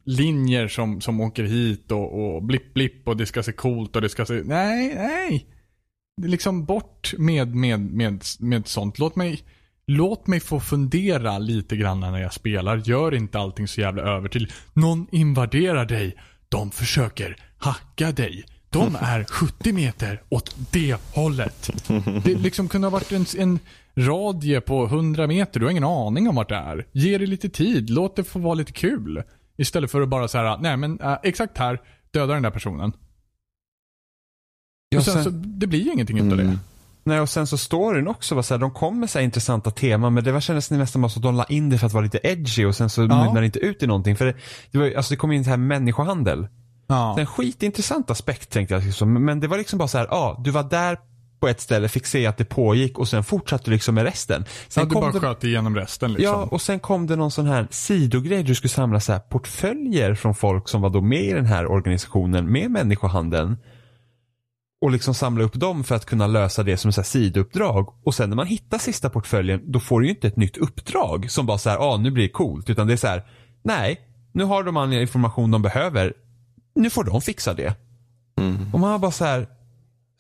linjer 0.05 0.67
som, 0.67 1.01
som 1.01 1.21
åker 1.21 1.43
hit 1.43 1.91
och, 1.91 2.35
och 2.35 2.43
blipp 2.43 2.73
blipp 2.73 3.07
och 3.07 3.17
det 3.17 3.25
ska 3.25 3.43
se 3.43 3.51
coolt 3.51 3.95
och 3.95 4.01
det 4.01 4.09
ska 4.09 4.25
se, 4.25 4.41
nej, 4.45 4.95
nej. 4.95 5.47
Det 6.21 6.27
är 6.27 6.31
liksom 6.31 6.65
bort 6.65 7.13
med, 7.17 7.55
med, 7.55 7.79
med, 7.79 8.23
med 8.39 8.67
sånt. 8.67 8.99
Låt 8.99 9.15
mig, 9.15 9.39
låt 9.87 10.27
mig 10.27 10.39
få 10.39 10.59
fundera 10.59 11.37
lite 11.37 11.77
grann 11.77 11.99
när 11.99 12.21
jag 12.21 12.33
spelar. 12.33 12.77
Gör 12.77 13.15
inte 13.15 13.39
allting 13.39 13.67
så 13.67 13.81
jävla 13.81 14.01
övertydligt. 14.01 14.53
Någon 14.73 15.07
invaderar 15.11 15.85
dig. 15.85 16.15
De 16.49 16.71
försöker 16.71 17.35
hacka 17.57 18.11
dig. 18.11 18.45
De 18.69 18.95
är 19.01 19.23
70 19.23 19.73
meter 19.73 20.21
åt 20.29 20.55
det 20.71 20.97
hållet. 21.13 21.69
Det 22.23 22.35
liksom 22.35 22.67
kunde 22.67 22.87
ha 22.87 22.91
varit 22.91 23.11
en, 23.11 23.25
en 23.37 23.59
radie 23.97 24.61
på 24.61 24.85
100 24.85 25.27
meter. 25.27 25.59
Du 25.59 25.65
har 25.65 25.71
ingen 25.71 25.83
aning 25.83 26.29
om 26.29 26.35
vart 26.35 26.49
det 26.49 26.55
är. 26.55 26.85
Ge 26.91 27.17
det 27.17 27.25
lite 27.25 27.49
tid. 27.49 27.89
Låt 27.89 28.15
det 28.15 28.23
få 28.23 28.39
vara 28.39 28.53
lite 28.53 28.71
kul. 28.71 29.23
Istället 29.57 29.91
för 29.91 30.01
att 30.01 30.09
bara 30.09 30.27
säga, 30.27 30.57
nej 30.61 30.77
men 30.77 30.99
äh, 30.99 31.17
exakt 31.23 31.57
här, 31.57 31.81
döda 32.11 32.33
den 32.33 32.43
där 32.43 32.51
personen. 32.51 32.91
Ja, 34.89 34.97
och 34.99 35.05
sen, 35.05 35.13
sen- 35.13 35.23
så, 35.23 35.29
det 35.29 35.67
blir 35.67 35.79
ju 35.79 35.91
ingenting 35.91 36.17
utav 36.17 36.37
det. 36.37 36.43
Mm. 36.43 36.59
Nej, 37.03 37.19
och 37.19 37.29
sen 37.29 37.47
så 37.47 37.57
storyn 37.57 38.07
också 38.07 38.35
var 38.35 38.41
så 38.41 38.53
här, 38.53 38.59
de 38.61 38.71
kom 38.71 38.99
med 38.99 39.09
så 39.09 39.19
intressanta 39.19 39.71
teman 39.71 40.13
men 40.13 40.23
det 40.23 40.31
var 40.31 40.39
kändes 40.39 40.71
nästan 40.71 41.01
bara 41.01 41.09
så 41.09 41.19
att 41.19 41.23
de 41.23 41.35
la 41.35 41.45
in 41.45 41.69
det 41.69 41.77
för 41.77 41.85
att 41.87 41.93
vara 41.93 42.03
lite 42.03 42.19
edgy 42.23 42.65
och 42.65 42.75
sen 42.75 42.89
så 42.89 43.01
mynnade 43.01 43.39
det 43.39 43.45
inte 43.45 43.59
ut 43.59 43.83
i 43.83 43.87
någonting. 43.87 44.15
För 44.15 44.25
det, 44.25 44.33
det, 44.71 44.77
var, 44.77 44.91
alltså 44.91 45.13
det 45.13 45.17
kom 45.17 45.31
in 45.31 45.43
så 45.43 45.49
här 45.49 45.57
människohandel. 45.57 46.47
Ja. 46.89 47.19
En 47.19 47.25
skitintressant 47.25 48.11
aspekt 48.11 48.49
tänkte 48.49 48.73
jag. 48.73 48.83
Liksom. 48.85 49.25
Men 49.25 49.39
det 49.39 49.47
var 49.47 49.57
liksom 49.57 49.79
bara 49.79 49.87
så 49.87 49.97
här, 49.97 50.07
ja, 50.09 50.41
du 50.43 50.51
var 50.51 50.63
där 50.63 50.97
på 51.39 51.47
ett 51.47 51.61
ställe, 51.61 51.89
fick 51.89 52.05
se 52.05 52.25
att 52.25 52.37
det 52.37 52.45
pågick 52.45 52.99
och 52.99 53.07
sen 53.07 53.23
fortsatte 53.23 53.63
du 53.65 53.71
liksom 53.71 53.95
med 53.95 54.03
resten. 54.03 54.45
Sen 54.67 54.83
Ja, 54.83 54.89
du 54.89 54.95
bara 54.95 55.11
det, 55.11 55.19
sköt 55.19 55.43
igenom 55.43 55.75
resten 55.75 56.13
liksom. 56.13 56.39
Ja, 56.39 56.47
och 56.51 56.61
sen 56.61 56.79
kom 56.79 57.07
det 57.07 57.15
någon 57.15 57.31
sån 57.31 57.47
här 57.47 57.67
sidogrej. 57.71 58.43
Du 58.43 58.55
skulle 58.55 58.69
samla 58.69 58.99
så 58.99 59.11
här 59.11 59.19
portföljer 59.19 60.15
från 60.15 60.35
folk 60.35 60.69
som 60.69 60.81
var 60.81 60.89
då 60.89 61.01
med 61.01 61.23
i 61.23 61.33
den 61.33 61.45
här 61.45 61.71
organisationen 61.71 62.51
med 62.51 62.71
människohandeln. 62.71 63.57
Och 64.81 64.91
liksom 64.91 65.13
samla 65.13 65.43
upp 65.43 65.53
dem 65.53 65.83
för 65.83 65.95
att 65.95 66.05
kunna 66.05 66.27
lösa 66.27 66.63
det 66.63 66.77
som 66.77 66.91
här 66.95 67.03
sidouppdrag. 67.03 67.93
Och 68.05 68.15
sen 68.15 68.29
när 68.29 68.35
man 68.35 68.47
hittar 68.47 68.77
sista 68.77 69.09
portföljen, 69.09 69.71
då 69.71 69.79
får 69.79 69.99
du 69.99 70.05
ju 70.05 70.13
inte 70.13 70.27
ett 70.27 70.37
nytt 70.37 70.57
uppdrag 70.57 71.31
som 71.31 71.45
bara 71.45 71.57
så 71.57 71.69
här, 71.69 71.77
ah, 71.77 71.97
nu 71.97 72.11
blir 72.11 72.23
det 72.23 72.29
coolt. 72.29 72.69
Utan 72.69 72.87
det 72.87 72.93
är 72.93 72.97
så 72.97 73.07
här, 73.07 73.23
nej, 73.63 73.99
nu 74.33 74.43
har 74.43 74.63
de 74.63 74.77
all 74.77 74.93
information 74.93 75.51
de 75.51 75.61
behöver. 75.61 76.13
Nu 76.79 76.89
får 76.89 77.03
de 77.03 77.21
fixa 77.21 77.53
det. 77.53 77.73
Och 78.73 78.79
man 78.79 78.91
har 78.91 78.99
bara 78.99 79.11
så 79.11 79.25
här, 79.25 79.47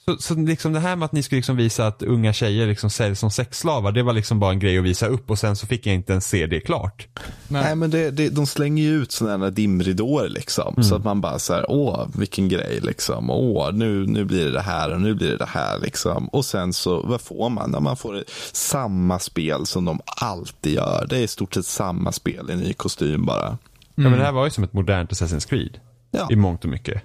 så, 0.05 0.17
så 0.17 0.35
liksom 0.35 0.73
det 0.73 0.79
här 0.79 0.95
med 0.95 1.05
att 1.05 1.11
ni 1.11 1.23
skulle 1.23 1.37
liksom 1.37 1.57
visa 1.57 1.87
att 1.87 2.03
unga 2.03 2.33
tjejer 2.33 2.67
liksom 2.67 2.89
säljs 2.89 3.19
som 3.19 3.31
sexslavar, 3.31 3.91
det 3.91 4.03
var 4.03 4.13
liksom 4.13 4.39
bara 4.39 4.51
en 4.51 4.59
grej 4.59 4.77
att 4.77 4.83
visa 4.83 5.07
upp 5.07 5.29
och 5.31 5.39
sen 5.39 5.55
så 5.55 5.67
fick 5.67 5.85
jag 5.85 5.95
inte 5.95 6.11
ens 6.11 6.27
se 6.27 6.45
det 6.45 6.59
klart. 6.59 7.07
Nej. 7.47 7.63
Nej 7.63 7.75
men 7.75 7.89
det, 7.89 8.11
det, 8.11 8.29
de 8.29 8.45
slänger 8.47 8.83
ju 8.83 9.01
ut 9.01 9.11
sådana 9.11 9.45
här 9.45 9.51
dimridåer 9.51 10.29
liksom. 10.29 10.83
Så 10.83 10.95
att 10.95 11.03
man 11.03 11.21
bara 11.21 11.39
så 11.39 11.53
här, 11.53 11.65
åh 11.69 12.07
vilken 12.15 12.49
grej 12.49 12.79
liksom. 12.81 13.29
Åh 13.29 13.71
nu, 13.73 14.05
nu 14.07 14.25
blir 14.25 14.45
det 14.45 14.51
det 14.51 14.61
här 14.61 14.93
och 14.93 15.01
nu 15.01 15.13
blir 15.13 15.31
det 15.31 15.37
det 15.37 15.45
här 15.45 15.79
liksom. 15.79 16.27
Och 16.27 16.45
sen 16.45 16.73
så, 16.73 17.01
vad 17.01 17.21
får 17.21 17.49
man? 17.49 17.71
Ja, 17.73 17.79
man 17.79 17.97
får 17.97 18.23
samma 18.51 19.19
spel 19.19 19.65
som 19.65 19.85
de 19.85 19.99
alltid 20.05 20.73
gör. 20.73 21.05
Det 21.09 21.17
är 21.17 21.23
i 21.23 21.27
stort 21.27 21.53
sett 21.53 21.65
samma 21.65 22.11
spel 22.11 22.49
i 22.49 22.55
ny 22.55 22.73
kostym 22.73 23.25
bara. 23.25 23.57
Ja, 23.95 24.09
men 24.09 24.19
det 24.19 24.25
här 24.25 24.31
var 24.31 24.45
ju 24.45 24.51
som 24.51 24.63
ett 24.63 24.73
modernt 24.73 25.11
Assassin's 25.11 25.49
Creed. 25.49 25.79
Ja. 26.11 26.27
I 26.31 26.35
mångt 26.35 26.63
och 26.63 26.69
mycket. 26.69 27.01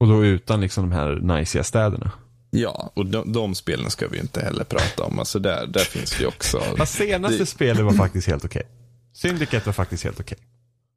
Och 0.00 0.08
då 0.08 0.24
utan 0.24 0.60
liksom 0.60 0.90
de 0.90 0.96
här 0.96 1.18
najsiga 1.22 1.64
städerna. 1.64 2.10
Ja, 2.50 2.90
och 2.94 3.06
de, 3.06 3.32
de 3.32 3.54
spelen 3.54 3.90
ska 3.90 4.08
vi 4.08 4.18
inte 4.18 4.40
heller 4.40 4.64
prata 4.64 5.04
om. 5.04 5.18
Alltså 5.18 5.38
där, 5.38 5.66
där 5.66 5.80
finns 5.84 6.10
det 6.10 6.20
ju 6.20 6.26
också. 6.26 6.60
Fast 6.60 6.94
senaste 6.94 7.38
Det- 7.38 7.46
spelet 7.46 7.84
var 7.84 7.92
faktiskt 7.92 8.26
helt 8.28 8.44
okej. 8.44 8.62
Syndicate 9.12 9.66
var 9.66 9.72
faktiskt 9.72 10.04
helt 10.04 10.20
okej. 10.20 10.38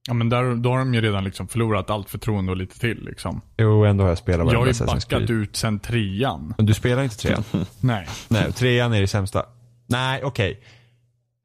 Ja 0.07 0.13
men 0.13 0.29
där, 0.29 0.55
då 0.55 0.69
har 0.69 0.77
de 0.79 0.93
ju 0.93 1.01
redan 1.01 1.23
liksom 1.23 1.47
förlorat 1.47 1.89
allt 1.89 2.09
förtroende 2.09 2.51
och 2.51 2.57
lite 2.57 2.79
till 2.79 3.05
liksom. 3.05 3.41
Jo, 3.57 3.85
ändå 3.85 4.03
har 4.03 4.09
jag 4.09 4.17
spelat 4.17 4.51
Jag 4.51 4.59
har 4.59 4.67
ju 4.67 4.85
backat 4.85 5.29
ut 5.29 5.55
sen 5.55 5.79
trean. 5.79 6.53
Men 6.57 6.65
du 6.65 6.73
spelar 6.73 7.03
inte 7.03 7.17
trean? 7.17 7.43
Nej. 7.79 8.07
Nej, 8.27 8.53
trean 8.53 8.93
är 8.93 9.01
det 9.01 9.07
sämsta. 9.07 9.45
Nej, 9.87 10.23
okej. 10.23 10.63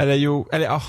Eller 0.03 0.15
jo, 0.15 0.49
eller 0.53 0.65
ja. 0.65 0.83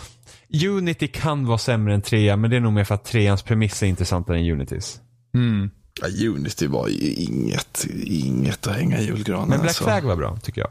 Unity 0.53 1.07
kan 1.07 1.45
vara 1.45 1.57
sämre 1.57 1.93
än 1.93 2.01
trean, 2.01 2.41
men 2.41 2.49
det 2.49 2.55
är 2.55 2.59
nog 2.59 2.73
mer 2.73 2.83
för 2.83 2.95
att 2.95 3.05
treans 3.05 3.41
premiss 3.41 3.83
är 3.83 3.87
intressantare 3.87 4.37
än 4.37 4.51
Unitys. 4.51 4.99
Mm. 5.33 5.69
Ja, 6.01 6.29
Unity 6.29 6.67
var 6.67 6.87
ju 6.87 7.13
inget, 7.13 7.87
inget 8.03 8.67
att 8.67 8.75
hänga 8.75 8.99
i 8.99 9.05
julgranen. 9.05 9.49
Men 9.49 9.59
Black 9.59 9.69
alltså. 9.69 9.83
Flag 9.83 10.01
var 10.01 10.15
bra, 10.15 10.37
tycker 10.43 10.61
jag. 10.61 10.69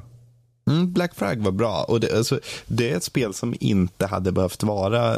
Mm, 0.70 0.92
Black 0.92 1.14
Flag 1.14 1.36
var 1.36 1.52
bra. 1.52 1.84
Och 1.88 2.00
det, 2.00 2.16
alltså, 2.16 2.40
det 2.66 2.90
är 2.90 2.96
ett 2.96 3.04
spel 3.04 3.34
som 3.34 3.54
inte 3.60 4.06
hade 4.06 4.32
behövt 4.32 4.62
vara 4.62 5.14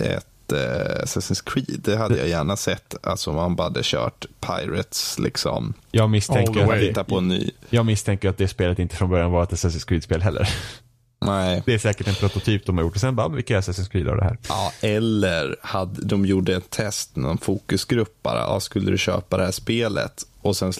ett 0.00 0.52
eh, 0.52 1.02
Assassin's 1.04 1.42
Creed. 1.46 1.80
Det 1.84 1.96
hade 1.96 2.16
jag 2.16 2.28
gärna 2.28 2.56
sett. 2.56 2.94
Alltså 3.02 3.30
om 3.30 3.36
man 3.36 3.56
bara 3.56 3.62
hade 3.62 3.80
kört 3.82 4.26
Pirates 4.40 5.18
liksom. 5.18 5.74
Jag 5.90 6.02
All 6.02 6.08
the 6.08 6.10
misstänker, 6.10 6.72
att 6.72 6.78
Hitta 6.78 7.04
på 7.04 7.18
en 7.18 7.28
ny. 7.28 7.50
jag 7.70 7.86
misstänker 7.86 8.28
att 8.28 8.38
det 8.38 8.48
spelet 8.48 8.78
inte 8.78 8.96
från 8.96 9.10
början 9.10 9.30
var 9.30 9.42
ett 9.42 9.52
Assassin's 9.52 9.88
Creed-spel 9.88 10.22
heller. 10.22 10.48
Nej. 11.18 11.62
Det 11.66 11.74
är 11.74 11.78
säkert 11.78 12.08
en 12.08 12.14
prototyp 12.14 12.66
de 12.66 12.76
har 12.76 12.84
gjort 12.84 12.94
och 12.94 13.00
sen 13.00 13.16
bara, 13.16 13.28
vilka 13.28 13.60
Assassin's 13.60 13.90
Creed 13.90 14.08
av 14.08 14.16
det 14.16 14.24
här? 14.24 14.38
Ja, 14.48 14.72
eller 14.80 15.56
hade, 15.62 16.04
de 16.04 16.26
gjorde 16.26 16.56
ett 16.56 16.70
test, 16.70 17.16
någon 17.16 17.38
fokusgrupp 17.38 18.22
bara. 18.22 18.38
Ja, 18.38 18.60
skulle 18.60 18.90
du 18.90 18.98
köpa 18.98 19.36
det 19.36 19.44
här 19.44 19.52
spelet? 19.52 20.26
Och 20.42 20.56
sen 20.56 20.72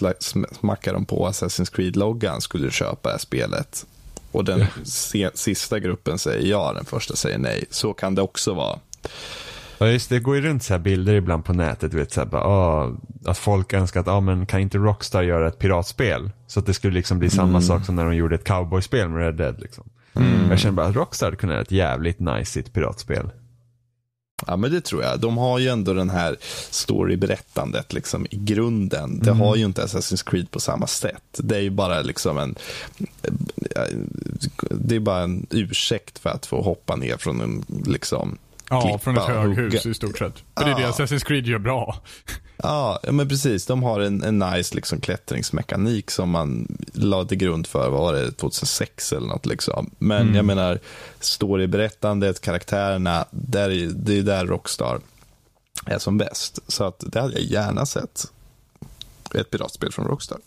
smackar 0.52 0.92
de 0.92 1.04
på 1.04 1.28
Assassin's 1.28 1.74
Creed-loggan. 1.74 2.40
Skulle 2.40 2.64
du 2.64 2.70
köpa 2.70 3.08
det 3.08 3.12
här 3.12 3.18
spelet? 3.18 3.86
Och 4.32 4.44
den 4.44 4.66
se, 4.84 5.30
sista 5.34 5.78
gruppen 5.78 6.18
säger 6.18 6.46
ja, 6.50 6.72
den 6.72 6.84
första 6.84 7.16
säger 7.16 7.38
nej. 7.38 7.64
Så 7.70 7.92
kan 7.92 8.14
det 8.14 8.22
också 8.22 8.54
vara. 8.54 8.78
Ja 9.78 9.88
just 9.88 10.08
det, 10.08 10.14
det 10.14 10.20
går 10.20 10.36
ju 10.36 10.42
runt 10.42 10.62
så 10.62 10.74
här 10.74 10.78
bilder 10.78 11.14
ibland 11.14 11.44
på 11.44 11.52
nätet, 11.52 11.94
vet 11.94 12.12
så 12.12 12.20
här, 12.20 12.26
bara, 12.26 12.42
ah, 12.42 12.96
att 13.24 13.38
folk 13.38 13.72
önskar 13.72 14.00
att, 14.00 14.08
ah, 14.08 14.20
men 14.20 14.46
kan 14.46 14.60
inte 14.60 14.78
Rockstar 14.78 15.22
göra 15.22 15.48
ett 15.48 15.58
piratspel? 15.58 16.30
Så 16.46 16.60
att 16.60 16.66
det 16.66 16.74
skulle 16.74 16.94
liksom 16.94 17.18
bli 17.18 17.30
samma 17.30 17.60
sak 17.60 17.86
som 17.86 17.96
när 17.96 18.04
de 18.04 18.14
gjorde 18.14 18.34
ett 18.34 18.44
cowboyspel 18.44 19.08
med 19.08 19.22
Red 19.22 19.34
Dead 19.34 19.60
liksom. 19.60 19.84
Jag 20.50 20.58
känner 20.58 20.72
bara 20.72 20.86
att 20.86 20.96
Rockstar 20.96 21.32
kunnat 21.32 21.52
göra 21.54 21.62
ett 21.62 21.72
jävligt 21.72 22.20
nice 22.20 22.62
piratspel. 22.62 23.30
Ja, 24.46 24.56
men 24.56 24.70
det 24.72 24.80
tror 24.80 25.02
jag. 25.02 25.20
De 25.20 25.38
har 25.38 25.58
ju 25.58 25.68
ändå 25.68 25.92
den 25.92 26.10
här 26.10 26.36
storyberättandet 26.70 27.92
liksom 27.92 28.26
i 28.30 28.36
grunden. 28.36 29.20
Det 29.22 29.32
har 29.32 29.56
ju 29.56 29.64
inte 29.64 29.84
Assassin's 29.84 30.30
Creed 30.30 30.50
på 30.50 30.60
samma 30.60 30.86
sätt. 30.86 31.22
Det 31.38 31.56
är 31.56 31.60
ju 31.60 31.70
bara 31.70 32.02
liksom 32.02 32.38
en 32.38 32.54
det 34.70 34.96
är 34.96 35.00
bara 35.00 35.22
en 35.22 35.46
ursäkt 35.50 36.18
för 36.18 36.30
att 36.30 36.46
få 36.46 36.62
hoppa 36.62 36.96
ner 36.96 37.16
från 37.16 37.40
en 37.40 37.64
liksom 37.86 38.38
Ja, 38.70 38.80
klippa 38.82 38.98
från 38.98 39.16
ett 39.18 39.24
höghus 39.24 39.56
hugga. 39.84 39.90
i 39.90 39.94
stort 39.94 40.18
sett. 40.18 40.34
För 40.58 40.64
det 40.64 40.70
är 40.70 40.74
det. 40.76 40.86
Assassin's 40.90 41.24
Creed 41.24 41.46
gör 41.46 41.58
bra. 41.58 41.96
Ja, 42.56 43.00
men 43.10 43.28
precis. 43.28 43.66
De 43.66 43.82
har 43.82 44.00
en, 44.00 44.22
en 44.22 44.38
nice 44.38 44.74
liksom, 44.74 45.00
klättringsmekanik 45.00 46.10
som 46.10 46.30
man 46.30 46.78
lade 46.92 47.28
till 47.28 47.38
grund 47.38 47.66
för, 47.66 47.90
vad 47.90 48.00
var 48.00 48.12
det, 48.12 48.32
2006 48.32 49.12
eller 49.12 49.28
något. 49.28 49.46
Liksom. 49.46 49.90
Men 49.98 50.34
jag 50.34 50.44
menar, 50.44 50.78
storyberättandet, 51.20 52.40
karaktärerna, 52.40 53.24
där 53.30 53.70
är, 53.70 53.86
det 53.94 54.18
är 54.18 54.22
där 54.22 54.46
Rockstar 54.46 55.00
är 55.86 55.98
som 55.98 56.18
bäst. 56.18 56.58
Så 56.68 56.84
att 56.84 57.04
det 57.06 57.20
hade 57.20 57.32
jag 57.34 57.42
gärna 57.42 57.86
sett. 57.86 58.24
Ett 59.34 59.50
piratspel 59.50 59.92
från 59.92 60.06
Rockstar. 60.06 60.38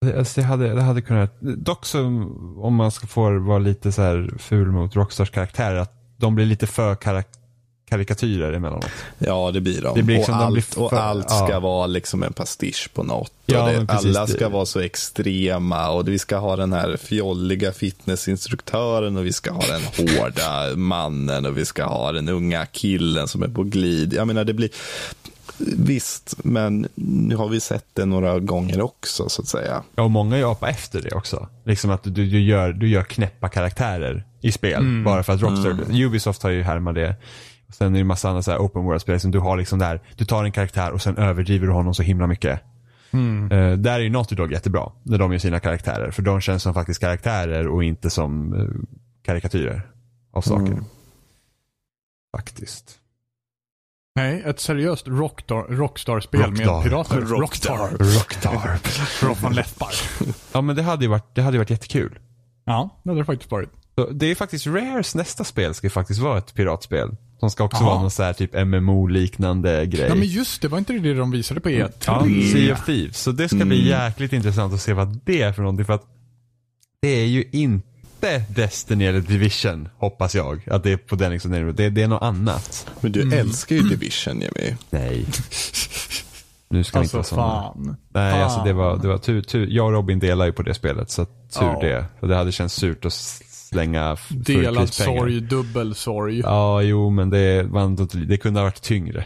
Det- 0.00 0.18
Alltså 0.18 0.40
det, 0.40 0.46
hade, 0.46 0.74
det 0.74 0.82
hade 0.82 1.02
kunnat, 1.02 1.40
dock 1.40 1.86
så 1.86 2.00
om 2.62 2.74
man 2.74 2.90
ska 2.92 3.06
få 3.06 3.38
vara 3.38 3.58
lite 3.58 3.92
så 3.92 4.02
här 4.02 4.34
ful 4.38 4.70
mot 4.70 4.96
Rockstars 4.96 5.30
karaktärer, 5.30 5.76
att 5.76 6.01
de 6.22 6.34
blir 6.34 6.46
lite 6.46 6.66
för 6.66 6.94
karak 6.94 7.26
karikatyrer 7.90 8.52
emellanåt. 8.52 8.86
Ja, 9.18 9.50
det 9.50 9.60
blir 9.60 9.82
de. 9.82 9.94
Det 9.96 10.02
blir 10.02 10.16
liksom- 10.16 10.34
och 10.34 10.40
de 10.40 10.44
allt, 10.46 10.52
blir 10.52 10.62
för- 10.62 10.80
och 10.82 10.92
allt 10.92 11.30
ska 11.30 11.50
ja. 11.50 11.60
vara 11.60 11.86
liksom 11.86 12.22
en 12.22 12.32
pastisch 12.32 12.90
på 12.94 13.02
något. 13.02 13.32
Ja, 13.46 13.66
det, 13.66 13.86
precis, 13.86 14.16
alla 14.16 14.26
ska 14.26 14.38
det- 14.38 14.48
vara 14.48 14.66
så 14.66 14.80
extrema 14.80 15.90
och 15.90 16.08
vi 16.08 16.18
ska 16.18 16.36
ha 16.36 16.56
den 16.56 16.72
här 16.72 16.96
fjolliga 16.96 17.72
fitnessinstruktören 17.72 19.16
och 19.16 19.26
vi 19.26 19.32
ska 19.32 19.52
ha 19.52 19.62
den 19.66 19.82
hårda 19.96 20.76
mannen 20.76 21.46
och 21.46 21.58
vi 21.58 21.64
ska 21.64 21.84
ha 21.84 22.12
den 22.12 22.28
unga 22.28 22.66
killen 22.66 23.28
som 23.28 23.42
är 23.42 23.48
på 23.48 23.62
glid. 23.62 24.12
Jag 24.14 24.26
menar, 24.26 24.44
det 24.44 24.52
blir... 24.54 24.70
Visst, 25.58 26.34
men 26.44 26.88
nu 26.94 27.36
har 27.36 27.48
vi 27.48 27.60
sett 27.60 27.86
det 27.92 28.04
några 28.04 28.38
gånger 28.38 28.80
också 28.80 29.28
så 29.28 29.42
att 29.42 29.48
säga. 29.48 29.82
Ja, 29.94 30.02
och 30.02 30.10
många 30.10 30.38
japar 30.38 30.68
efter 30.68 31.02
det 31.02 31.14
också. 31.14 31.48
Liksom 31.64 31.90
att 31.90 32.02
du, 32.02 32.10
du, 32.10 32.40
gör, 32.40 32.72
du 32.72 32.88
gör 32.88 33.02
knäppa 33.02 33.48
karaktärer 33.48 34.24
i 34.40 34.52
spel. 34.52 35.02
Bara 35.04 35.22
för 35.22 35.32
att 35.32 35.42
Rockstar, 35.42 36.02
Ubisoft 36.04 36.42
har 36.42 36.50
ju 36.50 36.62
härmat 36.62 36.94
det. 36.94 37.16
Och 37.68 37.74
sen 37.74 37.86
är 37.86 37.92
det 37.92 38.00
en 38.00 38.06
massa 38.06 38.28
andra 38.28 38.42
så 38.42 38.50
här 38.50 38.58
open 38.58 38.82
world-spel 38.84 39.20
som 39.20 39.30
du 39.30 39.38
har 39.38 39.56
liksom 39.56 39.78
där, 39.78 40.00
du 40.16 40.24
tar 40.24 40.44
en 40.44 40.52
karaktär 40.52 40.92
och 40.92 41.02
sen 41.02 41.16
överdriver 41.16 41.66
du 41.66 41.72
honom 41.72 41.94
så 41.94 42.02
himla 42.02 42.26
mycket. 42.26 42.60
Eh, 43.50 43.72
där 43.72 43.94
är 43.94 43.98
ju 44.00 44.10
Naughty 44.10 44.34
Dog 44.34 44.52
jättebra, 44.52 44.92
när 45.02 45.18
de 45.18 45.32
gör 45.32 45.38
sina 45.38 45.60
karaktärer. 45.60 46.10
För 46.10 46.22
de 46.22 46.40
känns 46.40 46.62
som 46.62 46.74
faktiskt 46.74 47.00
karaktärer 47.00 47.66
och 47.68 47.84
inte 47.84 48.10
som 48.10 48.54
eh, 48.54 48.66
karikatyrer 49.22 49.90
av 50.32 50.40
saker. 50.40 50.76
Faktiskt. 52.36 52.98
Nej, 54.14 54.42
ett 54.46 54.60
seriöst 54.60 55.08
Rockstar, 55.08 55.62
Rockstar-spel 55.68 56.40
Rockstar. 56.40 56.74
med 56.74 56.82
pirater. 56.82 57.20
Rockstar. 57.20 57.90
Rockstar. 57.98 58.76
Från 59.34 59.54
läppar. 59.54 59.92
ja 60.52 60.60
men 60.60 60.76
det 60.76 60.82
hade 60.82 61.04
ju 61.04 61.08
varit, 61.10 61.34
det 61.34 61.42
hade 61.42 61.58
varit 61.58 61.70
jättekul. 61.70 62.18
Ja, 62.64 63.00
det 63.02 63.10
hade 63.10 63.20
det 63.20 63.24
faktiskt 63.24 63.50
varit. 63.50 63.70
Så 63.94 64.10
det 64.10 64.26
är 64.26 64.34
faktiskt 64.34 64.66
Rares 64.66 65.14
nästa 65.14 65.44
spel 65.44 65.74
ska 65.74 65.86
ju 65.86 65.90
faktiskt 65.90 66.20
vara 66.20 66.38
ett 66.38 66.54
piratspel. 66.54 67.16
Som 67.40 67.50
ska 67.50 67.64
också 67.64 67.82
Jaha. 67.82 67.90
vara 67.90 68.00
någon 68.00 68.10
så 68.10 68.22
här 68.22 68.32
typ 68.32 68.54
MMO-liknande 68.54 69.86
grej. 69.86 70.06
Ja 70.08 70.14
men 70.14 70.28
just 70.28 70.62
det, 70.62 70.68
var 70.68 70.78
inte 70.78 70.92
det 70.92 71.14
de 71.14 71.30
visade 71.30 71.60
på 71.60 71.68
E3? 71.68 71.90
Ja, 72.06 72.26
Sea 72.52 72.72
of 72.74 72.86
Thieves. 72.86 73.18
Så 73.18 73.32
det 73.32 73.48
ska 73.48 73.64
bli 73.64 73.88
jäkligt 73.88 74.32
intressant 74.32 74.74
att 74.74 74.80
se 74.80 74.92
vad 74.92 75.20
det 75.24 75.42
är 75.42 75.52
för 75.52 75.62
någonting. 75.62 75.86
För 75.86 75.92
att 75.92 76.04
det 77.02 77.08
är 77.08 77.26
ju 77.26 77.44
inte 77.52 77.88
Destiny 78.48 79.04
eller 79.06 79.20
Division, 79.20 79.88
hoppas 79.98 80.34
jag. 80.34 80.60
Att 80.70 80.82
det 80.82 80.92
är 80.92 80.96
på 80.96 81.16
den 81.16 81.32
liksom, 81.32 81.72
det, 81.76 81.90
det 81.90 82.02
är 82.02 82.08
något 82.08 82.22
annat. 82.22 82.86
Men 83.00 83.12
du 83.12 83.22
Mm. 83.22 83.38
älskar 83.38 83.76
ju 83.76 83.82
Division 83.82 84.40
Jimmy. 84.40 84.74
Nej. 84.90 85.24
Nu 86.68 86.84
ska 86.84 86.98
vi 87.00 87.04
inte 87.04 87.16
Alltså 87.18 87.36
vara 87.36 87.46
sådana. 87.46 87.62
fan. 87.62 87.96
Nej, 88.08 88.32
fan. 88.32 88.42
alltså 88.42 88.64
det 88.64 88.72
var, 88.72 88.96
det 88.96 89.08
var 89.08 89.18
tur, 89.18 89.42
tur. 89.42 89.66
Jag 89.70 89.86
och 89.86 89.92
Robin 89.92 90.18
delar 90.18 90.46
ju 90.46 90.52
på 90.52 90.62
det 90.62 90.74
spelet, 90.74 91.10
så 91.10 91.24
tur 91.24 91.30
Ja. 91.60 91.78
det. 91.80 92.04
För 92.20 92.26
det 92.26 92.36
hade 92.36 92.52
känts 92.52 92.74
surt 92.74 93.04
att 93.04 93.12
slänga 93.12 94.16
Delad 94.28 94.92
sorg, 94.92 95.40
dubbel 95.40 95.94
sorg. 95.94 96.38
Ja. 96.38 96.46
Ja, 96.48 96.82
jo, 96.82 97.10
men 97.10 97.30
det, 97.30 97.62
det 98.26 98.36
kunde 98.36 98.60
ha 98.60 98.64
varit 98.64 98.82
tyngre. 98.82 99.24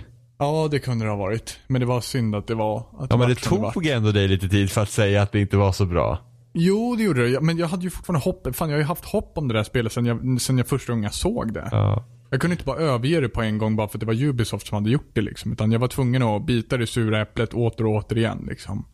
det 0.70 0.78
kunde 0.78 1.05
det 1.05 1.11
ha 1.11 1.16
varit. 1.18 1.59
Men 1.66 1.80
det 1.80 1.86
var 1.86 2.01
synd 2.01 2.34
att 2.34 2.47
det 2.47 2.55
var. 2.55 2.78
Att 2.99 3.07
Ja, 3.11 3.16
men 3.16 3.28
det 3.28 3.40
som 3.40 3.61
var. 3.62 3.72
tog 3.72 3.86
ändå 3.86 4.12
dig 4.12 4.28
lite 4.28 4.49
tid 4.49 4.70
för 4.70 4.80
att 4.82 4.90
säga 4.90 5.22
att 5.22 5.32
det 5.32 5.40
inte 5.40 5.57
var 5.57 5.72
så 5.72 5.86
bra. 5.86 6.18
Jo, 6.59 6.96
det 6.96 7.02
gjorde 7.02 7.28
det. 7.30 7.40
Men 7.40 7.59
jag 7.59 7.66
hade 7.68 7.82
ju 7.84 7.90
fortfarande 7.90 8.24
hopp. 8.24 8.57
Fan, 8.57 8.68
jag 8.68 8.76
har 8.76 8.80
ju 8.80 8.86
haft 8.86 9.04
hopp 9.04 9.32
om 9.38 9.48
det 9.48 9.54
där 9.54 9.62
spelet 9.64 9.92
sen 9.92 10.07
jag, 10.07 10.40
sen 10.40 10.59
jag 10.59 10.66
första 10.66 10.92
gången 10.92 11.02
jag 11.04 11.14
såg 11.14 11.52
det. 11.52 11.68
Ja. 11.72 12.04
Jag 12.30 12.40
kunde 12.40 12.54
inte 12.54 12.64
bara 12.64 12.78
överge 12.78 13.20
det 13.20 13.28
på 13.28 13.42
en 13.42 13.59
gång 13.59 13.76
bara 13.76 13.88
för 13.88 13.96
att 13.98 14.00
det 14.00 14.07
var 14.07 14.22
Ubisoft 14.22 14.66
som 14.66 14.74
hade 14.74 14.90
gjort 14.90 15.11
det 15.12 15.20
liksom. 15.20 15.52
Utan 15.52 15.72
jag 15.72 15.78
var 15.78 15.88
tvungen 15.88 16.22
att 16.22 16.46
bita 16.46 16.76
det 16.76 16.86
sura 16.86 17.20
äpplet 17.20 17.54
åter 17.54 17.86
och 17.86 17.94
åter 17.94 18.18
igen 18.18 18.44
liksom. 18.48 18.84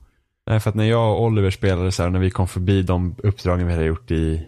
Nej, 0.47 0.61
för 0.61 0.71
att 0.71 0.77
när 0.77 0.85
jag 0.85 1.13
och 1.13 1.23
Oliver 1.25 1.51
spelade 1.51 1.93
så 1.93 2.03
här, 2.03 2.11
när 2.11 2.19
vi 2.21 2.31
kom 2.31 2.49
förbi 2.49 2.83
de 2.83 3.15
uppdragen 3.23 3.67
vi 3.67 3.73
hade 3.73 3.85
gjort 3.85 4.11
i, 4.11 4.47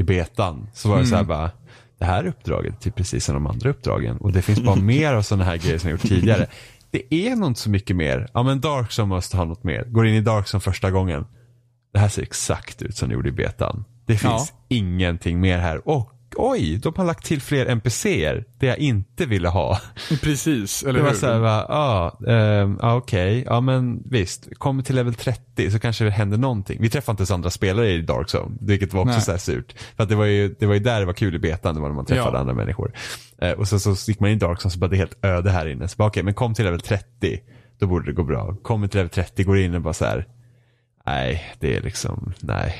i 0.00 0.02
betan, 0.02 0.68
så 0.74 0.88
var 0.88 0.96
det 0.96 1.00
Mm. 1.00 1.10
så 1.10 1.16
här 1.16 1.24
bara, 1.24 1.50
det 1.98 2.04
här 2.04 2.26
uppdraget 2.26 2.86
är 2.86 2.90
precis 2.90 3.24
som 3.24 3.34
de 3.34 3.46
andra 3.46 3.70
uppdragen 3.70 4.16
och 4.16 4.32
det 4.32 4.42
finns 4.42 4.62
bara 4.62 4.76
mer 4.80 5.12
av 5.14 5.22
sådana 5.22 5.44
här 5.44 5.56
grejer 5.56 5.78
som 5.78 5.90
jag 5.90 5.94
gjort 5.98 6.08
tidigare. 6.08 6.46
Det 6.90 7.14
är 7.14 7.36
nog 7.36 7.48
inte 7.50 7.60
så 7.60 7.70
mycket 7.70 7.96
mer. 7.96 8.28
Ja 8.34 8.42
men 8.42 8.60
Dark 8.60 8.92
som 8.92 9.08
måste 9.08 9.36
ha 9.36 9.44
något 9.44 9.64
mer. 9.64 9.84
Går 9.84 10.06
in 10.06 10.14
i 10.14 10.20
Dark 10.20 10.48
som 10.48 10.60
första 10.60 10.90
gången. 10.90 11.24
Det 11.96 12.00
här 12.00 12.08
ser 12.08 12.22
exakt 12.22 12.82
ut 12.82 12.96
som 12.96 13.08
det 13.08 13.14
gjorde 13.14 13.28
i 13.28 13.32
betan. 13.32 13.84
Det 14.06 14.16
finns 14.16 14.52
ingenting 14.68 15.40
mer 15.40 15.58
här. 15.58 15.88
Och 15.88 16.12
oj, 16.36 16.78
de 16.82 16.92
har 16.96 17.04
lagt 17.04 17.26
till 17.26 17.40
fler 17.40 17.66
NPCer. 17.66 18.44
Det 18.58 18.66
jag 18.66 18.78
inte 18.78 19.26
ville 19.26 19.48
ha. 19.48 19.80
Precis, 20.22 20.82
eller 20.82 20.92
Det 20.98 21.02
var 21.02 21.10
hur? 21.10 21.16
såhär, 21.16 21.40
ja, 21.40 21.66
ah, 21.68 22.30
ehm, 22.32 22.78
ah, 22.82 22.94
okej, 22.94 23.42
ja 23.46 23.60
men 23.60 24.02
visst, 24.10 24.48
kommer 24.58 24.82
till 24.82 24.94
level 24.94 25.14
30 25.14 25.70
så 25.70 25.78
kanske 25.78 26.04
det 26.04 26.10
händer 26.10 26.38
någonting. 26.38 26.78
Vi 26.80 26.90
träffade 26.90 27.12
inte 27.12 27.20
ens 27.20 27.30
andra 27.30 27.50
spelare 27.50 27.90
i 27.90 28.02
Dark 28.02 28.34
Zone, 28.34 28.56
vilket 28.60 28.92
var 28.92 29.00
också 29.00 29.12
Nej. 29.12 29.22
så 29.22 29.30
här 29.30 29.38
surt. 29.38 29.74
För 29.96 30.02
att 30.02 30.08
det 30.08 30.14
var, 30.16 30.24
ju, 30.24 30.54
det 30.58 30.66
var 30.66 30.74
ju 30.74 30.80
där 30.80 31.00
det 31.00 31.06
var 31.06 31.12
kul 31.12 31.34
i 31.34 31.38
betan, 31.38 31.74
det 31.74 31.80
var 31.80 31.88
när 31.88 31.96
man 31.96 32.06
träffade 32.06 32.36
Ja. 32.36 32.40
andra 32.40 32.54
människor. 32.54 32.92
Eh, 33.42 33.50
och 33.52 33.68
så, 33.68 33.78
så 33.78 34.10
gick 34.10 34.20
man 34.20 34.30
in 34.30 34.36
i 34.36 34.38
Dark 34.38 34.58
Zone 34.64 34.70
så 34.72 34.78
bara 34.78 34.90
det 34.90 34.96
är 34.96 34.98
helt 34.98 35.24
öde 35.24 35.50
här 35.50 35.66
inne. 35.68 35.88
Så 35.88 35.96
bara 35.96 36.08
okej, 36.08 36.22
men 36.22 36.34
kom 36.34 36.54
till 36.54 36.64
level 36.64 36.80
30, 36.80 37.04
då 37.78 37.86
borde 37.86 38.06
det 38.06 38.12
gå 38.12 38.24
bra. 38.24 38.56
Kommer 38.62 38.88
till 38.88 38.98
level 38.98 39.10
30, 39.10 39.44
går 39.44 39.58
in 39.58 39.74
och 39.74 39.80
bara 39.82 39.94
så 39.94 40.04
här. 40.04 40.26
Nej, 41.06 41.42
det 41.60 41.76
är 41.76 41.82
liksom, 41.82 42.32
nej. 42.40 42.74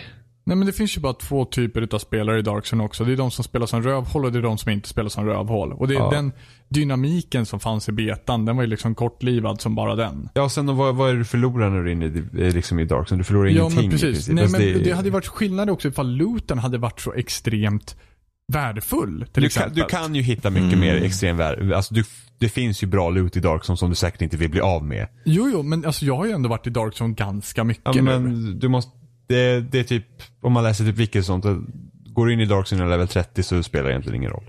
Nej 0.48 0.56
men 0.56 0.66
det 0.66 0.72
finns 0.72 0.96
ju 0.96 1.00
bara 1.00 1.12
två 1.12 1.44
typer 1.44 1.88
av 1.94 1.98
spelare 1.98 2.38
i 2.38 2.42
Dark 2.42 2.64
Zone 2.72 2.84
också. 2.84 3.04
Det 3.04 3.12
är 3.12 3.16
de 3.16 3.30
som 3.30 3.44
spelar 3.44 3.66
som 3.66 3.82
rövhål 3.82 4.24
och 4.24 4.32
det 4.32 4.38
är 4.38 4.42
de 4.42 4.58
som 4.58 4.72
inte 4.72 4.88
spelar 4.88 5.08
som 5.08 5.26
rövhål. 5.26 5.72
Och 5.72 5.88
det 5.88 5.94
är 5.94 5.98
Ja. 5.98 6.10
den 6.10 6.32
dynamiken 6.68 7.46
som 7.46 7.60
fanns 7.60 7.88
i 7.88 7.92
betan, 7.92 8.44
den 8.44 8.56
var 8.56 8.62
ju 8.62 8.68
liksom 8.68 8.94
kortlivad 8.94 9.60
som 9.60 9.74
bara 9.74 9.94
den. 9.94 10.28
Ja, 10.34 10.42
och 10.42 10.52
sen 10.52 10.76
vad, 10.76 10.94
vad 10.96 11.08
är 11.10 11.12
det 11.12 11.18
du 11.18 11.24
förlorar 11.24 11.70
när 11.70 11.82
du 11.82 11.88
är 11.88 11.92
inne 11.92 12.06
i, 12.06 12.46
eh, 12.46 12.54
liksom 12.54 12.78
i 12.78 12.84
Dark 12.84 13.08
Zone? 13.10 13.20
Du 13.20 13.24
förlorar 13.24 13.46
Ja 13.46 13.52
ingenting 13.52 13.76
men 13.76 13.84
i 13.86 13.90
precis. 13.90 14.02
princip. 14.10 14.34
Nej 14.34 14.42
Alltså, 14.44 14.58
men 14.58 14.82
det... 14.82 14.92
hade 14.92 15.08
ju 15.08 15.12
varit 15.12 15.26
skillnad 15.26 15.70
också 15.70 15.88
ifall 15.88 16.10
looten 16.16 16.58
hade 16.58 16.78
varit 16.78 17.00
så 17.00 17.12
extremt 17.14 17.96
värdefull. 18.52 19.26
Till 19.32 19.42
du, 19.42 19.48
kan, 19.48 19.62
exempel. 19.62 19.74
du 19.74 19.84
kan 19.84 20.14
ju 20.14 20.22
hitta 20.22 20.50
mycket 20.50 20.78
mer 20.78 20.94
extrem 20.94 21.36
värde. 21.36 21.76
Alltså 21.76 21.94
du, 21.94 22.04
det 22.38 22.48
finns 22.48 22.82
ju 22.82 22.86
bra 22.86 23.10
loot 23.10 23.36
i 23.36 23.40
Dark 23.40 23.62
Zone 23.68 23.76
som 23.76 23.90
du 23.90 23.96
säkert 23.96 24.22
inte 24.22 24.36
vill 24.36 24.50
bli 24.50 24.60
av 24.60 24.84
med. 24.84 25.08
Jo 25.24 25.50
jo, 25.52 25.62
men 25.62 25.84
alltså 25.84 26.04
jag 26.04 26.16
har 26.16 26.26
ju 26.26 26.32
ändå 26.32 26.48
varit 26.48 26.66
i 26.66 26.70
Dark 26.70 26.94
Zone 27.00 27.14
ganska 27.14 27.64
mycket 27.64 27.82
Ja, 27.84 27.92
nu. 27.92 28.02
men 28.02 28.58
du 28.58 28.68
måste, 28.68 28.90
det, 29.26 29.60
det 29.60 29.78
är 29.78 29.84
typ, 29.84 30.06
om 30.40 30.52
man 30.52 30.64
läser 30.64 30.92
typ 30.92 31.16
och 31.16 31.24
sånt, 31.24 31.44
går 32.14 32.26
du 32.26 32.32
in 32.32 32.40
i 32.40 32.46
Dark 32.46 32.72
Zone 32.72 32.84
och 32.84 32.90
level 32.90 33.08
30 33.08 33.42
så 33.42 33.62
spelar 33.62 33.84
det 33.84 33.90
egentligen 33.92 34.16
ingen 34.16 34.30
roll. 34.30 34.44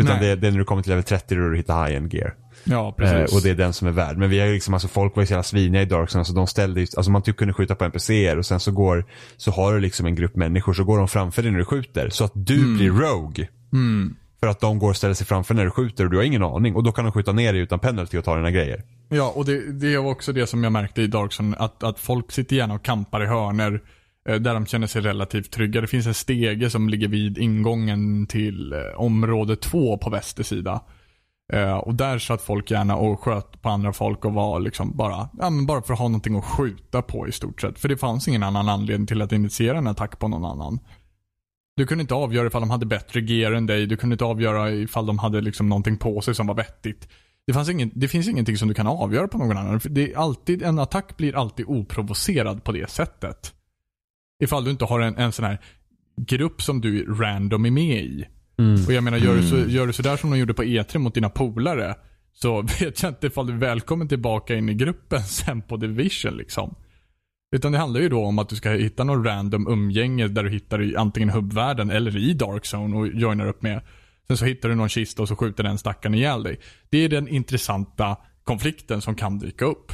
Utan 0.00 0.20
det, 0.20 0.36
det 0.36 0.46
är 0.46 0.50
när 0.50 0.58
du 0.58 0.64
kommer 0.64 0.82
till 0.82 0.90
level 0.90 1.04
30 1.04 1.34
då 1.34 1.48
du 1.48 1.56
hittar 1.56 1.86
high-end 1.86 2.14
gear. 2.14 2.34
Ja 2.64 2.94
precis. 2.98 3.32
Eh, 3.32 3.36
och 3.36 3.42
det 3.42 3.50
är 3.50 3.54
den 3.54 3.72
som 3.72 3.88
är 3.88 3.92
värd. 3.92 4.16
Men 4.16 4.30
vi 4.30 4.40
har 4.40 4.46
ju 4.46 4.52
liksom, 4.52 4.74
alltså 4.74 4.88
folk 4.88 5.16
var 5.16 5.22
ju 5.22 5.26
så 5.26 5.32
jävla 5.32 5.42
sviniga 5.42 5.82
i 5.82 5.84
Dark 5.84 6.10
Zone, 6.14 6.24
så 6.24 6.32
de 6.32 6.46
ställde 6.46 6.80
ju, 6.80 6.86
alltså 6.96 7.10
man 7.10 7.22
typ 7.22 7.36
kunde 7.36 7.54
skjuta 7.54 7.74
på 7.74 7.84
NPCer 7.84 8.38
och 8.38 8.46
sen 8.46 8.60
så 8.60 8.72
går, 8.72 9.04
så 9.36 9.50
har 9.50 9.74
du 9.74 9.80
liksom 9.80 10.06
en 10.06 10.14
grupp 10.14 10.36
människor, 10.36 10.72
så 10.72 10.84
går 10.84 10.98
de 10.98 11.08
framför 11.08 11.42
dig 11.42 11.52
när 11.52 11.58
du 11.58 11.64
skjuter. 11.64 12.08
Så 12.08 12.24
att 12.24 12.32
du 12.34 12.76
blir 12.76 12.90
Rogue. 12.90 13.48
Mm. 13.72 14.16
För 14.40 14.46
att 14.46 14.60
de 14.60 14.78
går 14.78 14.90
och 14.90 14.96
ställer 14.96 15.14
sig 15.14 15.26
framför 15.26 15.54
när 15.54 15.64
du 15.64 15.70
skjuter 15.70 16.04
och 16.04 16.10
du 16.10 16.16
har 16.16 16.24
ingen 16.24 16.42
aning. 16.42 16.74
Och 16.74 16.82
då 16.82 16.92
kan 16.92 17.04
de 17.04 17.12
skjuta 17.12 17.32
ner 17.32 17.52
dig 17.52 17.62
utan 17.62 17.78
penalty 17.78 18.18
och 18.18 18.24
ta 18.24 18.36
dina 18.36 18.50
grejer. 18.50 18.82
Ja, 19.08 19.32
och 19.36 19.44
det, 19.44 19.72
det 19.72 19.98
var 19.98 20.10
också 20.10 20.32
det 20.32 20.46
som 20.46 20.64
jag 20.64 20.72
märkte 20.72 21.02
i 21.02 21.06
Darkson. 21.06 21.54
Att, 21.58 21.82
att 21.82 21.98
folk 21.98 22.32
sitter 22.32 22.56
gärna 22.56 22.74
och 22.74 22.82
kampar 22.82 23.22
i 23.22 23.26
hörner 23.26 23.82
eh, 24.28 24.34
där 24.34 24.54
de 24.54 24.66
känner 24.66 24.86
sig 24.86 25.02
relativt 25.02 25.50
trygga. 25.50 25.80
Det 25.80 25.86
finns 25.86 26.06
en 26.06 26.14
stege 26.14 26.70
som 26.70 26.88
ligger 26.88 27.08
vid 27.08 27.38
ingången 27.38 28.26
till 28.26 28.72
eh, 28.72 28.78
område 28.96 29.56
två 29.56 29.98
på 29.98 30.10
väster 30.10 30.42
sida. 30.42 30.80
Eh, 31.52 31.76
och 31.76 31.94
där 31.94 32.18
satt 32.18 32.42
folk 32.42 32.70
gärna 32.70 32.96
och 32.96 33.20
sköt 33.20 33.62
på 33.62 33.68
andra 33.68 33.92
folk 33.92 34.24
och 34.24 34.32
var 34.32 34.60
liksom 34.60 34.96
bara, 34.96 35.28
ja, 35.38 35.50
men 35.50 35.66
bara 35.66 35.82
för 35.82 35.92
att 35.92 35.98
ha 35.98 36.08
någonting 36.08 36.38
att 36.38 36.44
skjuta 36.44 37.02
på 37.02 37.28
i 37.28 37.32
stort 37.32 37.60
sett. 37.60 37.78
För 37.78 37.88
det 37.88 37.96
fanns 37.96 38.28
ingen 38.28 38.42
annan 38.42 38.68
anledning 38.68 39.06
till 39.06 39.22
att 39.22 39.32
initiera 39.32 39.78
en 39.78 39.86
attack 39.86 40.18
på 40.18 40.28
någon 40.28 40.44
annan. 40.44 40.78
Du 41.80 41.86
kunde 41.86 42.02
inte 42.02 42.14
avgöra 42.14 42.46
ifall 42.46 42.62
de 42.62 42.70
hade 42.70 42.86
bättre 42.86 43.20
gear 43.20 43.52
än 43.52 43.66
dig. 43.66 43.86
Du 43.86 43.96
kunde 43.96 44.14
inte 44.14 44.24
avgöra 44.24 44.70
ifall 44.70 45.06
de 45.06 45.18
hade 45.18 45.40
liksom 45.40 45.68
någonting 45.68 45.96
på 45.96 46.20
sig 46.20 46.34
som 46.34 46.46
var 46.46 46.54
vettigt. 46.54 47.08
Det, 47.46 47.52
fanns 47.52 47.68
ingen, 47.68 47.90
det 47.94 48.08
finns 48.08 48.28
ingenting 48.28 48.56
som 48.56 48.68
du 48.68 48.74
kan 48.74 48.86
avgöra 48.86 49.28
på 49.28 49.38
någon 49.38 49.56
annan. 49.56 49.80
Det 49.84 50.12
är 50.12 50.18
alltid, 50.18 50.62
en 50.62 50.78
attack 50.78 51.16
blir 51.16 51.36
alltid 51.36 51.66
oprovocerad 51.68 52.64
på 52.64 52.72
det 52.72 52.90
sättet. 52.90 53.54
Ifall 54.42 54.64
du 54.64 54.70
inte 54.70 54.84
har 54.84 55.00
en, 55.00 55.16
en 55.16 55.32
sån 55.32 55.44
här 55.44 55.58
grupp 56.16 56.62
som 56.62 56.80
du 56.80 57.14
random 57.14 57.64
är 57.64 57.70
med 57.70 58.04
i. 58.04 58.26
Och 58.86 58.92
jag 58.92 59.04
menar, 59.04 59.18
gör 59.18 59.36
du, 59.36 59.42
så, 59.42 59.56
gör 59.56 59.86
du 59.86 59.92
sådär 59.92 60.16
som 60.16 60.30
de 60.30 60.38
gjorde 60.38 60.54
på 60.54 60.62
E3 60.62 60.98
mot 60.98 61.14
dina 61.14 61.28
polare. 61.28 61.94
Så 62.32 62.62
vet 62.80 63.02
jag 63.02 63.10
inte 63.10 63.26
ifall 63.26 63.46
du 63.46 63.52
är 63.52 63.58
välkommen 63.58 64.08
tillbaka 64.08 64.54
in 64.54 64.68
i 64.68 64.74
gruppen 64.74 65.22
sen 65.22 65.62
på 65.62 65.76
Division 65.76 66.36
liksom. 66.36 66.74
Utan 67.52 67.72
det 67.72 67.78
handlar 67.78 68.00
ju 68.00 68.08
då 68.08 68.24
om 68.24 68.38
att 68.38 68.48
du 68.48 68.56
ska 68.56 68.70
hitta 68.70 69.04
någon 69.04 69.24
random 69.24 69.66
umgänge 69.68 70.28
där 70.28 70.44
du 70.44 70.50
hittar 70.50 70.82
i 70.82 70.96
antingen 70.96 71.30
hubbvärlden 71.30 71.90
eller 71.90 72.16
i 72.16 72.32
Dark 72.34 72.64
Zone 72.74 72.96
och 72.96 73.08
joinar 73.08 73.46
upp 73.46 73.62
med. 73.62 73.82
Sen 74.26 74.36
så 74.36 74.44
hittar 74.44 74.68
du 74.68 74.74
någon 74.74 74.88
kista 74.88 75.22
och 75.22 75.28
så 75.28 75.36
skjuter 75.36 75.62
den 75.62 75.78
stackaren 75.78 76.14
ihjäl 76.14 76.42
dig. 76.42 76.60
Det 76.90 76.98
är 76.98 77.08
den 77.08 77.28
intressanta 77.28 78.16
konflikten 78.44 79.00
som 79.00 79.14
kan 79.14 79.38
dyka 79.38 79.64
upp. 79.64 79.92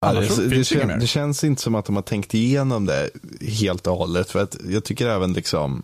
Ja, 0.00 0.12
det, 0.12 0.36
det, 0.36 0.48
det 0.48 0.64
kän, 0.64 0.98
det 1.00 1.06
känns 1.06 1.44
inte 1.44 1.62
som 1.62 1.74
att 1.74 1.84
de 1.84 1.96
har 1.96 2.02
tänkt 2.02 2.34
igenom 2.34 2.86
det 2.86 3.10
helt 3.40 3.86
och 3.86 3.96
hållet. 3.96 4.30
För 4.30 4.42
att 4.42 4.56
jag 4.68 4.84
tycker 4.84 5.06
även 5.08 5.32
liksom 5.32 5.82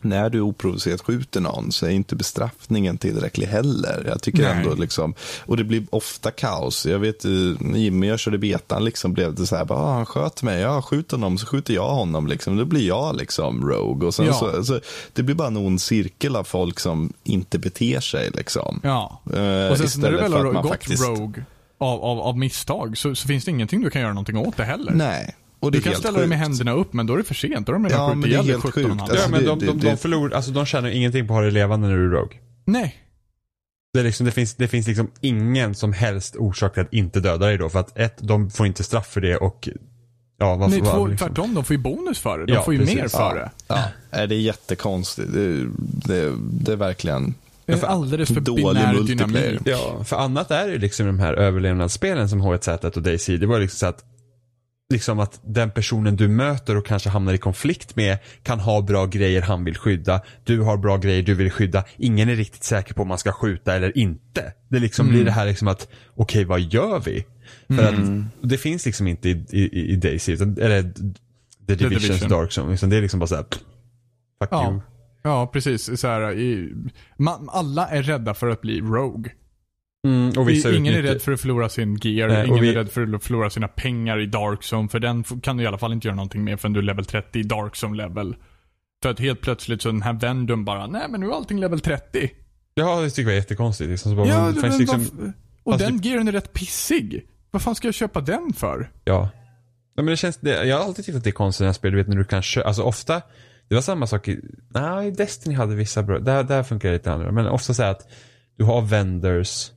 när 0.00 0.30
du 0.30 0.40
oprovocerat 0.40 1.00
skjuter 1.00 1.40
någon 1.40 1.72
så 1.72 1.86
är 1.86 1.90
inte 1.90 2.16
bestraffningen 2.16 2.98
tillräcklig 2.98 3.46
heller. 3.46 4.04
Jag 4.08 4.22
tycker 4.22 4.42
Nej. 4.42 4.52
ändå 4.56 4.74
liksom, 4.74 5.14
och 5.46 5.56
det 5.56 5.64
blir 5.64 5.86
ofta 5.90 6.30
kaos. 6.30 6.86
Jag 6.86 6.98
vet 6.98 7.24
eh, 7.24 7.30
Jimmy 7.74 8.06
jag 8.08 8.18
körde 8.18 8.38
betan 8.38 8.84
liksom 8.84 9.12
blev 9.12 9.34
det 9.34 9.46
så 9.46 9.56
här, 9.56 9.64
bara, 9.64 9.78
ah, 9.78 9.92
han 9.94 10.06
sköt 10.06 10.42
mig, 10.42 10.60
ja 10.60 10.82
skjut 10.82 11.10
honom 11.10 11.38
så 11.38 11.46
skjuter 11.46 11.74
jag 11.74 11.88
honom 11.88 12.26
liksom. 12.26 12.56
Då 12.56 12.64
blir 12.64 12.86
jag 12.88 13.16
liksom 13.16 13.68
rogue. 13.68 14.06
Och 14.06 14.14
sen 14.14 14.26
Ja. 14.26 14.32
så, 14.32 14.64
så, 14.64 14.80
det 15.12 15.22
blir 15.22 15.34
bara 15.34 15.48
en 15.48 15.56
ond 15.56 15.80
cirkel 15.80 16.36
av 16.36 16.44
folk 16.44 16.80
som 16.80 17.12
inte 17.24 17.58
beter 17.58 18.00
sig 18.00 18.30
liksom. 18.34 18.80
Ja. 18.82 19.20
Eh, 19.34 19.70
Och 19.70 19.78
sen 19.78 19.88
så 19.88 20.00
när 20.00 20.10
du 20.10 20.16
väl 20.16 20.32
har 20.32 20.44
gått 20.52 20.68
faktiskt- 20.68 21.06
Rogue 21.08 21.44
av, 21.78 22.00
av, 22.04 22.20
av 22.20 22.38
misstag 22.38 22.98
så, 22.98 23.14
så 23.14 23.28
finns 23.28 23.44
det 23.44 23.50
ingenting 23.50 23.82
du 23.82 23.90
kan 23.90 24.02
göra 24.02 24.12
någonting 24.12 24.36
åt 24.38 24.56
det 24.56 24.64
heller. 24.64 24.92
Nej. 24.94 25.36
Och 25.60 25.72
Du 25.72 25.80
kan 25.80 25.94
ställa 25.94 26.18
dig 26.18 26.28
med 26.28 26.38
sjukt. 26.38 26.48
händerna 26.48 26.72
upp 26.72 26.92
men 26.92 27.06
då 27.06 27.14
är 27.14 27.18
det 27.18 27.24
för 27.24 27.34
sent. 27.34 27.66
Då 27.66 27.72
har 27.72 27.78
de 27.78 27.86
redan 27.88 28.00
Ja, 28.00 28.06
skjutit 28.08 28.20
men 28.20 28.30
det 28.30 28.36
är 28.36 28.42
ihjäl 28.42 28.46
dig 28.46 28.52
helt 28.52 28.74
17 28.74 28.84
och 28.84 28.90
en 28.90 28.98
sjukt. 28.98 29.00
halv. 29.00 29.10
Ja, 29.14 29.16
Alltså, 29.16 29.30
men 29.30 29.40
det- 29.58 29.66
de, 29.66 29.78
de, 29.80 29.86
de, 29.90 29.96
förlorar, 29.96 30.36
alltså 30.36 30.50
de 30.50 30.66
tjänar 30.66 30.88
ingenting 30.88 31.26
på 31.28 31.32
att 31.34 31.36
ha 31.38 31.42
dig 31.42 31.50
levande 31.52 31.88
när 31.88 31.96
du 31.96 32.04
är 32.06 32.10
Rogue. 32.10 32.38
Nej. 32.64 32.94
Det, 33.94 34.00
är 34.00 34.04
liksom, 34.04 34.26
det, 34.26 34.32
finns, 34.32 34.54
det 34.54 34.68
finns 34.68 34.86
liksom 34.86 35.10
ingen 35.20 35.74
som 35.74 35.92
helst 35.92 36.36
orsak 36.36 36.72
till 36.74 36.82
att 36.82 36.92
inte 36.92 37.20
döda 37.20 37.46
dig 37.46 37.58
då. 37.58 37.68
För 37.68 37.78
att 37.80 37.98
ett, 37.98 38.16
de 38.20 38.50
får 38.50 38.66
inte 38.66 38.84
straff 38.84 39.06
för 39.06 39.20
det 39.20 39.36
och 39.36 39.68
ja, 40.38 40.54
vad, 40.56 40.70
Nej, 40.70 40.80
vad, 40.80 40.94
två, 40.94 41.06
liksom. 41.06 41.28
tvärtom. 41.28 41.54
De 41.54 41.64
får 41.64 41.76
ju 41.76 41.82
bonus 41.82 42.18
för 42.18 42.38
det. 42.38 42.46
De 42.46 42.52
Ja, 42.52 42.62
får 42.62 42.74
ju 42.74 42.80
precis. 42.80 42.96
mer 42.96 43.08
för 43.08 43.18
ja, 43.18 43.34
det. 43.34 43.50
Ja, 43.68 43.82
Nej, 44.10 44.28
det 44.28 44.34
är 44.34 44.40
jättekonstigt. 44.40 45.32
Det, 45.32 45.66
det, 46.06 46.32
det 46.40 46.72
är 46.72 46.76
verkligen 46.76 47.34
Det 47.66 47.72
är 47.82 47.86
alldeles 47.86 48.28
för 48.32 48.40
dålig 48.40 48.66
binär 48.66 49.02
dynamik. 49.06 49.60
Ja, 49.64 50.04
för 50.04 50.16
annat 50.16 50.50
är 50.50 50.66
det 50.66 50.72
ju 50.72 50.78
liksom 50.78 51.06
de 51.06 51.18
här 51.18 51.34
överlevnadsspelen 51.34 52.28
som 52.28 52.42
H1Z1 52.42 52.96
och 52.96 53.02
DayZ. 53.02 53.26
Det 53.26 53.46
var 53.46 53.60
liksom 53.60 53.76
så 53.78 53.86
att 53.86 54.04
liksom 54.90 55.20
att 55.20 55.40
den 55.44 55.70
personen 55.70 56.16
du 56.16 56.28
möter 56.28 56.76
och 56.76 56.86
kanske 56.86 57.08
hamnar 57.08 57.34
i 57.34 57.38
konflikt 57.38 57.96
med 57.96 58.18
kan 58.42 58.60
ha 58.60 58.82
bra 58.82 59.06
grejer 59.06 59.42
han 59.42 59.64
vill 59.64 59.76
skydda. 59.76 60.20
Du 60.44 60.60
har 60.60 60.76
bra 60.76 60.96
grejer 60.96 61.22
du 61.22 61.34
vill 61.34 61.50
skydda. 61.50 61.84
Ingen 61.96 62.28
är 62.28 62.36
riktigt 62.36 62.64
säker 62.64 62.94
på 62.94 63.02
om 63.02 63.08
man 63.08 63.18
ska 63.18 63.32
skjuta 63.32 63.74
eller 63.74 63.98
inte. 63.98 64.52
Det 64.68 64.78
liksom 64.78 65.08
blir 65.08 65.24
det 65.24 65.30
här 65.30 65.46
liksom 65.46 65.68
att, 65.68 65.88
okej 66.14 66.44
vad 66.44 66.60
gör 66.60 67.00
vi? 67.00 67.26
För 67.68 67.88
att 67.88 67.94
det 68.42 68.58
finns 68.58 68.86
liksom 68.86 69.06
inte 69.06 69.28
i, 69.28 69.46
i, 69.50 69.60
i 69.60 70.18
utan- 70.32 70.58
eller 70.58 70.82
The 71.66 71.74
Divisions 71.74 72.02
Division. 72.02 72.28
Dark 72.28 72.58
Zone. 72.58 72.74
Utan 72.74 72.90
det 72.90 72.96
är 72.96 73.02
liksom 73.02 73.20
bara 73.20 73.26
såhär, 73.26 73.44
fuck 73.44 74.52
you. 74.52 74.62
Ja. 74.62 74.80
ja, 75.22 75.46
precis. 75.46 76.00
Så 76.00 76.08
här, 76.08 76.32
i, 76.32 76.72
man, 77.16 77.48
alla 77.52 77.88
är 77.88 78.02
rädda 78.02 78.34
för 78.34 78.48
att 78.48 78.60
bli 78.60 78.80
Rogue. 78.80 79.32
Mm, 80.06 80.32
och 80.38 80.48
vissa 80.48 80.72
ingen 80.76 80.94
är 80.94 80.98
utnyttjar- 80.98 81.12
rädd 81.12 81.22
för 81.22 81.32
att 81.32 81.40
förlora 81.40 81.68
sin 81.68 81.98
gear, 82.02 82.28
Nej, 82.28 82.46
ingen 82.46 82.60
vi- 82.60 82.70
är 82.70 82.74
rädd 82.74 82.90
för 82.90 83.14
att 83.14 83.24
förlora 83.24 83.50
sina 83.50 83.68
pengar 83.68 84.18
i 84.20 84.26
Dark 84.26 84.60
Zone, 84.72 84.88
för 84.88 84.98
den 84.98 85.24
kan 85.24 85.56
du 85.56 85.62
i 85.64 85.66
alla 85.66 85.78
fall 85.78 85.92
inte 85.92 86.08
göra 86.08 86.16
någonting 86.16 86.44
med 86.44 86.60
förrän 86.60 86.72
du 86.72 86.80
är 86.80 86.84
level 86.84 87.04
30 87.04 87.38
i 87.38 87.42
Dark 87.42 87.74
Zone 87.84 87.96
level. 87.96 88.36
För 89.02 89.10
att 89.10 89.20
helt 89.20 89.40
plötsligt 89.40 89.82
så 89.82 89.88
den 89.88 90.02
här 90.02 90.12
vendum 90.12 90.64
bara, 90.64 90.86
nej 90.86 91.02
men 91.10 91.20
nu 91.20 91.26
är 91.26 91.30
allting 91.32 91.60
level 91.60 91.80
30. 91.80 92.30
Ja, 92.74 93.00
det 93.00 93.10
tycker 93.10 93.22
jag 93.22 93.26
var 93.26 93.32
jättekonstigt. 93.34 93.90
Liksom, 93.90 94.12
så 94.12 94.16
bara, 94.16 94.26
Ja, 94.28 94.44
men 94.44 94.54
det 94.54 94.60
men 94.60 94.78
liksom, 94.78 95.00
varf- 95.00 95.32
och 95.64 95.78
den 95.78 95.98
gearen 96.02 96.28
är 96.28 96.32
rätt 96.32 96.52
pissig. 96.52 97.26
Vad 97.50 97.62
fan 97.62 97.74
ska 97.74 97.88
jag 97.88 97.94
köpa 97.94 98.20
den 98.20 98.52
för? 98.52 98.90
Ja. 99.04 99.28
ja 99.96 100.02
men 100.02 100.06
det 100.06 100.16
känns, 100.16 100.36
det, 100.36 100.64
jag 100.64 100.76
har 100.78 100.84
alltid 100.84 101.04
tyckt 101.04 101.16
att 101.16 101.24
det 101.24 101.30
är 101.30 101.32
konstigt 101.32 101.60
när 101.60 101.68
jag 101.68 101.74
spelar, 101.74 101.90
du 101.92 101.96
vet 102.02 102.08
när 102.08 102.16
du 102.16 102.24
kan 102.24 102.42
köpa, 102.42 102.68
alltså 102.68 102.82
ofta, 102.82 103.22
det 103.68 103.74
var 103.74 103.82
samma 103.82 104.06
sak 104.06 104.28
i, 104.28 104.40
nej, 104.74 105.10
Destiny 105.10 105.54
hade 105.54 105.74
vissa 105.74 106.02
bra, 106.02 106.18
där, 106.18 106.42
där 106.42 106.62
funkar 106.62 106.88
det 106.88 106.94
lite 106.94 107.12
annorlunda. 107.12 107.42
Men 107.42 107.52
ofta 107.52 107.74
så 107.74 107.82
att 107.82 108.08
du 108.58 108.64
har 108.64 108.82
vendors 108.82 109.70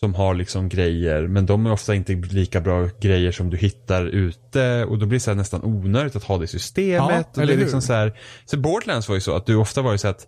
som 0.00 0.14
har 0.14 0.34
liksom 0.34 0.68
grejer, 0.68 1.26
men 1.26 1.46
de 1.46 1.66
är 1.66 1.72
ofta 1.72 1.94
inte 1.94 2.12
lika 2.12 2.60
bra 2.60 2.88
grejer 3.00 3.32
som 3.32 3.50
du 3.50 3.56
hittar 3.56 4.06
ute 4.06 4.84
och 4.84 4.98
då 4.98 5.06
blir 5.06 5.18
det 5.18 5.22
så 5.22 5.34
nästan 5.34 5.64
onödigt 5.64 6.16
att 6.16 6.24
ha 6.24 6.38
det 6.38 6.44
i 6.44 6.48
systemet. 6.48 7.28
Ja, 7.34 7.40
och 7.40 7.46
det 7.46 7.52
är 7.52 7.58
liksom 7.58 7.82
så 7.82 7.92
här, 7.92 8.18
så 8.44 8.56
Borderlands 8.56 9.08
var 9.08 9.14
ju 9.14 9.20
så 9.20 9.36
att 9.36 9.46
du 9.46 9.56
ofta 9.56 9.82
var 9.82 9.92
ju 9.92 9.98
så 9.98 10.08
att 10.08 10.26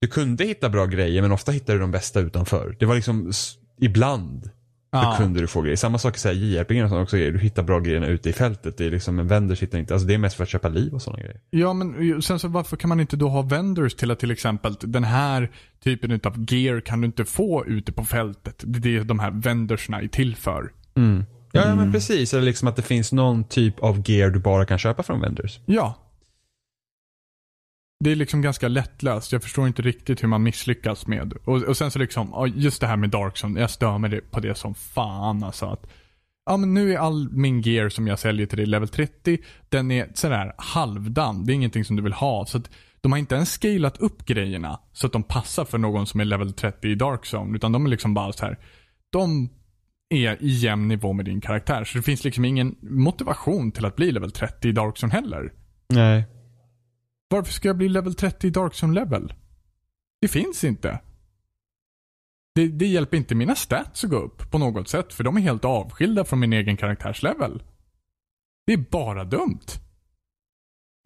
du 0.00 0.08
kunde 0.08 0.44
hitta 0.44 0.68
bra 0.68 0.86
grejer 0.86 1.22
men 1.22 1.32
ofta 1.32 1.52
hittade 1.52 1.78
du 1.78 1.80
de 1.80 1.90
bästa 1.90 2.20
utanför. 2.20 2.76
Det 2.78 2.86
var 2.86 2.94
liksom 2.94 3.32
ibland 3.80 4.50
Ja. 5.02 5.12
så 5.16 5.22
kunde 5.22 5.40
du 5.40 5.46
få 5.46 5.62
grejer. 5.62 5.76
Samma 5.76 5.98
sak 5.98 6.24
i 6.26 6.28
JRPG 6.28 6.82
och 6.82 6.88
sådana 6.88 7.02
också. 7.02 7.16
Du 7.16 7.38
hittar 7.38 7.62
bra 7.62 7.80
grejerna 7.80 8.06
ute 8.06 8.30
i 8.30 8.32
fältet. 8.32 8.78
Det 8.78 8.86
är 8.86 8.90
liksom 8.90 9.18
en 9.18 9.28
vendor 9.28 9.54
hittar 9.54 9.78
inte, 9.78 9.94
alltså 9.94 10.08
det 10.08 10.14
är 10.14 10.18
mest 10.18 10.36
för 10.36 10.42
att 10.42 10.48
köpa 10.48 10.68
liv 10.68 10.94
och 10.94 11.02
sådana 11.02 11.22
grejer. 11.22 11.40
Ja, 11.50 11.72
men 11.72 12.22
sen 12.22 12.38
så 12.38 12.48
varför 12.48 12.76
kan 12.76 12.88
man 12.88 13.00
inte 13.00 13.16
då 13.16 13.28
ha 13.28 13.42
vendors 13.42 13.94
till 13.94 14.10
att 14.10 14.18
till 14.18 14.30
exempel 14.30 14.76
den 14.80 15.04
här 15.04 15.50
typen 15.84 16.20
av 16.24 16.46
gear 16.48 16.80
kan 16.80 17.00
du 17.00 17.06
inte 17.06 17.24
få 17.24 17.66
ute 17.66 17.92
på 17.92 18.04
fältet. 18.04 18.62
Det 18.66 18.88
är 18.88 18.98
det 18.98 19.04
de 19.04 19.18
här 19.18 19.30
vendorserna 19.30 20.00
är 20.00 20.08
till 20.08 20.36
för. 20.36 20.72
Ja, 21.52 21.68
ja 21.68 21.74
men 21.74 21.92
precis. 21.92 22.34
Eller 22.34 22.44
liksom 22.44 22.68
att 22.68 22.76
det 22.76 22.82
finns 22.82 23.12
någon 23.12 23.44
typ 23.44 23.80
av 23.80 24.10
gear 24.10 24.30
du 24.30 24.38
bara 24.38 24.64
kan 24.64 24.78
köpa 24.78 25.02
från 25.02 25.20
vendors. 25.20 25.60
Ja. 25.66 26.02
Det 28.04 28.12
är 28.12 28.16
liksom 28.16 28.42
ganska 28.42 28.68
lättlöst. 28.68 29.32
Jag 29.32 29.42
förstår 29.42 29.66
inte 29.66 29.82
riktigt 29.82 30.22
hur 30.22 30.28
man 30.28 30.42
misslyckas 30.42 31.06
med. 31.06 31.32
Och, 31.44 31.62
och 31.62 31.76
sen 31.76 31.90
så 31.90 31.98
liksom, 31.98 32.52
just 32.56 32.80
det 32.80 32.86
här 32.86 32.96
med 32.96 33.10
Darkson. 33.10 33.56
Jag 33.56 33.70
stör 33.70 33.98
mig 33.98 34.20
på 34.20 34.40
det 34.40 34.54
som 34.54 34.74
fan 34.74 35.42
alltså. 35.42 35.66
Att, 35.66 35.86
ja 36.46 36.56
men 36.56 36.74
nu 36.74 36.92
är 36.92 36.98
all 36.98 37.28
min 37.32 37.60
gear 37.60 37.88
som 37.88 38.06
jag 38.06 38.18
säljer 38.18 38.46
till 38.46 38.58
dig 38.58 38.66
level 38.66 38.88
30, 38.88 39.38
den 39.68 39.90
är 39.90 40.08
sådär 40.14 40.52
halvdan. 40.58 41.46
Det 41.46 41.52
är 41.52 41.54
ingenting 41.54 41.84
som 41.84 41.96
du 41.96 42.02
vill 42.02 42.12
ha. 42.12 42.46
Så 42.46 42.58
att 42.58 42.70
de 43.00 43.12
har 43.12 43.18
inte 43.18 43.34
ens 43.34 43.52
scalat 43.52 43.98
upp 43.98 44.26
grejerna 44.26 44.80
så 44.92 45.06
att 45.06 45.12
de 45.12 45.22
passar 45.22 45.64
för 45.64 45.78
någon 45.78 46.06
som 46.06 46.20
är 46.20 46.24
level 46.24 46.52
30 46.52 46.88
i 46.88 46.94
Darkzone. 46.94 47.56
Utan 47.56 47.72
de 47.72 47.86
är 47.86 47.90
liksom 47.90 48.14
bara 48.14 48.32
så 48.32 48.46
här. 48.46 48.58
De 49.10 49.48
är 50.08 50.42
i 50.42 50.48
jämn 50.48 50.88
nivå 50.88 51.12
med 51.12 51.24
din 51.24 51.40
karaktär. 51.40 51.84
Så 51.84 51.98
det 51.98 52.02
finns 52.02 52.24
liksom 52.24 52.44
ingen 52.44 52.76
motivation 52.80 53.72
till 53.72 53.84
att 53.84 53.96
bli 53.96 54.12
level 54.12 54.30
30 54.30 54.68
i 54.68 54.72
Darkzone 54.72 55.12
heller. 55.12 55.52
Nej. 55.88 56.24
Varför 57.28 57.52
ska 57.52 57.68
jag 57.68 57.76
bli 57.76 57.88
level 57.88 58.14
30 58.14 58.46
i 58.46 58.50
Darkzone 58.50 58.94
level? 58.94 59.32
Det 60.20 60.28
finns 60.28 60.64
inte. 60.64 61.00
Det, 62.54 62.68
det 62.68 62.86
hjälper 62.86 63.16
inte 63.16 63.34
mina 63.34 63.54
stats 63.54 64.04
att 64.04 64.10
gå 64.10 64.16
upp 64.16 64.50
på 64.50 64.58
något 64.58 64.88
sätt, 64.88 65.12
för 65.12 65.24
de 65.24 65.36
är 65.36 65.40
helt 65.40 65.64
avskilda 65.64 66.24
från 66.24 66.38
min 66.40 66.52
egen 66.52 66.76
karaktärslevel. 66.76 67.62
Det 68.66 68.72
är 68.72 68.84
bara 68.90 69.24
dumt. 69.24 69.60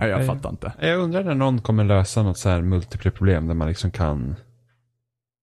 Nej, 0.00 0.10
jag 0.10 0.18
Nej. 0.18 0.26
fattar 0.26 0.50
inte. 0.50 0.72
Jag 0.80 0.98
undrar 1.00 1.24
när 1.24 1.34
någon 1.34 1.60
kommer 1.62 1.84
lösa 1.84 2.22
något 2.22 2.38
så 2.38 2.48
här 2.48 2.62
multiplayer-problem 2.62 3.46
där 3.46 3.54
man 3.54 3.68
liksom 3.68 3.90
kan 3.90 4.36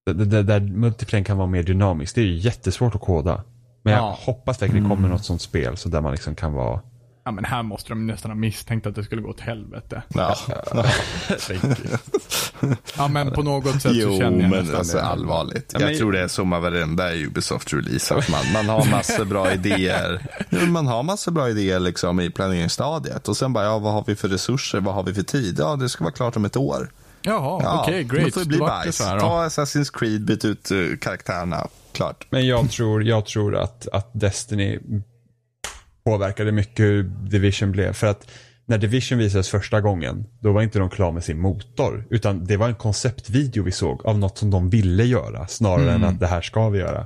där, 0.05 0.13
där, 0.13 0.43
där 0.43 0.59
multiplayer 0.59 1.25
kan 1.25 1.37
vara 1.37 1.47
mer 1.47 1.63
dynamiskt. 1.63 2.15
Det 2.15 2.21
är 2.21 2.25
ju 2.25 2.35
jättesvårt 2.35 2.95
att 2.95 3.01
koda. 3.01 3.43
Men 3.83 3.93
jag 3.93 4.01
Ja. 4.03 4.17
hoppas 4.19 4.61
verkligen 4.61 4.83
det 4.83 4.89
kommer 4.89 5.09
något 5.09 5.25
sånt 5.25 5.41
spel 5.41 5.77
så 5.77 5.89
där 5.89 6.01
man 6.01 6.11
liksom 6.11 6.35
kan 6.35 6.53
vara 6.53 6.81
Ja, 7.27 7.31
men 7.31 7.45
här 7.45 7.63
måste 7.63 7.89
de 7.89 8.07
nästan 8.07 8.31
ha 8.31 8.35
misstänkt 8.35 8.87
att 8.87 8.95
det 8.95 9.03
skulle 9.03 9.21
gå 9.21 9.29
åt 9.29 9.39
helvete. 9.39 10.01
Ja. 10.07 10.35
Ja, 12.97 13.07
men 13.07 13.31
på 13.31 13.43
något 13.43 13.71
sätt 13.71 13.81
så 13.81 13.89
Jo, 13.93 14.17
känner 14.17 14.41
jag 14.41 14.49
men 14.49 14.59
nästan 14.59 14.75
alltså 14.75 14.97
det. 14.97 15.03
allvarligt. 15.03 15.69
Ja, 15.73 15.79
Jag 15.79 15.87
men- 15.89 15.97
tror 15.97 16.11
det 16.11 16.19
är 16.19 16.27
så 16.27 16.45
med 16.45 16.61
varenda 16.61 17.11
Ubisoft-release. 17.13 18.17
Att 18.17 18.29
man, 18.29 18.41
man 18.53 18.69
har 18.69 18.91
massor 18.91 19.25
bra 19.25 19.53
idéer. 19.53 20.21
Man 20.67 20.87
har 20.87 21.03
massor 21.03 21.31
bra 21.31 21.49
idéer 21.49 21.79
liksom 21.79 22.19
i 22.19 22.29
planeringsstadiet. 22.29 23.27
Och 23.27 23.37
sen 23.37 23.53
bara, 23.53 23.65
ja, 23.65 23.79
vad 23.79 23.93
har 23.93 24.03
vi 24.07 24.15
för 24.15 24.27
resurser? 24.29 24.79
Vad 24.79 24.95
har 24.95 25.03
vi 25.03 25.13
för 25.13 25.23
tid? 25.23 25.55
Ja, 25.59 25.75
det 25.75 25.89
ska 25.89 26.03
vara 26.03 26.13
klart 26.13 26.35
om 26.35 26.45
ett 26.45 26.57
år. 26.57 26.91
Jaha, 27.21 27.61
Ja, 27.63 27.81
okej, 27.83 28.03
Då 28.03 28.15
great. 28.15 28.33
får 28.33 28.41
det 28.41 28.47
bli 28.47 28.57
Då 28.57 28.65
bajs. 28.65 28.95
så 28.97 29.13
då. 29.13 29.19
Ta 29.19 29.45
Assassin's 29.45 29.91
Creed, 29.99 30.25
byt 30.25 30.45
ut 30.45 30.71
uh, 30.71 30.97
karaktärerna. 30.97 31.67
Klart. 31.91 32.25
Men 32.29 32.47
jag 32.47 32.71
tror, 32.71 33.03
jag 33.03 33.25
tror 33.25 33.55
att, 33.55 33.87
att 33.87 34.09
Destiny 34.13 34.79
påverkade 36.07 36.51
mycket 36.51 36.85
hur 36.85 37.03
Division 37.03 37.71
blev. 37.71 37.93
För 37.93 38.07
att 38.07 38.31
när 38.65 38.77
Division 38.77 39.17
visades 39.17 39.49
första 39.49 39.81
gången, 39.81 40.25
då 40.39 40.51
var 40.51 40.61
inte 40.61 40.79
de 40.79 40.89
klara 40.89 41.11
med 41.11 41.23
sin 41.23 41.39
motor. 41.39 42.07
Utan 42.09 42.45
det 42.45 42.57
var 42.57 42.67
en 42.67 42.75
konceptvideo 42.75 43.63
vi 43.63 43.71
såg 43.71 44.05
av 44.05 44.19
något 44.19 44.37
som 44.37 44.51
de 44.51 44.69
ville 44.69 45.03
göra, 45.03 45.47
snarare 45.47 45.91
än 45.91 46.03
att 46.03 46.19
det 46.19 46.27
här 46.27 46.41
ska 46.41 46.69
vi 46.69 46.79
göra. 46.79 47.05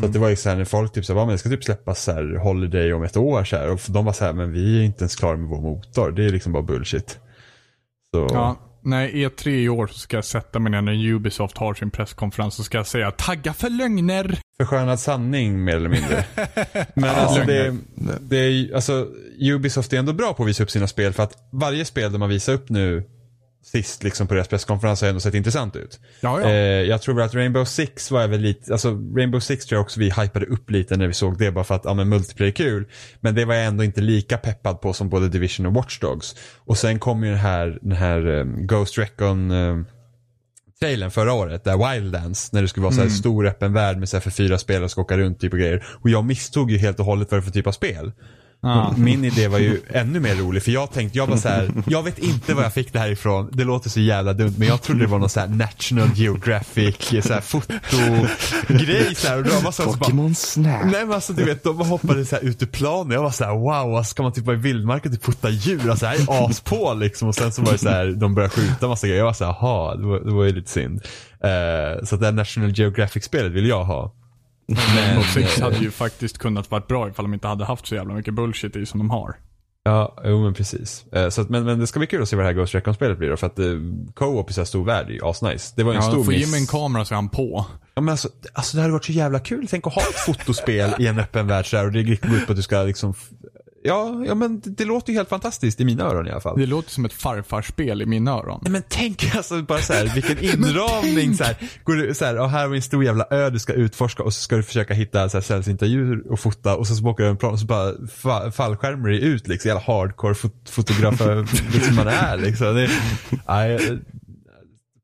Så 0.00 0.06
att 0.06 0.12
det 0.12 0.18
var 0.18 0.28
ju 0.28 0.36
så 0.36 0.48
här 0.48 0.56
när 0.56 0.64
folk 0.64 0.92
typ 0.92 1.04
sa, 1.04 1.14
men 1.14 1.28
det 1.28 1.38
ska 1.38 1.48
typ 1.48 1.64
släppas 1.64 2.02
så 2.02 2.12
här 2.12 2.36
Holiday 2.36 2.92
om 2.92 3.02
ett 3.02 3.16
år 3.16 3.44
så 3.44 3.56
här. 3.56 3.70
Och 3.70 3.80
de 3.88 4.04
var 4.04 4.12
så 4.12 4.24
här, 4.24 4.32
men 4.32 4.52
vi 4.52 4.78
är 4.78 4.82
inte 4.82 5.02
ens 5.02 5.16
klara 5.16 5.36
med 5.36 5.48
vår 5.48 5.60
motor. 5.60 6.10
Det 6.10 6.24
är 6.24 6.30
liksom 6.30 6.52
bara 6.52 6.62
bullshit. 6.62 7.18
Så, 8.10 8.28
Ja, 8.32 8.56
när 8.82 9.08
E3 9.08 9.48
i 9.48 9.68
år 9.68 9.86
så 9.86 9.98
ska 9.98 10.16
jag 10.16 10.24
sätta 10.24 10.58
mig 10.58 10.72
ner 10.72 10.82
när 10.82 11.06
Ubisoft 11.06 11.58
har 11.58 11.74
sin 11.74 11.90
presskonferens 11.90 12.58
och 12.58 12.64
ska 12.64 12.76
jag 12.76 12.86
säga 12.86 13.10
tagga 13.10 13.52
för 13.52 13.70
lögner. 13.70 14.38
Förskönad 14.56 15.00
sanning 15.00 15.64
mer 15.64 15.76
eller 15.76 15.88
mindre. 15.88 16.24
Men 16.94 17.10
alltså 17.10 17.44
det, 17.44 17.76
det 18.20 18.36
är 18.36 18.74
alltså 18.74 19.08
Ubisoft 19.40 19.92
är 19.92 19.98
ändå 19.98 20.12
bra 20.12 20.34
på 20.34 20.42
att 20.42 20.48
visa 20.48 20.62
upp 20.62 20.70
sina 20.70 20.86
spel 20.86 21.12
för 21.12 21.22
att 21.22 21.48
varje 21.52 21.84
spel 21.84 22.12
de 22.12 22.22
har 22.22 22.28
visat 22.28 22.54
upp 22.54 22.68
nu 22.68 23.04
sist 23.64 24.02
liksom 24.02 24.26
på 24.26 24.34
deras 24.34 24.48
presskonferens 24.48 25.00
har 25.00 25.08
ändå 25.08 25.20
sett 25.20 25.34
intressant 25.34 25.76
ut. 25.76 26.00
Ja, 26.20 26.40
ja. 26.40 26.48
Eh, 26.48 26.54
jag 26.82 27.02
tror 27.02 27.22
att 27.22 27.34
Rainbow 27.34 27.64
Six 27.64 28.10
var 28.10 28.28
väl 28.28 28.40
lite, 28.40 28.72
alltså 28.72 28.88
Rainbow 28.90 29.40
Six 29.40 29.66
tror 29.66 29.76
jag 29.76 29.82
också 29.82 30.00
vi 30.00 30.10
hypade 30.10 30.46
upp 30.46 30.70
lite 30.70 30.96
när 30.96 31.06
vi 31.06 31.12
såg 31.12 31.38
det 31.38 31.52
bara 31.52 31.64
för 31.64 31.74
att, 31.74 31.84
ja 31.84 31.94
men 31.94 32.08
multiplayer 32.08 32.52
är 32.52 32.56
kul. 32.56 32.84
Men 33.20 33.34
det 33.34 33.44
var 33.44 33.54
jag 33.54 33.64
ändå 33.66 33.84
inte 33.84 34.00
lika 34.00 34.36
peppad 34.36 34.80
på 34.80 34.92
som 34.92 35.08
både 35.08 35.28
Division 35.28 35.66
och 35.66 35.74
Watch 35.74 36.00
Dogs. 36.00 36.36
Och 36.58 36.78
sen 36.78 36.98
kom 36.98 37.24
ju 37.24 37.30
den 37.30 37.38
här, 37.38 37.78
den 37.82 37.96
här 37.96 38.26
um, 38.26 38.66
Ghost 38.66 38.98
Recon 38.98 39.50
um, 39.50 39.86
trailern 40.80 41.10
förra 41.10 41.32
året, 41.32 41.64
där 41.64 41.92
Wildlands, 41.92 42.52
när 42.52 42.62
det 42.62 42.68
skulle 42.68 42.84
vara 42.84 42.94
så 42.94 43.02
här 43.02 43.08
stor 43.08 43.46
öppen 43.46 43.72
värld 43.72 43.98
med 43.98 44.08
så 44.08 44.16
här 44.16 44.20
för 44.20 44.30
fyra 44.30 44.58
spelare 44.58 44.82
som 44.82 44.88
ska 44.88 45.00
åka 45.00 45.18
runt 45.18 45.40
typ 45.40 45.52
och 45.52 45.58
grejer. 45.58 45.84
Och 46.02 46.10
jag 46.10 46.24
misstog 46.24 46.70
ju 46.70 46.78
helt 46.78 47.00
och 47.00 47.06
hållet 47.06 47.30
vad 47.30 47.40
det 47.40 47.44
för 47.44 47.50
typ 47.50 47.66
av 47.66 47.72
spel. 47.72 48.12
Och 48.64 48.98
Min 48.98 49.24
idé 49.24 49.48
var 49.48 49.58
ju 49.58 49.80
ännu 49.90 50.20
mer 50.20 50.34
rolig 50.34 50.62
för 50.62 50.70
jag 50.70 50.92
tänkte, 50.92 51.18
jag 51.18 51.26
var 51.26 51.36
så 51.36 51.48
här, 51.48 51.70
jag 51.86 52.02
vet 52.02 52.18
inte 52.18 52.54
var 52.54 52.62
jag 52.62 52.74
fick 52.74 52.92
det 52.92 52.98
här 52.98 53.10
ifrån. 53.10 53.48
Det 53.52 53.64
låter 53.64 53.90
så 53.90 54.00
jävla 54.00 54.32
dumt 54.32 54.54
men 54.58 54.68
jag 54.68 54.82
trodde 54.82 55.00
det 55.00 55.06
var 55.06 55.18
någon 55.18 55.28
så 55.28 55.40
här 55.40 55.48
National 55.48 56.08
Geographic, 56.14 56.96
så 57.26 57.32
här 57.32 57.40
fotogrej 57.40 59.14
så 59.14 59.28
här. 59.28 59.38
Och 59.38 59.44
då 59.44 59.50
var 59.50 59.72
så 59.72 59.82
här, 59.82 59.90
så 59.90 59.96
bara, 59.96 60.04
Pokémon 60.04 60.34
Snap. 60.34 60.84
Nej 60.84 61.04
men 61.04 61.12
alltså 61.12 61.32
du 61.32 61.44
vet, 61.44 61.64
de 61.64 61.78
hoppade 61.78 62.24
så 62.24 62.36
här 62.36 62.42
ut 62.44 62.62
ur 62.62 62.66
planen. 62.66 63.12
Jag 63.12 63.22
var 63.22 63.30
så 63.30 63.44
här: 63.44 63.52
wow, 63.52 63.96
alltså, 63.96 64.10
ska 64.10 64.22
man 64.22 64.32
typ 64.32 64.44
vara 64.44 64.56
i 64.56 64.60
vildmarken 64.60 65.12
och 65.12 65.18
typ 65.18 65.24
fota 65.24 65.50
djur? 65.50 65.90
Alltså 65.90 66.06
här 66.06 66.14
är 66.14 66.50
as 66.50 66.60
på 66.60 66.94
liksom. 66.94 67.28
Och 67.28 67.34
sen 67.34 67.52
så 67.52 67.62
var 67.62 67.72
det 67.72 67.78
så 67.78 67.88
här, 67.88 68.06
de 68.06 68.34
började 68.34 68.54
skjuta 68.54 68.88
massa 68.88 69.06
grejer. 69.06 69.18
Jag 69.18 69.26
var 69.26 69.32
så 69.32 69.44
här, 69.44 69.56
jaha, 69.60 69.96
det 69.96 70.06
var, 70.06 70.20
det 70.20 70.32
var 70.32 70.44
ju 70.44 70.52
lite 70.52 70.70
synd. 70.70 71.00
Eh, 71.44 72.04
så 72.04 72.16
det 72.16 72.24
här 72.24 72.32
National 72.32 72.70
Geographic-spelet 72.78 73.52
vill 73.52 73.68
jag 73.68 73.84
ha. 73.84 74.12
Men 74.66 75.22
Six 75.22 75.60
hade 75.60 75.76
ju 75.76 75.90
faktiskt 75.90 76.38
kunnat 76.38 76.70
varit 76.70 76.88
bra 76.88 77.08
ifall 77.08 77.24
de 77.24 77.34
inte 77.34 77.48
hade 77.48 77.64
haft 77.64 77.86
så 77.86 77.94
jävla 77.94 78.14
mycket 78.14 78.34
bullshit 78.34 78.76
i 78.76 78.86
som 78.86 78.98
de 78.98 79.10
har. 79.10 79.36
Ja, 79.86 80.16
jo 80.24 80.42
men 80.42 80.54
precis. 80.54 81.04
Eh, 81.12 81.28
så 81.28 81.40
att, 81.40 81.48
men, 81.48 81.64
men 81.64 81.78
det 81.78 81.86
ska 81.86 81.98
bli 81.98 82.06
kul 82.06 82.22
att 82.22 82.28
se 82.28 82.36
vad 82.36 82.44
det 82.44 82.48
här 82.48 82.54
Ghost 82.54 82.74
Recon-spelet 82.74 83.18
blir 83.18 83.30
då. 83.30 83.36
För 83.36 83.46
att 83.46 83.58
eh, 83.58 83.66
co-op 84.14 84.50
i 84.50 84.52
så 84.52 84.60
här 84.60 84.66
stor 84.66 84.84
värld 84.84 85.06
är 85.08 85.12
ju 85.12 85.24
asnice. 85.24 85.72
Det 85.76 85.82
var 85.82 85.92
ju 85.92 85.96
en 85.98 86.04
Ja, 86.04 86.10
stor 86.10 86.24
får 86.24 86.32
miss. 86.32 86.46
Jimmy 86.46 86.58
en 86.58 86.66
kamera 86.66 87.04
så 87.04 87.14
är 87.14 87.16
han 87.16 87.28
på. 87.28 87.66
Ja, 87.94 88.02
men 88.02 88.12
alltså, 88.12 88.28
alltså 88.52 88.76
det 88.76 88.80
hade 88.82 88.92
varit 88.92 89.04
så 89.04 89.12
jävla 89.12 89.38
kul. 89.38 89.66
Tänk 89.70 89.86
att 89.86 89.94
ha 89.94 90.02
ett 90.02 90.18
fotospel 90.26 90.94
i 90.98 91.06
en 91.06 91.18
öppen 91.18 91.46
värld 91.46 91.70
så 91.70 91.76
här, 91.76 91.84
och 91.86 91.92
det 91.92 92.02
går 92.02 92.12
ut 92.36 92.46
på 92.46 92.52
att 92.52 92.56
du 92.56 92.62
ska 92.62 92.82
liksom 92.82 93.14
Ja, 93.86 94.24
ja 94.26 94.34
men 94.34 94.60
det, 94.60 94.70
det 94.70 94.84
låter 94.84 95.12
ju 95.12 95.18
helt 95.18 95.28
fantastiskt 95.28 95.80
i 95.80 95.84
mina 95.84 96.04
öron 96.04 96.26
i 96.26 96.30
alla 96.30 96.40
fall. 96.40 96.58
Det 96.58 96.66
låter 96.66 96.90
som 96.90 97.04
ett 97.04 97.12
farfarspel 97.12 98.02
i 98.02 98.06
mina 98.06 98.30
öron. 98.30 98.60
Nej 98.62 98.72
men 98.72 98.82
tänk 98.88 99.34
alltså 99.36 99.62
bara 99.62 99.78
så 99.78 99.92
här, 99.92 100.06
vilken 100.14 100.38
inramning 100.38 101.34
så 101.34 101.44
här. 101.44 101.56
Går 101.84 101.94
du, 101.94 102.14
så 102.14 102.24
här, 102.24 102.38
och 102.38 102.50
här 102.50 102.62
har 102.62 102.68
vi 102.68 102.76
en 102.76 102.82
stor 102.82 103.04
jävla 103.04 103.26
ö 103.30 103.50
du 103.50 103.58
ska 103.58 103.72
utforska 103.72 104.22
och 104.22 104.34
så 104.34 104.40
ska 104.40 104.56
du 104.56 104.62
försöka 104.62 104.94
hitta 104.94 105.28
så 105.28 105.36
här, 105.36 105.42
sällsynta 105.42 105.86
djur 105.86 106.32
och 106.32 106.40
fota 106.40 106.76
och 106.76 106.86
så, 106.86 106.94
så 106.94 107.04
åker 107.04 107.24
du 107.24 107.30
en 107.30 107.36
plan 107.36 107.52
och 107.52 107.60
så 107.60 107.66
bara 107.66 107.92
fa, 108.08 108.50
fallskärmar 108.50 109.10
ut 109.10 109.48
liksom. 109.48 109.68
Jävla 109.68 109.82
hardcore 109.82 110.34
fot, 110.34 110.70
fotograf 110.70 111.20
liksom 111.72 111.94
man 111.96 112.08
är 112.08 112.36
liksom. 112.36 112.74
Det, 112.74 112.90
nej, 113.48 113.98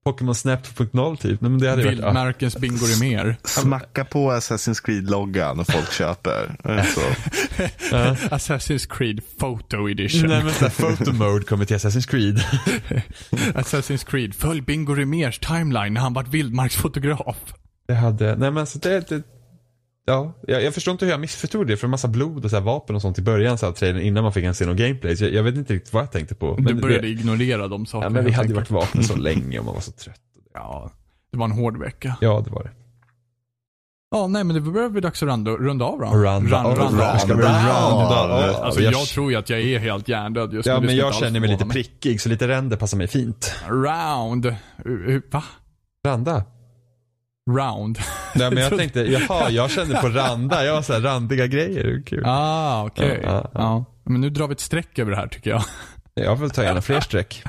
Pokémon 0.04 0.34
Snap 0.34 0.66
2.0 0.66 1.16
typ. 1.16 1.40
Nej, 1.40 1.50
men 1.50 1.60
det 1.60 1.70
hade 1.70 1.84
varit, 1.84 1.98
ja. 1.98 2.04
Vildmarkens 2.04 2.56
bingo 2.56 2.84
är 2.86 3.00
mer. 3.00 3.36
Smacka 3.44 4.04
på 4.04 4.30
Assassin's 4.30 4.84
Creed-loggan 4.84 5.60
och 5.60 5.66
folk 5.66 5.92
köper. 5.92 6.56
Så. 6.94 7.00
Assassin's 8.34 8.88
Creed 8.96 9.20
Photo 9.38 9.88
Edition. 9.88 10.28
Nej 10.28 10.44
men 10.44 10.52
såhär 10.52 10.70
photo 10.70 11.12
mode 11.12 11.44
kommer 11.44 11.64
till 11.64 11.76
Assassin's 11.76 12.10
Creed. 12.10 12.36
Assassin's 13.54 14.10
Creed, 14.10 14.34
följ 14.34 14.60
Bingo 14.60 14.94
Rimérs 14.94 15.38
timeline 15.38 15.94
när 15.94 16.00
han 16.00 16.12
vart 16.12 16.28
vildmarksfotograf. 16.28 17.36
Det 17.88 17.94
hade, 17.94 18.26
nej 18.26 18.50
men 18.50 18.58
alltså 18.58 18.78
det, 18.78 19.08
det 19.08 19.22
Ja, 20.04 20.32
jag, 20.46 20.62
jag 20.62 20.74
förstår 20.74 20.92
inte 20.92 21.04
hur 21.04 21.12
jag 21.12 21.20
missförstod 21.20 21.66
det 21.66 21.76
för 21.76 21.86
en 21.86 21.90
massa 21.90 22.08
blod 22.08 22.44
och 22.44 22.50
så 22.50 22.56
här 22.56 22.62
vapen 22.62 22.96
och 22.96 23.02
sånt 23.02 23.18
i 23.18 23.22
början 23.22 23.58
så 23.58 23.66
här, 23.66 23.72
trailern 23.72 24.02
innan 24.02 24.22
man 24.22 24.32
fick 24.32 24.44
en 24.44 24.54
se 24.54 24.66
någon 24.66 24.76
gameplay. 24.76 25.16
Så 25.16 25.24
jag, 25.24 25.32
jag 25.32 25.42
vet 25.42 25.54
inte 25.54 25.74
riktigt 25.74 25.92
vad 25.92 26.02
jag 26.02 26.12
tänkte 26.12 26.34
på. 26.34 26.56
du 26.58 26.74
började 26.74 27.02
det, 27.02 27.08
ignorera 27.08 27.68
de 27.68 27.86
sakerna. 27.86 28.06
ja, 28.06 28.10
men 28.10 28.24
vi 28.24 28.30
hade 28.30 28.48
ju 28.48 28.54
varit 28.54 28.70
vakna 28.70 29.02
så 29.02 29.16
länge 29.28 29.58
och 29.58 29.64
man 29.64 29.74
var 29.74 29.80
så 29.80 29.92
trött. 29.92 30.20
Ja, 30.54 30.90
det 31.32 31.38
var 31.38 31.44
en 31.44 31.52
hård 31.52 31.78
vecka. 31.80 32.16
Ja, 32.20 32.42
det 32.44 32.50
var 32.50 32.62
det. 32.62 32.70
Ja, 34.10 34.26
nej 34.26 34.44
men 34.44 34.54
det 34.54 34.60
börjar 34.60 34.88
bli 34.88 35.00
dags 35.00 35.22
att 35.22 35.28
runda, 35.28 35.50
runda 35.50 35.84
av 35.84 35.98
då. 35.98 36.06
Runda 36.06 36.62
av. 36.64 36.78
runda. 36.78 37.20
Vi 37.26 37.32
runda 37.32 37.68
av? 38.20 38.64
Alltså 38.64 38.80
Jag- 38.80 38.92
jag 38.92 39.06
tror 39.06 39.30
ju 39.30 39.36
att 39.38 39.50
jag 39.50 39.60
är 39.60 39.78
helt 39.78 40.08
hjärndöd 40.08 40.52
just 40.52 40.66
nu. 40.66 40.72
Ja, 40.72 40.80
men 40.80 40.96
jag 40.96 41.14
känner 41.14 41.40
mig 41.40 41.48
lite 41.50 41.64
prickig 41.64 42.20
så 42.20 42.28
lite 42.28 42.48
ränder 42.48 42.76
passar 42.76 42.96
mig 42.98 43.08
fint. 43.08 43.54
Round. 43.68 44.54
Va? 45.30 45.44
Randa? 46.06 46.44
Round. 47.56 47.98
Nej 48.34 48.50
men 48.50 48.62
jag 48.62 48.78
tänkte, 48.78 49.00
jaha, 49.00 49.50
jag 49.50 49.70
kände 49.70 49.96
på 50.00 50.08
randa. 50.08 50.64
Jag 50.64 50.74
var 50.74 50.82
så 50.82 50.92
här, 50.92 51.00
randiga 51.00 51.46
grejer, 51.46 52.02
kul. 52.06 52.22
Ah, 52.26 52.84
okej. 52.84 53.20
Ja, 53.22 53.30
ja, 53.30 53.50
ja. 53.54 53.60
Ja. 53.60 53.84
Men 54.04 54.20
nu 54.20 54.30
drar 54.30 54.48
vi 54.48 54.52
ett 54.52 54.60
streck 54.60 54.98
över 54.98 55.10
det 55.10 55.16
här 55.16 55.26
tycker 55.26 55.50
jag. 55.50 55.62
Jag 56.14 56.38
får 56.38 56.48
ta 56.48 56.62
gärna 56.62 56.82
fler 56.82 57.00
streck. 57.00 57.42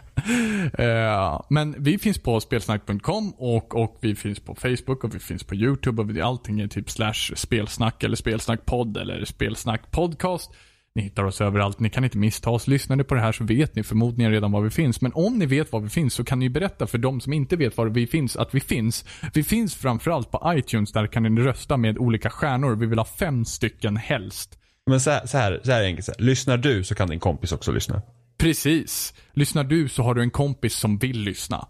Eh, 0.74 1.42
men 1.50 1.76
vi 1.84 1.98
finns 1.98 2.18
på 2.18 2.40
spelsnack.com 2.40 3.34
och, 3.38 3.76
och 3.76 3.98
vi 4.02 4.16
finns 4.16 4.40
på 4.40 4.56
Facebook 4.56 5.04
och 5.04 5.16
vi 5.16 5.20
finns 5.20 5.44
på 5.44 5.56
YouTube 5.56 6.02
och 6.02 6.10
vi, 6.10 6.22
allting 6.22 6.60
är 6.60 6.68
typ 6.68 6.90
slash 6.90 7.36
spelsnack 7.36 8.04
eller 8.04 8.16
spelsnackpodd 8.16 8.98
eller 8.98 9.26
spelsnack 9.26 9.92
podcast. 9.92 10.52
Ni 10.96 11.02
hittar 11.02 11.24
oss 11.24 11.42
överallt. 11.42 11.80
Ni 11.80 11.90
kan 11.90 12.04
inte 12.04 12.18
missta 12.18 12.50
oss. 12.50 12.68
Lyssnar 12.68 12.96
ni 12.96 13.04
på 13.04 13.16
det 13.16 13.22
här 13.22 13.32
så 13.32 13.44
vet 13.44 13.76
ni 13.76 13.84
förmodligen 13.84 14.32
redan 14.32 14.52
var 14.52 14.62
vi 14.62 14.70
finns. 14.70 15.02
Men 15.02 15.12
om 15.14 15.40
ni 15.40 15.46
vet 15.46 15.72
var 15.72 15.80
vi 15.80 15.90
finns 15.90 16.14
så 16.14 16.24
kan 16.24 16.40
ni 16.40 16.50
berätta 16.50 16.88
för 16.88 16.98
de 16.98 17.22
som 17.22 17.34
inte 17.34 17.56
vet 17.56 17.78
var 17.78 17.86
vi 17.86 18.08
finns 18.08 18.36
att 18.36 18.56
vi 18.56 18.60
finns. 18.60 19.06
Vi 19.34 19.44
finns 19.44 19.76
framförallt 19.76 20.32
på 20.32 20.54
iTunes. 20.56 20.92
Där 20.92 21.08
kan 21.08 21.24
ni 21.24 21.42
rösta 21.42 21.78
med 21.78 21.98
olika 21.98 22.30
stjärnor. 22.30 22.76
Vi 22.76 22.86
vill 22.86 22.98
ha 22.98 23.06
fem 23.06 23.46
stycken 23.46 23.98
helst. 23.98 24.60
Men 24.86 25.02
så 25.02 25.12
här, 25.12 25.26
så 25.26 25.38
här, 25.38 25.62
så 25.64 25.72
här 25.72 25.84
enkelt. 25.84 26.06
Så 26.06 26.12
här. 26.12 26.26
Lyssnar 26.26 26.58
du 26.58 26.84
så 26.84 26.96
kan 26.96 27.10
din 27.10 27.20
kompis 27.20 27.52
också 27.52 27.72
lyssna. 27.72 28.02
Precis. 28.38 29.14
Lyssnar 29.34 29.64
du 29.64 29.90
så 29.90 30.04
har 30.04 30.14
du 30.14 30.22
en 30.22 30.32
kompis 30.32 30.76
som 30.76 30.98
vill 30.98 31.20
lyssna. 31.20 31.68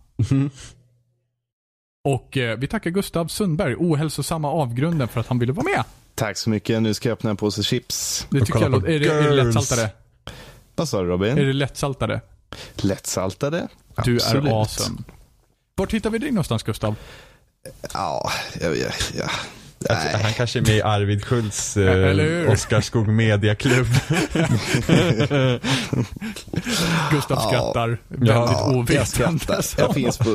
Och 2.03 2.37
eh, 2.37 2.57
vi 2.57 2.67
tackar 2.67 2.89
Gustav 2.89 3.27
Sundberg, 3.27 3.75
ohälsosamma 3.77 4.51
avgrunden, 4.51 5.07
för 5.07 5.19
att 5.19 5.27
han 5.27 5.39
ville 5.39 5.53
vara 5.53 5.65
med. 5.75 5.83
Tack 6.21 6.37
så 6.37 6.49
mycket. 6.49 6.81
Nu 6.81 6.93
ska 6.93 7.09
jag 7.09 7.13
öppna 7.13 7.29
en 7.29 7.37
påse 7.37 7.63
chips. 7.63 8.27
Det 8.29 8.39
tycker 8.39 8.59
jag 8.59 8.63
på 8.63 8.69
låter... 8.69 8.89
Är 8.89 8.99
det, 8.99 9.07
är 9.07 9.23
det 9.23 9.43
lättsaltade? 9.43 9.89
Vad 10.75 10.89
sa 10.89 10.97
du 10.97 11.03
Är 11.03 11.09
Robin? 11.09 11.35
det 11.35 11.53
lättsaltade? 11.53 12.21
Lättsaltade? 12.75 13.67
Du 14.03 14.15
Absolut. 14.15 14.45
är 14.45 14.59
awesome. 14.61 14.97
Vart 15.75 15.93
hittar 15.93 16.09
vi 16.09 16.17
dig 16.17 16.31
någonstans 16.31 16.63
Gustav? 16.63 16.95
Ja, 17.93 18.31
jag 18.61 18.69
vet. 18.69 19.13
Ja. 19.17 19.23
Jag 19.23 19.29
Nej. 19.89 20.21
Han 20.23 20.33
kanske 20.33 20.59
är 20.59 20.61
med 20.61 20.75
i 20.77 20.81
Arvid 20.81 21.25
Schultz 21.25 21.77
eh, 22.47 22.51
Oscarskog 22.51 23.07
Mediaklubb. 23.07 23.87
Gustav 27.11 27.37
Ja. 27.37 27.47
skrattar 27.47 28.01
väldigt 28.07 28.29
Ja, 28.95 29.05
skrattar. 29.05 29.65
Jag 29.77 29.93
finns 29.93 30.17
på 30.17 30.29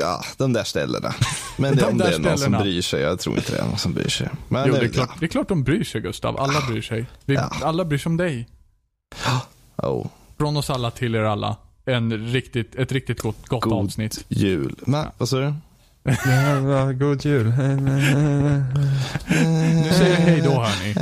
ja, 0.00 0.24
de 0.36 0.52
där 0.52 0.64
ställena. 0.64 1.14
Men 1.58 1.76
det, 1.76 1.80
De 1.82 1.86
om 1.90 1.98
det 1.98 2.14
är 2.14 2.18
någon 2.18 2.38
som 2.38 2.52
bryr 2.52 2.82
sig, 2.82 3.00
jag 3.02 3.20
tror 3.20 3.36
inte 3.36 3.52
det 3.52 3.58
är 3.58 3.64
någon 3.66 3.78
som 3.78 3.92
bryr 3.92 4.08
sig. 4.08 4.28
Men 4.48 4.68
Jo, 4.68 4.74
det- 4.74 4.80
det 4.80 4.86
är, 4.86 4.88
klart, 4.90 5.10
det 5.20 5.26
är 5.26 5.28
klart 5.28 5.48
de 5.48 5.62
bryr 5.64 5.84
sig 5.84 6.00
Gustav. 6.00 6.40
Alla 6.40 6.60
bryr 6.68 6.82
sig. 6.82 7.06
Vi, 7.24 7.34
Ja. 7.34 7.50
Alla 7.62 7.84
bryr 7.84 7.98
sig 7.98 8.10
om 8.10 8.16
dig. 8.16 8.48
Ja. 9.26 9.40
Oh, 9.88 10.06
Från 10.38 10.56
oss 10.56 10.70
alla 10.70 10.90
till 10.90 11.14
er 11.14 11.20
alla. 11.22 11.56
En 11.84 12.32
riktigt, 12.32 12.74
ett 12.74 12.92
riktigt 12.92 13.20
gott, 13.20 13.46
gott 13.48 13.62
God 13.64 13.72
avsnitt. 13.72 14.24
jul. 14.28 14.74
Men, 14.86 15.06
vad 15.18 15.28
sa 15.28 15.36
du? 15.38 15.54
Ja, 16.04 16.92
god 16.92 17.24
jul. 17.24 17.46
Nu 17.46 17.54
säger 19.92 20.10
jag 20.10 20.20
hej 20.20 20.40
då 20.40 20.50
hörni. 20.50 20.94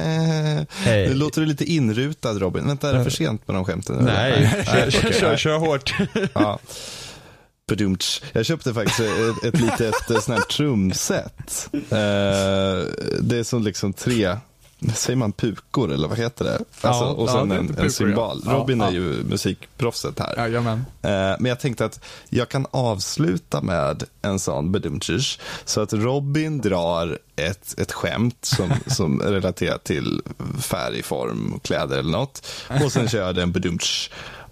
Hej. 0.70 1.08
Nu 1.08 1.14
låter 1.14 1.40
du 1.40 1.46
lite 1.46 1.64
inrutad 1.64 2.32
Robin. 2.32 2.66
Vänta, 2.66 2.90
är 2.90 2.94
det 2.94 3.04
för 3.04 3.10
sent 3.10 3.48
med 3.48 3.56
de 3.56 3.64
skämten? 3.64 3.96
Nej, 3.96 4.64
kör, 4.66 4.90
kör, 4.90 5.12
kör, 5.12 5.36
kör 5.36 5.58
hårt. 5.58 5.94
Ja. 6.34 6.58
Jag 8.32 8.46
köpte 8.46 8.74
faktiskt 8.74 9.00
ett, 9.00 9.44
ett 9.44 9.60
litet 9.60 10.10
eh, 10.10 10.20
sånt 10.20 10.38
här 10.38 10.44
trumset. 10.44 11.68
Eh, 11.72 11.78
det 13.20 13.38
är 13.38 13.42
som 13.42 13.62
liksom 13.62 13.92
tre, 13.92 14.36
säger 14.94 15.16
man 15.16 15.32
pukor 15.32 15.92
eller 15.92 16.08
vad 16.08 16.18
heter 16.18 16.44
det? 16.44 16.58
Alltså, 16.80 17.04
Ja, 17.04 17.10
och 17.12 17.28
ja, 17.28 17.32
sen 17.32 17.48
det 17.48 17.54
en, 17.56 17.60
heter 17.62 17.70
en 17.74 17.76
pukor, 17.76 17.88
symbol. 17.88 18.42
ja. 18.44 18.52
Robin 18.52 18.80
Ja, 18.80 18.86
är 18.86 18.90
ja. 18.90 18.94
ju 18.94 19.22
musikproffset 19.24 20.18
här. 20.18 20.34
Jajamän. 20.36 20.78
Eh, 21.02 21.10
Men 21.10 21.44
jag 21.44 21.60
tänkte 21.60 21.84
att 21.84 22.00
jag 22.28 22.48
kan 22.48 22.66
avsluta 22.70 23.60
med 23.62 24.04
en 24.22 24.38
sån 24.38 24.72
bedumtsch. 24.72 25.38
Så 25.64 25.80
att 25.80 25.92
Robin 25.92 26.60
drar 26.60 27.18
ett, 27.36 27.74
ett 27.78 27.92
skämt 27.92 28.38
som, 28.44 28.70
som 28.86 29.20
är 29.20 29.24
relaterat 29.32 29.84
till 29.84 30.22
färg, 30.60 31.02
form, 31.02 31.60
kläder 31.62 31.98
eller 31.98 32.10
något. 32.12 32.46
Och 32.84 32.92
sen 32.92 33.08
kör 33.08 33.26
jag 33.26 33.38
en 33.38 33.52
bedumtsch. 33.52 34.10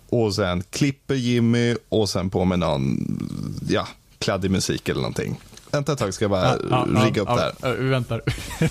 Och 0.09 0.35
sen 0.35 0.63
klipper 0.71 1.15
Jimmy 1.15 1.77
och 1.89 2.09
sen 2.09 2.31
på 2.31 2.45
med 2.45 2.59
någon, 2.59 2.99
ja, 3.69 3.89
kladdig 4.19 4.51
musik 4.51 4.89
eller 4.89 5.01
någonting. 5.01 5.41
Vänta 5.71 5.93
ett 5.93 5.99
tag 5.99 6.15
ska 6.15 6.25
jag 6.25 6.31
bara 6.31 6.57
rigga 7.05 7.23
upp 7.23 7.29
det 7.29 7.35
här. 7.41 7.53
ja, 7.63 7.73
Vi 7.73 7.89
väntar. 7.89 8.23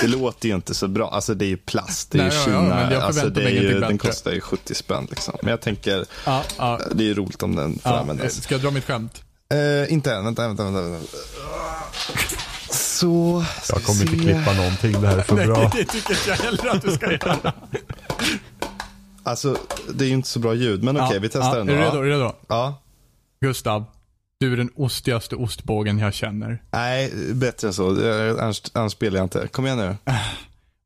Det 0.00 0.06
låter 0.06 0.48
ju 0.48 0.54
inte 0.54 0.74
så 0.74 0.88
bra. 0.88 1.10
Alltså 1.10 1.34
det 1.34 1.44
är 1.44 1.48
ju 1.48 1.56
plast, 1.56 2.10
det 2.10 2.18
är 2.18 2.22
ju 2.22 2.28
Nej, 2.28 2.38
ja, 2.46 2.52
ja, 2.52 2.60
Kina. 2.62 2.74
men 2.74 2.92
jag 2.92 3.02
alltså, 3.02 3.28
det 3.30 3.42
är 3.44 3.48
ju, 3.50 3.80
den 3.80 3.98
kostar 3.98 4.32
ju 4.32 4.40
70 4.40 4.74
spänn 4.74 5.06
liksom. 5.10 5.34
Men 5.42 5.50
jag 5.50 5.60
tänker, 5.60 6.04
Ja, 6.24 6.42
ja, 6.58 6.80
det 6.92 7.04
är 7.04 7.06
ju 7.08 7.14
roligt 7.14 7.42
om 7.42 7.56
den 7.56 7.78
får 7.78 7.92
ja. 7.92 7.98
användas. 7.98 8.42
Ska 8.42 8.54
jag 8.54 8.62
dra 8.62 8.70
mitt 8.70 8.84
skämt? 8.84 9.22
Eh, 9.52 9.92
inte 9.92 10.14
än, 10.14 10.24
vänta, 10.24 10.48
vänta, 10.48 10.64
vänta. 10.64 10.80
vänta. 10.82 11.06
Så, 12.70 13.44
Jag 13.68 13.82
kommer 13.84 14.02
inte 14.02 14.16
klippa 14.16 14.52
någonting, 14.52 15.00
det 15.00 15.08
här 15.08 15.18
är 15.18 15.22
för 15.22 15.36
Nej, 15.36 15.46
bra. 15.46 15.56
det, 15.56 15.78
det 15.78 15.84
tycker 15.84 16.16
jag 16.28 16.36
heller 16.36 16.68
att 16.68 16.82
du 16.82 16.90
ska 16.92 17.12
göra. 17.12 17.52
Alltså, 19.22 19.56
det 19.94 20.04
är 20.04 20.08
ju 20.08 20.14
inte 20.14 20.28
så 20.28 20.38
bra 20.38 20.54
ljud, 20.54 20.82
men 20.84 20.96
okej, 20.96 21.10
Ja, 21.16 21.20
vi 21.20 21.28
testar 21.28 21.54
ja, 21.54 21.60
ändå. 21.60 21.72
Är 21.72 21.76
du 21.76 21.82
ja. 21.82 21.88
redo? 21.90 21.98
Är 21.98 22.02
du 22.02 22.10
redo? 22.10 22.32
Ja. 22.48 22.82
Gustav, 23.40 23.84
du 24.40 24.52
är 24.52 24.56
den 24.56 24.70
ostigaste 24.74 25.36
ostbågen 25.36 25.98
jag 25.98 26.14
känner. 26.14 26.62
Nej, 26.70 27.12
bättre 27.34 27.68
än 27.68 27.74
så. 27.74 27.88
Annars, 28.40 28.62
annars 28.72 28.92
spelar 28.92 29.18
jag 29.18 29.24
inte. 29.24 29.48
Kom 29.48 29.66
igen 29.66 29.78
nu. 29.78 29.96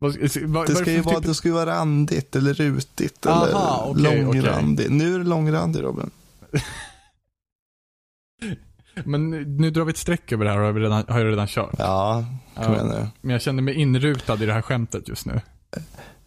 Vad, 0.03 0.17
vad, 0.43 0.67
Det 0.67 0.75
ska 0.75 0.91
ju 0.93 1.03
för 1.03 1.11
vara, 1.11 1.17
typ- 1.17 1.27
det 1.27 1.35
ska 1.35 1.49
ju 1.49 1.55
vara 1.55 1.71
randigt 1.71 2.37
eller 2.37 2.55
rutigt 2.55 3.27
Aha, 3.27 3.95
eller 3.99 4.09
okej, 4.11 4.23
långrandigt. 4.23 4.91
Nu 4.91 5.15
är 5.15 5.19
det 5.19 5.25
långrandig 5.25 5.83
Robin. 5.83 6.11
Men 9.05 9.31
nu 9.31 9.71
drar 9.71 9.85
vi 9.85 9.91
ett 9.91 9.97
streck 9.97 10.33
över 10.33 10.45
det 10.45 10.51
här 10.51 10.59
och 10.59 10.65
har, 10.65 10.73
vi 10.73 10.81
redan, 10.81 11.05
har 11.09 11.19
jag 11.21 11.33
redan 11.33 11.47
kört. 11.47 11.75
Ja, 11.79 12.25
kom 12.55 12.75
igen 12.75 12.89
nu. 12.89 13.09
Men 13.21 13.31
jag 13.31 13.43
känner 13.43 13.63
mig 13.63 13.75
inrutad 13.75 14.43
i 14.43 14.47
det 14.47 14.53
här 14.53 14.63
skämtet 14.63 15.09
just 15.09 15.27
nu. 15.27 15.41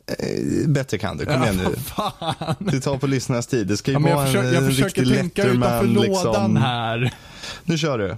Eh, 0.08 0.68
Bättre 0.68 0.98
kan 0.98 1.18
du, 1.18 1.26
kom 1.26 1.44
igen 1.44 1.58
nu. 1.58 1.76
Fan. 1.86 2.56
Du 2.60 2.82
tar 2.82 2.98
på 2.98 3.08
lyssnarnas 3.08 3.48
tid. 3.48 3.68
Det 3.68 3.78
ska 3.78 3.92
ju 3.92 3.96
Ja, 3.96 4.00
men 4.00 4.10
jag, 4.12 4.18
vara 4.18 4.26
försöker, 4.28 4.48
en, 4.48 4.54
jag 4.54 4.66
försöker 4.66 5.02
riktig 5.02 5.18
tänka 5.18 5.44
utanför 5.44 5.84
Letterman. 5.88 5.94
lådan 6.24 6.52
Liksom. 6.54 6.56
här. 6.58 7.14
Nu 7.64 7.78
kör 7.78 7.98
du. 7.98 8.18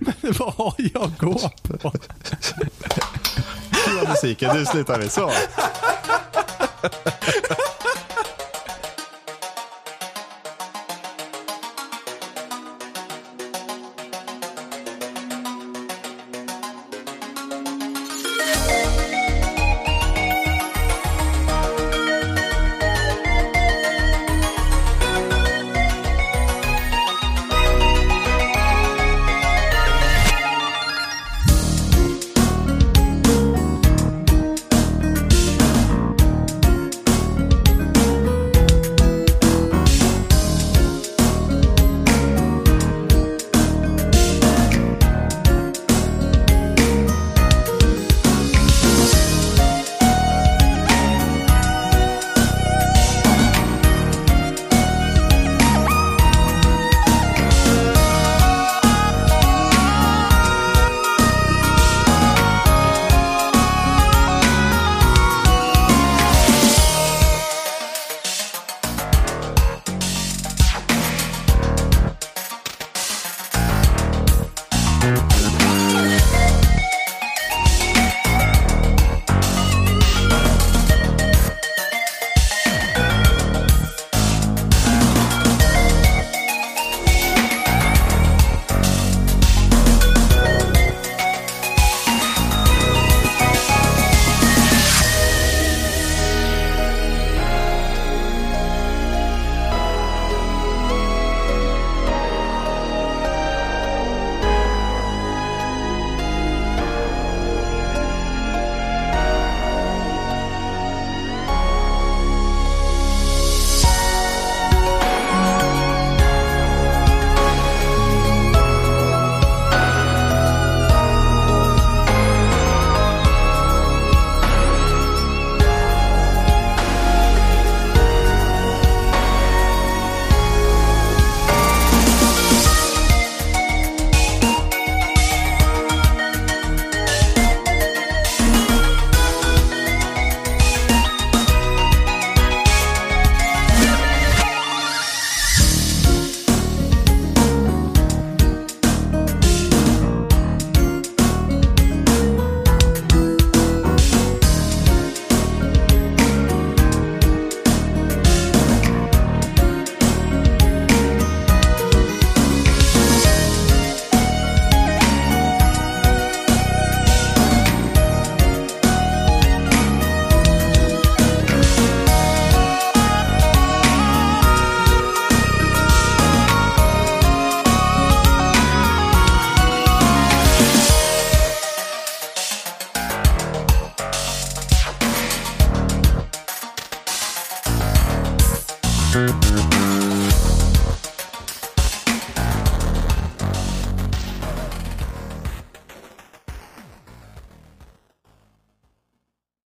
Men 0.00 0.14
vad 0.38 0.54
har 0.54 0.74
jag 0.78 1.02
att 1.02 1.18
gå 1.18 1.38
på? 1.62 1.92
Skruva 3.72 4.08
musiken, 4.08 4.56
nu 4.56 4.64
slutar 4.64 4.98
vi. 4.98 5.08
Så. 5.08 5.30